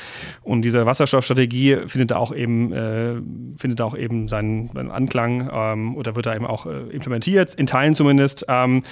Und 0.43 0.61
diese 0.63 0.85
Wasserstoffstrategie 0.85 1.87
findet 1.87 2.11
da 2.11 2.17
auch 2.17 2.33
eben, 2.33 2.73
äh, 2.73 3.15
findet 3.57 3.81
auch 3.81 3.95
eben 3.95 4.27
seinen, 4.27 4.69
seinen 4.73 4.91
Anklang 4.91 5.49
ähm, 5.51 5.95
oder 5.95 6.15
wird 6.15 6.25
da 6.25 6.35
eben 6.35 6.45
auch 6.45 6.65
äh, 6.65 6.89
implementiert, 6.91 7.53
in 7.53 7.67
Teilen 7.67 7.93
zumindest. 7.93 8.45
Ähm, 8.47 8.83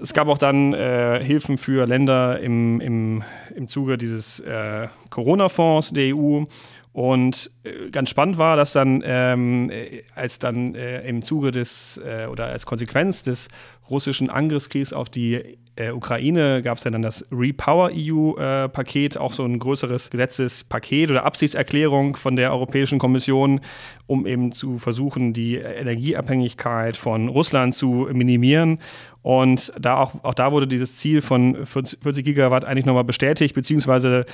es 0.00 0.12
gab 0.12 0.28
auch 0.28 0.38
dann 0.38 0.74
äh, 0.74 1.22
Hilfen 1.22 1.58
für 1.58 1.86
Länder 1.86 2.38
im, 2.40 2.80
im, 2.80 3.24
im 3.54 3.68
Zuge 3.68 3.98
dieses 3.98 4.38
äh, 4.40 4.86
Corona-Fonds 5.10 5.92
der 5.92 6.14
EU 6.14 6.44
Und 6.92 7.50
äh, 7.64 7.90
ganz 7.90 8.10
spannend 8.10 8.38
war, 8.38 8.56
dass 8.56 8.72
dann, 8.72 9.02
ähm, 9.04 9.70
äh, 9.70 10.02
als 10.14 10.38
dann 10.38 10.74
äh, 10.74 11.06
im 11.08 11.22
Zuge 11.22 11.50
des 11.50 12.00
äh, 12.04 12.26
oder 12.26 12.46
als 12.46 12.64
Konsequenz 12.64 13.22
des 13.22 13.48
russischen 13.90 14.30
Angriffskriegs 14.30 14.92
auf 14.92 15.08
die 15.08 15.58
äh, 15.78 15.92
Ukraine 15.92 16.62
gab 16.62 16.78
es 16.78 16.84
ja 16.84 16.90
dann 16.90 17.02
das 17.02 17.24
Repower 17.30 17.90
EU-Paket, 17.94 19.16
äh, 19.16 19.18
auch 19.18 19.32
so 19.32 19.44
ein 19.44 19.58
größeres 19.58 20.10
Gesetzespaket 20.10 21.10
oder 21.10 21.24
Absichtserklärung 21.24 22.16
von 22.16 22.36
der 22.36 22.52
Europäischen 22.52 22.98
Kommission, 22.98 23.60
um 24.06 24.26
eben 24.26 24.52
zu 24.52 24.78
versuchen, 24.78 25.32
die 25.32 25.56
Energieabhängigkeit 25.56 26.96
von 26.96 27.28
Russland 27.28 27.74
zu 27.74 28.08
minimieren. 28.12 28.78
Und 29.22 29.72
da 29.78 29.98
auch, 29.98 30.24
auch 30.24 30.32
da 30.32 30.52
wurde 30.52 30.66
dieses 30.66 30.96
Ziel 30.96 31.20
von 31.20 31.66
40 31.66 32.24
Gigawatt 32.24 32.64
eigentlich 32.64 32.86
nochmal 32.86 33.04
bestätigt, 33.04 33.54
beziehungsweise 33.54 34.24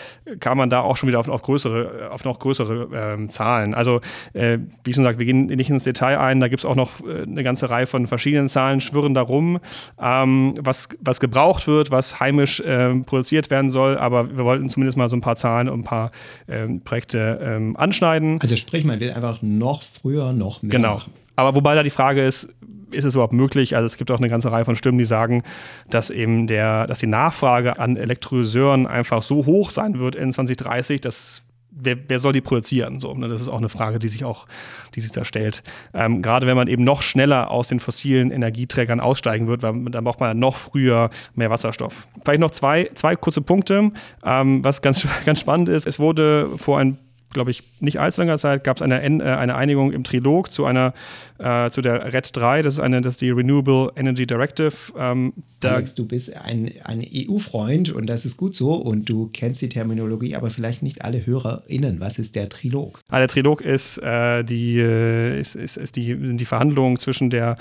kam 0.40 0.58
man 0.58 0.70
da 0.70 0.82
auch 0.82 0.96
schon 0.96 1.08
wieder 1.08 1.18
auf, 1.18 1.28
auf 1.28 1.42
größere, 1.42 2.10
auf 2.12 2.24
noch 2.24 2.38
größere 2.38 2.88
ähm, 2.94 3.28
Zahlen. 3.28 3.74
Also, 3.74 4.02
äh, 4.34 4.58
wie 4.84 4.92
schon 4.92 5.02
gesagt, 5.02 5.18
wir 5.18 5.26
gehen 5.26 5.46
nicht 5.46 5.70
ins 5.70 5.84
Detail 5.84 6.18
ein, 6.18 6.38
da 6.38 6.48
gibt 6.48 6.60
es 6.60 6.64
auch 6.64 6.76
noch 6.76 7.00
äh, 7.00 7.22
eine 7.22 7.42
ganze 7.42 7.70
Reihe 7.70 7.86
von 7.88 8.06
verschiedenen 8.06 8.48
Zahlen, 8.48 8.80
schwirren 8.80 9.14
darum, 9.14 9.58
ähm, 10.00 10.54
was, 10.60 10.90
was 11.00 11.18
gebraucht 11.18 11.33
wird, 11.34 11.90
was 11.90 12.20
heimisch 12.20 12.60
äh, 12.60 12.94
produziert 13.00 13.50
werden 13.50 13.70
soll. 13.70 13.98
Aber 13.98 14.36
wir 14.36 14.44
wollten 14.44 14.68
zumindest 14.68 14.96
mal 14.96 15.08
so 15.08 15.16
ein 15.16 15.20
paar 15.20 15.36
Zahlen 15.36 15.68
und 15.68 15.80
ein 15.80 15.84
paar 15.84 16.10
ähm, 16.48 16.80
Projekte 16.80 17.40
ähm, 17.42 17.76
anschneiden. 17.76 18.38
Also 18.40 18.56
sprich, 18.56 18.84
man 18.84 19.00
will 19.00 19.12
einfach 19.12 19.42
noch 19.42 19.82
früher 19.82 20.32
noch 20.32 20.62
mehr. 20.62 20.70
Genau. 20.70 21.00
Aber 21.36 21.54
wobei 21.54 21.74
da 21.74 21.82
die 21.82 21.90
Frage 21.90 22.24
ist, 22.24 22.48
ist 22.90 23.04
es 23.04 23.14
überhaupt 23.14 23.32
möglich? 23.32 23.76
Also 23.76 23.86
es 23.86 23.96
gibt 23.96 24.10
auch 24.10 24.18
eine 24.18 24.28
ganze 24.28 24.50
Reihe 24.50 24.64
von 24.64 24.76
Stimmen, 24.76 24.98
die 24.98 25.04
sagen, 25.04 25.42
dass 25.90 26.10
eben 26.10 26.46
der, 26.46 26.86
dass 26.86 27.00
die 27.00 27.06
Nachfrage 27.06 27.78
an 27.78 27.96
Elektrolyseuren 27.96 28.86
einfach 28.86 29.22
so 29.22 29.46
hoch 29.46 29.70
sein 29.70 29.98
wird 29.98 30.14
in 30.14 30.32
2030, 30.32 31.00
dass 31.00 31.43
Wer, 31.76 31.96
wer, 32.08 32.18
soll 32.18 32.32
die 32.32 32.40
produzieren? 32.40 32.98
So, 32.98 33.14
ne? 33.14 33.28
Das 33.28 33.40
ist 33.40 33.48
auch 33.48 33.58
eine 33.58 33.68
Frage, 33.68 33.98
die 33.98 34.08
sich 34.08 34.24
auch, 34.24 34.46
die 34.94 35.00
sich 35.00 35.10
da 35.10 35.24
stellt. 35.24 35.62
Ähm, 35.92 36.22
gerade 36.22 36.46
wenn 36.46 36.56
man 36.56 36.68
eben 36.68 36.84
noch 36.84 37.02
schneller 37.02 37.50
aus 37.50 37.68
den 37.68 37.80
fossilen 37.80 38.30
Energieträgern 38.30 39.00
aussteigen 39.00 39.48
wird, 39.48 39.62
weil 39.62 39.84
dann 39.90 40.04
braucht 40.04 40.20
man 40.20 40.38
noch 40.38 40.56
früher 40.56 41.10
mehr 41.34 41.50
Wasserstoff. 41.50 42.06
Vielleicht 42.24 42.40
noch 42.40 42.52
zwei, 42.52 42.90
zwei 42.94 43.16
kurze 43.16 43.40
Punkte, 43.40 43.90
ähm, 44.24 44.64
was 44.64 44.82
ganz, 44.82 45.06
ganz 45.24 45.40
spannend 45.40 45.68
ist. 45.68 45.86
Es 45.86 45.98
wurde 45.98 46.56
vor 46.56 46.78
ein 46.78 46.98
glaube 47.34 47.50
ich, 47.50 47.62
nicht 47.80 48.00
allzu 48.00 48.22
langer 48.22 48.38
Zeit 48.38 48.64
gab 48.64 48.78
es 48.78 48.82
eine, 48.82 49.02
äh, 49.02 49.22
eine 49.22 49.54
Einigung 49.54 49.92
im 49.92 50.04
Trilog 50.04 50.50
zu 50.50 50.64
einer 50.64 50.94
äh, 51.38 51.68
zu 51.70 51.82
der 51.82 52.12
RED 52.12 52.30
3, 52.34 52.62
das 52.62 52.74
ist 52.74 52.80
eine, 52.80 53.00
das 53.02 53.14
ist 53.14 53.20
die 53.20 53.30
Renewable 53.30 53.92
Energy 53.96 54.26
Directive. 54.26 54.72
Ähm, 54.96 55.32
Alex, 55.62 55.94
du 55.94 56.06
bist 56.06 56.34
ein, 56.36 56.70
ein 56.84 57.02
EU-Freund 57.02 57.90
und 57.90 58.06
das 58.06 58.24
ist 58.24 58.36
gut 58.36 58.54
so 58.54 58.74
und 58.74 59.08
du 59.08 59.30
kennst 59.32 59.62
die 59.62 59.68
Terminologie, 59.68 60.36
aber 60.36 60.50
vielleicht 60.50 60.82
nicht 60.82 61.02
alle 61.02 61.26
HörerInnen. 61.26 62.00
Was 62.00 62.18
ist 62.18 62.36
der 62.36 62.48
Trilog? 62.48 63.00
Ah, 63.10 63.18
der 63.18 63.28
Trilog 63.28 63.62
ist, 63.62 63.98
äh, 63.98 64.44
die, 64.44 64.78
äh, 64.78 65.40
ist, 65.40 65.56
ist, 65.56 65.76
ist 65.76 65.96
die, 65.96 66.18
sind 66.24 66.40
die 66.40 66.44
Verhandlungen 66.44 66.98
zwischen 66.98 67.30
der 67.30 67.56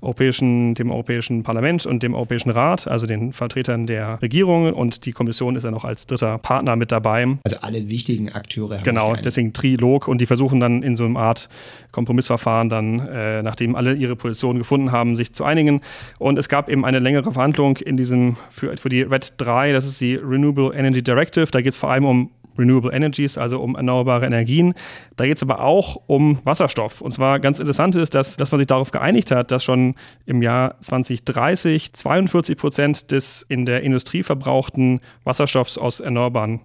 Europäischen, 0.00 0.74
dem 0.74 0.90
Europäischen 0.90 1.42
Parlament 1.42 1.86
und 1.86 2.02
dem 2.02 2.14
Europäischen 2.14 2.50
Rat, 2.50 2.86
also 2.86 3.06
den 3.06 3.32
Vertretern 3.32 3.86
der 3.86 4.20
Regierungen 4.22 4.72
und 4.72 5.06
die 5.06 5.12
Kommission 5.12 5.56
ist 5.56 5.64
ja 5.64 5.70
noch 5.70 5.84
als 5.84 6.06
dritter 6.06 6.38
Partner 6.38 6.76
mit 6.76 6.92
dabei. 6.92 7.26
Also 7.44 7.58
alle 7.60 7.88
wichtigen 7.88 8.30
Akteure. 8.30 8.76
Haben 8.76 8.84
genau, 8.84 9.14
deswegen 9.16 9.52
Trilog 9.52 10.08
und 10.08 10.20
die 10.20 10.26
versuchen 10.26 10.60
dann 10.60 10.82
in 10.82 10.96
so 10.96 11.04
einer 11.04 11.18
Art 11.18 11.48
Kompromissverfahren 11.92 12.68
dann, 12.68 13.00
äh, 13.00 13.42
nachdem 13.42 13.74
alle 13.74 13.94
ihre 13.94 14.16
Position 14.16 14.58
gefunden 14.58 14.92
haben, 14.92 15.16
sich 15.16 15.32
zu 15.32 15.44
einigen. 15.44 15.80
Und 16.18 16.38
es 16.38 16.48
gab 16.48 16.68
eben 16.68 16.84
eine 16.84 16.98
längere 16.98 17.32
Verhandlung 17.32 17.76
in 17.78 17.96
diesem 17.96 18.36
für, 18.50 18.76
für 18.76 18.88
die 18.88 19.02
RED 19.02 19.34
3, 19.38 19.72
das 19.72 19.86
ist 19.86 20.00
die 20.00 20.14
Renewable 20.14 20.74
Energy 20.74 21.02
Directive. 21.02 21.46
Da 21.50 21.60
geht 21.60 21.72
es 21.72 21.76
vor 21.76 21.90
allem 21.90 22.04
um 22.04 22.30
Renewable 22.58 22.92
Energies, 22.92 23.38
also 23.38 23.60
um 23.60 23.76
erneuerbare 23.76 24.26
Energien. 24.26 24.74
Da 25.16 25.26
geht 25.26 25.36
es 25.36 25.42
aber 25.42 25.62
auch 25.62 25.96
um 26.06 26.40
Wasserstoff. 26.44 27.00
Und 27.00 27.12
zwar 27.12 27.40
ganz 27.40 27.58
interessant 27.58 27.94
ist, 27.96 28.14
dass, 28.14 28.36
dass 28.36 28.52
man 28.52 28.58
sich 28.58 28.66
darauf 28.66 28.90
geeinigt 28.90 29.30
hat, 29.30 29.50
dass 29.50 29.64
schon 29.64 29.94
im 30.26 30.42
Jahr 30.42 30.80
2030 30.80 31.92
42 31.92 32.56
Prozent 32.56 33.10
des 33.10 33.42
in 33.48 33.66
der 33.66 33.82
Industrie 33.82 34.22
verbrauchten 34.22 35.00
Wasserstoffs 35.24 35.78
aus 35.78 36.00
erneuerbaren 36.00 36.60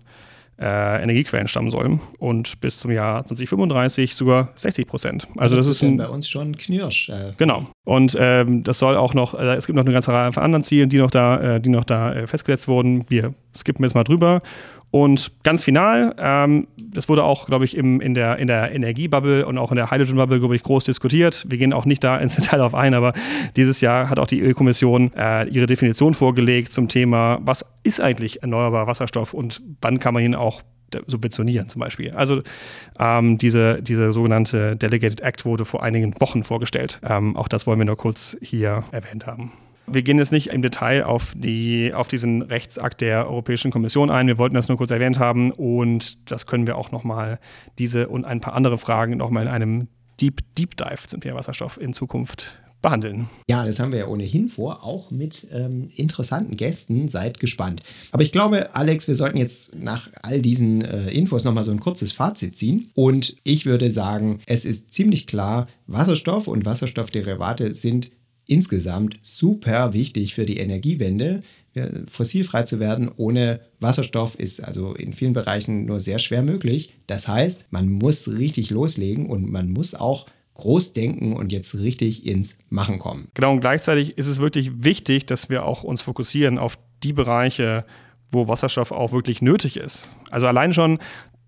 äh, 0.60 1.04
Energiequellen 1.04 1.48
stammen 1.48 1.72
sollen 1.72 2.00
und 2.20 2.62
bis 2.62 2.80
zum 2.80 2.92
Jahr 2.92 3.26
2035 3.26 4.16
sogar 4.16 4.50
60 4.56 4.88
Prozent. 4.88 5.28
Also 5.36 5.56
das, 5.56 5.66
das 5.66 5.78
ist 5.78 5.84
ein, 5.84 5.98
bei 5.98 6.08
uns 6.08 6.30
schon 6.30 6.56
Knirsch. 6.56 7.10
Äh. 7.10 7.32
Genau. 7.38 7.68
Und 7.86 8.16
ähm, 8.20 8.64
das 8.64 8.80
soll 8.80 8.96
auch 8.96 9.14
noch, 9.14 9.34
äh, 9.34 9.56
es 9.56 9.66
gibt 9.66 9.76
noch 9.76 9.84
eine 9.84 9.94
ganze 9.94 10.14
Reihe 10.14 10.32
von 10.32 10.44
anderen 10.44 10.64
Zielen, 10.64 10.90
die 10.90 10.98
noch 10.98 11.12
da, 11.12 11.56
äh, 11.56 11.60
die 11.60 11.70
noch 11.70 11.84
da 11.84 12.14
äh, 12.14 12.28
festgesetzt 12.28 12.68
wurden. 12.68 13.06
Wir 13.10 13.34
skippen 13.56 13.84
jetzt 13.84 13.96
mal 13.96 14.04
drüber 14.04 14.42
und 14.94 15.32
ganz 15.42 15.64
final, 15.64 16.14
ähm, 16.20 16.68
das 16.78 17.10
wurde 17.10 17.24
auch, 17.24 17.48
glaube 17.48 17.66
ich, 17.66 17.76
im, 17.76 18.00
in, 18.00 18.14
der, 18.14 18.38
in 18.38 18.46
der 18.46 18.72
Energiebubble 18.72 19.44
und 19.44 19.58
auch 19.58 19.72
in 19.72 19.76
der 19.76 19.90
Hydrogen-Bubble, 19.90 20.38
glaube 20.38 20.56
ich, 20.56 20.62
groß 20.62 20.84
diskutiert. 20.84 21.48
Wir 21.50 21.58
gehen 21.58 21.74
auch 21.74 21.86
nicht 21.86 22.04
da 22.04 22.18
ins 22.18 22.36
Detail 22.40 22.62
auf 22.62 22.76
ein, 22.76 22.94
aber 22.94 23.14
dieses 23.56 23.82
Jahr 23.82 24.08
hat 24.08 24.20
auch 24.20 24.28
die 24.28 24.44
EU-Kommission 24.44 25.12
äh, 25.18 25.48
ihre 25.50 25.66
Definition 25.66 26.14
vorgelegt 26.14 26.72
zum 26.72 26.90
Thema, 26.90 27.40
was 27.42 27.66
ist 27.82 28.02
eigentlich 28.02 28.44
erneuerbarer 28.44 28.86
Wasserstoff 28.86 29.34
und 29.34 29.64
wann 29.82 29.98
kann 29.98 30.14
man 30.14 30.22
ihn 30.22 30.36
auch 30.36 30.62
subventionieren 31.08 31.70
zum 31.70 31.80
Beispiel. 31.80 32.12
Also 32.12 32.44
ähm, 33.00 33.40
diese, 33.40 33.82
diese 33.82 34.14
sogenannte 34.14 34.76
Delegated 34.76 35.22
Act 35.22 35.44
wurde 35.44 35.66
vor 35.66 35.82
einigen 35.82 36.14
Wochen 36.22 36.44
vorgestellt. 36.44 37.00
Ähm, 37.04 37.36
auch 37.36 37.48
das 37.48 37.66
wollen 37.66 37.80
wir 37.80 37.86
nur 37.86 37.98
kurz 37.98 38.38
hier 38.42 38.84
erwähnt 38.92 39.26
haben. 39.26 39.54
Wir 39.86 40.02
gehen 40.02 40.18
jetzt 40.18 40.32
nicht 40.32 40.48
im 40.48 40.62
Detail 40.62 41.04
auf, 41.04 41.34
die, 41.36 41.94
auf 41.94 42.08
diesen 42.08 42.42
Rechtsakt 42.42 43.02
der 43.02 43.28
Europäischen 43.28 43.72
Kommission 43.72 44.10
ein. 44.10 44.28
Wir 44.28 44.38
wollten 44.38 44.56
das 44.56 44.70
nur 44.70 44.78
kurz 44.78 44.92
erwähnt 44.92 45.20
haben 45.20 45.52
und 45.52 46.32
das 46.32 46.46
können 46.46 46.68
wir 46.68 46.78
auch 46.78 46.92
nochmal, 46.92 47.40
diese 47.78 48.08
und 48.08 48.26
ein 48.26 48.40
paar 48.40 48.54
andere 48.54 48.78
Fragen 48.78 49.18
nochmal 49.18 49.44
in 49.44 49.50
einem 49.50 49.88
Deep, 50.22 50.42
Deep 50.58 50.78
Dive 50.78 51.08
zum 51.08 51.22
Thema 51.22 51.38
Wasserstoff 51.38 51.80
in 51.80 51.94
Zukunft 51.94 52.58
behandeln. 52.84 53.30
Ja, 53.50 53.66
das 53.66 53.80
haben 53.80 53.92
wir 53.92 54.00
ja 54.00 54.08
ohnehin 54.08 54.50
vor, 54.50 54.84
auch 54.84 55.10
mit 55.10 55.48
ähm, 55.52 55.90
interessanten 55.96 56.56
Gästen. 56.56 57.08
Seid 57.08 57.40
gespannt. 57.40 57.82
Aber 58.12 58.22
ich 58.22 58.32
glaube, 58.32 58.76
Alex, 58.76 59.08
wir 59.08 59.16
sollten 59.16 59.38
jetzt 59.38 59.74
nach 59.76 60.10
all 60.22 60.42
diesen 60.42 60.84
äh, 60.84 61.10
Infos 61.10 61.44
nochmal 61.44 61.64
so 61.64 61.72
ein 61.72 61.80
kurzes 61.80 62.12
Fazit 62.12 62.58
ziehen. 62.58 62.92
Und 62.94 63.38
ich 63.44 63.66
würde 63.66 63.90
sagen, 63.90 64.42
es 64.46 64.66
ist 64.66 64.94
ziemlich 64.94 65.26
klar, 65.26 65.68
Wasserstoff 65.88 66.48
und 66.48 66.66
Wasserstoffderivate 66.66 67.74
sind 67.74 68.12
insgesamt 68.46 69.18
super 69.22 69.94
wichtig 69.94 70.34
für 70.34 70.46
die 70.46 70.58
Energiewende. 70.58 71.42
Fossilfrei 72.08 72.64
zu 72.64 72.80
werden 72.80 73.10
ohne 73.16 73.62
Wasserstoff 73.80 74.36
ist 74.36 74.64
also 74.64 74.94
in 74.94 75.14
vielen 75.14 75.34
Bereichen 75.34 75.86
nur 75.86 76.00
sehr 76.00 76.20
schwer 76.20 76.44
möglich. 76.44 76.94
Das 77.08 77.28
heißt, 77.28 77.68
man 77.72 77.90
muss 77.90 78.28
richtig 78.28 78.70
loslegen 78.70 79.28
und 79.28 79.52
man 79.52 79.72
muss 79.72 79.96
auch 79.96 80.28
groß 80.54 80.94
denken 80.94 81.34
und 81.34 81.52
jetzt 81.52 81.74
richtig 81.76 82.28
ins 82.28 82.58
Machen 82.70 83.00
kommen. 83.00 83.28
Genau, 83.34 83.54
und 83.54 83.62
gleichzeitig 83.62 84.20
ist 84.20 84.28
es 84.28 84.40
wirklich 84.40 84.84
wichtig, 84.84 85.26
dass 85.26 85.50
wir 85.50 85.66
auch 85.66 85.84
uns 85.84 86.04
fokussieren 86.04 86.60
auf 86.60 86.78
die 87.02 87.14
Bereiche, 87.14 87.86
wo 88.32 88.48
Wasserstoff 88.48 88.92
auch 88.92 89.12
wirklich 89.12 89.42
nötig 89.42 89.78
ist. 89.78 90.12
Also 90.30 90.46
allein 90.46 90.74
schon 90.74 91.00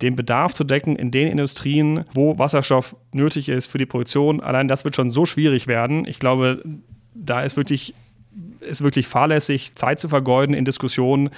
den 0.02 0.16
Bedarf 0.16 0.54
zu 0.54 0.64
decken 0.64 0.96
in 0.96 1.12
den 1.12 1.28
Industrien, 1.28 2.04
wo 2.14 2.38
Wasserstoff 2.38 2.96
nötig 3.14 3.50
ist 3.50 3.68
für 3.68 3.78
die 3.78 3.86
Produktion. 3.86 4.42
Allein 4.42 4.68
das 4.68 4.84
wird 4.84 4.96
schon 4.96 5.12
so 5.12 5.26
schwierig 5.26 5.68
werden. 5.68 6.06
Ich 6.08 6.20
glaube, 6.20 6.64
da 7.14 7.44
ist 7.44 7.56
wirklich, 7.56 7.94
ist 8.60 8.84
wirklich 8.84 9.08
fahrlässig, 9.08 9.76
Zeit 9.76 10.00
zu 10.00 10.10
vergeuden 10.10 10.54
in 10.54 10.66
Diskussionen 10.66 11.30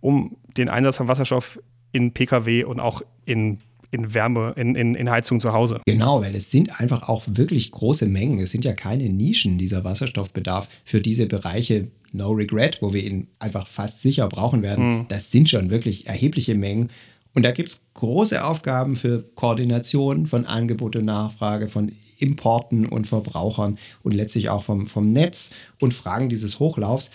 um 0.00 0.36
den 0.56 0.70
Einsatz 0.70 0.98
von 0.98 1.08
Wasserstoff 1.08 1.58
in 1.92 2.12
Pkw 2.12 2.64
und 2.64 2.80
auch 2.80 3.02
in 3.24 3.58
in 3.90 4.14
Wärme, 4.14 4.52
in, 4.56 4.74
in, 4.74 4.94
in 4.94 5.10
Heizung 5.10 5.40
zu 5.40 5.52
Hause. 5.52 5.80
Genau, 5.86 6.20
weil 6.20 6.34
es 6.34 6.50
sind 6.50 6.80
einfach 6.80 7.08
auch 7.08 7.22
wirklich 7.26 7.70
große 7.70 8.06
Mengen. 8.06 8.38
Es 8.40 8.50
sind 8.50 8.64
ja 8.64 8.72
keine 8.72 9.08
Nischen, 9.08 9.58
dieser 9.58 9.84
Wasserstoffbedarf 9.84 10.68
für 10.84 11.00
diese 11.00 11.26
Bereiche 11.26 11.88
No 12.12 12.30
Regret, 12.30 12.78
wo 12.80 12.92
wir 12.92 13.02
ihn 13.02 13.28
einfach 13.38 13.66
fast 13.66 14.00
sicher 14.00 14.28
brauchen 14.28 14.62
werden. 14.62 14.98
Mhm. 14.98 15.08
Das 15.08 15.30
sind 15.30 15.48
schon 15.48 15.70
wirklich 15.70 16.06
erhebliche 16.06 16.54
Mengen. 16.54 16.90
Und 17.36 17.42
da 17.42 17.52
gibt 17.52 17.68
es 17.68 17.82
große 17.92 18.42
Aufgaben 18.42 18.96
für 18.96 19.22
Koordination 19.34 20.26
von 20.26 20.46
Angebot 20.46 20.96
und 20.96 21.04
Nachfrage, 21.04 21.68
von 21.68 21.92
Importen 22.18 22.86
und 22.86 23.06
Verbrauchern 23.06 23.76
und 24.02 24.14
letztlich 24.14 24.48
auch 24.48 24.62
vom, 24.62 24.86
vom 24.86 25.08
Netz 25.08 25.50
und 25.78 25.92
Fragen 25.92 26.30
dieses 26.30 26.58
Hochlaufs. 26.58 27.10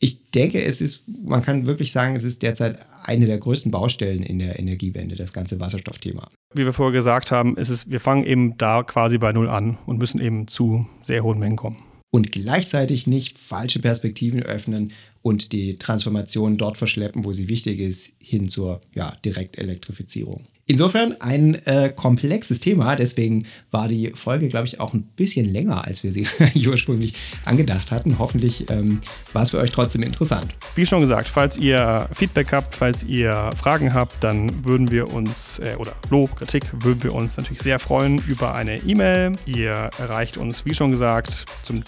Ich 0.00 0.24
denke, 0.32 0.60
es 0.60 0.80
ist, 0.80 1.04
man 1.06 1.42
kann 1.42 1.66
wirklich 1.66 1.92
sagen, 1.92 2.16
es 2.16 2.24
ist 2.24 2.42
derzeit 2.42 2.80
eine 3.04 3.26
der 3.26 3.38
größten 3.38 3.70
Baustellen 3.70 4.24
in 4.24 4.40
der 4.40 4.58
Energiewende, 4.58 5.14
das 5.14 5.32
ganze 5.32 5.60
Wasserstoffthema. 5.60 6.26
Wie 6.52 6.64
wir 6.64 6.72
vorher 6.72 6.92
gesagt 6.92 7.30
haben, 7.30 7.56
ist 7.56 7.68
es, 7.68 7.88
wir 7.88 8.00
fangen 8.00 8.24
eben 8.24 8.58
da 8.58 8.82
quasi 8.82 9.18
bei 9.18 9.32
Null 9.32 9.48
an 9.48 9.78
und 9.86 9.98
müssen 9.98 10.20
eben 10.20 10.48
zu 10.48 10.84
sehr 11.04 11.22
hohen 11.22 11.38
Mengen 11.38 11.56
kommen 11.56 11.76
und 12.10 12.32
gleichzeitig 12.32 13.06
nicht 13.06 13.38
falsche 13.38 13.78
Perspektiven 13.78 14.42
öffnen 14.42 14.92
und 15.22 15.52
die 15.52 15.76
Transformation 15.76 16.56
dort 16.56 16.76
verschleppen, 16.76 17.24
wo 17.24 17.32
sie 17.32 17.48
wichtig 17.48 17.78
ist, 17.78 18.12
hin 18.18 18.48
zur 18.48 18.80
ja, 18.94 19.16
Direktelektrifizierung. 19.24 20.46
Insofern 20.70 21.16
ein 21.20 21.56
äh, 21.66 21.92
komplexes 21.92 22.60
Thema, 22.60 22.94
deswegen 22.94 23.44
war 23.72 23.88
die 23.88 24.12
Folge, 24.14 24.46
glaube 24.46 24.68
ich, 24.68 24.78
auch 24.78 24.94
ein 24.94 25.02
bisschen 25.02 25.52
länger, 25.52 25.84
als 25.84 26.04
wir 26.04 26.12
sie 26.12 26.28
ursprünglich 26.68 27.14
angedacht 27.44 27.90
hatten. 27.90 28.20
Hoffentlich 28.20 28.70
ähm, 28.70 29.00
war 29.32 29.42
es 29.42 29.50
für 29.50 29.58
euch 29.58 29.72
trotzdem 29.72 30.04
interessant. 30.04 30.54
Wie 30.76 30.86
schon 30.86 31.00
gesagt, 31.00 31.28
falls 31.28 31.56
ihr 31.56 32.08
Feedback 32.12 32.52
habt, 32.52 32.76
falls 32.76 33.02
ihr 33.02 33.50
Fragen 33.56 33.92
habt, 33.94 34.22
dann 34.22 34.64
würden 34.64 34.92
wir 34.92 35.12
uns, 35.12 35.58
äh, 35.58 35.74
oder 35.76 35.90
Lob, 36.08 36.36
Kritik, 36.36 36.62
würden 36.72 37.02
wir 37.02 37.16
uns 37.16 37.36
natürlich 37.36 37.62
sehr 37.62 37.80
freuen 37.80 38.22
über 38.28 38.54
eine 38.54 38.76
E-Mail. 38.76 39.32
Ihr 39.46 39.90
erreicht 39.98 40.36
uns, 40.36 40.64
wie 40.66 40.74
schon 40.74 40.92
gesagt, 40.92 41.46
zum, 41.64 41.82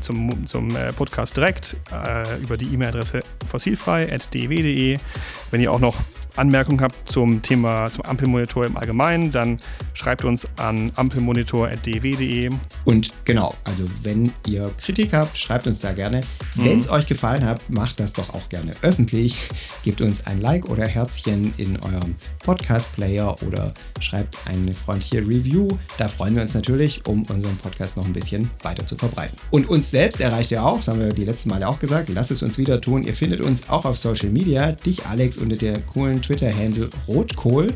zum, 0.00 0.46
zum 0.46 0.76
äh, 0.76 0.92
Podcast 0.92 1.36
direkt 1.36 1.74
äh, 1.90 2.40
über 2.40 2.56
die 2.56 2.66
E-Mail-Adresse 2.66 3.18
fossilfrei.dw.de. 3.48 4.96
Wenn 5.50 5.60
ihr 5.60 5.72
auch 5.72 5.80
noch 5.80 5.96
Anmerkungen 6.36 6.80
habt 6.80 7.08
zum 7.10 7.42
Thema, 7.42 7.90
zum 7.90 8.02
Ampelmonitor 8.04 8.66
im 8.66 8.76
Allgemeinen, 8.76 9.30
dann 9.30 9.58
schreibt 9.94 10.24
uns 10.24 10.46
an 10.56 10.90
ampelmonitor.dw.de. 10.94 12.50
Und 12.84 13.10
genau, 13.24 13.54
also 13.64 13.84
wenn 14.02 14.32
ihr 14.46 14.70
Kritik 14.82 15.12
habt, 15.12 15.36
schreibt 15.36 15.66
uns 15.66 15.80
da 15.80 15.92
gerne. 15.92 16.20
Mhm. 16.54 16.64
Wenn 16.64 16.78
es 16.78 16.90
euch 16.90 17.06
gefallen 17.06 17.44
hat, 17.44 17.68
macht 17.68 18.00
das 18.00 18.12
doch 18.12 18.34
auch 18.34 18.48
gerne 18.48 18.72
öffentlich. 18.82 19.48
Gebt 19.82 20.00
uns 20.00 20.26
ein 20.26 20.40
Like 20.40 20.68
oder 20.68 20.86
Herzchen 20.86 21.52
in 21.56 21.78
eurem 21.80 22.14
Podcast-Player 22.44 23.36
oder 23.46 23.74
schreibt 24.00 24.38
eine 24.46 24.74
freundliche 24.74 25.18
Review. 25.18 25.68
Da 25.96 26.08
freuen 26.08 26.34
wir 26.34 26.42
uns 26.42 26.54
natürlich, 26.54 27.06
um 27.06 27.22
unseren 27.24 27.56
Podcast 27.56 27.96
noch 27.96 28.06
ein 28.06 28.12
bisschen 28.12 28.50
weiter 28.62 28.86
zu 28.86 28.96
verbreiten. 28.96 29.36
Und 29.50 29.68
uns 29.68 29.90
selbst 29.90 30.20
erreicht 30.20 30.50
ihr 30.50 30.64
auch, 30.64 30.78
das 30.78 30.88
haben 30.88 31.00
wir 31.00 31.12
die 31.12 31.24
letzten 31.24 31.50
Male 31.50 31.68
auch 31.68 31.78
gesagt, 31.78 32.08
lasst 32.08 32.30
es 32.30 32.42
uns 32.42 32.58
wieder 32.58 32.80
tun. 32.80 33.04
Ihr 33.04 33.14
findet 33.14 33.40
uns 33.40 33.68
auch 33.68 33.84
auf 33.84 33.98
Social 33.98 34.30
Media. 34.30 34.72
Dich, 34.72 35.06
Alex, 35.06 35.36
unter 35.36 35.56
der 35.56 35.80
coolen 35.80 36.22
Twitter-Handle 36.28 36.90
Rotkohl 37.06 37.68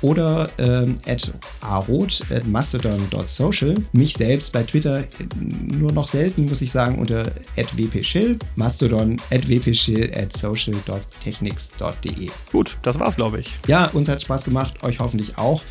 oder 0.00 0.48
ähm, 0.58 0.96
at 1.06 1.32
arot 1.60 2.22
at 2.30 2.46
mastodon.social. 2.46 3.74
Mich 3.92 4.14
selbst 4.14 4.52
bei 4.52 4.62
Twitter 4.62 5.00
äh, 5.00 5.06
nur 5.40 5.92
noch 5.92 6.08
selten, 6.08 6.46
muss 6.46 6.60
ich 6.62 6.70
sagen, 6.70 6.98
unter 6.98 7.32
at 7.56 7.76
wpschill, 7.76 8.38
mastodon 8.56 9.16
at 9.30 9.48
wpschill 9.48 10.10
at 10.14 10.36
social.technics.de. 10.36 12.30
Gut, 12.52 12.78
das 12.82 12.98
war's, 12.98 13.16
glaube 13.16 13.40
ich. 13.40 13.50
Ja, 13.66 13.86
uns 13.86 14.08
hat 14.08 14.22
Spaß 14.22 14.44
gemacht, 14.44 14.82
euch 14.82 15.00
hoffentlich 15.00 15.36
auch. 15.36 15.62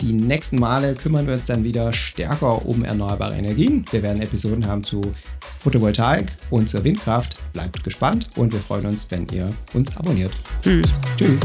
Die 0.00 0.12
nächsten 0.12 0.58
Male 0.58 0.94
kümmern 0.94 1.26
wir 1.26 1.34
uns 1.34 1.46
dann 1.46 1.64
wieder 1.64 1.92
stärker 1.92 2.66
um 2.66 2.84
erneuerbare 2.84 3.36
Energien. 3.36 3.84
Wir 3.90 4.02
werden 4.02 4.20
Episoden 4.20 4.66
haben 4.66 4.82
zu 4.82 5.00
Photovoltaik 5.60 6.36
und 6.50 6.68
zur 6.68 6.82
Windkraft. 6.82 7.36
Bleibt 7.52 7.84
gespannt 7.84 8.28
und 8.36 8.52
wir 8.52 8.60
freuen 8.60 8.86
uns, 8.86 9.08
wenn 9.10 9.28
ihr 9.28 9.52
uns 9.74 9.96
abonniert. 9.96 10.32
Tschüss. 10.62 10.86
Tschüss. 11.16 11.42